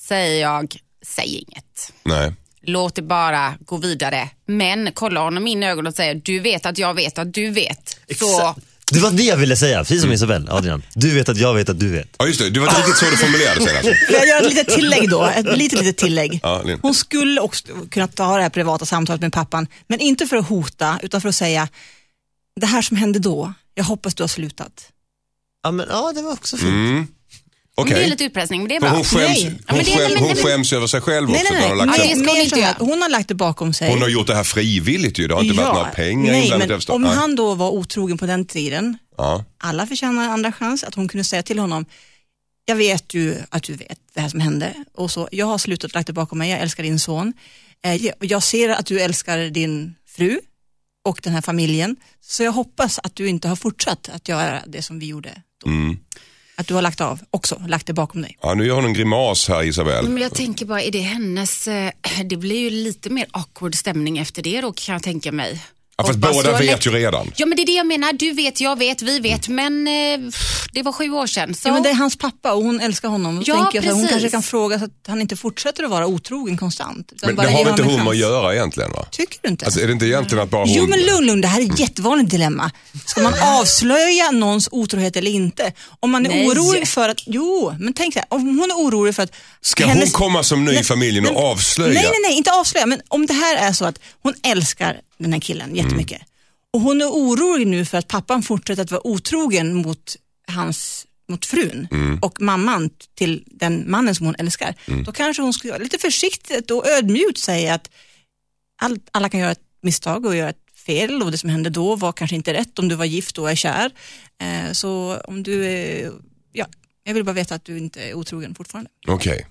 säger 0.00 0.40
jag, 0.42 0.76
säg 1.06 1.34
inget. 1.36 1.92
Nej. 2.02 2.32
Låt 2.62 2.94
det 2.94 3.02
bara 3.02 3.54
gå 3.60 3.76
vidare. 3.76 4.30
Men 4.46 4.92
kolla 4.94 5.20
honom 5.20 5.46
in 5.46 5.62
i 5.62 5.66
ögonen 5.66 5.86
och 5.86 5.94
säga, 5.94 6.14
du 6.14 6.40
vet 6.40 6.66
att 6.66 6.78
jag 6.78 6.94
vet 6.94 7.18
att 7.18 7.34
du 7.34 7.50
vet. 7.50 7.96
Så. 8.18 8.54
Det 8.92 9.00
var 9.00 9.10
det 9.10 9.22
jag 9.22 9.36
ville 9.36 9.56
säga, 9.56 9.78
precis 9.78 10.02
som 10.02 10.12
Isabelle, 10.12 10.52
Adrian. 10.52 10.82
Du 10.94 11.14
vet 11.14 11.28
att 11.28 11.38
jag 11.38 11.54
vet 11.54 11.68
att 11.68 11.80
du 11.80 11.88
vet. 11.88 12.08
Ja, 12.18 12.26
just 12.26 12.40
det. 12.40 12.50
Det 12.50 12.60
var 12.60 12.66
inte 12.66 12.80
riktigt 12.80 12.96
så 12.96 13.04
du 13.04 13.16
formulerade 13.16 13.60
sig. 13.60 13.76
Alltså. 13.76 13.92
Jag 14.12 14.26
göra 14.26 14.40
ett 14.40 14.54
litet 14.54 14.68
tillägg 14.68 15.10
då? 15.10 15.24
Ett 15.24 15.56
litet, 15.58 15.78
litet 15.78 15.96
tillägg. 15.96 16.40
Ja. 16.42 16.64
Hon 16.82 16.94
skulle 16.94 17.40
också 17.40 17.64
kunna 17.90 18.08
ta 18.08 18.36
det 18.36 18.42
här 18.42 18.50
privata 18.50 18.86
samtalet 18.86 19.20
med 19.20 19.32
pappan, 19.32 19.66
men 19.86 20.00
inte 20.00 20.26
för 20.26 20.36
att 20.36 20.48
hota, 20.48 20.98
utan 21.02 21.20
för 21.20 21.28
att 21.28 21.34
säga, 21.34 21.68
det 22.60 22.66
här 22.66 22.82
som 22.82 22.96
hände 22.96 23.18
då, 23.18 23.52
jag 23.74 23.84
hoppas 23.84 24.14
du 24.14 24.22
har 24.22 24.28
slutat. 24.28 24.88
Ja, 25.62 25.70
men, 25.70 25.86
ja 25.90 26.12
det 26.14 26.22
var 26.22 26.32
också 26.32 26.56
fint. 26.56 26.68
Mm. 26.68 27.06
Okej. 27.74 27.94
Det 27.94 28.04
är 28.04 28.08
lite 28.08 28.24
utpressning, 28.24 28.60
men 28.60 28.68
det 28.68 28.76
är 28.76 28.80
bra. 28.80 28.90
Hon 28.90 29.04
skäms, 29.04 29.28
Nej. 29.28 29.44
hon, 29.44 29.58
Ja, 29.66 29.74
men 29.74 29.84
det- 29.84 29.90
skäm, 29.90 30.12
men- 30.14 30.22
hon 30.22 30.36
skäms 30.36 30.72
över 30.72 30.86
sig 30.86 31.00
själv 31.00 31.28
Nej, 31.30 31.40
också. 31.40 31.52
nej, 31.52 31.62
för 31.62 31.68
hon 31.68 31.76
nej. 31.78 31.86
har 31.86 31.86
lagt 31.86 31.98
Nej, 31.98 32.42
det 32.44 32.50
ska 32.50 32.84
hon 32.84 33.02
har 33.02 33.08
lagt 33.08 33.28
det 33.28 33.34
bakom 33.34 33.72
sig. 33.74 33.90
Hon 33.90 34.02
har 34.02 34.08
gjort 34.08 34.26
det 34.26 34.34
här 34.34 34.44
frivilligt 34.44 35.18
ju. 35.18 35.28
Det 35.28 35.34
har 35.34 35.42
inte 35.42 35.56
varit 35.56 35.74
några 35.74 35.88
pengar 35.88 36.32
nej, 36.32 36.50
men 36.58 36.80
om 36.88 37.02
Nej. 37.02 37.14
han 37.14 37.34
då 37.34 37.54
var 37.54 37.70
otrogen 37.70 38.18
på 38.18 38.26
den 38.26 38.44
tiden, 38.44 38.98
Ja. 39.18 39.44
alla 39.58 39.86
förtjänar 39.86 40.24
en 40.24 40.30
andra 40.30 40.52
chans, 40.52 40.84
att 40.84 40.94
hon 40.94 41.08
kunde 41.08 41.24
säga 41.24 41.42
till 41.42 41.58
honom, 41.58 41.84
jag 42.64 42.76
vet 42.76 43.14
ju 43.14 43.36
att 43.50 43.62
du 43.62 43.72
vet 43.72 43.98
det 44.14 44.20
här 44.20 44.28
som 44.28 44.40
hände 44.40 44.74
och 44.94 45.10
så, 45.10 45.28
jag 45.32 45.46
har 45.46 45.58
slutat 45.58 45.94
lagt 45.94 46.06
det 46.06 46.12
bakom 46.12 46.38
mig, 46.38 46.50
jag 46.50 46.60
älskar 46.60 46.82
din 46.82 46.98
son. 46.98 47.32
Eh, 47.84 47.94
jag- 47.94 48.14
Jag 48.20 48.42
ser 48.42 48.68
att 48.68 48.86
du 48.86 49.00
älskar 49.00 49.38
din 49.38 49.94
fru 50.16 50.40
och 51.04 51.20
den 51.22 51.32
här 51.32 51.40
familjen, 51.40 51.96
så 52.20 52.42
jag 52.42 52.52
hoppas 52.52 52.98
att 53.02 53.16
du 53.16 53.28
inte 53.28 53.48
har 53.48 53.56
fortsatt 53.56 54.08
att 54.14 54.28
göra 54.28 54.62
det 54.66 54.82
som 54.82 54.98
vi 54.98 55.06
gjorde 55.06 55.42
då. 55.64 55.70
Mm. 55.70 55.98
Att 56.56 56.68
du 56.68 56.74
har 56.74 56.82
lagt 56.82 57.00
av 57.00 57.20
också, 57.30 57.62
lagt 57.68 57.86
det 57.86 57.92
bakom 57.92 58.22
dig. 58.22 58.38
ja, 58.42 58.54
nu 58.54 58.66
gör 58.66 58.74
hon 58.74 58.84
en 58.84 58.92
grimas 58.94 59.48
här 59.48 59.62
Isabelle. 59.62 60.08
Men 60.08 60.22
jag 60.22 60.34
tänker 60.34 60.66
bara, 60.66 60.82
är 60.82 60.90
det 60.90 61.00
hennes, 61.00 61.68
eh, 61.68 61.90
det 62.24 62.36
blir 62.36 62.58
ju 62.58 62.70
lite 62.70 63.10
mer 63.10 63.26
awkward 63.30 63.74
stämning 63.74 64.18
efter 64.18 64.42
det 64.42 64.60
då 64.60 64.72
kan 64.72 64.92
jag 64.92 65.02
tänka 65.02 65.32
mig. 65.32 65.62
Ja, 65.96 66.04
fast 66.04 66.18
båda 66.18 66.58
vet 66.58 66.66
lätt- 66.66 66.86
ju 66.86 66.90
redan. 66.90 67.32
Ja 67.36 67.46
men 67.46 67.56
det 67.56 67.62
är 67.62 67.66
det 67.66 67.72
jag 67.72 67.86
menar, 67.86 68.12
du 68.12 68.32
vet, 68.32 68.60
jag 68.60 68.78
vet, 68.78 69.02
vi 69.02 69.20
vet, 69.20 69.48
men 69.48 69.86
eh, 69.88 70.18
det 70.72 70.82
var 70.82 70.92
sju 70.92 71.10
år 71.10 71.26
sedan. 71.26 71.54
Så... 71.54 71.68
Ja, 71.68 71.72
men 71.72 71.82
det 71.82 71.88
är 71.88 71.94
hans 71.94 72.16
pappa 72.16 72.52
och 72.52 72.62
hon 72.62 72.80
älskar 72.80 73.08
honom. 73.08 73.42
Ja, 73.46 73.56
tänker 73.56 73.88
jag 73.88 73.94
hon 73.94 74.08
kanske 74.08 74.30
kan 74.30 74.42
fråga 74.42 74.78
så 74.78 74.84
att 74.84 74.90
han 75.08 75.20
inte 75.20 75.36
fortsätter 75.36 75.84
att 75.84 75.90
vara 75.90 76.06
otrogen 76.06 76.56
konstant. 76.56 77.12
Men 77.22 77.36
bara 77.36 77.46
det 77.46 77.52
har 77.52 77.64
väl 77.64 77.70
inte 77.70 77.82
hon 77.82 77.92
med 77.92 78.00
att 78.00 78.06
chans. 78.06 78.18
göra 78.18 78.54
egentligen 78.54 78.92
va? 78.92 79.06
Tycker 79.10 79.38
du 79.42 79.48
inte? 79.48 79.64
Alltså, 79.64 79.80
är 79.80 79.86
det 79.86 79.92
inte 79.92 80.06
egentligen 80.06 80.44
att 80.44 80.50
bara 80.50 80.64
hon... 80.64 80.74
Jo 80.74 80.86
men 80.86 81.00
lugn, 81.00 81.26
lugn, 81.26 81.40
det 81.40 81.48
här 81.48 81.60
är 81.60 81.72
ett 81.72 81.78
jättevanligt 81.78 82.30
dilemma. 82.30 82.70
Ska 83.06 83.22
man 83.22 83.34
avslöja 83.42 84.30
någons 84.30 84.68
otrohet 84.72 85.16
eller 85.16 85.30
inte? 85.30 85.72
Om 86.00 86.10
man 86.10 86.26
är 86.26 86.30
Nej. 86.30 86.48
orolig 86.48 86.88
för 86.88 87.08
att, 87.08 87.22
jo, 87.26 87.74
men 87.78 87.92
tänk 87.92 88.14
så 88.14 88.18
här, 88.18 88.26
om 88.30 88.58
hon 88.58 88.70
är 88.70 88.74
orolig 88.74 89.14
för 89.14 89.22
att 89.22 89.32
Ska 89.60 89.86
hon 89.86 90.06
komma 90.06 90.42
som 90.42 90.64
ny 90.64 90.72
i 90.72 90.84
familjen 90.84 91.26
och 91.26 91.44
avslöja? 91.44 91.92
Nej, 91.92 92.02
nej, 92.02 92.20
nej, 92.28 92.36
inte 92.36 92.52
avslöja, 92.52 92.86
men 92.86 93.00
om 93.08 93.26
det 93.26 93.34
här 93.34 93.56
är 93.56 93.72
så 93.72 93.84
att 93.84 93.98
hon 94.22 94.34
älskar 94.42 94.96
den 95.22 95.32
här 95.32 95.40
killen 95.40 95.76
jättemycket 95.76 96.22
och 96.72 96.80
hon 96.80 97.00
är 97.00 97.06
orolig 97.06 97.66
nu 97.66 97.84
för 97.84 97.98
att 97.98 98.08
pappan 98.08 98.42
fortsätter 98.42 98.82
att 98.82 98.90
vara 98.90 99.06
otrogen 99.06 99.74
mot 99.74 100.16
hans 100.46 101.06
mot 101.28 101.46
frun 101.46 101.88
och 102.22 102.40
mamman 102.40 102.90
till 103.14 103.44
den 103.46 103.90
mannen 103.90 104.14
som 104.14 104.26
hon 104.26 104.34
älskar, 104.38 104.74
då 105.04 105.12
kanske 105.12 105.42
hon 105.42 105.52
skulle 105.52 105.78
lite 105.78 105.98
försiktigt 105.98 106.70
och 106.70 106.88
ödmjukt 106.88 107.38
säga 107.38 107.74
att 107.74 107.90
all, 108.82 108.98
alla 109.10 109.28
kan 109.28 109.40
göra 109.40 109.50
ett 109.50 109.64
misstag 109.82 110.26
och 110.26 110.36
göra 110.36 110.50
ett 110.50 110.62
fel 110.86 111.22
och 111.22 111.30
det 111.30 111.38
som 111.38 111.50
hände 111.50 111.70
då 111.70 111.96
var 111.96 112.12
kanske 112.12 112.36
inte 112.36 112.54
rätt 112.54 112.78
om 112.78 112.88
du 112.88 112.94
var 112.94 113.04
gift 113.04 113.38
och 113.38 113.50
är 113.50 113.54
kär. 113.54 113.90
Eh, 114.38 114.72
så 114.72 115.16
om 115.24 115.42
du 115.42 115.64
är, 115.66 116.12
ja, 116.52 116.66
jag 117.04 117.14
vill 117.14 117.24
bara 117.24 117.32
veta 117.32 117.54
att 117.54 117.64
du 117.64 117.78
inte 117.78 118.02
är 118.02 118.14
otrogen 118.14 118.54
fortfarande. 118.54 118.90
Okej. 119.06 119.46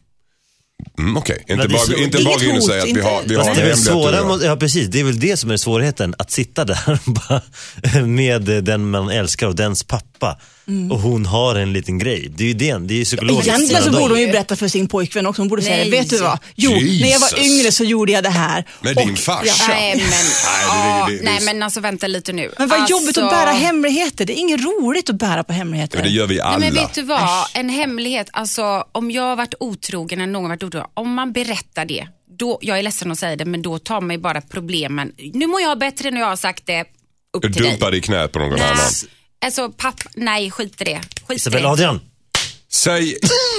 Mm, 0.99 1.17
Okej, 1.17 1.37
inte 1.47 1.55
det 1.55 1.63
är 1.63 1.67
bara, 1.67 1.79
så- 1.81 1.93
inte 1.95 2.23
bara 2.23 2.43
in 2.43 2.57
och 2.57 2.63
säga 2.63 2.79
att 2.81 2.85
vi 2.85 2.89
inte- 2.89 3.01
har, 3.03 3.21
vi 3.25 3.35
har 3.35 3.41
en 3.49 3.55
det 3.55 3.61
är 3.61 3.65
väl 3.65 3.75
hemlighet. 3.75 3.79
svåra, 3.79 4.23
må- 4.23 4.43
ja 4.43 4.55
precis, 4.55 4.87
det 4.87 4.99
är 4.99 5.03
väl 5.03 5.19
det 5.19 5.37
som 5.37 5.51
är 5.51 5.57
svårigheten. 5.57 6.15
Att 6.17 6.31
sitta 6.31 6.65
där 6.65 6.99
bara 7.05 7.41
med 8.05 8.41
den 8.63 8.89
man 8.89 9.09
älskar 9.09 9.47
och 9.47 9.55
dens 9.55 9.83
pappa. 9.83 10.37
Och 10.91 10.99
hon 10.99 11.25
har 11.25 11.55
en 11.55 11.73
liten 11.73 11.97
grej. 11.97 12.31
Det 12.35 12.43
är 12.43 12.47
ju 12.47 12.53
det, 12.53 12.77
det 12.87 12.93
är 12.93 12.97
ju 12.97 13.05
psykologiskt. 13.05 13.47
Egentligen 13.47 13.83
så 13.83 13.91
borde 13.91 14.13
hon 14.13 14.21
ju 14.21 14.27
berätta 14.27 14.55
för 14.55 14.67
sin 14.67 14.87
pojkvän 14.87 15.25
också. 15.25 15.41
Hon 15.41 15.49
borde 15.49 15.61
säga, 15.61 15.75
Nej. 15.77 15.91
vet 15.91 16.09
du 16.09 16.17
vad? 16.17 16.39
Jo, 16.55 16.71
när 16.71 17.11
jag 17.11 17.19
var 17.19 17.29
Jesus. 17.37 17.45
yngre 17.59 17.71
så 17.71 17.83
gjorde 17.83 18.11
jag 18.11 18.23
det 18.23 18.29
här. 18.29 18.65
Med 18.81 18.95
din 18.95 19.15
farsa. 19.15 19.67
Nej 19.67 19.95
men, 19.95 20.05
ja, 20.67 21.05
det- 21.09 21.17
det- 21.17 21.23
nej 21.23 21.41
men 21.41 21.63
alltså 21.63 21.79
vänta 21.79 22.07
lite 22.07 22.33
nu. 22.33 22.51
Men 22.57 22.67
vad 22.69 22.79
alltså, 22.79 22.91
jobbigt 22.97 23.17
att 23.17 23.29
bära 23.29 23.51
hemligheter. 23.51 24.25
Det 24.25 24.33
är 24.33 24.39
inget 24.39 24.61
roligt 24.61 25.09
att 25.09 25.15
bära 25.15 25.43
på 25.43 25.53
hemligheter. 25.53 25.97
Ja, 25.97 26.03
det 26.03 26.09
gör 26.09 26.27
vi 26.27 26.35
Nej, 26.35 26.43
alla. 26.43 26.57
men 26.59 26.73
vet 26.73 26.93
du 26.93 27.01
vad, 27.01 27.21
en 27.53 27.69
hemlighet, 27.69 28.29
alltså 28.33 28.85
om 28.91 29.11
jag 29.11 29.23
har 29.23 29.35
varit 29.35 29.53
otrogen 29.59 30.21
eller 30.21 30.33
någon 30.33 30.49
varit 30.49 30.63
otrogen, 30.63 30.87
om 30.93 31.13
man 31.13 31.31
berättar 31.33 31.85
det, 31.85 32.07
då, 32.37 32.59
jag 32.61 32.79
är 32.79 32.83
ledsen 32.83 33.11
att 33.11 33.19
säga 33.19 33.35
det, 33.35 33.45
men 33.45 33.61
då 33.61 33.79
tar 33.79 34.01
man 34.01 34.11
ju 34.15 34.17
bara 34.21 34.41
problemen. 34.41 35.11
Nu 35.33 35.47
mår 35.47 35.61
jag 35.61 35.79
bättre 35.79 36.11
när 36.11 36.19
jag 36.21 36.27
har 36.27 36.35
sagt 36.35 36.65
det, 36.65 36.81
upp 37.33 37.41
Du 37.41 37.53
till 37.53 37.61
dig. 37.63 37.71
dumpar 37.71 37.95
i 37.95 38.01
knät 38.01 38.31
på 38.31 38.39
någon 38.39 38.49
Nej, 38.49 38.61
annan. 38.61 38.77
Alltså 39.45 39.71
papp, 39.71 40.03
nej 40.15 40.51
skit 40.51 40.81
i 40.81 40.83
det. 40.83 41.01
Skit 41.27 41.31
i 41.31 41.33
Isabel 41.35 41.63
det. 41.63 41.69
Adrian. 41.69 41.99
Säg, 42.73 43.17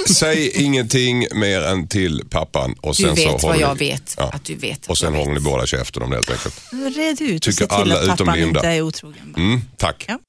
säg 0.09 0.63
ingenting 0.63 1.27
mer 1.35 1.61
än 1.61 1.87
till 1.87 2.21
pappan. 2.29 2.75
Och 2.81 2.95
Du 2.95 3.03
sen 3.03 3.15
så 3.15 3.21
vet 3.23 3.41
håller 3.41 3.47
vad 3.47 3.57
jag 3.57 3.79
ni- 3.81 3.89
vet, 3.91 4.15
att 4.19 4.45
du 4.45 4.55
vet 4.55 4.87
Och 4.89 4.97
sen 4.97 5.13
håller 5.13 5.33
ni 5.33 5.39
båda 5.39 5.65
käften 5.65 6.03
om 6.03 6.09
det 6.09 6.15
helt 6.15 6.31
enkelt. 6.31 6.61
Red 6.97 7.21
ut 7.21 7.35
och 7.35 7.41
Tycker 7.41 7.51
se 7.51 7.57
till 7.57 7.69
alla 7.75 7.95
att 7.97 8.03
utom 8.03 8.17
pappan 8.17 8.39
Linda. 8.39 8.59
inte 8.59 8.67
är 8.69 8.81
otrogen. 8.81 9.33
Mm, 9.37 9.61
tack. 9.77 10.05
Ja. 10.07 10.19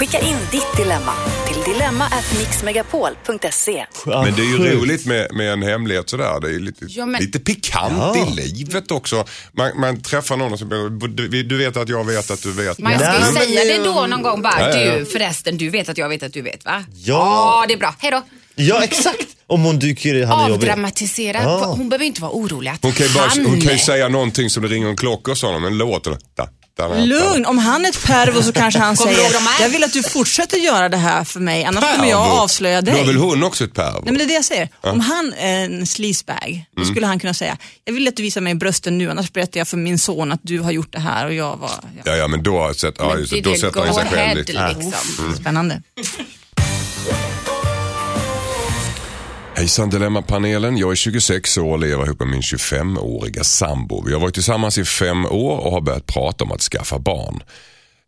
Skicka 0.00 0.18
in 0.20 0.36
ditt 0.50 0.76
dilemma 0.76 1.12
till 1.46 1.56
dilemma@mixmegapol.se. 1.72 3.84
Men 4.06 4.34
det 4.36 4.42
är 4.42 4.46
ju 4.46 4.56
roligt 4.80 5.06
med, 5.06 5.34
med 5.34 5.52
en 5.52 5.62
hemlighet 5.62 6.10
sådär. 6.10 6.40
Det 6.40 6.48
är 6.54 6.58
lite, 6.60 6.84
Ja, 6.88 7.06
men- 7.06 7.20
lite 7.22 7.38
pikant 7.38 7.94
Ja. 7.98 8.16
i 8.16 8.30
livet 8.52 8.90
också. 8.90 9.24
Man, 9.52 9.80
man 9.80 10.02
träffar 10.02 10.36
någon 10.36 10.52
och 10.52 10.58
så 10.58 10.64
du, 10.64 11.42
du 11.42 11.58
vet 11.58 11.76
att 11.76 11.88
jag 11.88 12.04
vet 12.04 12.30
att 12.30 12.42
du 12.42 12.52
vet. 12.52 12.78
Man 12.78 12.98
ska 12.98 13.18
ju 13.18 13.24
säga 13.46 13.64
det- 13.64 13.78
det 13.78 13.84
då 13.84 14.06
någon 14.06 14.22
gång 14.22 14.42
bara, 14.42 14.60
Ja, 14.60 14.68
ja, 14.68 14.76
ja. 14.84 14.98
du 14.98 15.04
förresten, 15.06 15.56
du 15.56 15.70
vet 15.70 15.88
att 15.88 15.98
jag 15.98 16.08
vet 16.08 16.22
att 16.22 16.32
du 16.32 16.42
vet 16.42 16.64
va? 16.64 16.84
Ja. 17.04 17.64
det 17.68 17.74
är 17.74 17.78
bra, 17.78 17.94
hej 17.98 18.10
då. 18.10 18.22
Ja, 18.54 18.82
exakt. 18.84 19.26
Om 19.46 19.62
hon 19.64 19.78
dyker 19.78 20.24
han 20.26 20.50
är. 20.50 20.54
Avdramatisera. 20.54 21.46
Ah. 21.46 21.64
Hon 21.64 21.88
behöver 21.88 22.04
inte 22.04 22.22
vara 22.22 22.32
orolig 22.32 22.70
att 22.70 22.82
Hon 22.82 22.92
kan 22.92 23.06
ju, 23.06 23.12
bara, 23.14 23.26
han... 23.28 23.46
hon 23.46 23.60
kan 23.60 23.72
ju 23.72 23.78
säga 23.78 24.08
någonting 24.08 24.50
som 24.50 24.62
det 24.62 24.68
ringer 24.68 24.88
en 24.88 24.96
klocka 24.96 25.30
hos 25.32 25.42
honom, 25.42 25.64
en 25.64 25.78
låt. 25.78 26.06
eller- 26.06 26.18
Da, 26.36 26.48
da. 26.88 27.04
Lugn, 27.04 27.46
om 27.46 27.58
han 27.58 27.84
är 27.84 27.88
ett 27.88 28.04
pervo 28.06 28.42
så 28.42 28.52
kanske 28.52 28.80
han 28.80 28.96
säger, 28.96 29.28
jag 29.60 29.68
vill 29.68 29.84
att 29.84 29.92
du 29.92 30.02
fortsätter 30.02 30.56
göra 30.58 30.88
det 30.88 30.96
här 30.96 31.24
för 31.24 31.40
mig, 31.40 31.64
annars 31.64 31.84
kommer 31.96 32.10
jag 32.10 32.24
Pervo. 32.24 32.36
avslöja 32.42 32.82
dig. 32.82 32.94
Då 32.94 33.00
är 33.00 33.04
väl 33.04 33.16
hon 33.16 33.42
också 33.42 33.64
ett 33.64 33.74
pervo? 33.74 33.92
Nej 33.92 34.02
men 34.04 34.14
det 34.14 34.24
är 34.24 34.26
det 34.28 34.34
jag 34.34 34.44
säger. 34.44 34.68
Om 34.80 35.00
han 35.00 35.32
är 35.38 35.64
en 35.64 35.86
sleazebag, 35.86 36.64
då 36.76 36.82
Mm. 36.82 36.94
skulle 36.94 37.06
han 37.06 37.18
kunna 37.20 37.34
säga, 37.34 37.56
jag 37.84 37.92
vill 37.92 38.08
att 38.08 38.16
du 38.16 38.22
visar 38.22 38.40
mig 38.40 38.54
brösten 38.54 38.98
nu, 38.98 39.10
annars 39.10 39.32
berättar 39.32 39.60
jag 39.60 39.68
för 39.68 39.76
min 39.76 39.98
son 39.98 40.32
att 40.32 40.40
du 40.42 40.60
har 40.60 40.70
gjort 40.70 40.92
det 40.92 41.00
här 41.00 41.26
och 41.26 41.34
jag 41.34 41.56
var... 41.56 41.70
Ja. 41.96 42.02
Ja, 42.04 42.16
ja, 42.16 42.28
men 42.28 42.42
då, 42.42 42.74
sätt, 42.74 42.94
ja, 42.98 43.18
just, 43.18 43.32
det, 43.32 43.40
då 43.40 43.54
sätter 43.54 43.80
han 43.84 43.94
sig 43.94 44.04
själv 44.10 44.38
lite. 44.38 44.52
liksom. 44.52 45.34
Spännande. 45.40 45.82
Hejsan 49.60 49.90
Dilemmapanelen, 49.90 50.76
jag 50.78 50.90
är 50.90 50.94
26 50.94 51.58
år 51.58 51.72
och 51.72 51.78
lever 51.78 52.06
ihop 52.06 52.18
med 52.18 52.28
min 52.28 52.40
25-åriga 52.40 53.44
sambo. 53.44 54.02
Vi 54.06 54.12
har 54.12 54.20
varit 54.20 54.34
tillsammans 54.34 54.78
i 54.78 54.84
fem 54.84 55.26
år 55.26 55.58
och 55.58 55.72
har 55.72 55.80
börjat 55.80 56.06
prata 56.06 56.44
om 56.44 56.52
att 56.52 56.60
skaffa 56.60 56.98
barn. 56.98 57.42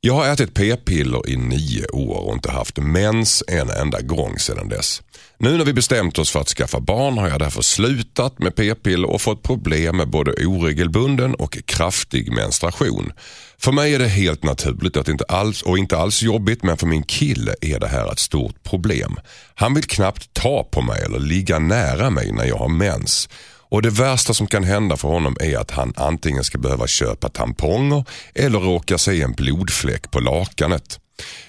Jag 0.01 0.15
har 0.15 0.33
ätit 0.33 0.55
p-piller 0.55 1.29
i 1.29 1.37
nio 1.37 1.87
år 1.87 2.27
och 2.27 2.35
inte 2.35 2.51
haft 2.51 2.79
mens 2.79 3.45
en 3.49 3.71
enda 3.71 4.01
gång 4.01 4.39
sedan 4.39 4.69
dess. 4.69 5.03
Nu 5.43 5.57
när 5.57 5.65
vi 5.65 5.73
bestämt 5.73 6.19
oss 6.19 6.31
för 6.31 6.41
att 6.41 6.49
skaffa 6.49 6.81
barn 6.81 7.19
har 7.19 7.29
jag 7.29 7.39
därför 7.39 7.63
slutat 7.63 8.39
med 8.39 8.57
p-piller 8.57 9.11
och 9.11 9.21
fått 9.21 9.43
problem 9.43 9.97
med 9.97 10.11
både 10.11 10.47
oregelbunden 10.47 11.35
och 11.35 11.59
kraftig 11.67 12.33
menstruation. 12.33 13.13
För 13.59 13.73
mig 13.73 13.95
är 13.95 13.99
det 13.99 14.09
helt 14.09 14.43
naturligt 14.45 14.97
att 14.97 15.09
inte 15.09 15.25
alls, 15.25 15.63
och 15.63 15.79
inte 15.79 15.97
alls 15.97 16.23
jobbigt 16.23 16.63
men 16.63 16.77
för 16.77 16.87
min 16.87 17.03
kille 17.03 17.55
är 17.61 17.81
det 17.81 17.89
här 17.89 18.13
ett 18.13 18.19
stort 18.19 18.63
problem. 18.63 19.17
Han 19.55 19.75
vill 19.75 19.85
knappt 19.85 20.35
ta 20.35 20.65
på 20.65 20.83
mig 20.83 21.03
eller 21.05 21.19
ligga 21.19 21.59
nära 21.59 22.11
mig 22.11 22.33
när 22.33 22.45
jag 22.45 22.57
har 22.57 22.69
mens. 22.69 23.29
Och 23.71 23.83
det 23.83 23.91
värsta 23.91 24.35
som 24.35 24.47
kan 24.47 24.65
hända 24.65 24.97
för 24.97 25.09
honom 25.09 25.37
är 25.41 25.59
att 25.59 25.71
han 25.71 25.93
antingen 25.97 26.45
ska 26.45 26.59
behöva 26.59 26.87
köpa 26.87 27.29
tamponger 27.29 28.05
eller 28.35 28.59
råka 28.59 28.99
se 28.99 29.23
en 29.23 29.33
blodfläck 29.33 30.11
på 30.11 30.21
lakanet. 30.21 30.99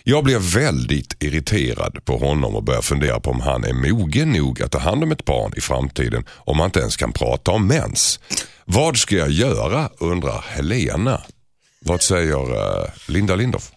Jag 0.04 0.24
blir 0.24 0.40
väldigt 0.40 1.24
irriterad 1.24 2.06
på 2.06 2.18
honom 2.18 2.56
och 2.56 2.64
börjar 2.64 2.82
fundera 2.82 3.20
på 3.20 3.32
om 3.32 3.42
han 3.42 3.64
är 3.64 3.74
mogen 3.74 4.32
nog 4.32 4.62
att 4.62 4.72
ta 4.72 4.80
hand 4.80 5.04
om 5.04 5.12
ett 5.12 5.26
barn 5.26 5.54
i 5.58 5.62
framtiden 5.62 6.26
om 6.30 6.58
man 6.58 6.66
inte 6.66 6.80
ens 6.80 6.98
kan 6.98 7.14
prata 7.14 7.52
om 7.52 7.68
mens. 7.68 8.20
Vad 8.66 8.98
ska 8.98 9.16
jag 9.16 9.32
göra 9.32 9.90
undrar 9.98 10.42
Helena. 10.42 11.22
Vad 11.80 12.02
säger 12.02 12.52
eh, 12.52 12.90
Linda 13.08 13.36
Lindorff? 13.36 13.72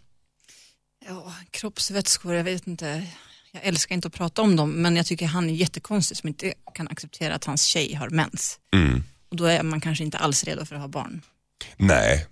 Ja, 1.08 1.32
kroppsvätskor, 1.50 2.34
jag 2.34 2.44
vet 2.44 2.66
inte. 2.66 3.06
Jag 3.52 3.64
älskar 3.64 3.94
inte 3.94 4.08
att 4.08 4.14
prata 4.14 4.42
om 4.42 4.56
dem, 4.56 4.70
men 4.70 4.96
jag 4.96 5.06
tycker 5.06 5.26
han 5.26 5.50
är 5.50 5.54
jättekonstig 5.54 6.16
som 6.16 6.28
inte 6.28 6.54
kan 6.74 6.88
acceptera 6.88 7.34
att 7.34 7.44
hans 7.44 7.62
tjej 7.62 7.94
har 7.94 8.08
mens. 8.08 8.58
Mm. 8.74 9.04
Och 9.28 9.36
då 9.36 9.44
är 9.44 9.62
man 9.62 9.80
kanske 9.80 10.04
inte 10.04 10.18
alls 10.18 10.44
redo 10.44 10.64
för 10.64 10.74
att 10.74 10.80
ha 10.80 10.88
barn. 10.88 11.22
Nej. 11.76 12.26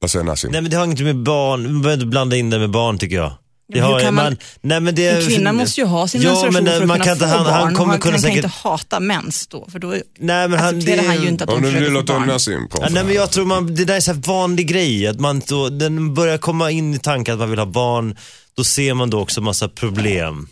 Vad 0.00 0.10
säger 0.10 0.24
Nassim? 0.24 0.50
Nej 0.52 0.60
men 0.60 0.70
det 0.70 0.76
har 0.76 0.84
inget 0.84 1.00
med 1.00 1.16
barn, 1.22 1.62
man 1.72 1.82
behöver 1.82 1.94
inte 2.02 2.06
blanda 2.06 2.36
in 2.36 2.50
det 2.50 2.58
med 2.58 2.70
barn 2.70 2.98
tycker 2.98 3.16
jag. 3.16 3.32
Det 3.72 3.80
har, 3.80 4.00
kan 4.00 4.14
man- 4.14 4.36
nej, 4.60 4.80
men 4.80 4.94
det, 4.94 5.08
En 5.08 5.26
kvinna 5.28 5.52
måste 5.52 5.80
ju 5.80 5.86
ha 5.86 6.08
sin 6.08 6.22
menstruation 6.22 6.54
men, 6.64 6.66
för 6.74 6.80
att 6.82 6.88
man 6.88 6.96
kunna 6.98 7.04
kan 7.04 7.12
inte, 7.12 7.24
få 7.28 7.30
han, 7.34 7.44
barn. 7.44 7.54
han 7.54 7.74
kommer 7.74 7.90
han, 7.92 8.00
kunna 8.00 8.12
han 8.12 8.20
kan 8.22 8.30
säkert... 8.30 8.44
inte 8.44 8.56
hata 8.62 9.00
mens 9.00 9.46
då, 9.46 9.68
för 9.72 9.78
då 9.78 9.88
Nej, 9.88 10.48
men 10.48 10.52
han, 10.58 10.68
accepterar 10.76 11.02
det- 11.02 11.08
han 11.08 11.22
ju 11.22 11.28
inte 11.28 11.44
att 11.44 11.50
de 11.50 11.60
nu 11.60 11.72
försöker 11.72 11.94
få 11.94 12.02
barn. 12.02 12.26
Nassim. 12.28 12.68
Ja, 12.72 12.88
nej, 12.90 13.04
men 13.04 13.14
jag 13.14 13.30
tror 13.30 13.44
man, 13.44 13.74
det 13.74 13.84
där 13.84 13.94
är 13.96 14.00
så 14.00 14.12
här 14.12 14.20
vanlig 14.26 14.66
grej, 14.68 15.06
att 15.06 15.20
man 15.20 15.42
då, 15.48 15.68
den 15.68 16.14
börjar 16.14 16.38
komma 16.38 16.70
in 16.70 16.94
i 16.94 16.98
tanken 16.98 17.34
att 17.34 17.40
man 17.40 17.50
vill 17.50 17.58
ha 17.58 17.66
barn, 17.66 18.16
då 18.54 18.64
ser 18.64 18.94
man 18.94 19.10
då 19.10 19.20
också 19.20 19.40
massa 19.40 19.68
problem. 19.68 20.48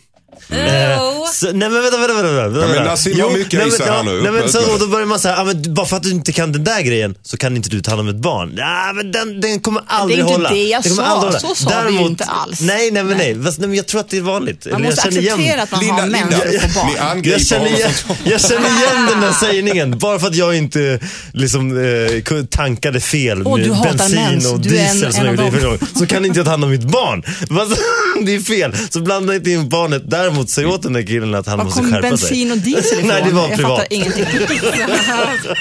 Eh, 0.49 0.99
så, 1.33 1.45
nej 1.45 1.69
men 1.69 1.81
vänta, 1.83 1.97
vänta, 1.97 2.13
vänta. 2.13 2.31
vänta, 2.31 2.59
Ja, 2.59 2.65
men 2.67 2.75
vänta. 2.75 2.83
Nassim 2.83 3.19
har 3.21 3.29
mycket 3.31 3.53
i 3.53 3.57
nej, 3.57 3.71
sig 3.71 3.79
men, 3.85 3.95
här 3.95 4.03
nu. 4.03 4.21
Nej, 4.21 4.31
men, 4.31 4.49
så, 4.51 4.73
och 4.73 4.79
då 4.79 4.87
börjar 4.87 5.05
man 5.05 5.19
säga, 5.19 5.37
ah, 5.37 5.43
men 5.43 5.73
bara 5.73 5.85
för 5.85 5.97
att 5.97 6.03
du 6.03 6.11
inte 6.11 6.31
kan 6.31 6.51
den 6.51 6.63
där 6.63 6.81
grejen 6.81 7.15
så 7.23 7.37
kan 7.37 7.55
inte 7.55 7.69
du 7.69 7.81
ta 7.81 7.91
hand 7.91 8.01
om 8.01 8.07
ett 8.09 8.15
barn. 8.15 8.53
Ja, 8.57 8.91
men 8.95 9.11
den, 9.11 9.41
den 9.41 9.59
kommer 9.59 9.81
aldrig 9.87 10.19
inte 10.19 10.33
hålla. 10.33 10.49
det 10.49 10.63
jag 10.63 10.83
Den 10.83 10.95
kommer 10.95 11.07
sa. 11.07 11.13
aldrig 11.13 11.41
hålla. 11.41 11.55
Så 11.55 11.63
sa 11.69 11.81
vi 11.87 11.93
ju 11.93 12.05
inte 12.05 12.23
alls. 12.23 12.61
Nej, 12.61 12.91
nej 12.91 13.03
men 13.03 13.17
nej. 13.17 13.43
Fast, 13.43 13.59
nej 13.59 13.67
men 13.67 13.77
jag 13.77 13.87
tror 13.87 14.01
att 14.01 14.09
det 14.09 14.17
är 14.17 14.21
vanligt. 14.21 14.65
Man 14.71 14.75
Eller 14.75 14.89
måste 14.89 15.09
jag 15.09 15.17
acceptera 15.33 15.61
att 15.63 15.71
man 15.71 15.79
Linda, 15.79 16.01
har 16.01 16.07
Linda, 16.07 16.37
för 16.37 16.47
att 16.65 16.73
få 16.73 16.79
barn. 16.79 17.21
jag 17.23 17.41
känner, 17.45 17.67
igen, 17.67 17.91
jag 18.23 18.41
känner 18.41 18.67
igen 18.69 19.05
den 19.09 19.21
där 19.21 19.31
sägningen, 19.31 19.97
bara 19.99 20.19
för 20.19 20.27
att 20.27 20.35
jag 20.35 20.55
inte 20.57 20.99
liksom, 21.33 21.77
eh, 21.77 22.43
tankade 22.45 22.99
fel 22.99 23.41
Åh, 23.45 23.57
med 23.57 23.65
du 23.65 23.69
bensin 23.83 24.51
och 24.53 24.59
Du 24.59 24.77
är 24.77 24.85
en- 24.89 24.93
diesel 24.95 25.13
som 25.13 25.25
en 25.25 25.35
jag 25.35 25.45
gjorde 25.45 25.51
förra 25.57 25.65
gången. 25.65 25.87
Så 25.95 26.05
kan 26.05 26.25
inte 26.25 26.39
jag 26.39 26.45
ta 26.45 26.51
hand 26.51 26.63
om 26.63 26.69
mitt 26.71 26.83
barn. 26.83 27.23
Det 28.25 28.35
är 28.35 28.39
fel, 28.39 28.75
så 28.89 28.99
blanda 28.99 29.35
inte 29.35 29.51
in 29.51 29.69
barnet. 29.69 30.03
Däremot 30.29 30.49
säg 30.49 30.65
åt 30.65 30.81
den 30.83 30.93
där 30.93 31.01
killen 31.03 31.35
att 31.35 31.47
han 31.47 31.57
Var 31.57 31.65
måste 31.65 31.79
kom 31.81 31.91
skärpa 31.91 32.07
bensin 32.09 32.27
sig. 32.47 32.51
och 32.51 32.57
diesel 32.57 32.99
ifrån? 32.99 33.07
Nej, 33.07 33.23
det 33.25 33.31
var 33.31 33.47
jag 33.47 33.55
privat. 33.57 33.71
fattar 33.71 33.93
ingenting. 33.93 34.25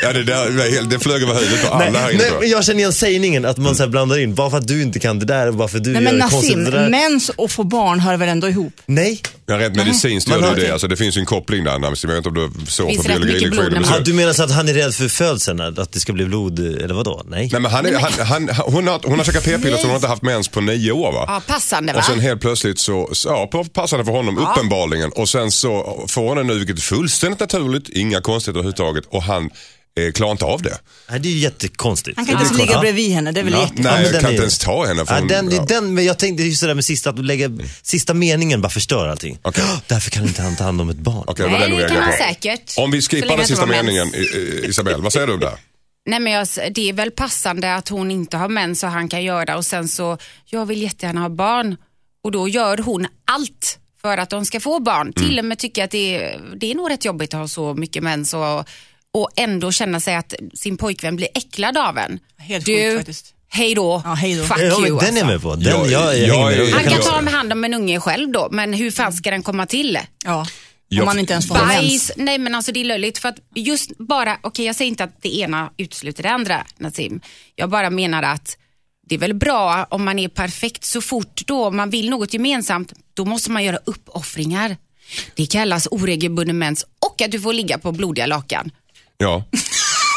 Ja, 0.03 0.13
det, 0.13 0.25
där, 0.25 0.91
det 0.91 0.99
flög 0.99 1.23
över 1.23 1.35
huvudet 1.35 1.67
på 1.69 1.75
alla 1.75 1.91
Nej, 1.91 2.01
här 2.03 2.11
inne. 2.11 2.19
nej, 2.23 2.33
jag. 2.41 2.47
jag 2.47 2.65
känner 2.65 2.79
igen 2.79 2.93
sägningen 2.93 3.45
att 3.45 3.57
man 3.59 3.77
så 3.77 3.83
här 3.83 3.91
blandar 3.91 4.19
in, 4.19 4.35
bara 4.35 4.51
för 4.51 4.59
att 4.59 4.69
du 4.69 4.83
inte 4.83 4.99
kan 4.99 5.19
det 5.19 5.25
där 5.27 5.49
och 5.49 5.55
bara 5.55 5.69
för 5.69 5.79
att 5.79 5.85
du 5.85 5.91
Nej 5.93 6.03
gör 6.03 6.11
men 6.13 6.21
det 6.21 6.29
konstigt 6.31 6.57
Nassim, 6.57 6.65
det 6.73 6.79
där. 6.81 6.89
mens 6.91 7.29
och 7.29 7.51
få 7.51 7.65
barn 7.65 8.01
hör 8.01 8.17
väl 8.17 8.29
ändå 8.29 8.49
ihop? 8.49 8.73
Nej, 8.87 9.21
Ja, 9.47 9.59
rent 9.59 9.77
medicinskt 9.77 10.31
gör 10.31 10.55
det 10.55 10.61
det. 10.61 10.71
Alltså, 10.73 10.89
det 10.89 10.97
finns 10.97 11.17
ju 11.17 11.21
en 11.21 11.27
koppling 11.27 11.65
där. 11.65 11.71
Jag 11.73 11.91
vet 11.91 12.17
inte 12.17 12.29
om 12.29 12.35
du 12.35 12.67
såg 12.67 12.97
på 12.97 13.03
biologilektionen. 13.03 13.85
ah, 13.85 13.99
du 14.05 14.13
menar 14.15 14.33
så 14.33 14.43
att 14.43 14.51
han 14.53 14.69
är 14.69 14.75
rädd 14.75 14.95
för 14.95 15.09
födseln, 15.09 15.61
att 15.61 15.93
det 15.93 16.01
ska 16.01 16.13
bli 16.13 16.25
blod, 16.25 16.59
eller 16.59 16.95
vadå? 16.95 17.23
Nej. 17.29 17.49
Nej, 17.53 17.61
men 17.61 17.71
han 17.71 17.87
är, 17.87 17.95
han, 17.95 18.13
han, 18.27 18.49
hon, 18.65 18.89
har, 18.89 19.01
hon 19.05 19.19
har 19.19 19.25
käkat 19.25 19.45
p-piller 19.45 19.77
så 19.77 19.83
hon 19.83 19.91
har 19.91 19.97
inte 19.97 20.09
haft 20.09 20.23
mens 20.23 20.49
på 20.49 20.61
nio 20.61 20.93
år 20.93 21.13
va? 21.13 21.25
Ja, 21.27 21.43
passande 21.47 21.93
va? 21.93 21.99
Och 21.99 22.05
sen 22.05 22.21
helt 22.21 22.41
plötsligt 22.41 22.79
så, 22.79 23.11
ja 23.25 23.49
på- 23.53 23.65
passande 23.65 24.05
för 24.05 24.13
honom 24.13 24.35
uppenbarligen. 24.53 25.13
Och 25.13 25.29
sen 25.29 25.51
så 25.51 26.05
får 26.09 26.29
hon 26.29 26.37
det 26.37 26.43
nu 26.43 26.59
vilket 26.59 26.77
är 26.77 26.81
fullständigt 26.81 27.41
naturligt, 27.41 27.89
inga 27.89 28.21
konstigheter 28.21 28.59
överhuvudtaget. 28.59 29.05
Och 29.09 29.23
han 29.23 29.51
eh, 29.99 30.13
klarar 30.13 30.31
inte 30.33 30.45
av 30.45 30.63
det. 30.63 30.79
Nej, 31.11 31.21
det 31.21 31.29
är 31.29 31.33
ju 31.33 31.39
jättekonstigt. 31.39 32.17
Han 32.17 32.27
kan 32.27 32.35
Det 32.37 32.43
inte 32.43 32.55
är 32.55 32.57
ens 32.59 32.69
ligga 32.69 32.81
bredvid 32.81 33.11
henne, 33.13 33.33
det 33.33 33.41
är 33.41 33.45
väl 33.45 33.53
Ja, 33.53 33.59
jättekonstigt. 33.61 33.95
nej, 34.03 34.13
jag 34.13 34.21
kan 34.21 34.31
inte 34.31 34.43
ens 34.43 34.59
ta 34.59 34.87
henne. 34.87 35.07
För 35.07 35.15
Ja, 35.15 35.19
hon- 35.21 35.29
den, 35.29 35.51
ja. 35.51 35.65
den, 35.69 35.95
men 35.95 36.05
jag 36.05 36.19
tänkte 36.19 36.43
just 36.45 36.61
det 36.61 36.67
där 36.67 36.75
med 36.75 36.85
sista, 36.85 37.11
att 37.11 37.25
lägga 37.25 37.51
sista 37.83 38.15
meningen 38.15 38.61
bara 38.61 38.69
förstör 38.71 39.09
allting. 39.09 39.39
Oh, 39.45 39.53
därför 39.87 40.11
kan 40.11 40.23
inte 40.23 40.43
han 40.43 40.57
ta 40.57 40.65
hand 40.65 40.81
om 40.81 40.89
ett 40.91 40.97
barn. 40.97 41.25
Var 41.27 41.49
Nej, 41.49 41.71
det 41.71 41.89
kan 41.89 42.03
han 42.03 42.13
säkert. 42.13 42.75
Om 42.79 42.91
vi 42.91 43.03
Så 43.03 43.11
skippar 43.11 43.37
den 43.37 43.47
sista 43.47 43.67
meningen, 43.67 44.13
Isabel, 44.65 45.03
vad 45.03 45.13
säger 45.13 45.27
du 45.27 45.37
där? 45.37 45.55
Nej, 46.07 46.21
men 46.21 46.33
jag, 46.33 46.49
det 46.75 46.89
är 46.89 46.93
väl 46.93 47.11
passande 47.11 47.75
att 47.75 47.89
hon 47.89 48.11
inte 48.11 48.37
har 48.37 48.49
mens 48.49 48.83
och 48.83 48.89
han 48.91 49.09
kan 49.09 49.23
göra 49.25 49.57
och 49.57 49.65
sen 49.65 49.89
så, 49.89 50.19
jag 50.47 50.67
vill 50.67 50.83
jättegärna 50.83 51.21
ha 51.21 51.29
barn 51.29 51.77
och 52.25 52.31
då 52.33 52.49
gör 52.49 52.79
hon 52.79 53.07
allt 53.31 53.79
för 54.03 54.19
att 54.19 54.31
de 54.31 54.45
ska 54.47 54.61
få 54.61 54.81
barn. 54.81 55.01
Mm. 55.17 55.29
Till 55.29 55.39
och 55.39 55.45
med 55.45 55.59
tycker 55.59 55.85
att 55.85 55.91
det 55.91 56.17
är, 56.25 56.41
det 56.57 56.71
är 56.71 56.75
nog 56.75 56.91
rätt 56.91 57.05
jobbigt 57.05 57.35
att 57.35 57.41
ha 57.41 57.49
så 57.49 57.75
mycket 57.75 58.03
mens 58.03 58.35
och, 58.35 58.69
och 59.13 59.29
ändå 59.37 59.73
känna 59.73 60.01
sig 60.01 60.15
att 60.15 60.35
sin 60.55 60.77
pojkvän 60.77 61.17
blir 61.17 61.29
äcklad 61.35 61.77
av 61.79 61.99
en. 61.99 62.19
Helt 62.39 62.67
du, 62.67 62.77
sjukt 62.77 62.97
faktiskt. 62.97 63.35
hej 63.49 63.75
då, 63.75 64.03
Ja, 64.05 64.15
hej 64.15 64.35
då. 64.37 64.45
fuck 64.45 64.59
Ja, 64.59 64.87
you. 64.87 64.99
den 64.99 64.99
är 64.99 65.05
alltså. 65.07 65.19
jag 65.19 65.27
med 65.27 65.43
på. 65.43 65.55
Den, 65.55 65.65
Jag- 65.75 65.87
jag, 65.91 66.19
jag, 66.19 66.29
jag 66.29 66.53
är- 66.69 66.73
Han 66.73 66.85
kan 66.85 67.03
ta 67.03 67.31
hand 67.37 67.53
om 67.53 67.65
en 67.65 67.75
unge 67.75 68.01
själv 68.01 68.33
då, 68.33 68.49
men 68.53 68.73
hur 68.73 68.91
fan 68.91 69.13
ska 69.13 69.31
den 69.31 69.43
komma 69.43 69.67
till? 69.67 69.99
Ja. 70.25 70.47
Om 71.01 71.05
man 71.05 71.19
inte 71.19 71.33
ens 71.33 71.49
får. 71.49 71.55
Bajs, 71.55 72.13
nej 72.17 72.39
men 72.39 72.55
alltså 72.55 72.73
det 72.73 72.81
är 72.81 72.85
löjligt 72.85 73.19
för 73.19 73.29
att 73.29 73.37
just 73.55 73.99
bara, 73.99 74.39
okej 74.43 74.67
jag 74.67 74.77
säger 74.77 74.89
inte 74.89 75.05
att 75.05 75.23
det 75.23 75.37
ena 75.39 75.71
utesluter 75.77 76.23
det 76.23 76.31
andra 76.31 76.65
Nassim. 76.79 77.21
Jag 77.55 77.71
bara 77.71 77.91
menar 77.91 78.23
att 78.23 78.57
det 79.09 79.15
är 79.15 79.19
väl 79.19 79.35
bra 79.35 79.87
om 79.91 80.05
man 80.05 80.19
är 80.19 80.29
perfekt 80.29 80.85
så 80.85 81.01
fort 81.01 81.43
då 81.47 81.71
man 81.71 81.91
vill 81.91 82.11
något 82.11 82.33
gemensamt, 82.35 82.93
då 83.15 83.25
måste 83.25 83.51
man 83.51 83.65
göra 83.65 83.79
uppoffringar. 83.85 84.77
Det 85.35 85.47
kallas 85.47 85.89
oregelbunden 85.91 86.59
mens 86.59 86.85
och 87.07 87.23
att 87.23 87.31
du 87.33 87.41
får 87.41 87.53
ligga 87.53 87.79
på 87.79 87.93
blodiga 87.93 88.27
lakan. 88.27 88.71
Ja. 89.19 89.45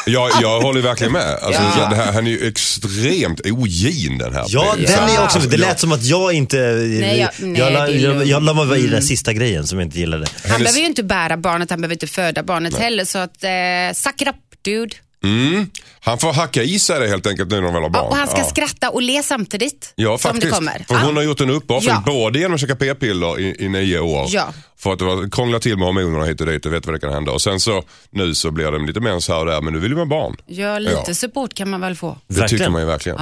Jag, 0.05 0.31
jag 0.41 0.61
håller 0.61 0.81
verkligen 0.81 1.13
med. 1.13 1.37
Alltså, 1.41 1.61
Ja. 1.61 1.87
det 1.89 1.95
här, 1.95 2.11
han 2.13 2.27
är 2.27 2.31
ju 2.31 2.47
extremt 2.47 3.41
ogin 3.45 4.17
den 4.17 4.33
här. 4.33 4.45
Ja, 4.47 4.75
den 4.77 5.09
är 5.09 5.13
jag 5.15 5.23
också 5.23 5.39
Det 5.39 5.57
lät 5.57 5.79
som 5.79 5.91
att 5.91 6.03
jag 6.03 6.33
inte... 6.33 6.57
Nej, 6.57 7.19
jag- 7.19 7.47
nej, 7.47 7.59
jag, 7.59 7.73
la- 7.73 7.87
jag, 7.89 8.25
jag 8.25 8.55
mig 8.67 8.79
i 8.79 8.81
den 8.81 8.91
där 8.91 9.01
sista 9.01 9.33
grejen 9.33 9.67
som 9.67 9.79
jag 9.79 9.85
inte 9.87 9.99
gillade. 9.99 10.25
Han 10.43 10.51
Hennes- 10.51 10.63
behöver 10.63 10.79
ju 10.79 10.85
inte 10.85 11.03
bära 11.03 11.37
barnet, 11.37 11.69
han 11.69 11.81
behöver 11.81 11.95
inte 11.95 12.07
föda 12.07 12.43
barnet 12.43 12.77
heller 12.77 13.05
så 13.05 13.17
att, 13.17 13.43
eh, 13.43 13.49
suck 13.93 14.21
it 14.21 14.27
up 14.27 14.35
dude. 14.61 14.95
Mm. 15.23 15.69
Han 15.99 16.17
får 16.17 16.33
hacka 16.33 16.63
i 16.63 16.79
sig 16.79 16.99
det 16.99 17.07
helt 17.07 17.27
enkelt 17.27 17.49
nu 17.51 17.55
när 17.55 17.61
de 17.63 17.73
väl 17.73 17.81
har 17.83 17.89
Ja, 17.89 17.93
barn. 17.93 18.07
och 18.07 18.15
han 18.15 18.27
ska 18.27 18.37
ja. 18.37 18.43
skratta 18.49 18.89
och 18.89 19.01
le 19.01 19.23
samtidigt. 19.23 19.93
Ja, 19.95 20.09
som 20.17 20.19
faktiskt. 20.19 20.43
det 20.43 20.49
kommer. 20.57 20.85
För 20.87 20.95
Ja. 20.95 21.01
hon 21.05 21.15
har 21.15 21.23
gjort 21.23 21.41
en 21.41 21.49
uppoffring 21.49 21.93
Ja. 21.93 22.03
både 22.05 22.39
genom 22.39 22.53
att 22.55 22.61
käka 22.61 22.75
p-piller 22.75 23.39
i, 23.39 23.55
i 23.59 23.69
nio 23.69 23.99
år. 23.99 24.25
Ja. 24.29 24.53
För 24.79 24.93
att 24.93 24.99
det 24.99 25.05
var, 25.05 25.29
krångla 25.29 25.59
till 25.59 25.77
med 25.77 25.85
hormonerna 25.87 26.25
hit 26.25 26.41
och 26.41 26.47
dit 26.47 26.65
och 26.65 26.73
vet 26.73 26.85
vad 26.85 26.95
det 26.95 26.99
kan 26.99 27.13
hända. 27.13 27.31
Och 27.31 27.41
sen 27.41 27.59
så 27.59 27.83
nu 28.09 28.35
så 28.35 28.51
blir 28.51 28.71
det 28.71 28.85
lite 28.87 28.99
mens 28.99 29.27
här 29.27 29.39
och 29.39 29.45
där 29.45 29.61
men 29.61 29.73
nu 29.73 29.79
vill 29.79 29.95
man 29.95 30.09
barn. 30.09 30.35
Ja, 30.47 30.79
lite 30.79 31.03
Ja. 31.07 31.13
support 31.13 31.53
kan 31.53 31.69
man 31.69 31.81
väl 31.81 31.95
få. 31.95 32.07
Det 32.27 32.33
tycker 32.33 32.41
Verkligen. 32.41 32.71
man 32.71 32.81
ju 32.81 32.87
verkligen. 32.87 33.17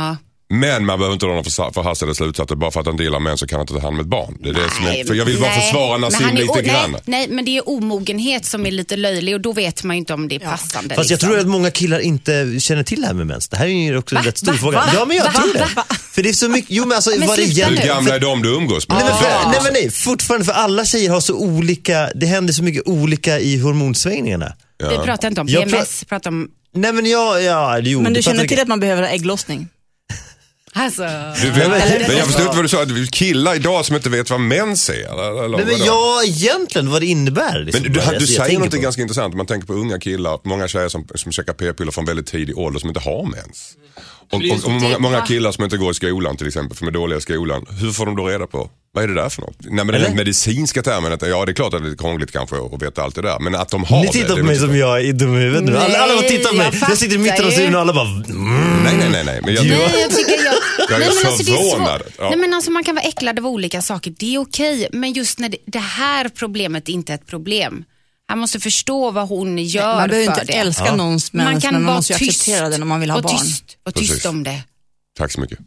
Ja. 0.52 0.56
Men 0.56 0.86
man 0.86 1.00
behöver 1.00 1.14
inte 1.14 1.26
dra 1.26 1.34
några 1.34 1.72
förhastade 1.72 2.16
slutsatser. 2.16 2.56
Bara 2.56 2.72
för 2.72 2.80
att 2.80 2.86
han 2.86 2.98
gillar 2.98 3.20
män 3.20 3.38
så 3.38 3.48
kan 3.48 3.56
han 3.58 3.64
inte 3.64 3.74
ta 3.74 3.80
hand 3.80 3.94
om 3.96 4.00
ett 4.00 4.08
barn. 4.08 4.38
Det 4.40 4.50
är 4.50 4.54
det 4.54 4.70
som 4.70 4.86
är, 4.88 5.06
för 5.08 5.14
jag 5.16 5.26
vill 5.26 5.40
bara 5.40 5.50
nej. 5.50 5.62
försvara 5.62 5.92
Men 5.98 6.02
Nassim 6.02 6.36
lite 6.36 6.62
grann. 6.62 6.92
Nej, 6.92 7.02
nej, 7.06 7.28
men 7.30 7.46
det 7.46 7.58
är 7.58 7.70
omogenhet 7.70 8.46
som 8.46 8.66
är 8.66 8.72
lite 8.72 8.96
löjlig 8.96 9.36
och 9.36 9.42
då 9.42 9.54
vet 9.54 9.84
man 9.84 9.96
ju 9.96 10.00
inte 10.00 10.14
om 10.14 10.28
det 10.28 10.36
är 10.36 10.40
passande. 10.40 10.96
Fast 10.96 11.10
jag 11.10 11.16
liksom. 11.16 11.30
tror 11.30 11.40
att 11.40 11.48
många 11.48 11.72
killar 11.72 12.00
inte 12.00 12.60
känner 12.60 12.84
till 12.84 13.02
det 13.02 13.08
här 13.08 13.14
med 13.14 13.28
mens. 13.28 13.50
Det 13.50 13.58
här 13.58 13.66
är 13.66 13.70
ju 13.70 13.98
också 13.98 14.16
en 14.16 14.22
Va? 14.22 14.28
rätt 14.28 14.38
stor 14.38 14.52
Va? 14.52 14.58
fråga. 14.58 14.78
Va? 14.78 14.92
Ja 14.94 15.06
men 15.06 15.18
jag 15.18 15.24
Va? 15.26 15.32
tror 15.32 15.54
det. 15.54 15.68
Va? 15.76 15.84
För 16.12 16.24
det 16.24 16.30
är 16.30 16.34
så 16.34 16.50
mycket, 16.50 16.72
jo 16.72 16.86
men 16.86 16.96
alltså 16.96 17.10
Men 17.18 17.28
vad 17.28 17.38
det. 17.38 17.44
Hur 17.66 17.88
gamla 17.88 18.16
är 18.16 18.20
de 18.20 18.42
du 18.42 18.50
umgås 18.56 18.88
med? 18.88 18.98
Nej 18.98 19.06
men, 19.10 19.18
för, 19.18 19.50
nej 19.50 19.60
men 19.64 19.74
nej, 19.74 19.92
fortfarande 19.92 20.46
för 20.46 20.54
alla 20.54 20.86
tjejer 20.86 21.10
har 21.10 21.20
så 21.22 21.34
olika, 21.34 22.10
det 22.16 22.26
händer 22.26 22.54
så 22.54 22.64
mycket 22.64 22.88
olika 22.88 23.40
i 23.40 23.58
hormonsvängningarna. 23.60 24.54
Vi 24.90 24.98
pratar 25.06 25.28
inte 25.28 25.42
om 25.42 25.48
Jag 25.48 25.64
PMS, 25.70 26.04
pratar 26.06 26.30
om... 26.30 26.48
Nej 26.74 26.94
men 26.94 27.06
jag, 27.06 27.44
ja, 27.44 27.80
jo. 27.80 28.02
Men 28.02 28.14
du 28.14 28.22
känner 28.22 28.42
vi- 28.42 28.48
till 28.48 28.60
att 28.60 28.68
man 28.68 28.80
behöver 28.80 29.02
ha 29.02 29.10
ägglossning? 29.10 29.68
Alltså... 30.74 31.02
Du 31.42 31.52
vet, 31.52 31.68
men 32.08 32.18
jag 32.18 32.26
förstår 32.26 32.44
inte 32.46 32.56
vad 32.56 32.66
du 32.66 32.70
sa. 32.70 32.82
att 32.82 33.12
Killar 33.12 33.56
idag 33.56 33.86
som 33.86 33.96
inte 33.96 34.10
vet 34.10 34.30
vad 34.30 34.40
mens 34.40 34.90
är. 34.90 34.94
Eller, 34.94 35.44
eller 35.44 35.58
Nej 35.58 35.66
men 35.66 35.86
ja, 35.86 36.22
egentligen 36.26 36.92
vad 36.92 37.02
det 37.02 37.06
innebär. 37.06 37.60
Liksom, 37.60 37.84
Men 37.84 37.92
du, 37.94 38.00
bara. 38.00 38.10
du 38.10 38.16
Alltså, 38.16 38.34
jag 38.34 38.46
säger 38.46 38.60
något 38.60 38.74
ganska 38.74 39.02
intressant. 39.02 39.36
Man 39.36 39.46
tänker 39.46 39.68
på 39.68 39.74
unga 39.74 40.00
killar, 40.00 40.40
många 40.44 40.68
tjejer 40.68 40.90
som, 40.90 41.08
som 41.16 41.32
käkar 41.32 41.54
p-piller 41.54 41.92
från 41.92 42.06
väldigt 42.06 42.28
tidig 42.28 42.58
ålder 42.58 42.80
som 42.80 42.90
inte 42.90 43.00
har 43.00 43.24
mens. 43.24 43.76
Och, 44.32 44.42
och, 44.52 44.66
och 44.66 44.72
många, 44.82 45.00
många 45.00 45.22
killar 45.22 45.52
som 45.52 45.64
inte 45.64 45.78
går 45.78 45.92
i 45.92 45.94
skolan 45.94 46.38
till 46.38 46.48
exempel, 46.48 46.78
för 46.78 46.86
de 46.86 46.90
är 46.90 46.92
dåliga 46.92 47.18
i 47.18 47.22
skolan. 47.22 47.66
Hur 47.82 47.92
får 47.92 48.06
de 48.06 48.16
då 48.16 48.28
reda 48.28 48.48
på, 48.48 48.70
vad 48.94 49.04
är 49.04 49.08
det 49.08 49.14
där 49.14 49.30
för 49.30 49.42
något? 49.42 49.56
Nej 49.60 49.72
men 49.72 49.88
den 49.88 49.96
Eller? 49.96 50.16
medicinska 50.16 50.82
termen, 50.82 51.14
att, 51.14 51.28
ja 51.28 51.46
det 51.46 51.52
är 51.52 51.54
klart 51.54 51.74
att 51.74 51.82
det 51.82 51.88
är 51.88 51.90
lite 51.90 52.02
krångligt 52.04 52.32
kanske 52.32 52.56
att 52.56 52.82
veta 52.82 53.04
allt 53.04 53.16
det 53.16 53.22
där. 53.22 53.40
Men 53.40 53.56
att 53.56 53.70
de 53.70 53.84
har 53.84 54.00
Ni 54.00 54.06
det. 54.06 54.12
tittar 54.12 54.28
det 54.28 54.34
på 54.34 54.40
är 54.40 54.44
mig 54.44 54.56
som 54.60 54.78
jag 54.78 55.06
är 55.06 55.14
dum 55.14 55.36
i 55.36 55.40
huvudet 55.40 55.64
nu. 55.64 55.78
Alla, 55.78 56.00
alla 56.00 56.16
bara 56.16 56.30
tittar 56.30 56.50
på 56.50 56.56
mig. 56.56 56.70
jag 56.82 56.90
Jag 56.90 56.98
sitter 56.98 57.16
i 57.16 57.18
mitten 57.18 57.46
av 57.46 57.50
studion 57.52 57.76
och 57.76 57.82
alla 57.82 57.94
bara... 57.94 58.08
Mm. 58.08 58.69
Nej 59.12 59.24
nej 59.24 59.42
nej 59.42 59.42
nej. 59.42 59.42
Men 59.46 59.54
jag, 59.54 59.66
Nej, 59.92 60.02
jag 60.02 60.10
tycker 60.12 60.44
jag... 60.46 60.54
Jag 60.90 60.96
är 60.96 61.00
Nej, 61.00 61.10
men 61.24 61.32
alltså, 61.32 61.44
det 61.44 61.52
är 61.52 61.70
svårt. 61.70 62.14
Ja. 62.18 62.30
Nej, 62.30 62.38
men 62.40 62.54
alltså, 62.54 62.72
man 62.72 62.84
kan 62.84 62.96
vara 62.96 63.06
äcklad 63.06 63.40
av 63.40 63.48
olika 63.48 63.82
saker, 63.82 64.14
det 64.18 64.36
är 64.36 64.40
okej. 64.40 64.88
Men 64.92 65.14
just 65.14 65.40
när 65.40 65.50
det, 65.50 65.58
det 65.66 65.80
här 65.80 66.30
problemet 66.30 66.90
inte 66.90 67.12
är 67.14 67.16
ett 67.16 67.28
problem. 67.28 67.84
Han 68.28 68.40
måste 68.40 68.60
förstå 68.60 69.12
vad 69.12 69.28
hon 69.28 69.58
gör 69.58 69.96
Man 69.96 70.10
behöver 70.10 70.26
för 70.34 70.42
inte 70.42 70.54
det. 70.54 70.58
älska 70.60 70.96
någons 70.96 71.34
mens, 71.34 71.46
man 71.52 71.62
kan 71.62 71.74
men 71.74 71.82
man 71.84 71.88
vara 71.88 71.98
måste 71.98 72.14
ju 72.14 72.20
tyst 72.20 72.42
acceptera 72.42 72.70
det 72.70 72.82
om 72.82 72.88
man 72.88 73.00
vill 73.00 73.10
ha 73.10 73.18
och 73.18 73.24
barn. 73.24 73.38
Tyst, 73.38 73.78
och 73.84 73.94
tyst 73.96 74.10
Precis. 74.12 74.26
om 74.26 74.44
det. 74.44 74.62
Tack 75.18 75.32
så 75.32 75.42
mycket. 75.42 75.60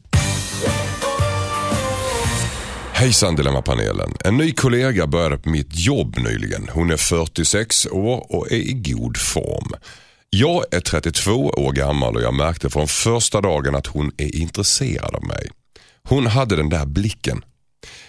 Hejsan 2.93 3.37
Dilemmapanelen. 3.37 4.15
En 4.25 4.37
ny 4.37 4.53
kollega 4.53 5.07
började 5.07 5.39
på 5.39 5.49
mitt 5.51 5.69
jobb 5.71 6.19
nyligen. 6.19 6.69
Hon 6.73 6.91
är 6.91 6.97
46 6.97 7.87
år 7.87 8.27
och 8.37 8.53
är 8.53 8.57
i 8.57 8.73
god 8.73 9.17
form. 9.17 9.73
Jag 10.37 10.65
är 10.71 10.81
32 10.81 11.31
år 11.33 11.73
gammal 11.73 12.17
och 12.17 12.23
jag 12.23 12.35
märkte 12.35 12.71
från 12.71 12.89
första 12.89 13.41
dagen 13.41 13.75
att 13.75 13.87
hon 13.87 14.13
är 14.17 14.37
intresserad 14.37 15.15
av 15.15 15.25
mig. 15.25 15.51
Hon 16.03 16.27
hade 16.27 16.57
den 16.57 16.69
där 16.69 16.87
blicken. 16.87 17.45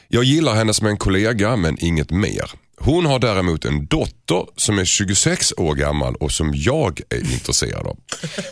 Jag 0.07 0.23
gillar 0.23 0.55
henne 0.55 0.73
som 0.73 0.87
en 0.87 0.97
kollega 0.97 1.55
men 1.55 1.77
inget 1.79 2.11
mer. 2.11 2.51
Hon 2.77 3.05
har 3.05 3.19
däremot 3.19 3.65
en 3.65 3.85
dotter 3.85 4.45
som 4.57 4.79
är 4.79 4.85
26 4.85 5.53
år 5.57 5.75
gammal 5.75 6.15
och 6.15 6.31
som 6.31 6.51
jag 6.55 7.01
är 7.09 7.33
intresserad 7.33 7.87
av. 7.87 7.97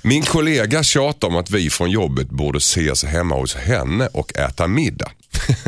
Min 0.04 0.24
kollega 0.24 0.84
tjatar 0.84 1.28
om 1.28 1.36
att 1.36 1.52
vi 1.52 1.70
från 1.70 1.92
jobbet 1.92 2.30
borde 2.30 2.58
ses 2.58 3.04
hemma 3.04 3.36
hos 3.36 3.56
henne 3.56 4.08
och 4.08 4.38
äta 4.38 4.68
middag. 4.68 5.12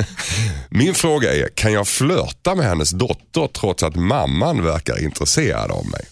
Min 0.69 0.93
fråga 0.93 1.33
är, 1.33 1.49
kan 1.55 1.73
jag 1.73 1.87
flörta 1.87 2.55
med 2.55 2.65
hennes 2.65 2.91
dotter 2.91 3.47
trots 3.47 3.83
att 3.83 3.95
mamman 3.95 4.63
verkar 4.63 5.03
intresserad 5.03 5.71
av 5.71 5.85
mig? 5.85 6.05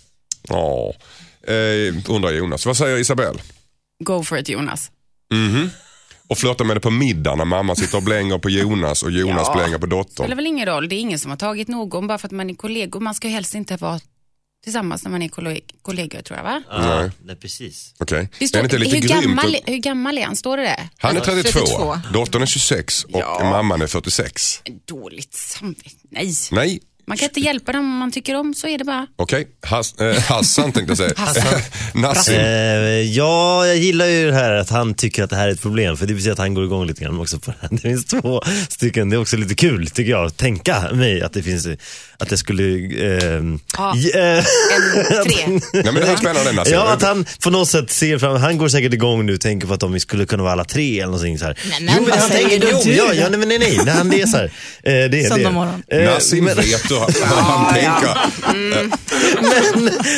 Åh 0.49 0.93
eh, 1.47 2.11
undrar 2.15 2.31
Jonas. 2.31 2.65
Vad 2.65 2.77
säger 2.77 2.97
Isabelle? 2.97 3.39
Go 4.03 4.23
for 4.23 4.37
it 4.37 4.49
Jonas. 4.49 4.91
Och 6.27 6.37
flörta 6.37 6.63
med 6.63 6.69
henne 6.69 6.79
på 6.79 6.89
middag 6.89 7.35
när 7.35 7.45
mamma 7.45 7.75
sitter 7.75 7.97
och 7.97 8.03
blänger 8.03 8.37
på 8.37 8.49
Jonas 8.49 9.03
och 9.03 9.11
Jonas 9.11 9.47
Ja. 9.47 9.53
blänger 9.55 9.77
på 9.77 9.85
Det 9.85 9.95
dottern. 9.95 10.13
spelar 10.25 10.35
väl 10.35 10.45
ingen 10.47 10.65
roll, 10.65 10.89
det 10.89 10.95
är 10.95 10.99
ingen 10.99 11.19
som 11.19 11.31
har 11.31 11.37
tagit 11.37 11.67
någon 11.67 12.07
bara 12.07 12.17
för 12.17 12.27
att 12.27 12.31
man 12.31 12.49
är 12.49 12.53
kollegor. 12.55 12.99
Man 12.99 13.15
ska 13.15 13.27
ju 13.27 13.33
helst 13.33 13.55
inte 13.55 13.75
vara 13.77 13.99
tillsammans 14.63 15.03
när 15.03 15.11
man 15.11 15.21
är 15.21 15.27
kolleg- 15.27 15.75
kollegor 15.81 16.21
tror 16.21 16.37
jag 16.37 16.43
va? 16.43 16.63
Ja, 16.69 16.99
Nej. 17.01 17.11
nej, 17.23 17.35
precis. 17.35 17.93
Okej. 17.99 18.29
Det 18.39 18.45
Är 18.45 18.47
står, 18.47 18.59
det 18.59 18.63
inte 18.63 18.77
lite 18.77 18.95
hur, 18.95 19.01
grymt? 19.01 19.23
gammal, 19.25 19.55
hur 19.65 19.77
gammal 19.77 20.17
är 20.17 20.25
han? 20.25 20.35
Står 20.35 20.57
det 20.57 20.63
det? 20.63 20.89
Han 20.97 21.17
är 21.17 21.21
32, 21.21 21.59
32. 21.59 21.97
dottern 22.13 22.41
är 22.41 22.45
26 22.45 23.03
och 23.03 23.09
Ja. 23.19 23.39
mamman 23.51 23.81
är 23.81 23.87
46. 23.87 24.61
Dåligt 24.87 25.33
samvete. 25.33 25.89
Nej. 26.11 26.33
Nej, 26.51 26.79
Man 27.11 27.17
kan 27.17 27.25
inte 27.27 27.39
hjälpa 27.39 27.71
dem 27.71 27.81
om 27.81 27.97
man 27.97 28.11
tycker 28.11 28.35
om, 28.35 28.53
så 28.53 28.67
är 28.67 28.77
det 28.77 28.83
bara. 28.83 29.07
okej. 29.15 29.47
Has, 29.65 29.93
eh, 29.99 30.19
Hassan 30.21 30.71
tänkte 30.71 30.91
jag 30.91 30.97
säga. 30.97 31.13
Hassan. 31.17 31.61
Nassim. 32.01 32.35
Eh, 32.35 32.43
ja, 33.01 33.67
jag 33.67 33.77
gillar 33.77 34.05
ju 34.05 34.27
det 34.27 34.33
här 34.33 34.51
att 34.51 34.69
han 34.69 34.93
tycker 34.93 35.23
att 35.23 35.29
det 35.29 35.35
här 35.35 35.47
är 35.47 35.51
ett 35.51 35.61
problem. 35.61 35.97
För 35.97 36.05
det 36.05 36.13
betyder 36.13 36.31
att 36.31 36.37
han 36.37 36.53
går 36.53 36.63
igång 36.65 36.87
lite 36.87 37.03
grann 37.03 37.19
också 37.19 37.39
på 37.39 37.51
det 37.51 37.57
här. 37.61 37.69
Det 37.71 37.77
finns 37.77 38.05
två 38.05 38.41
stycken. 38.69 39.09
Det 39.09 39.15
är 39.15 39.21
också 39.21 39.37
lite 39.37 39.55
kul 39.55 39.89
tycker 39.89 40.11
jag. 40.11 40.25
att 40.25 40.37
Tänka 40.37 40.91
mig 40.93 41.21
att 41.21 41.33
det 41.33 41.43
finns, 41.43 41.67
att 42.17 42.29
det 42.29 42.37
skulle... 42.37 42.63
ehm, 42.63 43.59
Ja. 43.77 43.93
j- 43.95 44.11
eh, 44.19 44.21
En, 45.17 45.23
tre. 45.23 45.47
Nej, 45.73 45.83
men 45.83 45.95
det 45.95 46.05
här 46.05 46.13
är 46.13 46.17
spännande 46.17 46.51
Nassim. 46.51 46.73
Ja, 46.73 46.93
att 46.93 47.01
han 47.01 47.25
på 47.43 47.49
något 47.49 47.67
sätt 47.69 47.91
ser 47.91 48.17
fram, 48.17 48.35
han 48.41 48.57
går 48.57 48.67
säkert 48.67 48.93
igång 48.93 49.25
nu 49.25 49.33
och 49.33 49.41
tänker 49.41 49.67
på 49.67 49.73
att 49.73 49.79
de 49.79 49.99
skulle 49.99 50.25
kunna 50.25 50.43
vara 50.43 50.53
alla 50.53 50.65
tre 50.65 50.95
eller 50.99 51.05
någonting 51.05 51.39
så 51.39 51.45
här. 51.45 51.57
Nej, 51.69 51.81
men 51.81 51.93
jo, 51.97 52.05
vad 52.09 52.19
han 52.19 52.29
säger 52.29 52.49
tänker, 52.49 52.83
du? 52.85 52.93
ja, 52.93 53.13
ja, 53.13 53.29
nej, 53.29 53.39
men 53.39 53.49
nej, 53.49 53.59
nej, 53.59 53.79
nej, 53.85 53.93
han 53.93 54.09
det 54.09 54.21
är 54.21 54.25
så 54.27 54.37
här. 54.37 54.43
Eh, 54.45 54.51
det 54.83 54.91
är 55.03 55.09
det. 55.09 55.23
Söndag 55.29 55.51
morgon. 55.51 55.83
Eh, 55.87 56.03
Nassim 56.03 56.45
men- 56.45 56.55
vet 56.55 56.65
han, 56.91 57.00
vad 57.21 57.43
han 57.43 57.73
tänker. 57.73 58.17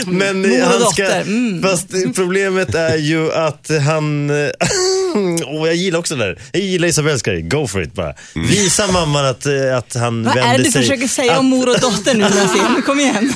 Men 0.05 0.41
Mor 0.41 0.61
och 0.61 0.67
han 0.67 0.91
ska, 0.91 1.05
mm. 1.05 1.61
fast 1.63 1.87
problemet 2.15 2.75
är 2.75 2.97
ju 2.97 3.33
att 3.33 3.71
han, 3.85 4.29
och 5.59 5.67
jag 5.67 5.75
gillar 5.75 5.99
också 5.99 6.15
det 6.15 6.25
där, 6.25 6.39
jag 6.51 6.61
gillar 6.61 6.87
Isabells 6.87 7.21
grej, 7.21 7.41
go 7.41 7.67
for 7.67 7.83
it 7.83 7.93
bara. 7.93 8.13
Visa 8.35 8.87
mamman 8.91 9.25
att, 9.25 9.45
eh, 9.45 9.77
att 9.77 9.93
han 9.95 10.23
Vad 10.23 10.35
vänder 10.35 10.53
är 10.53 10.57
det 10.57 10.63
du 10.63 10.71
sig. 10.71 10.81
försöker 10.81 11.07
säga 11.07 11.31
att, 11.33 11.39
om 11.39 11.45
mor 11.45 11.69
och 11.69 11.79
dotter 11.79 12.13
nu 12.13 12.23
Nassim? 12.23 12.81
Kom 12.85 12.99
igen. 12.99 13.33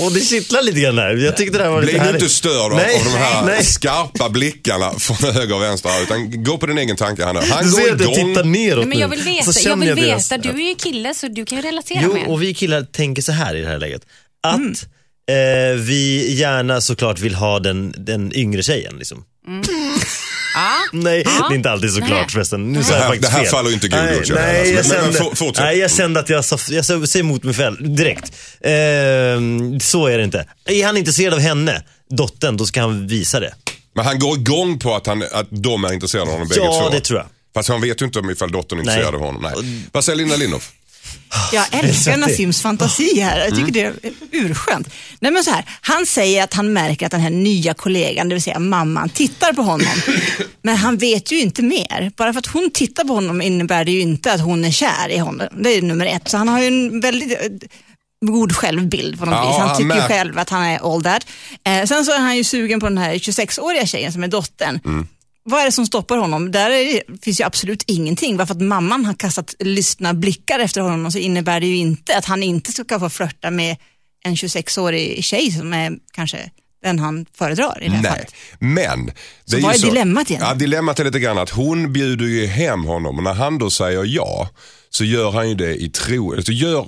Och 0.00 0.12
det 0.12 0.20
kittlar 0.20 0.62
lite 0.62 0.80
grann 0.80 0.96
där, 0.96 1.16
jag 1.16 1.36
tyckte 1.36 1.58
det 1.58 1.64
här 1.64 1.70
var 1.70 1.80
Bli 1.80 1.86
lite 1.86 1.98
nu 1.98 2.04
härligt. 2.06 2.22
inte 2.22 2.34
störd 2.34 2.72
av, 2.72 2.74
Nej, 2.76 2.96
av 2.98 3.04
de 3.04 3.10
här 3.18 3.44
nej. 3.44 3.64
skarpa 3.64 4.28
blickarna 4.28 4.90
från 4.98 5.16
höger 5.34 5.54
och 5.54 5.62
vänster 5.62 5.90
utan 6.02 6.44
gå 6.44 6.58
på 6.58 6.66
din 6.66 6.78
egen 6.78 6.96
tanke 6.96 7.24
här 7.24 7.32
nu. 7.32 7.40
Han 7.50 7.64
Du 7.64 7.70
ser 7.70 7.92
att 7.92 7.98
går 7.98 8.06
jag 8.08 8.18
igång. 8.18 8.34
tittar 8.34 8.44
neråt 8.44 8.78
Nej, 8.78 8.86
men 8.86 8.98
jag 8.98 9.10
nu. 9.10 9.16
vill 9.16 9.24
veta, 9.24 9.60
jag 9.60 9.76
vill 9.76 9.94
veta. 9.94 10.38
Du 10.38 10.48
är 10.48 10.68
ju 10.68 10.74
kille 10.74 11.14
så 11.14 11.28
du 11.28 11.44
kan 11.44 11.58
ju 11.58 11.64
relatera 11.64 12.00
Jo, 12.02 12.13
med. 12.14 12.26
och 12.26 12.42
vi 12.42 12.54
killar 12.54 12.82
tänker 12.82 13.22
så 13.22 13.32
här 13.32 13.54
i 13.56 13.60
det 13.60 13.68
här 13.68 13.78
läget. 13.78 14.02
Att 14.42 14.54
Mm. 14.56 14.72
eh, 15.74 15.80
vi 15.80 16.32
gärna 16.34 16.80
såklart 16.80 17.18
vill 17.20 17.34
ha 17.34 17.58
den, 17.60 17.94
den 17.98 18.36
yngre 18.36 18.62
tjejen. 18.62 18.94
Liksom. 18.98 19.24
Ja. 20.56 20.70
Nej, 20.92 21.22
Ja. 21.26 21.46
det 21.48 21.54
är 21.54 21.56
inte 21.56 21.70
alltid 21.70 21.90
så 21.92 21.98
Nej. 22.00 22.08
klart 22.08 22.30
förresten. 22.30 22.72
Nu 22.72 22.78
Det 22.80 22.94
här- 22.94 23.16
det 23.16 23.28
här 23.28 23.38
fel. 23.40 23.46
faller 23.50 23.72
inte 23.72 23.88
Gud 23.88 23.98
nej, 24.04 24.06
nej, 24.34 24.76
alltså. 24.78 24.94
jag 24.94 25.02
Men- 25.04 25.12
men 25.12 25.34
kände, 25.36 25.60
nej, 25.62 25.78
jag 25.78 25.90
kände 25.90 26.20
att 26.20 26.28
jag, 26.28 26.44
sa, 26.44 26.58
jag 26.68 26.84
sa- 26.84 27.06
säger 27.06 27.24
emot 27.24 27.42
mig 27.42 27.54
själv 27.54 27.94
direkt. 27.96 28.32
Ehm, 28.60 29.80
så 29.80 30.06
är 30.06 30.18
det 30.18 30.24
inte. 30.24 30.46
Är 30.64 30.86
han 30.86 30.96
intresserad 30.96 31.34
av 31.34 31.40
henne, 31.40 31.82
dottern, 32.10 32.56
då 32.56 32.66
ska 32.66 32.80
han 32.80 33.06
visa 33.06 33.40
det. 33.40 33.54
Men 33.94 34.04
han 34.04 34.18
går 34.18 34.38
igång 34.38 34.78
på 34.78 34.94
att, 34.94 35.06
han, 35.06 35.22
att 35.32 35.46
de 35.50 35.84
är 35.84 35.92
intresserade 35.92 36.26
av 36.26 36.32
honom 36.32 36.48
bägge 36.48 36.60
Ja, 36.64 36.82
två. 36.82 36.90
det 36.90 37.00
tror 37.00 37.18
jag. 37.18 37.26
Fast 37.54 37.68
han 37.68 37.80
vet 37.80 38.02
ju 38.02 38.06
inte 38.06 38.18
om 38.18 38.30
ifall 38.30 38.52
dottern 38.52 38.78
är 38.78 38.82
intresserad 38.82 39.14
av 39.14 39.20
honom. 39.20 39.42
Nej. 39.42 39.82
Vad 39.92 40.04
säger 40.04 40.16
Linda 40.16 40.36
Lindorff? 40.36 40.70
Jag 41.52 41.64
älskar 41.84 42.16
Nassims 42.16 42.62
fantasi 42.62 43.20
här. 43.20 43.38
Jag 43.38 43.46
Mm. 43.52 43.58
tycker 43.66 43.72
det 43.72 44.06
är 44.08 44.12
urskönt. 44.30 44.88
Nej, 45.20 45.32
men 45.32 45.44
så 45.44 45.50
här, 45.50 45.64
han 45.80 46.06
säger 46.06 46.44
att 46.44 46.54
han 46.54 46.72
märker 46.72 47.06
att 47.06 47.12
den 47.12 47.20
här 47.20 47.30
nya 47.30 47.74
kollegan, 47.74 48.28
det 48.28 48.34
vill 48.34 48.42
säga 48.42 48.58
mamman, 48.58 49.08
tittar 49.08 49.52
på 49.52 49.62
honom. 49.62 49.86
Men 50.62 50.76
han 50.76 50.96
vet 50.96 51.32
ju 51.32 51.40
inte 51.40 51.62
mer. 51.62 52.12
Bara 52.16 52.32
för 52.32 52.38
att 52.38 52.46
hon 52.46 52.70
tittar 52.74 53.04
på 53.04 53.12
honom 53.14 53.42
innebär 53.42 53.84
det 53.84 53.92
ju 53.92 54.00
inte 54.00 54.32
att 54.32 54.40
hon 54.40 54.64
är 54.64 54.70
kär 54.70 55.08
i 55.10 55.18
honom. 55.18 55.48
Det 55.60 55.70
är 55.70 55.82
nummer 55.82 56.06
ett. 56.06 56.28
Så 56.28 56.36
han 56.36 56.48
har 56.48 56.60
ju 56.60 56.66
en 56.66 57.00
väldigt 57.00 57.32
eh, 57.32 57.48
god 58.26 58.56
självbild 58.56 59.18
på 59.18 59.26
något 59.26 59.34
Ja, 59.34 59.48
vis. 59.50 59.58
Han 59.58 59.76
tycker 59.76 60.08
själv 60.08 60.38
att 60.38 60.50
han 60.50 60.62
är 60.62 60.94
all 60.94 61.02
that. 61.02 61.26
Eh, 61.66 61.84
sen 61.86 62.04
så 62.04 62.12
är 62.12 62.18
han 62.18 62.36
ju 62.36 62.44
sugen 62.44 62.80
på 62.80 62.86
den 62.88 62.98
här 62.98 63.14
26-åriga 63.14 63.86
tjejen 63.86 64.12
som 64.12 64.24
är 64.24 64.28
dottern. 64.28 64.80
Mm. 64.84 65.06
Vad 65.46 65.60
är 65.60 65.64
det 65.64 65.72
som 65.72 65.86
stoppar 65.86 66.16
honom? 66.16 66.50
Där 66.50 66.70
är 66.70 66.84
det, 66.84 67.22
finns 67.22 67.40
ju 67.40 67.44
absolut 67.44 67.82
ingenting. 67.86 68.36
Bara 68.36 68.46
för 68.46 68.54
att 68.54 68.60
mamman 68.60 69.04
har 69.04 69.14
kastat 69.14 69.54
lystna 69.58 70.14
blickar 70.14 70.58
efter 70.58 70.80
honom 70.80 71.12
så 71.12 71.18
innebär 71.18 71.60
det 71.60 71.66
ju 71.66 71.76
inte 71.76 72.18
att 72.18 72.24
han 72.24 72.42
inte 72.42 72.72
ska 72.72 73.00
få 73.00 73.10
flörta 73.10 73.50
med 73.50 73.76
en 74.24 74.34
26-årig 74.34 75.24
tjej 75.24 75.50
som 75.50 75.72
är 75.72 75.92
kanske 76.12 76.50
den 76.84 76.98
han 76.98 77.26
föredrar 77.38 77.82
i 77.82 77.88
det 77.88 77.94
här 77.94 78.02
Nej, 78.02 78.10
fallet. 78.10 78.34
men. 78.58 79.10
Det 79.46 79.60
vad 79.60 79.74
är 79.74 79.78
dilemmat 79.78 80.30
egentligen? 80.30 80.48
Ja, 80.52 80.54
dilemmat 80.54 81.00
är 81.00 81.04
lite 81.04 81.20
grann 81.20 81.38
att 81.38 81.50
hon 81.50 81.92
bjuder 81.92 82.24
ju 82.26 82.46
hem 82.46 82.84
honom 82.84 83.16
och 83.16 83.22
när 83.22 83.34
han 83.34 83.58
då 83.58 83.70
säger 83.70 84.04
ja 84.04 84.48
så 84.90 85.04
gör 85.04 85.30
han 85.30 85.48
ju 85.48 85.54
det 85.54 85.74
i 85.74 85.90
tro, 85.90 86.42
så 86.42 86.52
gör 86.52 86.86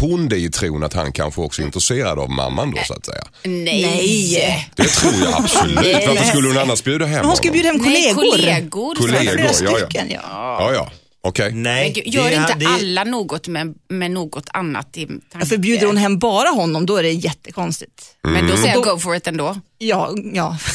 hon 0.00 0.28
det 0.28 0.36
i 0.36 0.50
tron 0.50 0.82
att 0.84 0.92
han 0.92 1.12
kanske 1.12 1.40
också 1.40 1.62
är 1.62 1.66
intresserad 1.66 2.18
av 2.18 2.30
mamman 2.30 2.70
då 2.70 2.82
så 2.84 2.94
att 2.94 3.06
säga. 3.06 3.24
Nej. 3.44 4.68
Det 4.76 4.84
tror 4.88 5.12
jag 5.24 5.34
absolut. 5.34 5.76
Varför 6.08 6.24
skulle 6.24 6.48
hon 6.48 6.58
annars 6.58 6.84
bjuda 6.84 7.06
hem 7.06 7.16
Men 7.16 7.26
hon 7.26 7.36
ska 7.36 7.48
honom? 7.48 7.52
bjuda 7.62 7.68
hem 7.72 7.92
Nej, 7.92 8.14
kollegor. 8.14 8.30
kollegor. 8.30 8.94
Kollegor, 8.94 9.52
Flera 9.52 9.70
ja, 9.72 9.86
ja. 9.94 10.02
ja. 10.10 10.72
Ja, 10.74 10.90
ja. 11.34 11.48
Nej, 11.52 11.84
Men 11.84 11.92
gud, 11.92 12.14
gör 12.14 12.30
det- 12.30 12.34
inte 12.36 12.54
det- 12.54 12.66
alla 12.66 13.04
något 13.04 13.48
med, 13.48 13.74
med 13.88 14.10
något 14.10 14.48
annat 14.52 14.96
i 14.96 15.06
tanke? 15.06 15.26
Ja, 15.38 15.46
För 15.46 15.56
bjuder 15.56 15.86
hon 15.86 15.96
hem 15.96 16.18
bara 16.18 16.48
honom 16.48 16.86
då 16.86 16.96
är 16.96 17.02
det 17.02 17.12
jättekonstigt. 17.12 18.02
Men 18.22 18.46
då 18.48 18.56
säger 18.56 18.74
jag 18.74 18.84
go 18.84 18.98
for 18.98 19.16
it 19.16 19.26
ändå. 19.26 19.60
Ja, 19.78 20.14
ja. 20.32 20.56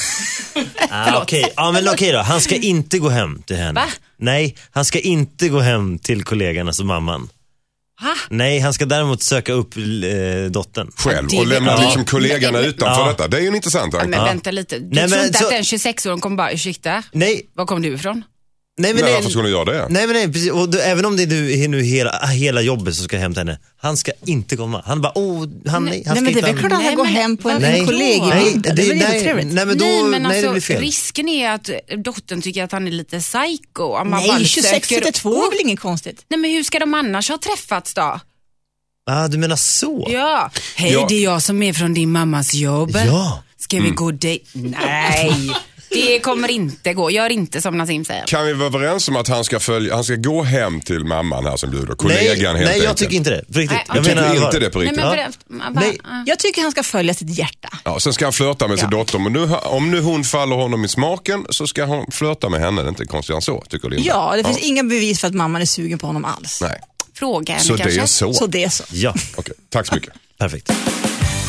Ah, 0.89 1.21
Okej, 1.21 1.53
ja, 1.55 1.71
men 1.71 1.87
okej 1.89 2.11
då. 2.11 2.17
Han 2.19 2.41
ska 2.41 2.55
inte 2.55 2.99
gå 2.99 3.09
hem 3.09 3.41
till 3.45 3.55
henne. 3.55 3.73
Va? 3.73 3.85
Nej, 4.17 4.55
han 4.71 4.85
ska 4.85 4.99
inte 4.99 5.49
gå 5.49 5.59
hem 5.59 5.99
till 5.99 6.23
kollegan, 6.23 6.67
alltså 6.67 6.83
mamman. 6.83 7.29
Ha? 8.01 8.13
Nej, 8.29 8.59
han 8.59 8.73
ska 8.73 8.85
däremot 8.85 9.23
söka 9.23 9.53
upp 9.53 9.77
eh, 9.77 9.83
dottern. 10.51 10.91
Själv 10.95 11.27
och 11.37 11.47
lämna 11.47 11.81
liksom 11.81 12.05
kollegorna 12.05 12.59
Nej, 12.59 12.67
utanför 12.69 13.01
Ja. 13.01 13.07
detta. 13.07 13.27
Det 13.27 13.37
är 13.37 13.41
ju 13.41 13.47
en 13.47 13.55
intressant 13.55 13.93
Ja, 13.93 13.99
tanke. 13.99 14.17
men 14.17 14.25
vänta 14.25 14.51
lite. 14.51 14.79
Du 14.79 14.95
Nej, 14.95 15.07
tror 15.07 15.17
men 15.17 15.27
inte 15.27 15.39
så- 15.39 15.45
att 15.47 15.51
en 15.53 15.63
26-åring 15.63 16.19
kommer 16.19 16.37
bara, 16.37 16.51
ursäkta, 16.51 17.03
Nej, 17.11 17.41
var 17.53 17.65
kom 17.65 17.81
du 17.81 17.93
ifrån? 17.93 18.23
Nej 18.77 18.93
men 18.93 18.95
Nej, 18.95 19.03
nej. 19.03 19.13
varför 19.13 19.29
skulle 19.29 19.47
du 19.47 19.51
göra 19.51 19.65
det? 19.65 19.87
Nej 19.89 20.07
men 20.07 20.15
nej, 20.15 20.31
precis. 20.31 20.51
Och 20.51 20.69
då, 20.69 20.77
även 20.77 21.05
om 21.05 21.17
det 21.17 21.23
är 21.23 21.67
nu 21.67 21.81
hela, 21.83 22.25
hela 22.27 22.61
jobbet 22.61 22.95
som 22.95 23.03
ska 23.05 23.17
till 23.17 23.37
henne. 23.37 23.59
Han 23.77 23.97
ska 23.97 24.11
inte 24.25 24.57
komma. 24.57 24.83
Han 24.85 25.01
bara, 25.01 25.11
åh, 25.17 25.39
han, 25.39 25.45
nej, 25.45 25.63
han 25.67 25.85
Nej, 25.85 26.03
ska 26.03 26.13
men 26.13 26.23
det 26.23 26.29
är 26.29 26.29
inte 26.29 26.41
väl 26.41 26.57
klart 26.59 26.71
att 26.71 26.77
han 26.77 26.85
Nej, 26.85 26.95
går 26.95 27.05
hem 27.05 27.37
på 27.37 27.49
en, 27.49 27.61
Nej. 27.61 27.71
Nej, 27.81 28.53
Det 28.63 28.69
är 28.69 28.75
väl 28.75 28.87
nej, 28.87 28.99
jättetrevligt? 28.99 29.53
nej 29.53 29.65
men 29.65 29.77
då, 29.77 29.85
nej, 29.85 30.03
men 30.03 30.21
nej, 30.23 30.31
alltså, 30.31 30.45
det 30.47 30.51
blir 30.51 30.61
fel. 30.61 30.81
risken 30.81 31.29
är 31.29 31.49
att 31.51 31.69
dottern 32.05 32.41
tycker 32.41 32.63
att 32.63 32.71
han 32.71 32.87
är 32.87 32.91
lite 32.91 33.19
psycho. 33.19 34.03
Man 34.03 34.09
Nej, 34.09 34.27
bara 34.27 34.39
26 34.39 34.87
söker- 34.87 35.01
32 35.01 35.45
är 35.45 35.49
väl 35.51 35.59
inget 35.61 35.79
konstigt? 35.79 36.25
Nej, 36.29 36.39
men 36.39 36.51
hur 36.51 36.63
ska 36.63 36.79
de 36.79 36.93
annars 36.93 37.29
ha 37.29 37.37
träffats 37.37 37.93
då? 37.93 38.19
Ah, 39.05 39.27
du 39.27 39.37
menar 39.37 39.55
så? 39.55 40.07
Ja. 40.11 40.51
Hej, 40.75 40.91
Ja. 40.93 41.05
det 41.09 41.15
är 41.15 41.23
jag 41.23 41.41
som 41.41 41.63
är 41.63 41.73
från 41.73 41.93
din 41.93 42.11
mammas 42.11 42.53
jobb. 42.53 42.91
Ja. 43.07 43.43
Ska 43.57 43.79
vi 43.79 43.89
gå 43.89 44.11
dejt? 44.11 44.45
Nej, 44.53 45.51
det 45.93 46.19
kommer 46.19 46.51
inte 46.51 46.93
gå. 46.93 47.11
Gör 47.11 47.29
inte 47.31 47.61
som 47.61 47.77
Nassim 47.77 48.05
säger. 48.05 48.25
Kan 48.25 48.45
vi 48.45 48.53
vara 48.53 48.67
överens 48.67 49.07
om 49.07 49.15
att 49.15 49.27
han 49.27 49.43
ska, 49.43 49.59
följa, 49.59 49.95
han 49.95 50.03
ska 50.03 50.15
gå 50.15 50.43
hem 50.43 50.81
till 50.81 51.03
mamman 51.05 51.45
här 51.45 51.57
som 51.57 51.71
bjuder? 51.71 51.87
Nej, 51.87 51.95
Kollegan 51.97 52.55
helt 52.55 52.69
nej 52.69 52.77
jag 52.77 52.81
enkelt. 52.81 52.97
tycker 52.97 53.15
inte 53.15 53.29
det. 53.29 53.45
På 53.53 53.59
riktigt. 53.59 53.77
Nej, 53.77 53.85
jag 53.95 54.03
Tycker 54.05 54.45
inte 54.45 54.59
det 54.59 54.69
på 54.69 54.79
Nej, 54.79 54.87
riktigt? 54.87 55.03
men 55.47 55.59
Ja. 55.59 55.63
man 55.65 55.73
bara, 55.73 55.85
Nej. 55.85 56.23
Jag 56.25 56.39
tycker 56.39 56.61
han 56.61 56.71
ska 56.71 56.83
följa 56.83 57.13
sitt 57.13 57.29
hjärta. 57.37 57.69
Ja, 57.83 57.99
sen 57.99 58.13
ska 58.13 58.25
han 58.25 58.33
flörta 58.33 58.67
med 58.67 58.79
sin 58.79 58.87
Ja. 58.91 58.97
dotter. 58.97 59.19
Men 59.19 59.33
nu, 59.33 59.49
om 59.63 59.91
nu 59.91 60.01
hon 60.01 60.23
faller 60.23 60.55
honom 60.55 60.85
i 60.85 60.87
smaken 60.87 61.45
så 61.49 61.67
ska 61.67 61.85
han 61.85 62.05
flörta 62.11 62.49
med 62.49 62.59
henne. 62.59 62.81
Det 62.81 62.87
är 62.87 62.89
inte 62.89 63.05
konstigare 63.05 63.37
än 63.37 63.41
så, 63.41 63.63
tycker 63.69 63.89
Linda. 63.89 64.07
Ja, 64.07 64.33
det 64.37 64.43
finns 64.43 64.59
inga 64.59 64.83
bevis 64.83 65.19
för 65.21 65.27
att 65.27 65.33
mamman 65.33 65.61
är 65.61 65.65
sugen 65.65 65.99
på 65.99 66.07
honom 66.07 66.25
alls. 66.25 66.61
Nej, 66.61 66.79
Fråga 67.13 67.53
henne 67.53 67.65
så 67.65 67.73
det 67.75 67.83
kanske. 67.83 68.01
är 68.01 68.05
så. 68.05 68.33
Så 68.33 68.47
det 68.47 68.63
är 68.63 68.69
så. 68.69 68.83
Ja, 68.91 69.13
Okej, 69.35 69.53
tack 69.69 69.87
så 69.87 69.95
mycket. 69.95 70.13
perfekt. 70.37 70.71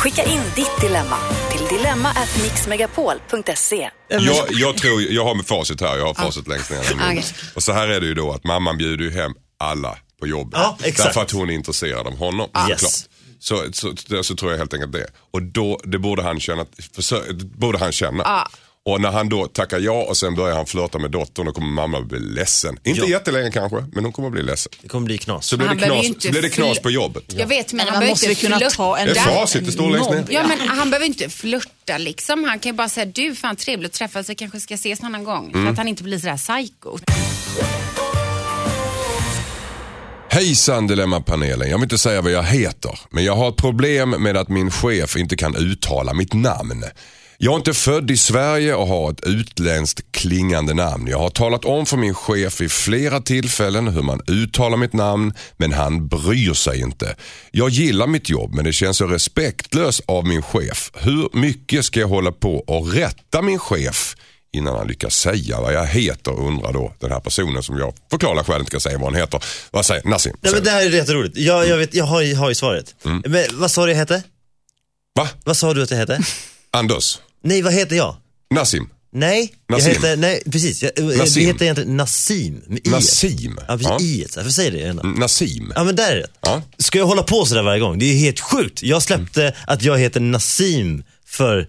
Skicka 0.02 0.24
in 0.24 0.40
ditt 0.56 0.80
dilemma 0.80 1.16
till 1.50 1.66
dilemma@mixmegapol.se. 1.78 3.90
Jag, 4.08 4.46
jag, 4.50 4.76
tror, 4.76 5.02
jag 5.02 5.24
har 5.24 5.34
med 5.34 5.46
facit 5.46 5.80
här, 5.80 5.96
jag 5.96 6.06
har 6.06 6.14
facit 6.14 6.48
längst 6.48 6.70
ner. 6.70 6.94
mun. 7.14 7.22
Och 7.54 7.62
så 7.62 7.72
här 7.72 7.88
är 7.88 8.00
det 8.00 8.06
ju 8.06 8.14
då 8.14 8.32
att 8.32 8.44
mamman 8.44 8.78
bjuder 8.78 9.04
ju 9.04 9.10
hem 9.10 9.32
alla 9.58 9.98
på 10.20 10.26
jobbet. 10.26 10.60
Ja, 10.62 10.78
exakt. 10.82 11.08
Därför 11.08 11.22
att 11.22 11.30
hon 11.30 11.50
är 11.50 11.54
intresserad 11.54 12.06
av 12.06 12.16
honom. 12.16 12.50
Yes. 12.68 12.80
Klart. 12.80 12.92
Så, 13.38 13.62
så, 13.72 13.94
så, 14.08 14.22
så 14.24 14.34
tror 14.36 14.50
jag 14.50 14.58
helt 14.58 14.74
enkelt 14.74 14.92
det. 14.92 15.06
Och 15.30 15.42
då, 15.42 15.80
det 15.84 15.98
borde 15.98 16.22
han 16.22 16.40
känna. 16.40 16.66
Försö, 16.94 17.32
det 17.32 17.44
borde 17.44 17.78
han 17.78 17.92
känna. 17.92 18.48
Och 18.84 19.00
när 19.00 19.10
han 19.10 19.28
då 19.28 19.46
tackar 19.46 19.78
ja 19.78 20.04
och 20.08 20.16
sen 20.16 20.34
börjar 20.34 20.56
han 20.56 20.66
flörta 20.66 20.98
med 20.98 21.10
dottern 21.10 21.46
då 21.46 21.52
kommer 21.52 21.68
mamma 21.68 22.00
bli 22.00 22.18
ledsen. 22.18 22.78
Inte 22.84 23.00
Ja. 23.00 23.06
jättelänge 23.06 23.50
kanske, 23.50 23.84
men 23.92 24.04
hon 24.04 24.12
kommer 24.12 24.30
bli 24.30 24.42
ledsen. 24.42 24.72
Det 24.82 24.88
kommer 24.88 25.04
bli 25.06 25.18
knas. 25.18 25.46
Så 25.46 25.56
blir, 25.56 25.66
Han 25.66 25.76
det 25.76 25.84
knas, 25.84 26.06
så 26.22 26.30
blir 26.30 26.42
det 26.42 26.48
knas 26.48 26.78
på 26.78 26.90
jobbet. 26.90 27.24
Jag 27.36 27.46
vet, 27.46 27.72
men 27.72 27.76
Men 27.76 27.86
han 27.86 27.92
man 27.94 28.00
behöver 28.00 28.12
måste 28.12 28.34
kunna 28.34 28.58
ta 28.70 28.98
en 28.98 29.06
Det 29.06 29.12
är 29.12 29.24
facit, 29.24 29.66
det 29.66 29.72
står 29.72 29.90
längst 29.90 30.10
ner. 30.10 30.24
Ja, 30.30 30.46
men 30.46 30.68
han 30.68 30.90
behöver 30.90 31.06
inte 31.06 31.28
flörta 31.28 31.98
liksom. 31.98 32.44
Han 32.44 32.58
kan 32.58 32.72
ju 32.72 32.76
bara 32.76 32.88
säga, 32.88 33.06
du 33.06 33.34
fan 33.34 33.56
trevligt 33.56 33.86
att 33.92 33.98
träffas, 33.98 34.30
vi 34.30 34.34
kanske 34.34 34.60
ska 34.60 34.74
ses 34.74 35.02
någon 35.02 35.14
annan 35.14 35.24
gång. 35.24 35.50
Mm. 35.52 35.66
Så 35.66 35.72
att 35.72 35.78
han 35.78 35.88
inte 35.88 36.02
blir 36.02 36.18
sådär 36.18 36.36
psycho. 36.36 36.98
Hejsan 40.28 40.86
Dilemmapanelen, 40.86 41.70
jag 41.70 41.76
vill 41.76 41.82
inte 41.84 41.98
säga 41.98 42.20
vad 42.22 42.32
jag 42.32 42.42
heter, 42.42 42.98
men 43.10 43.24
jag 43.24 43.36
har 43.36 43.48
ett 43.48 43.56
problem 43.56 44.10
med 44.10 44.36
att 44.36 44.48
min 44.48 44.70
chef 44.70 45.16
inte 45.16 45.36
kan 45.36 45.56
uttala 45.56 46.14
mitt 46.14 46.32
namn. 46.34 46.84
Jag 47.44 47.52
är 47.52 47.56
inte 47.56 47.74
född 47.74 48.10
i 48.10 48.16
Sverige 48.16 48.74
och 48.74 48.86
har 48.86 49.10
ett 49.10 49.26
utländskt 49.26 50.12
klingande 50.12 50.74
namn. 50.74 51.06
Jag 51.06 51.18
har 51.18 51.30
talat 51.30 51.64
om 51.64 51.86
för 51.86 51.96
min 51.96 52.14
chef 52.14 52.60
vid 52.60 52.72
flera 52.72 53.20
tillfällen 53.20 53.88
hur 53.88 54.02
man 54.02 54.20
uttalar 54.26 54.76
mitt 54.76 54.92
namn, 54.92 55.34
men 55.56 55.72
han 55.72 56.08
bryr 56.08 56.54
sig 56.54 56.80
inte. 56.80 57.16
Jag 57.50 57.70
gillar 57.70 58.06
mitt 58.06 58.28
jobb, 58.28 58.54
men 58.54 58.64
det 58.64 58.72
känns 58.72 58.96
så 58.96 59.06
respektlöst 59.06 60.00
av 60.06 60.26
min 60.26 60.42
chef. 60.42 60.90
Hur 60.94 61.28
mycket 61.32 61.84
ska 61.84 62.00
jag 62.00 62.08
hålla 62.08 62.32
på 62.32 62.56
och 62.56 62.92
rätta 62.92 63.42
min 63.42 63.58
chef 63.58 64.16
innan 64.52 64.76
han 64.76 64.86
lyckas 64.86 65.14
säga 65.14 65.60
vad 65.60 65.74
jag 65.74 65.86
heter 65.86 66.40
undrar 66.40 66.72
då 66.72 66.94
den 66.98 67.12
här 67.12 67.20
personen 67.20 67.62
som 67.62 67.78
jag 67.78 67.94
förklarar 68.10 68.44
själv 68.44 68.60
inte 68.60 68.70
ska 68.70 68.80
säga 68.80 68.98
vad 68.98 69.12
han 69.12 69.20
heter. 69.20 69.44
Vad 69.70 69.86
säger 69.86 70.08
Nassim? 70.08 70.36
Nej, 70.40 70.52
men 70.52 70.64
det 70.64 70.70
här 70.70 70.86
är 70.86 70.90
jätteroligt. 70.90 71.36
Jag, 71.36 71.68
jag, 71.68 71.76
vet, 71.76 71.94
jag 71.94 72.04
har, 72.04 72.36
har 72.36 72.48
ju 72.48 72.54
svaret. 72.54 72.94
Mm. 73.04 73.22
Men 73.26 73.44
vad 73.52 73.70
sa 73.70 73.84
du 73.84 73.92
jag 73.92 73.98
hette? 73.98 74.22
Va? 75.14 75.28
Vad 75.44 75.56
sa 75.56 75.74
du 75.74 75.82
att 75.82 75.90
jag 75.90 75.98
hette? 75.98 76.20
Anders? 76.70 77.18
Nej, 77.42 77.62
vad 77.62 77.72
heter 77.72 77.96
jag? 77.96 78.16
Nassim? 78.54 78.88
Nej, 79.14 79.54
Nassim. 79.68 79.88
jag 79.88 79.94
heter, 79.94 80.16
nej 80.16 80.42
precis. 80.50 80.82
Jag, 80.82 81.04
Nassim. 81.18 81.46
Heter 81.46 81.62
egentligen 81.62 81.96
Nassim. 81.96 82.62
Med 82.66 82.86
i. 82.86 82.90
Nassim? 82.90 83.58
Ja, 83.68 83.76
precis. 83.78 83.88
Ja. 83.88 84.00
I. 84.00 84.26
Varför 84.36 84.50
säger 84.50 84.70
det 84.70 84.82
ändå? 84.82 85.02
Nassim? 85.02 85.72
Ja 85.76 85.84
men 85.84 85.96
där 85.96 86.12
är 86.12 86.16
det. 86.16 86.26
Ja. 86.40 86.62
Ska 86.78 86.98
jag 86.98 87.06
hålla 87.06 87.22
på 87.22 87.44
sådär 87.46 87.62
varje 87.62 87.80
gång? 87.80 87.98
Det 87.98 88.04
är 88.04 88.14
helt 88.14 88.40
sjukt. 88.40 88.82
Jag 88.82 89.02
släppte 89.02 89.54
att 89.66 89.82
jag 89.82 89.98
heter 89.98 90.20
Nassim 90.20 91.04
för 91.26 91.68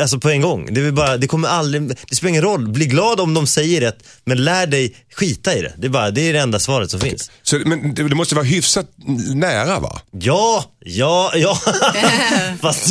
Alltså 0.00 0.18
på 0.18 0.30
en 0.30 0.40
gång. 0.40 0.74
Det, 0.74 0.80
är 0.80 0.90
bara, 0.92 1.16
det 1.16 1.26
kommer 1.26 1.48
aldrig, 1.48 1.82
det 2.08 2.16
spelar 2.16 2.28
ingen 2.28 2.42
roll. 2.42 2.68
Bli 2.68 2.86
glad 2.86 3.20
om 3.20 3.34
de 3.34 3.46
säger 3.46 3.80
det, 3.80 3.92
men 4.24 4.44
lär 4.44 4.66
dig 4.66 4.96
skita 5.14 5.54
i 5.54 5.62
det. 5.62 5.72
Det 5.78 5.86
är, 5.86 5.90
bara, 5.90 6.10
det, 6.10 6.20
är 6.28 6.32
det 6.32 6.38
enda 6.38 6.58
svaret 6.58 6.90
som 6.90 7.00
finns. 7.00 7.30
Så, 7.42 7.56
men 7.66 7.94
det, 7.94 8.08
det 8.08 8.14
måste 8.14 8.34
vara 8.34 8.44
hyfsat 8.44 8.86
nära 9.34 9.80
va? 9.80 10.00
Ja, 10.10 10.64
ja, 10.84 11.32
ja. 11.34 11.54
Fast 12.60 12.88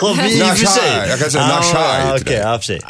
ja, 0.00 0.14
vi 0.24 0.38
i 0.38 0.42
och 0.42 0.46
för 0.58 0.66
sig. 0.66 1.08
Jag 1.08 1.18
kan 1.18 1.30
säga 1.30 1.44
Ah, 1.44 1.56
nashai 1.56 2.22
ja, 2.34 2.58
för 2.58 2.64
sig. 2.66 2.80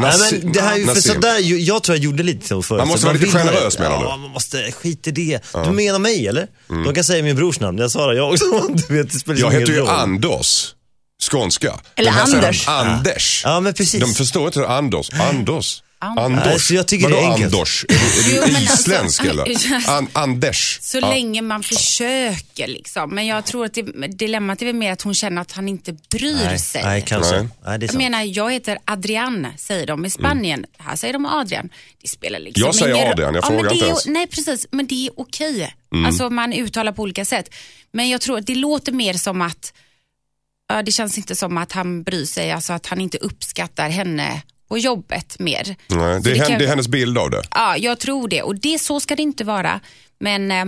Nej, 0.00 0.12
men 0.42 0.52
det 0.52 0.60
här, 0.60 0.72
är 0.74 0.78
ju- 0.78 0.86
för 0.86 0.94
Nassim. 0.94 1.14
sådär, 1.14 1.38
jag 1.58 1.82
tror 1.82 1.96
jag 1.96 2.04
gjorde 2.04 2.22
lite 2.22 2.48
så 2.48 2.62
förut. 2.62 2.78
Man 2.78 2.88
måste 2.88 3.06
vara 3.06 3.16
lite 3.18 3.38
generös, 3.38 3.78
menar 3.78 3.98
du? 3.98 4.04
Ja, 4.04 4.16
man 4.16 4.30
måste, 4.30 4.72
skit 4.72 5.06
i 5.06 5.10
det. 5.10 5.40
Du 5.64 5.70
menar 5.70 5.98
mig 5.98 6.28
eller? 6.28 6.46
De 6.84 6.94
kan 6.94 7.04
säga 7.04 7.22
min 7.22 7.36
brors 7.36 7.60
namn, 7.60 7.78
jag 7.78 7.90
svarar 7.90 8.12
jag 8.14 8.30
också. 8.32 8.44
Du 8.88 8.96
vet, 8.96 9.12
det 9.12 9.18
spelar 9.18 9.40
Jag 9.40 9.50
heter 9.52 9.72
ju 9.72 9.78
roll. 9.78 9.88
Anders. 9.88 10.74
Skånska. 11.20 11.80
Eller 11.96 12.10
här 12.10 12.26
säger 12.26 12.40
de 12.40 12.46
Anders. 12.46 12.68
Anders. 12.68 13.42
Ja, 13.44 13.60
men 13.60 13.74
precis. 13.74 14.00
De 14.00 14.14
förstår 14.14 14.46
inte 14.46 14.68
Anders. 14.68 15.10
Anders. 15.12 15.82
Anders. 16.02 16.44
Nej, 16.46 16.60
så 16.60 16.74
jag 16.74 16.88
tycker 16.88 17.08
det 17.08 17.14
Vadå 17.14 17.26
är 17.26 17.32
enkelt. 17.32 17.54
Anders? 17.54 17.84
Är 17.88 18.30
du, 18.30 18.36
är 18.36 18.46
du 18.46 18.52
men 18.52 18.56
alltså- 18.62 18.74
isländsk 18.74 19.24
eller? 19.24 19.88
An, 19.90 20.08
Anders. 20.12 20.78
Så 20.82 20.98
Ja. 20.98 21.08
länge 21.08 21.42
man 21.42 21.62
försöker 21.62 22.66
liksom. 22.66 23.14
Men 23.14 23.26
jag 23.26 23.44
tror 23.44 23.64
att 23.64 23.74
det, 23.74 23.82
dilemmat 24.08 24.62
är 24.62 24.66
väl 24.66 24.74
mer 24.74 24.92
att 24.92 25.02
hon 25.02 25.14
känner 25.14 25.42
att 25.42 25.52
han 25.52 25.68
inte 25.68 25.92
bryr 26.10 26.44
Nej, 26.44 26.58
sig. 26.58 26.82
nej 26.84 27.04
kanske. 27.06 27.36
Nej. 27.36 27.48
Nej. 27.66 27.78
det 27.78 27.86
är 27.86 27.88
Jag 27.88 27.96
menar, 27.96 28.22
jag 28.22 28.52
heter 28.52 28.78
Adrian, 28.84 29.46
säger 29.58 29.86
de 29.86 30.04
i 30.04 30.10
Spanien. 30.10 30.64
Här 30.78 30.96
säger 30.96 31.12
de 31.12 31.26
Adrian. 31.26 31.68
Det 32.02 32.08
spelar 32.08 32.38
liksom 32.38 32.62
Jag 32.66 32.74
säger 32.74 32.94
ingen. 32.94 33.08
Adrian, 33.12 33.34
jag 33.34 33.42
men 33.44 33.58
frågar 33.58 33.70
det 33.70 33.74
inte 33.74 33.86
är, 33.86 33.88
ens. 33.88 34.06
Nej, 34.06 34.26
precis. 34.26 34.66
Men 34.70 34.86
det 34.86 35.06
är 35.06 35.10
okej. 35.16 35.74
Mm. 35.92 36.06
Alltså 36.06 36.30
man 36.30 36.52
uttalar 36.52 36.92
på 36.92 37.02
olika 37.02 37.24
sätt. 37.24 37.54
Men 37.92 38.08
jag 38.08 38.20
tror 38.20 38.38
att 38.38 38.46
det 38.46 38.54
låter 38.54 38.92
mer 38.92 39.14
som 39.14 39.42
att, 39.42 39.72
ja, 40.74 40.82
det 40.82 40.92
känns 40.92 41.18
inte 41.18 41.36
som 41.36 41.58
att 41.58 41.72
han 41.72 42.02
bryr 42.02 42.24
sig, 42.24 42.52
alltså 42.52 42.72
att 42.72 42.86
han 42.86 43.00
inte 43.00 43.18
uppskattar 43.18 43.88
henne 43.88 44.42
på 44.68 44.78
jobbet 44.78 45.38
mer. 45.38 45.76
Nej, 45.88 46.20
det, 46.20 46.30
är 46.30 46.34
det 46.34 46.46
kan- 46.48 46.58
det 46.58 46.64
är 46.64 46.68
hennes 46.68 46.88
bild 46.88 47.18
av 47.18 47.30
det. 47.30 47.42
Ja, 47.50 47.76
jag 47.76 47.98
tror 47.98 48.28
det. 48.28 48.42
Och 48.42 48.54
det, 48.56 48.78
så 48.78 49.00
ska 49.00 49.16
det 49.16 49.22
inte 49.22 49.44
vara. 49.44 49.80
Men 50.18 50.50
eh, 50.50 50.64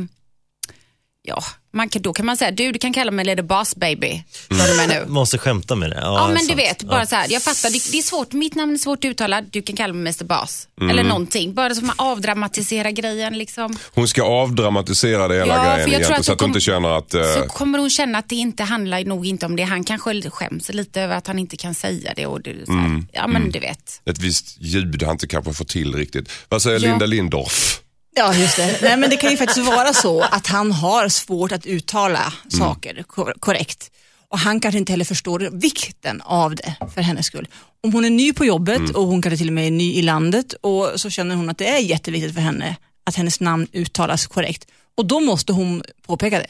ja, 1.23 1.43
man 1.73 1.89
kan, 1.89 2.03
då 2.03 2.13
kan 2.13 2.27
man 2.27 2.37
säga, 2.37 2.51
du, 2.51 2.73
du 2.73 2.79
kan 2.79 2.93
kalla 2.93 3.11
mig 3.11 3.25
Lady 3.25 3.43
Boss 3.43 3.77
Baby. 3.77 4.23
Vad 4.51 4.69
du 4.71 4.77
med 4.77 4.89
nu? 4.89 5.05
Måste 5.13 5.39
skämta 5.39 5.77
med 5.77 5.91
det. 5.91 5.97
Ja, 6.01 6.03
Ja, 6.03 6.27
men 6.27 6.37
du 6.43 6.47
sant. 6.47 6.59
vet, 6.59 6.83
bara 6.83 7.01
Ja. 7.01 7.07
så 7.07 7.17
här, 7.17 7.27
jag 7.31 7.43
fattar, 7.43 7.71
det, 7.71 7.93
det 7.93 7.99
är 7.99 8.03
svårt, 8.03 8.33
mitt 8.33 8.55
namn 8.55 8.75
är 8.75 8.79
svårt 8.79 8.99
att 8.99 9.05
uttala, 9.05 9.41
du 9.41 9.63
kan 9.63 9.77
kalla 9.77 9.93
mig 9.95 10.01
Mr 10.01 10.25
Boss. 10.25 10.69
Mm. 10.81 10.91
Eller 10.91 11.05
någonting, 11.05 11.55
bara 11.55 11.75
som 11.75 11.91
att 11.91 11.99
avdramatisera 12.01 12.91
grejen 12.91 13.39
liksom. 13.39 13.77
Hon 13.95 14.09
ska 14.09 14.23
avdramatisera 14.23 15.29
det 15.29 15.35
hela 15.35 15.47
Ja, 15.57 15.63
för 15.63 15.77
grejen 15.77 15.79
jag 15.79 15.85
tror 15.85 15.89
egentligen 15.89 16.19
att 16.21 16.25
så 16.27 16.33
hon 16.33 16.35
att 16.35 16.39
du 16.39 16.45
inte 16.47 16.61
känner 16.61 16.89
att... 16.89 17.15
eh, 17.15 17.43
Så 17.43 17.49
kommer 17.49 17.79
hon 17.79 17.91
känna 17.91 18.19
att 18.19 18.29
det 18.29 18.35
inte 18.37 18.63
handlar 18.63 19.05
nog 19.05 19.27
inte 19.27 19.47
om 19.47 19.57
det. 19.57 19.63
Han 19.63 19.85
kanske 19.85 20.31
skäms 20.31 20.69
lite 20.69 21.01
över 21.01 21.17
att 21.17 21.27
han 21.27 21.39
inte 21.39 21.57
kan 21.57 21.75
säga 21.75 22.13
det. 22.17 22.27
Och 22.27 22.41
det 22.41 22.67
så 22.67 22.73
här, 22.73 22.79
Mm. 22.79 23.07
Ja, 23.13 23.27
men 23.27 23.51
du 23.51 23.59
vet. 23.59 24.01
ett 24.05 24.19
visst 24.19 24.57
ljud 24.61 25.03
han 25.03 25.13
inte 25.13 25.27
kanske 25.27 25.53
får 25.53 25.65
till 25.65 25.95
riktigt. 25.95 26.31
Vad 26.49 26.63
säger 26.63 26.81
Ja. 26.81 26.89
Linda 26.91 27.07
Lindorff? 27.07 27.81
Ja, 28.15 28.35
just 28.35 28.57
det. 28.57 28.79
Nej, 28.83 28.97
men 28.97 29.11
det 29.11 29.17
kan 29.17 29.31
ju 29.31 29.37
faktiskt 29.37 29.67
vara 29.67 29.93
så 29.93 30.21
att 30.23 30.47
han 30.47 30.73
har 30.73 31.09
svårt 31.09 31.53
att 31.53 31.67
uttala 31.67 32.33
saker 32.49 33.03
kor- 33.03 33.35
korrekt. 33.41 33.91
Och 34.29 34.39
han 34.39 34.61
kanske 34.61 34.79
inte 34.79 34.93
heller 34.93 35.05
förstår 35.05 35.49
vikten 35.53 36.21
av 36.21 36.55
det 36.55 36.75
för 36.95 37.01
hennes 37.01 37.27
skull. 37.27 37.49
Om 37.85 37.93
hon 37.93 38.05
är 38.05 38.11
ny 38.11 38.33
på 38.33 38.45
jobbet 38.45 38.91
och 38.91 39.07
hon 39.07 39.23
kanske 39.23 39.37
till 39.39 39.47
och 39.49 39.53
med 39.55 39.67
är 39.67 39.71
ny 39.71 39.95
i 39.95 40.03
landet 40.03 40.53
och 40.61 40.91
så 40.97 41.11
känner 41.11 41.35
hon 41.35 41.51
att 41.51 41.59
det 41.59 41.69
är 41.69 41.79
jätteviktigt 41.79 42.35
för 42.35 42.41
henne 42.41 42.77
att 43.07 43.17
hennes 43.17 43.41
namn 43.41 43.67
uttalas 43.73 44.27
korrekt. 44.27 44.67
Och 44.97 45.07
då 45.07 45.21
måste 45.21 45.53
hon 45.53 45.83
påpeka 46.07 46.39
det. 46.39 46.47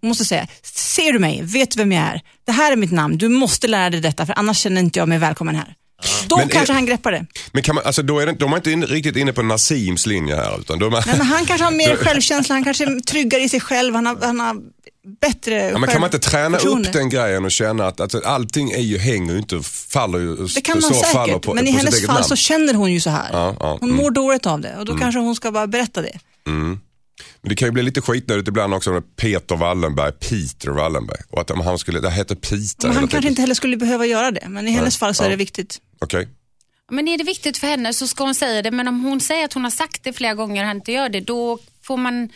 Hon 0.00 0.08
måste 0.08 0.24
säga, 0.24 0.46
ser 0.62 1.12
du 1.12 1.18
mig? 1.18 1.40
Vet 1.42 1.70
du 1.70 1.76
vem 1.78 1.92
jag 1.92 2.02
är? 2.04 2.20
Det 2.46 2.52
här 2.52 2.72
är 2.72 2.76
mitt 2.76 2.92
namn, 2.92 3.18
du 3.18 3.28
måste 3.28 3.68
lära 3.68 3.90
dig 3.90 4.00
detta 4.00 4.26
för 4.26 4.38
annars 4.38 4.58
känner 4.58 4.80
inte 4.80 4.98
jag 4.98 5.08
mig 5.08 5.18
välkommen 5.18 5.56
här. 5.56 5.74
Då 6.26 6.36
Men 6.36 6.46
är- 6.46 6.50
kanske 6.50 6.72
han 6.72 6.86
greppar 6.86 7.12
det. 7.12 7.26
Men 7.52 7.62
kan 7.62 7.74
man, 7.74 7.84
alltså 7.84 8.02
då 8.02 8.18
är 8.18 8.26
det, 8.26 8.32
de 8.32 8.52
är 8.52 8.56
inte 8.56 8.70
in, 8.70 8.86
riktigt 8.86 9.16
inne 9.16 9.32
på 9.32 9.42
Nassims 9.42 10.06
linje 10.06 10.36
här. 10.36 10.60
Utan 10.60 10.78
de 10.78 10.94
är, 10.94 11.02
Nej, 11.06 11.18
men 11.18 11.26
han 11.26 11.46
kanske 11.46 11.64
har 11.64 11.72
mer 11.72 11.96
självkänsla, 12.04 12.54
han 12.54 12.64
kanske 12.64 12.84
är 12.84 13.00
tryggare 13.00 13.42
i 13.42 13.48
sig 13.48 13.60
själv, 13.60 13.94
han 13.94 14.06
har, 14.06 14.18
han 14.22 14.40
har 14.40 14.56
bättre 15.20 15.54
Ja, 15.54 15.78
men 15.78 15.88
kan 15.90 16.00
man 16.00 16.08
inte 16.08 16.18
träna 16.18 16.58
upp 16.58 16.92
den 16.92 17.08
grejen 17.08 17.44
och 17.44 17.50
känna 17.50 17.86
att, 17.86 18.00
att 18.00 18.24
allting 18.24 18.70
är 18.70 18.80
ju, 18.80 18.98
hänger 18.98 19.32
ju 19.32 19.38
inte, 19.38 19.62
faller 19.62 20.18
ju, 20.18 20.36
Det 20.36 20.60
kan 20.60 20.80
man 20.80 20.94
säkert, 20.94 21.42
på, 21.42 21.54
men 21.54 21.66
i 21.66 21.70
hennes 21.70 22.06
fall 22.06 22.14
namn. 22.14 22.24
så 22.24 22.36
känner 22.36 22.74
hon 22.74 22.92
ju 22.92 23.00
så 23.00 23.10
här. 23.10 23.28
Ja, 23.32 23.56
ja, 23.60 23.76
hon 23.80 23.90
mm. 23.90 24.02
mår 24.02 24.10
dåligt 24.10 24.46
av 24.46 24.60
det 24.60 24.76
och 24.78 24.84
då 24.84 24.96
kanske 24.96 25.20
hon 25.20 25.36
ska 25.36 25.52
bara 25.52 25.66
berätta 25.66 26.02
det. 26.02 26.18
Men 27.42 27.48
det 27.48 27.56
kan 27.56 27.68
ju 27.68 27.72
bli 27.72 27.82
lite 27.82 28.00
skitnödigt 28.00 28.48
ibland 28.48 28.74
också 28.74 28.92
med 28.92 29.16
Peter 29.16 29.56
Wallenberg, 29.56 30.12
Peter 30.12 30.70
Wallenberg. 30.70 31.20
Och 31.30 31.40
att 31.40 31.50
om 31.50 31.60
han 31.60 31.78
skulle, 31.78 32.00
det 32.00 32.10
heter 32.10 32.34
Peter 32.34 32.88
Men 32.88 32.96
han 32.96 33.00
kanske 33.00 33.16
tiden. 33.16 33.28
inte 33.28 33.42
heller 33.42 33.54
skulle 33.54 33.76
behöva 33.76 34.06
göra 34.06 34.30
det, 34.30 34.48
men 34.48 34.68
i 34.68 34.70
hennes 34.70 34.96
fall 34.96 35.14
så 35.14 35.24
är 35.24 35.30
det 35.30 35.36
viktigt. 35.36 35.78
Okej. 36.02 36.28
Men 36.90 37.08
är 37.08 37.18
det 37.18 37.24
viktigt 37.24 37.58
för 37.58 37.66
henne 37.66 37.92
så 37.92 38.06
ska 38.08 38.24
hon 38.24 38.34
säga 38.34 38.62
det. 38.62 38.70
Men 38.70 38.88
om 38.88 39.04
hon 39.04 39.20
säger 39.20 39.44
att 39.44 39.52
hon 39.52 39.64
har 39.64 39.70
sagt 39.70 40.04
det 40.04 40.12
flera 40.12 40.34
gånger 40.34 40.62
och 40.62 40.66
han 40.66 40.76
inte 40.76 40.92
gör 40.92 41.08
det, 41.08 41.20
då 41.20 41.58
får 41.82 41.96
man 41.96 42.28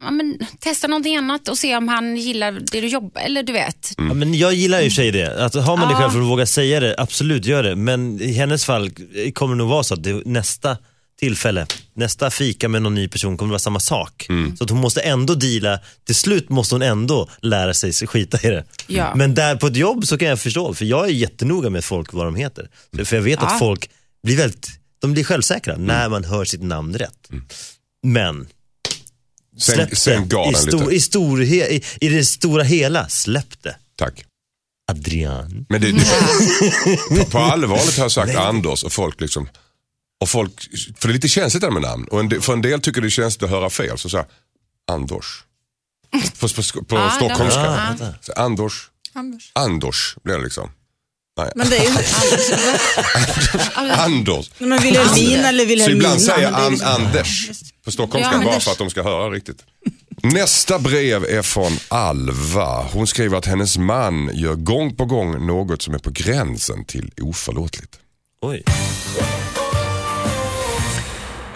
ja, 0.00 0.10
men, 0.10 0.38
testa 0.60 0.86
någonting 0.88 1.16
annat 1.16 1.48
och 1.48 1.58
se 1.58 1.76
om 1.76 1.88
han 1.88 2.16
gillar 2.16 2.52
det 2.52 2.80
du 2.80 2.86
jobbar 2.86 3.20
Eller 3.20 3.42
du 3.42 3.52
vet. 3.52 3.92
Ja, 3.96 4.02
men 4.14 4.34
jag 4.34 4.54
gillar 4.54 4.80
ju 4.80 4.90
sig 4.90 5.10
det. 5.10 5.44
Att 5.44 5.54
har 5.54 5.76
man 5.76 5.88
det 5.88 5.94
Ja. 5.94 6.00
själv 6.00 6.10
för 6.10 6.20
att 6.20 6.26
våga 6.26 6.46
säga 6.46 6.80
det, 6.80 6.94
absolut 6.98 7.46
gör 7.46 7.62
det. 7.62 7.76
Men 7.76 8.20
i 8.20 8.32
hennes 8.32 8.64
fall 8.64 8.90
kommer 9.34 9.54
det 9.54 9.58
nog 9.58 9.68
vara 9.68 9.82
så 9.82 9.94
att 9.94 10.02
det, 10.02 10.22
nästa 10.26 10.76
tillfälle, 11.20 11.66
nästa 11.94 12.30
fika 12.30 12.68
med 12.68 12.82
någon 12.82 12.94
ny 12.94 13.08
person 13.08 13.36
kommer 13.36 13.48
det 13.48 13.52
vara 13.52 13.58
samma 13.58 13.80
sak. 13.80 14.26
Så 14.58 14.64
att 14.64 14.70
hon 14.70 14.80
måste 14.80 15.00
ändå 15.00 15.34
deala, 15.34 15.80
till 16.04 16.14
slut 16.14 16.48
måste 16.48 16.74
hon 16.74 16.82
ändå 16.82 17.28
lära 17.40 17.74
sig 17.74 17.92
skita 17.92 18.38
i 18.42 18.50
det. 18.50 18.64
Ja. 18.86 19.14
Men 19.14 19.34
där 19.34 19.56
på 19.56 19.66
ett 19.66 19.76
jobb 19.76 20.06
så 20.06 20.18
kan 20.18 20.28
jag 20.28 20.40
förstå, 20.40 20.74
för 20.74 20.84
jag 20.84 21.04
är 21.06 21.10
jättenoga 21.12 21.70
med 21.70 21.84
folk 21.84 22.12
vad 22.12 22.26
de 22.26 22.34
heter. 22.34 22.68
För 23.04 23.16
jag 23.16 23.22
vet 23.22 23.38
Ja. 23.42 23.46
att 23.46 23.58
folk 23.58 23.90
blir 24.22 24.36
väldigt, 24.36 24.68
de 25.00 25.12
blir 25.12 25.24
självsäkra 25.24 25.76
när 25.76 26.08
man 26.08 26.24
hör 26.24 26.44
sitt 26.44 26.62
namn 26.62 26.94
rätt. 26.98 27.28
Men 28.02 28.46
Sen, 29.58 29.74
släpp 29.74 29.96
sen 29.98 30.28
det. 30.28 30.36
I, 30.48 30.52
den 30.52 30.62
stor, 30.62 30.92
i, 30.92 31.00
stor, 31.00 31.42
i, 31.42 31.82
I 32.00 32.08
det 32.08 32.24
stora 32.24 32.62
hela, 32.62 33.08
släpp 33.08 33.62
det. 33.62 33.76
Tack. 33.98 34.24
Adrian. 34.92 35.66
Men 35.68 35.80
det, 35.80 35.92
på, 37.08 37.24
på 37.24 37.38
allvarligt 37.38 37.96
har 37.96 38.04
jag 38.04 38.12
sagt 38.12 38.36
Anders 38.36 38.84
och 38.84 38.92
folk 38.92 39.20
liksom, 39.20 39.48
och 40.20 40.28
folk, 40.28 40.60
för 40.98 41.08
det 41.08 41.12
är 41.12 41.14
lite 41.14 41.28
känsligt 41.28 41.60
där 41.60 41.70
med 41.70 41.82
namn. 41.82 42.06
Och 42.10 42.20
en 42.20 42.28
del, 42.28 42.40
för 42.40 42.52
en 42.52 42.62
del 42.62 42.80
tycker 42.80 43.00
det 43.00 43.06
är 43.06 43.10
känsligt 43.10 43.42
att 43.42 43.50
höra 43.50 43.70
fel. 43.70 43.98
Så 43.98 44.08
säger 44.08 44.26
Anders. 44.92 45.26
På, 46.40 46.48
på, 46.48 46.84
på 46.84 46.96
Ja, 46.96 47.10
stockholmska. 47.10 47.94
Så 48.20 48.32
Anders. 48.32 48.90
Anders. 49.14 49.50
Anders 49.54 50.16
blir 50.22 50.34
det 50.34 50.44
liksom. 50.44 50.70
Nej, 51.38 51.52
Men 51.54 51.70
det 51.70 51.76
är 51.76 51.82
ju... 51.84 51.88
Anders. 53.90 54.50
men 54.58 54.78
Wilhelmina 54.82 55.48
eller 55.48 55.64
Så 55.64 55.68
Wilhelmina. 55.68 55.96
ibland 55.96 56.20
säger 56.22 56.52
an, 56.52 56.70
liksom- 56.72 56.88
Anders 57.04 57.50
på 57.84 57.90
stockholmska 57.90 58.32
Ja, 58.32 58.38
bara 58.38 58.48
Anders. 58.50 58.64
för 58.64 58.72
att 58.72 58.78
de 58.78 58.90
ska 58.90 59.02
höra 59.02 59.30
riktigt. 59.30 59.64
Nästa 60.22 60.78
brev 60.78 61.24
är 61.24 61.42
från 61.42 61.72
Alva. 61.88 62.82
Hon 62.92 63.06
skriver 63.06 63.38
att 63.38 63.46
hennes 63.46 63.78
man 63.78 64.30
gör 64.34 64.54
gång 64.54 64.96
på 64.96 65.04
gång 65.04 65.46
något 65.46 65.82
som 65.82 65.94
är 65.94 65.98
på 65.98 66.10
gränsen 66.10 66.84
till 66.84 67.10
oförlåtligt. 67.20 67.98
Oj. 68.40 68.62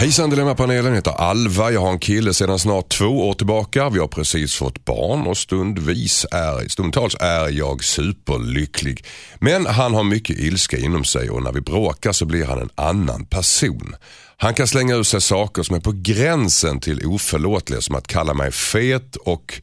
Hejsan 0.01 0.31
Dilemmapanelen, 0.31 0.95
heter 0.95 1.11
Alva. 1.11 1.71
Jag 1.71 1.81
har 1.81 1.91
en 1.91 1.99
kille 1.99 2.35
sedan 2.35 2.59
snart 2.59 2.89
två 2.89 3.29
år 3.29 3.35
tillbaka. 3.35 3.91
Vi 3.91 3.99
har 3.99 4.07
precis 4.07 4.55
fått 4.55 4.85
barn 4.85 5.27
och 5.27 5.37
stundvis 5.37 6.27
är, 6.31 6.69
stundtals 6.69 7.17
är 7.21 7.49
jag 7.49 7.85
superlycklig. 7.85 9.05
Men 9.39 9.67
han 9.67 9.95
har 9.95 10.05
mycket 10.05 10.39
ilska 10.39 10.79
inom 10.79 11.05
sig 11.05 11.31
och 11.31 11.43
när 11.43 11.53
vi 11.53 11.61
bråkar 11.61 12.13
så 12.13 12.27
blir 12.27 12.45
han 12.45 12.59
en 12.59 12.71
annan 12.75 13.25
person. 13.25 13.97
Han 14.37 14.55
kan 14.55 14.67
slänga 14.67 14.95
ur 14.95 15.03
sig 15.03 15.21
saker 15.21 15.63
som 15.63 15.77
är 15.77 15.81
på 15.81 15.93
gränsen 15.95 16.81
till 16.81 17.07
oförlåtliga 17.07 17.81
som 17.81 17.95
att 17.95 18.07
kalla 18.07 18.35
mig 18.35 18.53
fet 18.53 19.17
och 19.17 19.63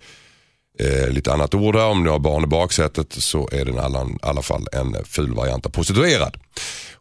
Eh, 0.79 1.09
lite 1.09 1.33
annat 1.33 1.53
ord 1.53 1.75
där, 1.75 1.85
om 1.85 2.03
ni 2.03 2.09
har 2.09 2.19
barn 2.19 2.43
i 2.43 2.47
baksätet 2.47 3.13
så 3.13 3.49
är 3.51 3.65
den 3.65 3.75
i 3.75 3.79
alla, 3.79 4.07
alla 4.21 4.41
fall 4.41 4.67
en 4.71 5.05
ful 5.05 5.33
variant 5.33 5.65
av 5.65 5.69
prostituerad. 5.69 6.37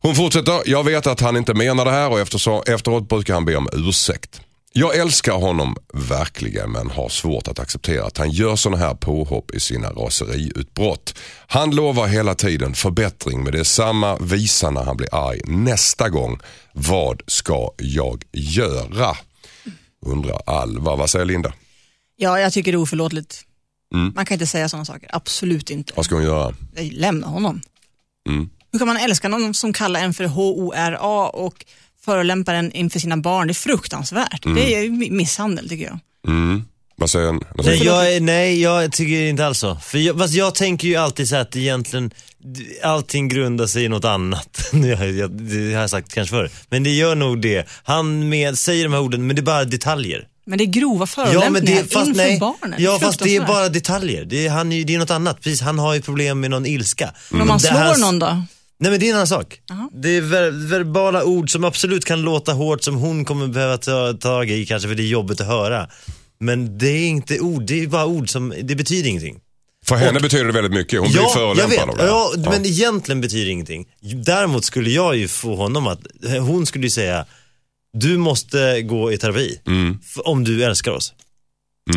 Hon 0.00 0.14
fortsätter, 0.14 0.62
jag 0.66 0.84
vet 0.84 1.06
att 1.06 1.20
han 1.20 1.36
inte 1.36 1.54
menar 1.54 1.84
det 1.84 1.90
här 1.90 2.10
och 2.10 2.20
eftersom, 2.20 2.62
efteråt 2.66 3.08
brukar 3.08 3.34
han 3.34 3.44
be 3.44 3.56
om 3.56 3.68
ursäkt. 3.72 4.40
Jag 4.72 4.96
älskar 4.96 5.32
honom 5.32 5.76
verkligen 5.94 6.72
men 6.72 6.90
har 6.90 7.08
svårt 7.08 7.48
att 7.48 7.58
acceptera 7.58 8.04
att 8.04 8.18
han 8.18 8.30
gör 8.30 8.56
sådana 8.56 8.76
här 8.84 8.94
påhopp 8.94 9.54
i 9.54 9.60
sina 9.60 9.90
raseriutbrott. 9.90 11.14
Han 11.46 11.70
lovar 11.70 12.06
hela 12.06 12.34
tiden 12.34 12.74
förbättring 12.74 13.42
men 13.42 13.52
det 13.52 13.58
är 13.58 13.64
samma 13.64 14.16
visa 14.16 14.70
när 14.70 14.82
han 14.82 14.96
blir 14.96 15.14
arg 15.14 15.40
nästa 15.44 16.08
gång. 16.08 16.38
Vad 16.72 17.22
ska 17.26 17.70
jag 17.76 18.24
göra? 18.32 19.16
Undrar 20.06 20.40
Alva. 20.46 20.96
Vad 20.96 21.10
säger 21.10 21.24
Linda? 21.24 21.52
Ja, 22.16 22.40
jag 22.40 22.52
tycker 22.52 22.72
det 22.72 22.76
är 22.76 22.80
oförlåtligt. 22.82 23.45
Mm. 23.94 24.12
Man 24.14 24.26
kan 24.26 24.34
inte 24.34 24.46
säga 24.46 24.68
sådana 24.68 24.84
saker. 24.84 25.10
Absolut 25.12 25.70
inte. 25.70 25.92
Vad 25.96 26.04
ska 26.04 26.14
hon 26.14 26.24
göra? 26.24 26.54
Lämna 26.92 27.26
honom. 27.26 27.60
Mm. 28.28 28.50
Hur 28.72 28.78
kan 28.78 28.88
man 28.88 28.96
älska 28.96 29.28
någon 29.28 29.54
som 29.54 29.72
kallar 29.72 30.00
en 30.00 30.14
för 30.14 30.24
H-O-R-A 30.24 31.30
och 31.34 31.64
förolämpar 32.04 32.54
en 32.54 32.72
inför 32.72 32.98
sina 32.98 33.16
barn? 33.16 33.46
Det 33.46 33.52
är 33.52 33.54
fruktansvärt. 33.54 34.42
Det 34.42 34.74
är 34.74 34.82
ju 34.82 34.90
misshandel 35.10 35.68
tycker 35.68 35.84
jag. 35.84 35.98
Mm. 36.28 36.64
Vad 36.98 37.10
säger, 37.10 37.62
säger 37.62 37.90
Nej 37.90 38.14
jag, 38.14 38.22
nej, 38.22 38.62
jag 38.62 38.92
tycker 38.92 39.22
inte 39.22 39.46
alls 39.46 39.58
så. 39.58 39.76
För 39.76 39.98
jag, 39.98 40.18
fast 40.18 40.34
jag 40.34 40.54
tänker 40.54 40.88
ju 40.88 40.96
alltid 40.96 41.28
så 41.28 41.36
att 41.36 41.56
egentligen 41.56 42.10
allting 42.82 43.28
grundar 43.28 43.66
sig 43.66 43.84
i 43.84 43.88
något 43.88 44.04
annat. 44.04 44.70
jag, 44.72 45.10
jag, 45.10 45.30
det 45.30 45.74
har 45.74 45.80
jag 45.80 45.90
sagt 45.90 46.14
kanske 46.14 46.30
förr. 46.30 46.50
Men 46.68 46.82
det 46.82 46.90
gör 46.90 47.14
nog 47.14 47.40
det. 47.40 47.68
Han 47.84 48.28
med, 48.28 48.58
säger 48.58 48.84
de 48.84 48.92
här 48.92 49.00
orden, 49.00 49.26
men 49.26 49.36
det 49.36 49.40
är 49.40 49.44
bara 49.44 49.64
detaljer. 49.64 50.26
Men 50.46 50.58
det 50.58 50.64
är 50.64 50.66
grova 50.66 51.02
Ja, 51.02 51.06
förolämpningar 51.06 51.50
men 51.50 51.64
det, 51.64 51.92
fast, 51.92 52.08
inför 52.08 52.22
nej, 52.22 52.38
barnen. 52.38 52.82
ja, 52.82 52.98
fast 52.98 53.20
det 53.22 53.36
är 53.36 53.46
bara 53.46 53.68
detaljer. 53.68 54.24
Det 54.24 54.46
är, 54.46 54.50
han, 54.50 54.70
det 54.70 54.94
är 54.94 54.98
något 54.98 55.10
annat. 55.10 55.40
Precis, 55.40 55.60
han 55.60 55.78
har 55.78 55.94
ju 55.94 56.00
problem 56.02 56.40
med 56.40 56.50
någon 56.50 56.66
ilska. 56.66 57.10
Men 57.30 57.40
om 57.40 57.48
man 57.48 57.58
Det 57.58 57.64
slår 57.64 57.78
här- 57.78 57.96
någon 57.98 58.18
då? 58.18 58.26
Nej 58.78 58.90
men 58.90 59.00
det 59.00 59.06
är 59.06 59.10
en 59.10 59.14
annan 59.14 59.26
sak. 59.26 59.60
Jaha. 59.68 59.88
Det 59.94 60.16
är 60.16 60.20
ver 60.20 60.50
verbala 60.50 61.24
ord 61.24 61.50
som 61.52 61.64
absolut 61.64 62.04
kan 62.04 62.22
låta 62.22 62.52
hårt 62.52 62.82
som 62.84 62.94
hon 62.96 63.24
kommer 63.24 63.46
behöva 63.48 63.78
ta 63.78 64.12
tag 64.12 64.50
i 64.50 64.66
kanske 64.66 64.88
för 64.88 64.94
det 64.94 65.02
är 65.02 65.06
jobbigt 65.06 65.40
att 65.40 65.46
höra. 65.46 65.88
Men 66.40 66.78
det 66.78 66.88
är 66.88 67.06
inte 67.06 67.40
ord, 67.40 67.62
det 67.62 67.82
är 67.82 67.86
bara 67.86 68.06
ord 68.06 68.28
som, 68.30 68.54
det 68.62 68.74
betyder 68.74 69.08
ingenting. 69.10 69.36
För 69.86 69.96
henne 69.96 70.20
betyder 70.20 70.44
det 70.44 70.52
väldigt 70.52 70.72
mycket. 70.72 71.00
Hon 71.00 71.08
blir 71.10 71.20
jag 71.22 71.32
förolämpad 71.32 71.70
vet. 71.70 71.88
av 71.88 71.96
det. 71.96 72.06
Ja, 72.06 72.32
men 72.50 72.66
egentligen 72.66 73.20
betyder 73.20 73.44
det 73.44 73.50
ingenting. 73.50 73.86
Däremot 74.24 74.64
skulle 74.64 74.90
jag 74.90 75.16
ju 75.16 75.28
få 75.28 75.56
honom 75.56 75.86
att, 75.86 76.00
hon 76.40 76.66
skulle 76.66 76.84
ju 76.86 76.90
säga, 76.90 77.26
du 78.00 78.16
måste 78.18 78.82
gå 78.82 79.12
i 79.12 79.18
terapi. 79.18 79.60
Mm. 79.66 79.98
Om 80.24 80.44
du 80.44 80.64
älskar 80.64 80.92
oss. 80.92 81.12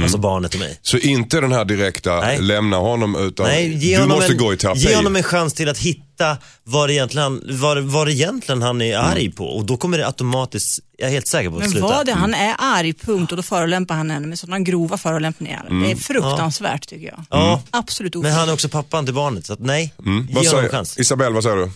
Alltså 0.02 0.18
barnet 0.18 0.54
och 0.54 0.60
mig. 0.60 0.80
Så 0.82 0.97
inte 0.97 1.41
den 1.41 1.52
här 1.52 1.66
direkta 1.66 2.20
Nej. 2.20 2.41
lämna 2.41 2.78
honom 2.78 3.16
utan 3.16 3.45
Nej, 3.45 3.74
ge 3.78 3.95
du 3.95 4.02
honom, 4.02 4.18
måste 4.18 4.32
en, 4.34 4.38
gå 4.38 4.54
i 4.54 4.58
terapi. 4.58 4.80
ge 4.80 4.95
honom 4.95 5.16
en 5.16 5.24
chans 5.24 5.54
till 5.54 5.70
att 5.70 5.78
hitta 5.78 6.38
vad, 6.64 6.91
egentligen, 6.91 7.24
han- 7.24 7.41
vad, 7.60 7.78
vad 7.84 8.10
egentligen 8.10 8.62
han 8.62 8.82
är 8.82 8.93
Mm. 9.00 9.06
arg 9.12 9.32
på. 9.32 9.45
Och 9.45 9.66
då 9.66 9.78
kommer 9.78 9.97
det 9.97 10.06
automatiskt, 10.08 10.80
jag 10.97 11.08
är 11.08 11.12
helt 11.12 11.28
säker 11.28 11.50
på 11.50 11.56
att 11.56 11.62
Men 11.62 11.72
sluta. 11.72 11.88
vad 11.88 12.06
det, 12.06 12.14
han 12.14 12.34
är 12.34 12.56
arg, 12.60 12.93
punkt, 12.93 13.32
och 13.32 13.38
då 13.38 13.43
förolämpar 13.43 13.95
han 13.95 14.10
henne 14.12 14.28
med 14.28 14.39
sådana 14.39 14.60
grova 14.60 14.97
förolämpningar. 14.97 15.66
Mm. 15.70 15.84
Det 15.84 15.91
är 15.91 15.95
fruktansvärt 15.95 16.88
tycker 16.88 17.08
jag. 17.08 17.26
Ja, 17.30 17.62
Absolut 17.72 18.14
men 18.14 18.20
oförlåtligt. 18.20 18.39
han 18.39 18.50
är 18.50 18.54
också 18.54 18.70
pappan 18.70 19.06
till 19.06 19.14
barnet. 19.16 19.45
Så 19.45 19.54
att 19.54 19.60
nej, 19.60 19.93
Mm. 20.06 20.28
ge 20.30 20.34
Vad 20.36 20.45
honom 20.45 20.60
en 20.60 20.62
säger, 20.62 20.70
chans. 20.70 21.00
Isabelle, 21.00 21.34
vad 21.36 21.43
säger 21.43 21.56
du? 21.58 21.72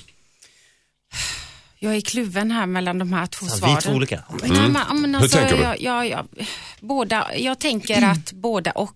Jag 1.84 1.96
är 1.96 2.02
kluven 2.02 2.52
här 2.52 2.66
mellan 2.66 3.00
de 3.00 3.14
här 3.14 3.26
två 3.26 3.46
Ja, 3.46 3.54
vi 3.56 3.56
är 3.56 3.68
svaren. 3.68 3.82
två 3.82 3.92
olika. 3.92 4.24
Nej, 4.42 4.50
men, 4.70 4.82
ja, 4.88 4.94
men 4.94 5.16
alltså, 5.16 5.38
tänker 5.38 5.58
du? 5.58 5.64
Jag, 5.64 5.82
jag, 5.82 6.08
jag, 6.08 6.28
båda, 6.80 7.38
jag 7.38 7.60
tänker 7.60 8.02
att 8.06 8.34
båda 8.34 8.72
och. 8.72 8.96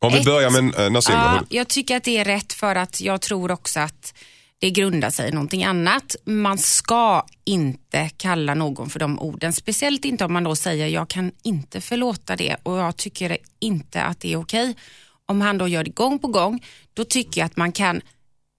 Om 0.00 0.12
vi 0.12 0.18
Ett. 0.18 0.24
börjar 0.24 0.50
med 0.50 0.86
äh, 0.86 0.90
Nassim. 0.90 1.14
Ja, 1.14 1.42
jag 1.48 1.68
tycker 1.68 1.96
att 1.96 2.04
det 2.04 2.16
är 2.18 2.24
rätt 2.24 2.52
för 2.52 2.76
att 2.76 3.00
jag 3.00 3.20
tror 3.20 3.50
också 3.50 3.80
att 3.80 4.14
det 4.58 4.70
grundar 4.70 5.10
sig 5.10 5.28
i 5.28 5.32
någonting 5.32 5.64
annat. 5.64 6.16
Man 6.24 6.58
ska 6.58 7.24
inte 7.44 8.10
kalla 8.16 8.54
någon 8.54 8.90
för 8.90 8.98
de 8.98 9.18
orden, 9.18 9.52
speciellt 9.52 10.04
inte 10.04 10.24
om 10.24 10.32
man 10.32 10.44
då 10.44 10.56
säger 10.56 10.86
jag 10.86 11.08
kan 11.08 11.32
inte 11.42 11.80
förlåta 11.80 12.36
det 12.36 12.56
och 12.62 12.78
jag 12.78 12.96
tycker 12.96 13.38
inte 13.60 14.02
att 14.02 14.20
det 14.20 14.32
är 14.32 14.36
okej. 14.36 14.76
Om 15.26 15.40
han 15.40 15.58
då 15.58 15.68
gör 15.68 15.84
det 15.84 15.90
gång 15.90 16.18
på 16.18 16.28
gång, 16.28 16.64
då 16.94 17.04
tycker 17.04 17.40
jag 17.40 17.46
att 17.46 17.56
man 17.56 17.72
kan 17.72 18.00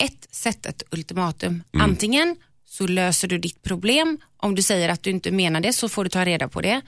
ett, 0.04 0.28
sätta 0.32 0.70
ett 0.70 0.84
ultimatum. 0.92 1.64
Antingen 1.78 2.36
så 2.78 2.88
löser 2.88 3.28
du 3.28 3.38
ditt 3.38 3.64
problem, 3.64 4.20
om 4.38 4.56
du 4.56 4.62
säger 4.62 4.90
att 4.90 5.04
du 5.04 5.10
inte 5.10 5.32
menar 5.32 5.60
det 5.62 5.74
så 5.74 5.90
får 5.90 6.04
du 6.04 6.10
ta 6.10 6.26
reda 6.26 6.48
på 6.48 6.62
det. 6.62 6.82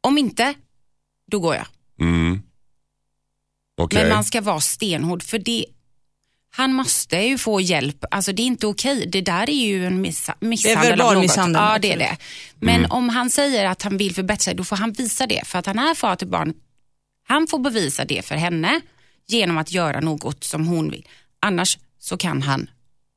Om 0.00 0.18
inte, 0.18 0.54
då 1.26 1.40
går 1.40 1.54
jag. 1.54 1.66
Mm. 2.00 2.42
Okej. 3.76 4.02
Men 4.02 4.14
man 4.14 4.24
ska 4.24 4.40
vara 4.40 4.60
stenhård 4.60 5.22
för 5.22 5.38
det 5.38 5.64
han 6.50 6.72
måste 6.72 7.16
ju 7.16 7.38
få 7.38 7.60
hjälp. 7.60 8.04
Alltså 8.10 8.32
det 8.32 8.42
är 8.42 8.46
inte 8.46 8.66
okej. 8.66 9.06
Det 9.06 9.20
där 9.20 9.50
är 9.50 9.66
ju 9.66 9.86
en 9.86 10.00
missa, 10.00 10.34
misshandel. 10.40 11.00
av 11.00 11.14
något. 11.14 11.22
misshandel, 11.22 11.62
Ja, 11.62 11.78
det 11.78 11.92
är 11.92 11.98
det. 11.98 12.16
Men 12.54 12.86
om 12.86 13.08
han 13.08 13.30
säger 13.30 13.66
att 13.66 13.82
han 13.82 13.96
vill 13.96 14.14
förbättra 14.14 14.42
sig, 14.42 14.54
då 14.54 14.64
får 14.64 14.76
han 14.76 14.92
visa 14.92 15.26
det. 15.26 15.46
För 15.46 15.58
att 15.58 15.66
han 15.66 15.78
är 15.78 15.94
far 15.94 16.16
till 16.16 16.28
barnet. 16.28 16.56
Han 17.28 17.46
får 17.46 17.58
bevisa 17.58 18.04
det 18.04 18.24
för 18.24 18.34
henne 18.34 18.80
genom 19.26 19.58
att 19.58 19.72
göra 19.72 20.00
något 20.00 20.44
som 20.44 20.66
hon 20.66 20.90
vill. 20.90 21.06
Annars 21.40 21.78
så 21.98 22.16
kan 22.16 22.42
han 22.42 22.68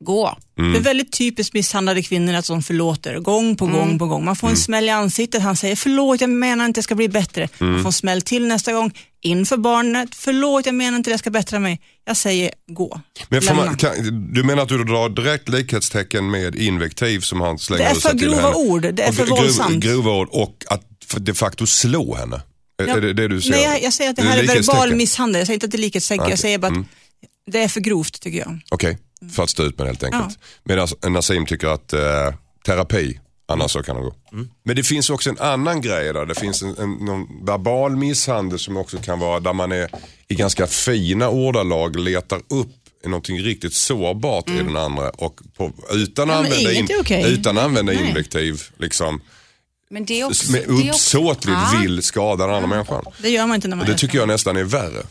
gå. 0.06 0.38
Mm. 0.60 0.72
Det 0.74 0.80
är 0.80 0.84
väldigt 0.84 1.12
typiskt 1.12 1.54
misshandlade 1.54 2.04
kvinnor 2.04 2.34
att 2.34 2.48
de 2.48 2.64
förlåter 2.64 3.20
gång 3.20 3.56
på 3.56 3.66
gång 3.68 4.00
på 4.00 4.06
gång. 4.08 4.26
Man 4.26 4.36
får 4.36 4.48
en 4.48 4.52
Mm. 4.54 4.58
smäll 4.62 4.86
i 4.86 4.90
ansiktet, 4.90 5.42
han 5.42 5.56
säger 5.56 5.76
förlåt, 5.76 6.22
jag 6.22 6.30
menar 6.30 6.66
inte 6.66 6.80
det 6.80 6.84
ska 6.84 6.96
bli 6.96 7.10
bättre. 7.10 7.48
Mm. 7.60 7.74
Man 7.74 7.82
får 7.82 7.90
en 7.90 7.94
smäll 7.94 8.22
till 8.22 8.48
nästa 8.48 8.74
gång, 8.74 8.92
inför 9.22 9.58
barnet, 9.58 10.10
förlåt, 10.16 10.66
jag 10.66 10.76
menar 10.76 10.98
inte 10.98 11.10
det 11.12 11.18
ska 11.18 11.30
bättra 11.30 11.60
mig. 11.60 11.82
Jag 12.06 12.18
säger 12.18 12.52
gå. 12.72 13.02
Men 13.30 13.42
man, 13.56 13.78
kan, 13.78 13.92
du 14.34 14.44
menar 14.44 14.64
att 14.64 14.70
du 14.70 14.84
drar 14.84 15.10
direkt 15.10 15.50
likhetstecken 15.50 16.32
med 16.32 16.56
invektiv 16.56 17.20
som 17.20 17.42
han 17.42 17.60
slänger 17.60 17.84
Det 17.84 17.90
är 17.90 17.96
för 17.96 18.14
grova 18.14 18.42
henne? 18.42 18.56
ord, 18.56 18.82
det 18.94 19.04
är 19.04 19.12
för 19.12 19.26
grov- 19.26 19.38
våldsamt. 19.40 19.84
Grova 19.84 20.12
ord 20.12 20.28
och 20.32 20.64
att 20.68 20.84
de 21.18 21.34
facto 21.34 21.66
slå 21.66 22.16
henne? 22.16 22.42
Ja. 22.78 22.98
Är 22.98 23.02
det 23.02 23.14
det 23.14 23.28
du 23.28 23.42
säger? 23.42 23.56
Nej, 23.56 23.64
jag, 23.64 23.84
jag 23.84 23.94
säger 23.94 24.10
att 24.10 24.16
det 24.16 24.22
här 24.24 24.38
är 24.44 24.48
verbal 24.48 24.96
misshandel, 24.96 25.40
jag 25.40 25.48
säger 25.48 25.56
inte 25.56 25.66
att 25.66 25.72
det 25.72 25.78
är 25.78 25.80
likhetstecken, 25.80 26.22
Okej. 26.22 26.32
jag 26.32 26.40
säger 26.40 26.58
bara 26.58 26.68
att 26.68 26.74
Mm. 26.74 26.86
det 27.52 27.60
är 27.60 27.68
för 27.68 27.80
grovt 27.80 28.22
tycker 28.22 28.40
jag. 28.40 28.60
Okej, 28.72 28.98
för 29.36 29.44
att 29.44 29.50
stå 29.50 29.64
ut 29.64 29.78
med 29.78 29.88
helt 29.88 30.04
enkelt. 30.04 30.38
Ja. 30.40 30.46
Medan 30.64 30.88
Nassim 31.14 31.46
tycker 31.46 31.68
att 31.68 31.94
eh, 31.94 32.00
terapi, 32.66 33.20
annars 33.48 33.72
så 33.72 33.84
kan 33.84 33.96
det 33.96 34.02
gå. 34.02 34.14
Men 34.64 34.76
det 34.76 34.84
finns 34.84 35.10
också 35.10 35.30
en 35.30 35.40
annan 35.40 35.82
grej 35.82 36.14
där. 36.14 36.26
Det 36.26 36.36
finns 36.36 36.62
en, 36.62 36.78
en, 36.78 36.92
någon 36.94 37.46
verbal 37.46 37.96
misshandel 37.96 38.60
som 38.60 38.78
också 38.78 38.98
kan 38.98 39.20
vara 39.20 39.40
där 39.40 39.54
man 39.54 39.72
är 39.72 39.90
i 40.28 40.36
ganska 40.36 40.68
fina 40.68 41.30
ordalag 41.30 41.96
letar 42.00 42.38
upp 42.50 42.76
någonting 43.06 43.40
riktigt 43.42 43.74
sårbart 43.74 44.50
i 44.50 44.58
den 44.58 44.78
andra 44.78 45.10
och 45.10 45.42
på, 45.58 45.72
utan, 45.92 46.30
att 46.30 46.36
Ja, 46.36 46.40
använda 46.40 46.72
är 46.72 47.00
okej. 47.02 47.34
utan 47.34 47.58
att 47.58 47.64
använda 47.64 47.94
invektiv 47.94 48.64
liksom, 48.78 49.22
Men 49.90 50.06
det 50.06 50.20
är 50.22 50.26
också... 50.26 50.52
med 50.52 50.62
det 50.62 50.66
är 50.74 50.90
också- 50.90 50.90
uppsåtligt 50.90 51.58
vill 51.82 52.04
skada 52.04 52.46
den 52.48 52.56
andra 52.56 52.68
människan. 52.68 53.06
Det 53.22 53.30
gör 53.30 53.48
man 53.48 53.56
inte 53.56 53.68
när 53.68 53.76
man 53.76 53.86
Och 53.86 53.92
det 53.92 53.98
tycker 53.98 54.18
jag 54.18 54.28
nästan 54.28 54.58
är 54.58 54.64
värre. 54.64 55.04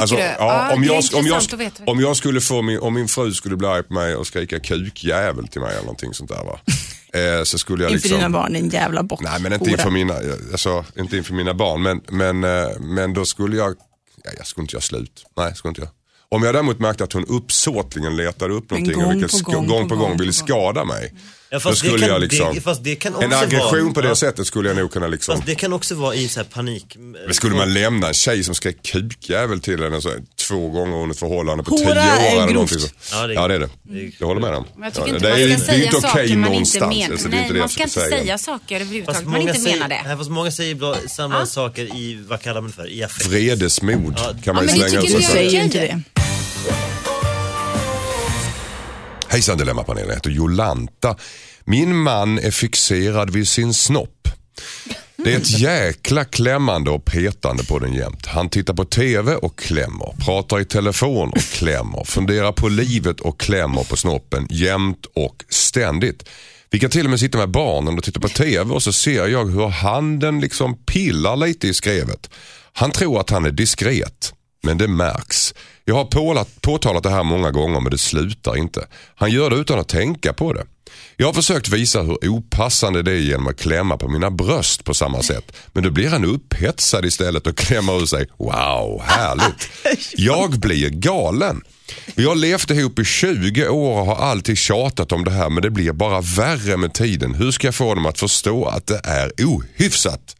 Alltså, 0.00 0.16
ja, 0.16 0.74
om, 0.74 0.84
jag, 0.84 0.92
om, 0.92 0.96
intressant 0.96 1.26
jag, 1.26 1.36
att 1.36 1.52
veta. 1.52 1.84
om 1.86 2.00
jag 2.00 2.16
skulle 2.16 2.40
få 2.40 2.62
min, 2.62 2.78
om 2.78 2.94
min 2.94 3.08
fru 3.08 3.32
skulle 3.32 3.56
bli 3.56 3.68
arg 3.68 3.82
på 3.82 3.94
mig 3.94 4.16
och 4.16 4.26
skrika 4.26 4.60
kukjävel 4.60 5.48
till 5.48 5.60
mig 5.60 5.70
eller 5.70 5.82
någonting 5.82 6.14
sånt 6.14 6.30
där 6.30 6.44
va. 6.44 6.60
Eh, 7.14 7.42
så 7.44 7.58
skulle 7.58 7.82
jag 7.84 7.92
Inför 7.92 8.08
liksom... 8.08 8.18
dina 8.18 8.30
barn, 8.30 8.52
din 8.52 8.68
jävla 8.68 9.02
bock. 9.02 9.20
Nej 9.22 9.40
men 9.40 9.52
inte 9.52 9.70
inför 9.70 9.90
mina, 9.90 10.14
alltså, 10.52 10.84
inte 10.96 11.16
inför 11.16 11.34
mina 11.34 11.54
barn 11.54 11.82
men, 11.82 12.00
men, 12.08 12.44
eh, 12.44 12.80
men 12.80 13.12
då 13.14 13.24
skulle 13.24 13.56
jag, 13.56 13.76
ja, 14.24 14.30
jag 14.36 14.46
skulle 14.46 14.62
inte 14.62 14.74
göra 14.74 14.82
slut. 14.82 15.26
Nej, 15.36 15.54
skulle 15.54 15.70
inte 15.70 15.80
jag. 15.80 15.90
Om 16.28 16.42
jag 16.42 16.54
däremot 16.54 16.78
märkte 16.78 17.04
att 17.04 17.12
hon 17.12 17.24
uppsåtligen 17.24 18.16
letade 18.16 18.54
upp 18.54 18.70
någonting 18.70 18.96
och 18.96 19.02
gång 19.02 19.20
vilket 19.20 19.44
på 19.44 19.50
gång 19.50 19.66
gång 19.66 19.88
på 19.88 19.96
gång 19.96 20.08
gång 20.08 20.18
ville 20.18 20.32
skada 20.32 20.84
mig. 20.84 21.14
Ja, 21.50 21.56
Då 21.56 21.60
fast, 21.60 21.82
det 21.82 21.88
kan, 21.98 22.08
jag 22.08 22.20
liksom, 22.20 22.54
det, 22.54 22.60
fast 22.60 22.84
det 22.84 22.96
kan 22.96 23.14
också 23.14 23.26
en 23.26 23.32
aggression 23.32 23.82
vara, 23.84 23.92
på 23.94 24.00
det 24.00 24.08
ja, 24.08 24.14
sättet 24.14 24.46
skulle 24.46 24.68
jag 24.68 24.76
nog 24.78 24.92
kunna 24.92 25.06
liksom. 25.06 25.34
Fast 25.36 25.46
det 25.46 25.54
kan 25.54 25.72
också 25.72 25.94
vara 25.94 26.14
i 26.14 26.28
så 26.28 26.40
här 26.40 26.44
panik. 26.44 26.96
Men 26.98 27.34
skulle 27.34 27.54
man 27.56 27.74
lämna 27.74 28.08
en 28.08 28.14
tjej 28.14 28.44
som 28.44 28.54
skrek 28.54 28.82
kukjävel 28.82 29.60
till 29.60 29.82
henne 29.82 30.00
så, 30.00 30.10
två 30.48 30.68
gånger 30.70 30.96
under 30.96 31.14
ett 31.14 31.18
förhållande 31.20 31.64
på 31.64 31.70
Hora 31.70 31.84
tio 31.84 31.92
år 31.92 31.96
är 31.96 32.30
eller 32.30 32.36
grovt. 32.40 32.52
någonting 32.52 32.78
så. 32.78 32.88
Ja, 33.12 33.26
det 33.26 33.32
är- 33.32 33.34
Ja 33.34 33.48
det 33.48 33.54
är 33.54 33.58
det. 33.58 33.68
Jag 34.18 34.26
håller 34.26 34.40
med 34.40 34.52
dem. 34.52 34.64
Men 34.74 34.84
jag 34.84 34.92
tycker 34.94 35.08
ja, 35.08 35.14
inte 35.14 35.26
det 35.26 35.32
man 35.32 35.50
är, 35.52 35.56
ska 35.56 35.66
säga 35.66 35.84
inte 35.84 35.96
okej 35.96 36.10
saker 36.10 36.18
man 36.18 36.28
inte 36.36 36.48
någonstans. 36.50 36.96
menar. 36.96 37.12
Alltså, 37.12 37.28
det 37.28 37.36
är 37.36 37.40
Nej, 37.50 37.52
man 37.58 37.68
ska 37.68 37.82
inte 37.82 37.94
säga. 37.94 38.18
säga 38.18 38.38
saker 38.38 38.74
överhuvudtaget. 38.80 39.16
Fast 39.20 39.26
Man 39.32 39.40
inte 39.40 39.54
säger, 39.60 39.76
menar 39.76 39.88
det. 39.88 40.02
nej, 40.06 40.16
fast 40.16 40.30
många 40.30 40.50
säger 40.50 40.70
ibland 40.72 40.96
samma 41.10 41.38
Ja. 41.38 41.46
saker 41.46 41.82
i, 41.96 42.24
vad 42.28 42.40
kallar 42.42 42.60
man 42.60 42.70
det 42.70 42.76
för, 42.76 42.88
i 42.90 43.02
affekt. 43.04 43.26
Vredesmod 43.26 44.16
kan 44.44 44.54
man 44.54 44.64
men 44.64 44.74
ju 44.76 44.82
det 44.82 44.88
slänga 44.88 45.02
tycker 45.02 45.14
Du 45.16 45.22
jag 45.22 45.30
sig. 45.32 45.46
är 45.46 45.50
säger 45.50 45.64
inte 45.64 45.78
det. 45.78 46.02
Hejsan 49.34 49.58
Dilemmapanelen, 49.58 50.08
jag 50.08 50.14
heter 50.14 50.30
Jolanta. 50.30 51.16
Min 51.64 51.96
man 51.96 52.38
är 52.38 52.50
fixerad 52.50 53.30
vid 53.30 53.48
sin 53.48 53.74
snopp. 53.74 54.28
Det 55.16 55.32
är 55.32 55.36
ett 55.36 55.58
jäkla 55.58 56.24
klämmande 56.24 56.90
och 56.90 57.04
petande 57.04 57.64
på 57.64 57.78
den 57.78 57.94
jämt. 57.94 58.26
Han 58.26 58.48
tittar 58.48 58.74
på 58.74 58.84
TV 58.84 59.34
och 59.34 59.58
klämmer, 59.58 60.14
pratar 60.24 60.60
i 60.60 60.64
telefon 60.64 61.28
och 61.28 61.38
klämmer, 61.38 62.04
funderar 62.04 62.52
på 62.52 62.68
livet 62.68 63.20
och 63.20 63.40
klämmer 63.40 63.84
på 63.84 63.96
snoppen 63.96 64.46
jämt 64.50 65.06
och 65.14 65.44
ständigt. 65.48 66.28
Vi 66.70 66.78
kan 66.80 66.90
till 66.90 67.06
och 67.06 67.10
med 67.10 67.20
sitta 67.20 67.38
med 67.38 67.50
barnen 67.50 67.98
och 67.98 68.04
titta 68.04 68.20
på 68.20 68.28
TV 68.28 68.74
och 68.74 68.82
så 68.82 68.92
ser 68.92 69.26
jag 69.26 69.50
hur 69.50 69.68
handen 69.68 70.40
liksom 70.40 70.76
pillar 70.84 71.36
lite 71.36 71.68
i 71.68 71.74
skrevet. 71.74 72.30
Han 72.72 72.90
tror 72.90 73.20
att 73.20 73.30
han 73.30 73.44
är 73.44 73.50
diskret, 73.50 74.34
men 74.62 74.78
det 74.78 74.88
märks. 74.88 75.54
Jag 75.84 75.94
har 75.94 76.04
pålat, 76.04 76.62
påtalat 76.62 77.02
det 77.02 77.10
här 77.10 77.22
många 77.22 77.50
gånger 77.50 77.80
men 77.80 77.90
det 77.90 77.98
slutar 77.98 78.56
inte. 78.56 78.86
Han 79.16 79.30
gör 79.30 79.50
det 79.50 79.56
utan 79.56 79.78
att 79.78 79.88
tänka 79.88 80.32
på 80.32 80.52
det. 80.52 80.64
Jag 81.16 81.26
har 81.26 81.32
försökt 81.32 81.68
visa 81.68 82.02
hur 82.02 82.28
opassande 82.28 83.02
det 83.02 83.12
är 83.12 83.18
genom 83.18 83.46
att 83.46 83.60
klämma 83.60 83.96
på 83.96 84.08
mina 84.08 84.30
bröst 84.30 84.84
på 84.84 84.94
samma 84.94 85.22
sätt. 85.22 85.56
Men 85.72 85.84
då 85.84 85.90
blir 85.90 86.08
han 86.08 86.24
upphetsad 86.24 87.04
istället 87.04 87.46
och 87.46 87.56
klämmer 87.56 88.02
ur 88.02 88.06
sig. 88.06 88.28
Wow, 88.38 89.02
härligt. 89.04 89.68
Jag 90.16 90.50
blir 90.50 90.90
galen. 90.90 91.60
Vi 92.14 92.24
har 92.24 92.34
levt 92.34 92.70
ihop 92.70 92.98
i 92.98 93.04
20 93.04 93.68
år 93.68 94.00
och 94.00 94.06
har 94.06 94.16
alltid 94.16 94.58
tjatat 94.58 95.12
om 95.12 95.24
det 95.24 95.30
här 95.30 95.50
men 95.50 95.62
det 95.62 95.70
blir 95.70 95.92
bara 95.92 96.20
värre 96.20 96.76
med 96.76 96.94
tiden. 96.94 97.34
Hur 97.34 97.50
ska 97.50 97.66
jag 97.66 97.74
få 97.74 97.94
dem 97.94 98.06
att 98.06 98.18
förstå 98.18 98.64
att 98.64 98.86
det 98.86 99.00
är 99.04 99.32
ohyfsat? 99.38 100.36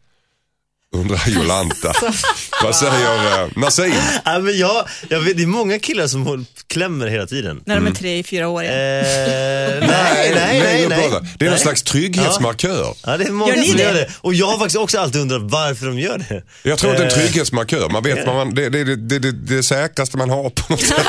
Undrar 0.95 1.29
Jolanta. 1.29 1.93
Vad 2.63 2.75
säger 2.75 3.43
uh, 3.43 3.49
Nassim? 3.55 3.93
Ja, 4.25 4.39
men 4.39 4.57
jag, 4.57 4.85
jag 5.09 5.19
vet, 5.19 5.37
det 5.37 5.43
är 5.43 5.47
många 5.47 5.79
killar 5.79 6.07
som 6.07 6.45
klämmer 6.67 7.07
hela 7.07 7.25
tiden. 7.25 7.61
När 7.65 7.75
de 7.75 7.87
är 7.87 7.91
tre, 7.91 8.23
fyra 8.23 8.47
år. 8.47 8.63
Eh, 8.63 8.69
nej, 8.69 9.81
nej, 9.81 10.31
nej. 10.35 10.59
nej, 10.63 10.85
Uppehålla. 10.85 11.19
Det 11.19 11.45
är 11.45 11.49
någon 11.49 11.53
Nej. 11.53 11.59
slags 11.59 11.83
trygghetsmarkör. 11.83 12.95
Ja, 13.05 13.17
det 13.17 13.23
är 13.25 13.31
många 13.31 13.51
Gör 13.55 13.61
ni 13.61 13.67
som 13.67 13.77
det? 13.77 13.83
gör 13.83 13.93
det. 13.93 14.09
Och 14.21 14.33
jag 14.33 14.47
har 14.47 14.57
faktiskt 14.57 14.77
också 14.77 14.99
alltid 14.99 15.21
undrat 15.21 15.41
varför 15.41 15.85
de 15.85 15.99
gör 15.99 16.17
det. 16.17 16.43
Jag 16.63 16.77
tror 16.77 16.91
att 16.91 16.97
det 16.97 17.03
är 17.03 17.07
en 17.07 17.19
Eh, 17.19 17.23
trygghetsmarkör. 17.25 17.89
Man 17.89 18.03
vet 18.03 18.25
man, 18.25 18.55
det, 18.55 18.69
det, 18.69 18.83
det, 18.83 18.95
det, 18.95 19.19
det, 19.19 19.31
det 19.31 19.63
säkraste 19.63 20.17
man 20.17 20.29
har 20.29 20.49
på 20.49 20.63
något 20.73 20.81
sätt. 20.81 21.07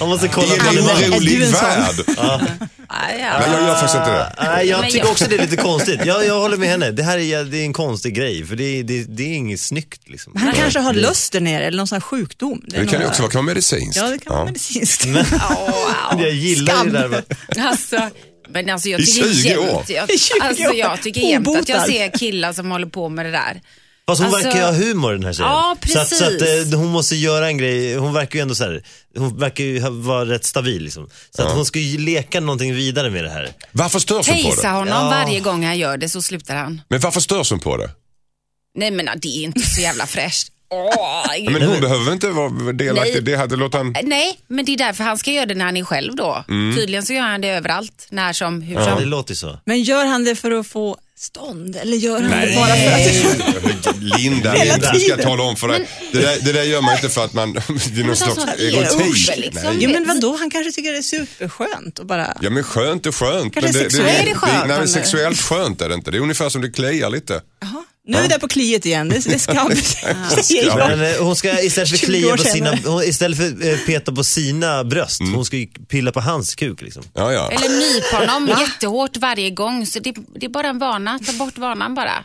Om 0.00 0.08
man 0.08 0.18
ska 0.18 0.28
kolla 0.28 0.46
det. 0.48 0.78
Är 1.04 1.10
orolig 1.10 1.42
en 1.42 1.52
sån? 1.52 1.60
värld. 1.60 2.04
Ja. 2.16 2.40
Nej, 2.90 3.26
jag 3.52 3.62
gör 3.62 3.74
faktiskt 3.74 3.94
inte 3.94 4.10
det. 4.10 4.32
Nej, 4.42 4.68
jag 4.68 4.90
tycker 4.90 5.10
också 5.10 5.24
det 5.28 5.36
är 5.36 5.40
lite 5.42 5.56
konstigt. 5.56 6.00
Jag, 6.04 6.26
jag 6.26 6.40
håller 6.40 6.56
med 6.56 6.68
henne. 6.68 6.90
Det 6.90 7.02
här 7.02 7.18
är, 7.18 7.44
det 7.44 7.58
är 7.58 7.64
en 7.64 7.72
konstig 8.00 8.14
grej, 8.14 8.46
för 8.46 8.56
det, 8.56 8.64
är- 8.64 8.82
det, 8.84 9.04
det 9.04 9.22
är 9.22 9.34
inget 9.34 9.60
snyggt. 9.60 10.08
Liksom. 10.08 10.32
Han 10.36 10.52
kanske 10.52 10.78
har 10.80 10.94
lust 10.94 11.32
där 11.32 11.40
nere 11.40 11.64
eller 11.64 11.76
någon 11.76 11.86
sån 11.88 11.96
här 11.96 12.00
sjukdom. 12.00 12.62
Det 12.66 12.86
kan 12.86 13.00
ju 13.00 13.06
också 13.06 13.22
vara 13.22 13.32
kan 13.32 13.38
vara 13.44 13.46
medicinskt. 13.54 13.96
Ja, 13.96 14.08
det 14.08 14.18
kan 14.18 14.32
vara 14.34 14.44
medicinskt. 14.44 15.04
Jag 16.18 16.30
gillar 16.30 16.74
Skam. 16.74 16.92
det 16.92 16.98
där 16.98 17.08
med, 17.08 17.24
Alltså, 17.58 18.10
men 18.48 18.70
alltså 18.70 18.88
jag 18.88 19.00
I 19.00 19.06
tycker 19.06 19.34
20 19.34 19.56
år. 19.56 19.66
jämt, 19.66 19.90
jag, 19.90 20.10
I 20.10 20.18
20 20.18 20.34
alltså 20.40 20.64
jag 20.74 21.02
tycker 21.02 21.20
jämt 21.20 21.48
att 21.48 21.68
jag 21.68 21.86
ser 21.86 22.18
killar 22.18 22.52
som 22.52 22.70
håller 22.70 22.86
på 22.86 23.08
med 23.08 23.26
det 23.26 23.30
där. 23.32 23.60
Fast 24.10 24.20
hon 24.22 24.34
Alltså- 24.34 24.48
verkar 24.48 24.58
ju 24.60 24.64
ha 24.64 24.72
humor 24.72 25.12
den 25.12 25.24
här 25.24 25.32
tjejen. 25.32 25.50
Ja, 25.52 25.76
så 25.88 25.98
att, 25.98 26.08
så 26.08 26.24
att 26.24 26.38
precis. 26.38 26.72
eh, 26.72 26.78
hon 26.78 26.88
måste 26.88 27.16
göra 27.16 27.46
en 27.46 27.58
grej, 27.58 27.96
hon 27.96 28.12
verkar 28.12 28.38
ju 28.38 28.42
ändå 28.42 28.54
så 28.54 28.64
här, 28.64 28.82
hon 29.16 29.38
verkar 29.38 29.64
ju 29.64 29.78
vara 29.90 30.24
rätt 30.24 30.44
stabil 30.44 30.82
liksom. 30.82 31.08
Så 31.36 31.42
att 31.42 31.52
hon 31.52 31.64
ska 31.66 31.78
ju 31.78 31.98
leka 31.98 32.40
någonting 32.40 32.74
vidare 32.74 33.10
med 33.10 33.24
det 33.24 33.30
här. 33.30 33.48
Varför 33.72 33.98
störs 33.98 34.28
hon 34.28 34.42
på 34.54 34.62
det? 34.62 34.68
honom 34.68 34.88
Ja. 34.88 35.08
varje 35.24 35.40
gång 35.40 35.64
han 35.64 35.78
gör 35.78 35.96
det 35.96 36.08
så 36.08 36.22
slutar 36.22 36.56
han. 36.56 36.80
Men 36.88 37.00
varför 37.00 37.20
störs 37.20 37.50
hon 37.50 37.60
på 37.60 37.76
det? 37.76 37.90
Nej 38.74 38.90
men 38.90 39.06
det 39.16 39.28
är 39.28 39.42
inte 39.44 39.60
så 39.60 39.80
jävla 39.80 40.06
fräscht. 40.06 40.48
Åh, 40.72 41.50
Men 41.52 41.62
hon 41.62 41.80
behöver 41.80 42.12
inte 42.12 42.28
vara 42.28 42.72
delaktig. 42.72 43.12
Nej. 43.14 43.22
Det 43.22 43.36
hade 43.36 43.56
låtit 43.56 43.74
han... 43.74 43.94
Nej, 44.02 44.38
men 44.48 44.64
det 44.64 44.72
är 44.72 44.76
därför 44.78 45.04
han 45.04 45.18
ska 45.18 45.30
göra 45.30 45.46
det 45.46 45.54
när 45.54 45.64
han 45.64 45.76
är 45.76 45.84
själv 45.84 46.16
då. 46.16 46.44
Mm. 46.48 46.76
Tydligen 46.76 47.02
så 47.06 47.12
gör 47.12 47.22
han 47.22 47.40
det 47.40 47.48
överallt, 47.48 48.06
när 48.10 48.32
som, 48.32 48.62
hur 48.62 48.74
Ja. 48.74 48.80
Det 48.94 49.00
som. 49.00 49.08
låter 49.08 49.34
så. 49.34 49.58
Men 49.64 49.82
gör 49.82 50.04
han 50.04 50.24
det 50.24 50.36
för 50.36 50.50
att 50.50 50.66
få 50.66 50.96
stånd 51.20 51.76
eller 51.76 51.96
gör 51.96 52.20
han 52.20 52.30
det 52.30 52.54
bara 52.56 52.76
för 52.76 53.90
att... 53.90 53.96
Linda, 54.20 54.52
Hela 54.52 54.72
Linda, 54.72 54.86
ska 54.86 54.96
jag 54.96 55.00
tiden. 55.02 55.18
tala 55.22 55.42
om 55.42 55.56
för 55.56 55.68
dig. 55.68 55.88
Det 56.12 56.20
där, 56.20 56.38
det 56.40 56.52
där 56.52 56.62
gör 56.62 56.80
man 56.82 56.94
inte 56.94 57.08
för 57.08 57.24
att 57.24 57.32
man... 57.32 57.52
Det 57.52 57.60
är 57.60 57.96
någon 57.98 58.06
Men 58.06 58.16
slags 58.16 58.38
alltså, 58.38 58.58
erotik. 58.64 59.12
usch, 59.12 59.30
liksom. 59.36 59.62
Nej. 59.64 59.76
Jo 59.80 59.90
men 59.90 60.06
vadå, 60.08 60.36
han 60.36 60.50
kanske 60.50 60.72
tycker 60.72 60.92
det 60.92 60.98
är 60.98 61.02
superskönt 61.02 61.98
och 61.98 62.06
bara... 62.06 62.36
Ja 62.40 62.50
men 62.50 62.62
skönt 62.64 63.06
är 63.06 63.12
skönt. 63.12 63.54
Kanske 63.54 63.72
men 63.72 63.82
det, 63.84 63.90
sexuellt. 63.90 64.20
Är 64.22 64.26
det 64.26 64.34
skönt, 64.34 64.68
nej, 64.68 64.78
men 64.78 64.88
sexuellt 64.88 65.40
skönt 65.40 65.80
är 65.80 65.88
det 65.88 65.94
inte. 65.94 66.10
Det 66.10 66.16
är 66.16 66.20
ungefär 66.20 66.48
som 66.48 66.60
det 66.62 66.70
kliar 66.70 67.10
lite. 67.10 67.40
Jaha. 67.60 67.84
Nu 68.08 68.18
är 68.18 68.22
vi 68.22 68.28
där 68.28 68.38
på 68.38 68.48
kliet 68.48 68.86
igen, 68.86 69.08
det, 69.08 69.18
det 69.24 69.38
ska. 69.38 69.54
Men 70.76 71.02
eh, 71.02 71.22
hon 71.22 71.36
ska 71.36 71.60
istället 71.62 71.90
för 71.90 71.96
20 71.96 72.06
klia 72.06 72.36
på 72.36 72.42
sina, 72.42 72.78
hon, 72.84 73.02
istället 73.02 73.38
för 73.38 73.68
eh, 73.72 73.78
peta 73.78 74.12
på 74.12 74.24
sina 74.24 74.84
bröst, 74.84 75.20
Mm. 75.20 75.34
hon 75.34 75.44
ska 75.44 75.56
ju 75.56 75.66
pilla 75.66 76.12
på 76.12 76.20
hans 76.20 76.54
kuk 76.54 76.82
liksom. 76.82 77.02
Ja, 77.14 77.32
ja. 77.32 77.50
Eller 77.50 77.68
nypa 77.68 78.16
honom 78.32 78.48
jättehårt 78.60 79.16
varje 79.16 79.50
gång. 79.50 79.86
Så 79.86 79.98
det, 79.98 80.14
det 80.40 80.46
är 80.46 80.50
bara 80.50 80.68
en 80.68 80.78
vana, 80.78 81.18
ta 81.26 81.32
bort 81.32 81.58
vanan 81.58 81.94
bara. 81.94 82.24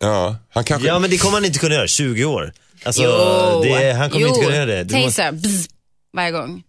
ja. 0.00 0.36
Han 0.54 0.64
kanske... 0.64 0.88
Ja 0.88 0.98
men 0.98 1.10
det 1.10 1.18
kommer 1.18 1.34
han 1.36 1.44
inte 1.44 1.58
kunna 1.58 1.74
göra, 1.74 1.86
20 1.88 2.24
år. 2.24 2.52
Alltså, 2.84 3.02
det, 3.64 3.92
han 3.92 4.10
kommer 4.10 4.22
jo. 4.22 4.28
inte 4.28 4.40
kunna 4.40 4.56
göra 4.56 4.66
det. 4.66 4.84
det 4.84 5.00
måste, 5.04 5.22
Taser, 5.22 5.32
bzz, 5.32 5.68
varje 6.16 6.30
gång. 6.30 6.62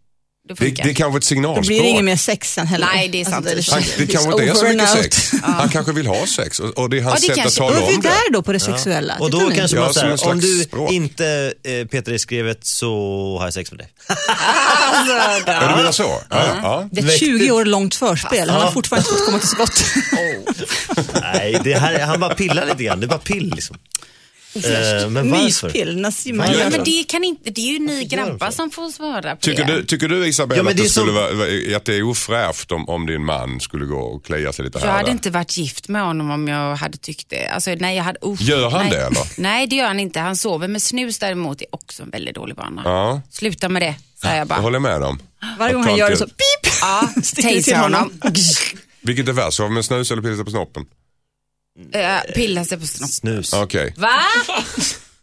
Det 0.47 0.53
det, 0.53 0.69
det 0.83 0.89
är 0.89 0.93
kanske 0.93 1.17
ett 1.17 1.21
Då 1.23 1.27
signalspråk. 1.27 1.65
blir 1.67 1.81
det 1.83 1.87
inget 1.87 2.03
mer 2.03 2.15
sex 2.15 2.53
sen 2.53 2.67
heller. 2.67 2.87
Nej, 2.93 3.07
det 3.09 3.21
är 3.21 3.25
sant. 3.25 3.47
Alltså, 3.47 3.73
Han, 3.73 3.83
det 3.97 4.03
it's 4.05 4.11
kanske 4.11 4.31
inte 4.31 4.43
är 4.43 4.53
så 4.53 4.65
mycket 4.65 4.89
sex. 4.89 5.31
Han 5.43 5.69
kanske 5.69 5.91
vill 5.91 6.07
ha 6.07 6.25
sex 6.27 6.59
och, 6.59 6.77
och 6.77 6.89
det 6.89 6.97
är 6.97 7.01
hans 7.01 7.23
Ja, 7.27 7.33
det 7.35 7.41
sätt 7.41 7.47
att 7.47 7.55
tala 7.55 7.79
Då 7.79 7.85
är 7.85 7.89
vi 7.89 7.95
om 7.95 8.01
det. 8.01 8.07
där 8.09 8.33
då 8.33 8.41
på 8.41 8.53
det 8.53 8.59
sexuella. 8.59 9.15
och 9.19 9.25
Titta 9.31 9.43
då 9.43 9.49
nu. 9.49 9.55
kanske 9.55 9.77
Ja, 9.77 9.83
man 9.83 9.93
säger, 9.93 10.27
om 10.31 10.39
du 10.39 10.47
språk. 10.63 10.91
inte 10.91 11.53
eh, 11.63 11.87
petar 11.87 12.11
i 12.11 12.19
skrevet 12.19 12.65
så 12.65 12.87
har 13.39 13.45
jag 13.45 13.53
sex 13.53 13.71
med 13.71 13.79
dig. 13.79 13.87
Ja, 15.45 15.69
du 15.69 15.75
menar 15.75 15.91
så? 15.91 16.03
Ja, 16.03 16.21
ja. 16.29 16.59
ja. 16.63 16.89
Det 16.91 17.01
är 17.01 17.05
ett 17.05 17.19
20 17.19 17.51
år 17.51 17.65
långt 17.65 17.95
förspel, 17.95 18.49
han 18.49 18.59
har 18.59 18.67
Ja. 18.67 18.71
fortfarande 18.71 19.09
inte 19.09 19.17
fått 19.19 19.25
komma 19.25 19.39
till 19.39 19.47
skott. 19.49 19.83
Nej, 21.21 21.59
det 21.63 21.73
här, 21.73 21.99
han 21.99 22.19
bara 22.19 22.35
pillar 22.35 22.65
lite 22.65 22.83
grann. 22.83 22.99
Det 22.99 23.05
är 23.05 23.07
bara 23.07 23.19
pill 23.19 23.51
liksom. 23.55 23.77
Eh, 24.55 25.09
men 25.09 25.31
varför? 25.31 25.43
Myspill, 25.43 25.97
Nassim 26.01 26.37
Varför? 26.37 26.53
Ja, 26.59 26.69
men 26.69 26.83
det, 26.83 27.03
kan 27.07 27.23
inte, 27.23 27.49
det 27.49 27.61
är 27.61 27.73
ju 27.73 27.79
ni 27.79 28.05
grabbar 28.05 28.51
som 28.51 28.69
får 28.71 28.89
svara 28.91 29.35
på 29.35 29.41
Tycker 29.41 29.65
det. 29.65 29.75
du, 29.75 29.85
tycker 29.85 30.07
du 30.07 30.27
Isabella 30.27 30.57
Ja, 30.59 30.63
men 30.63 30.71
att, 30.71 30.77
det 30.77 30.83
det 30.83 30.87
är 30.87 30.89
skulle 30.89 31.05
som- 31.07 31.15
vara, 31.37 31.77
att 31.77 31.85
det 31.85 31.95
är 31.95 32.03
ofräscht 32.03 32.71
om, 32.71 32.89
om 32.89 33.05
din 33.05 33.25
man 33.25 33.59
skulle 33.59 33.85
gå 33.85 33.99
och 33.99 34.25
klia 34.25 34.53
sig 34.53 34.65
lite 34.65 34.77
Jag 34.77 34.85
här 34.85 34.91
och 34.91 34.95
hade 34.97 35.07
där? 35.07 35.11
inte 35.11 35.29
varit 35.29 35.57
gift 35.57 35.87
med 35.87 36.01
honom 36.01 36.31
om 36.31 36.47
jag 36.47 36.75
hade 36.75 36.97
tyckt 36.97 37.29
det. 37.29 37.47
Alltså, 37.47 37.75
nej, 37.79 37.95
jag 37.97 38.03
hade, 38.03 38.19
usch, 38.25 38.41
Gör 38.41 38.69
han 38.69 38.81
nej. 38.81 38.91
det, 38.91 38.97
eller? 39.05 39.41
Nej, 39.41 39.67
det 39.67 39.75
gör 39.75 39.87
han 39.87 39.99
inte. 39.99 40.19
Han 40.19 40.35
sover. 40.37 40.67
Men 40.67 40.81
snus 40.81 41.19
däremot 41.19 41.61
är 41.61 41.67
också 41.71 42.03
en 42.03 42.09
väldigt 42.09 42.35
dålig 42.35 42.55
vana. 42.55 42.81
Ja. 42.85 43.21
Sluta 43.31 43.69
med 43.69 43.81
det, 43.81 43.95
säger 44.21 44.33
jag 44.35 44.41
Jag 44.41 44.47
bara. 44.47 44.59
håller 44.59 44.79
med 44.79 45.01
dem. 45.01 45.19
Varje 45.59 45.73
gång 45.73 45.83
han 45.83 45.95
gör 45.95 46.09
det 46.09 46.17
så 46.17 46.25
pip! 46.25 46.73
Ja, 46.81 47.09
Sticker 47.23 47.49
det 47.49 47.61
till 47.61 47.73
taser 47.73 47.81
honom. 47.81 48.11
Vilket 49.01 49.27
är 49.27 49.31
värst, 49.33 49.57
sova 49.57 49.69
med 49.69 49.85
snus 49.85 50.11
eller 50.11 50.35
sig 50.35 50.45
på 50.45 50.51
snoppen? 50.51 50.85
Äh, 51.93 52.34
pilla 52.34 52.65
sig 52.65 52.80
på 52.80 52.88
snoppen. 52.88 53.07
Snus. 53.07 53.53
Okej. 53.53 53.93
Va? 53.97 54.09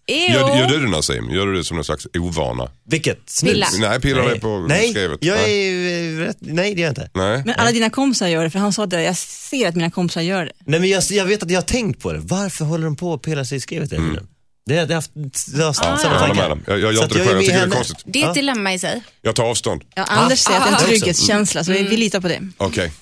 Ew. 0.06 0.34
Gör, 0.34 0.56
gör 0.58 0.68
du 0.68 0.80
det 0.84 0.90
Nassim? 0.90 1.30
Gör 1.30 1.46
du 1.46 1.54
det 1.54 1.64
som 1.64 1.76
någon 1.76 1.84
slags 1.84 2.06
ovana? 2.18 2.70
Vilket? 2.88 3.18
Snus? 3.30 3.52
Pilla. 3.52 3.66
Nej, 3.80 4.00
pillar 4.00 4.22
Nej. 4.22 4.30
dig 4.30 4.40
på 4.40 4.58
nej. 4.68 4.90
skrevet? 4.90 5.18
Jag 5.24 5.36
Nej. 5.36 5.68
är, 5.68 6.20
eh, 6.20 6.26
rätt- 6.26 6.36
nej, 6.40 6.74
det 6.74 6.80
gör 6.80 6.86
jag 6.88 6.90
inte. 6.92 7.10
Nej. 7.14 7.42
Men 7.46 7.54
alla 7.58 7.72
dina 7.72 7.90
kompisar 7.90 8.28
gör 8.28 8.44
det, 8.44 8.50
för 8.50 8.58
han 8.58 8.72
sa 8.72 8.86
det, 8.86 9.02
jag 9.02 9.16
ser 9.16 9.68
att 9.68 9.74
mina 9.76 9.90
kompisar 9.90 10.20
gör 10.20 10.44
det. 10.44 10.52
Nej, 10.64 10.80
men 10.80 10.88
jag, 10.88 11.02
jag 11.10 11.24
vet 11.24 11.42
att 11.42 11.50
jag 11.50 11.56
har 11.60 11.66
tänkt 11.66 12.02
på 12.02 12.12
det. 12.12 12.18
Varför 12.18 12.64
håller 12.64 12.84
de 12.84 12.96
på 12.96 13.14
att 13.14 13.22
pilla 13.22 13.44
sig 13.44 13.56
i 13.58 13.60
skrevet 13.60 13.92
hela 13.92 14.02
tiden? 14.08 14.26
Det, 14.66 14.76
har- 14.76 14.86
har 14.86 14.94
haft 14.94 15.10
har 15.56 15.64
haft 15.66 15.78
samma 15.78 15.90
Mm. 15.90 16.00
Jag 16.02 16.10
håller 16.10 16.26
tankar. 16.26 16.42
med 16.42 16.50
dem. 16.50 16.62
Jag, 16.66 16.80
jag 16.80 16.92
gör 16.92 17.02
inte 17.02 17.14
det 17.14 17.20
är 17.20 17.24
själv, 17.24 17.28
jag 17.28 17.34
med 17.36 17.44
tycker 17.44 17.52
det 17.52 17.58
är 17.58 17.60
henne. 17.60 17.74
konstigt. 17.74 17.98
Det 18.04 18.22
är 18.22 18.28
ett 18.28 18.34
dilemma 18.34 18.74
i 18.74 18.78
sig. 18.78 19.02
Jag 19.22 19.34
tar 19.36 19.44
avstånd. 19.44 19.82
Ja, 19.94 20.04
Anders 20.04 20.38
säger 20.38 20.58
att 20.60 20.64
det 20.64 20.70
är 20.70 20.74
ah, 20.74 20.76
en 20.78 20.84
också. 20.84 20.86
trygghetskänsla, 20.86 21.64
så 21.64 21.72
vi, 21.72 21.82
vi 21.82 21.96
litar 21.96 22.20
på 22.20 22.28
det. 22.28 22.40
Okej. 22.56 22.92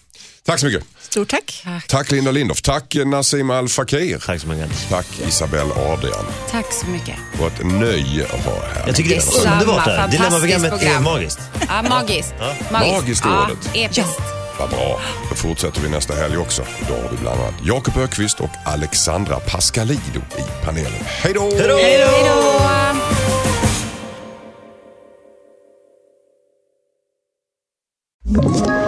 Tack 0.48 0.60
så 0.60 0.66
mycket. 0.66 0.84
Stort 1.00 1.28
tack. 1.28 1.66
Tack 1.88 2.10
Linda 2.10 2.30
Lindorff. 2.30 2.62
Tack 2.62 2.96
Nassim 3.06 3.50
Al 3.50 3.68
Fakir. 3.68 4.18
Tack 4.26 4.40
så 4.40 4.48
mycket. 4.48 4.88
Tack 4.88 5.06
Isabelle 5.28 5.72
Adrian. 5.74 6.24
Tack 6.50 6.72
så 6.72 6.86
mycket. 6.86 7.14
Det 7.32 7.40
var 7.40 7.46
ett 7.46 7.66
nöje 7.66 8.24
att 8.24 8.44
ha 8.44 8.52
här. 8.74 8.86
Jag 8.86 8.96
tycker 8.96 9.10
det 9.10 9.16
är 9.16 9.52
underbart 9.52 9.84
det 9.84 9.90
här. 9.90 10.08
Dilemmaprogrammet 10.08 10.82
är 10.82 11.00
magiskt. 11.00 11.38
Ja, 11.68 11.82
magiskt. 11.82 12.34
Magiskt 12.72 13.24
är 13.24 13.28
ja, 13.28 13.44
ordet. 13.44 13.70
Episkt. 13.74 14.20
Vad 14.58 14.70
bra. 14.70 15.00
Då 15.28 15.34
fortsätter 15.34 15.80
vi 15.80 15.88
nästa 15.88 16.14
helg 16.14 16.36
också. 16.36 16.62
Då 16.88 16.94
har 16.94 17.10
vi 17.10 17.16
bland 17.16 17.40
annat 17.40 17.54
Jakob 17.62 17.96
Ökvist 17.96 18.40
och 18.40 18.50
Alexandra 18.64 19.40
Pascalido 19.40 20.20
i 20.38 20.64
panelen. 20.64 20.92
Hej 21.04 21.34
då! 21.34 21.50
Hej 21.56 21.98
då! 21.98 22.08
Ett 28.38 28.87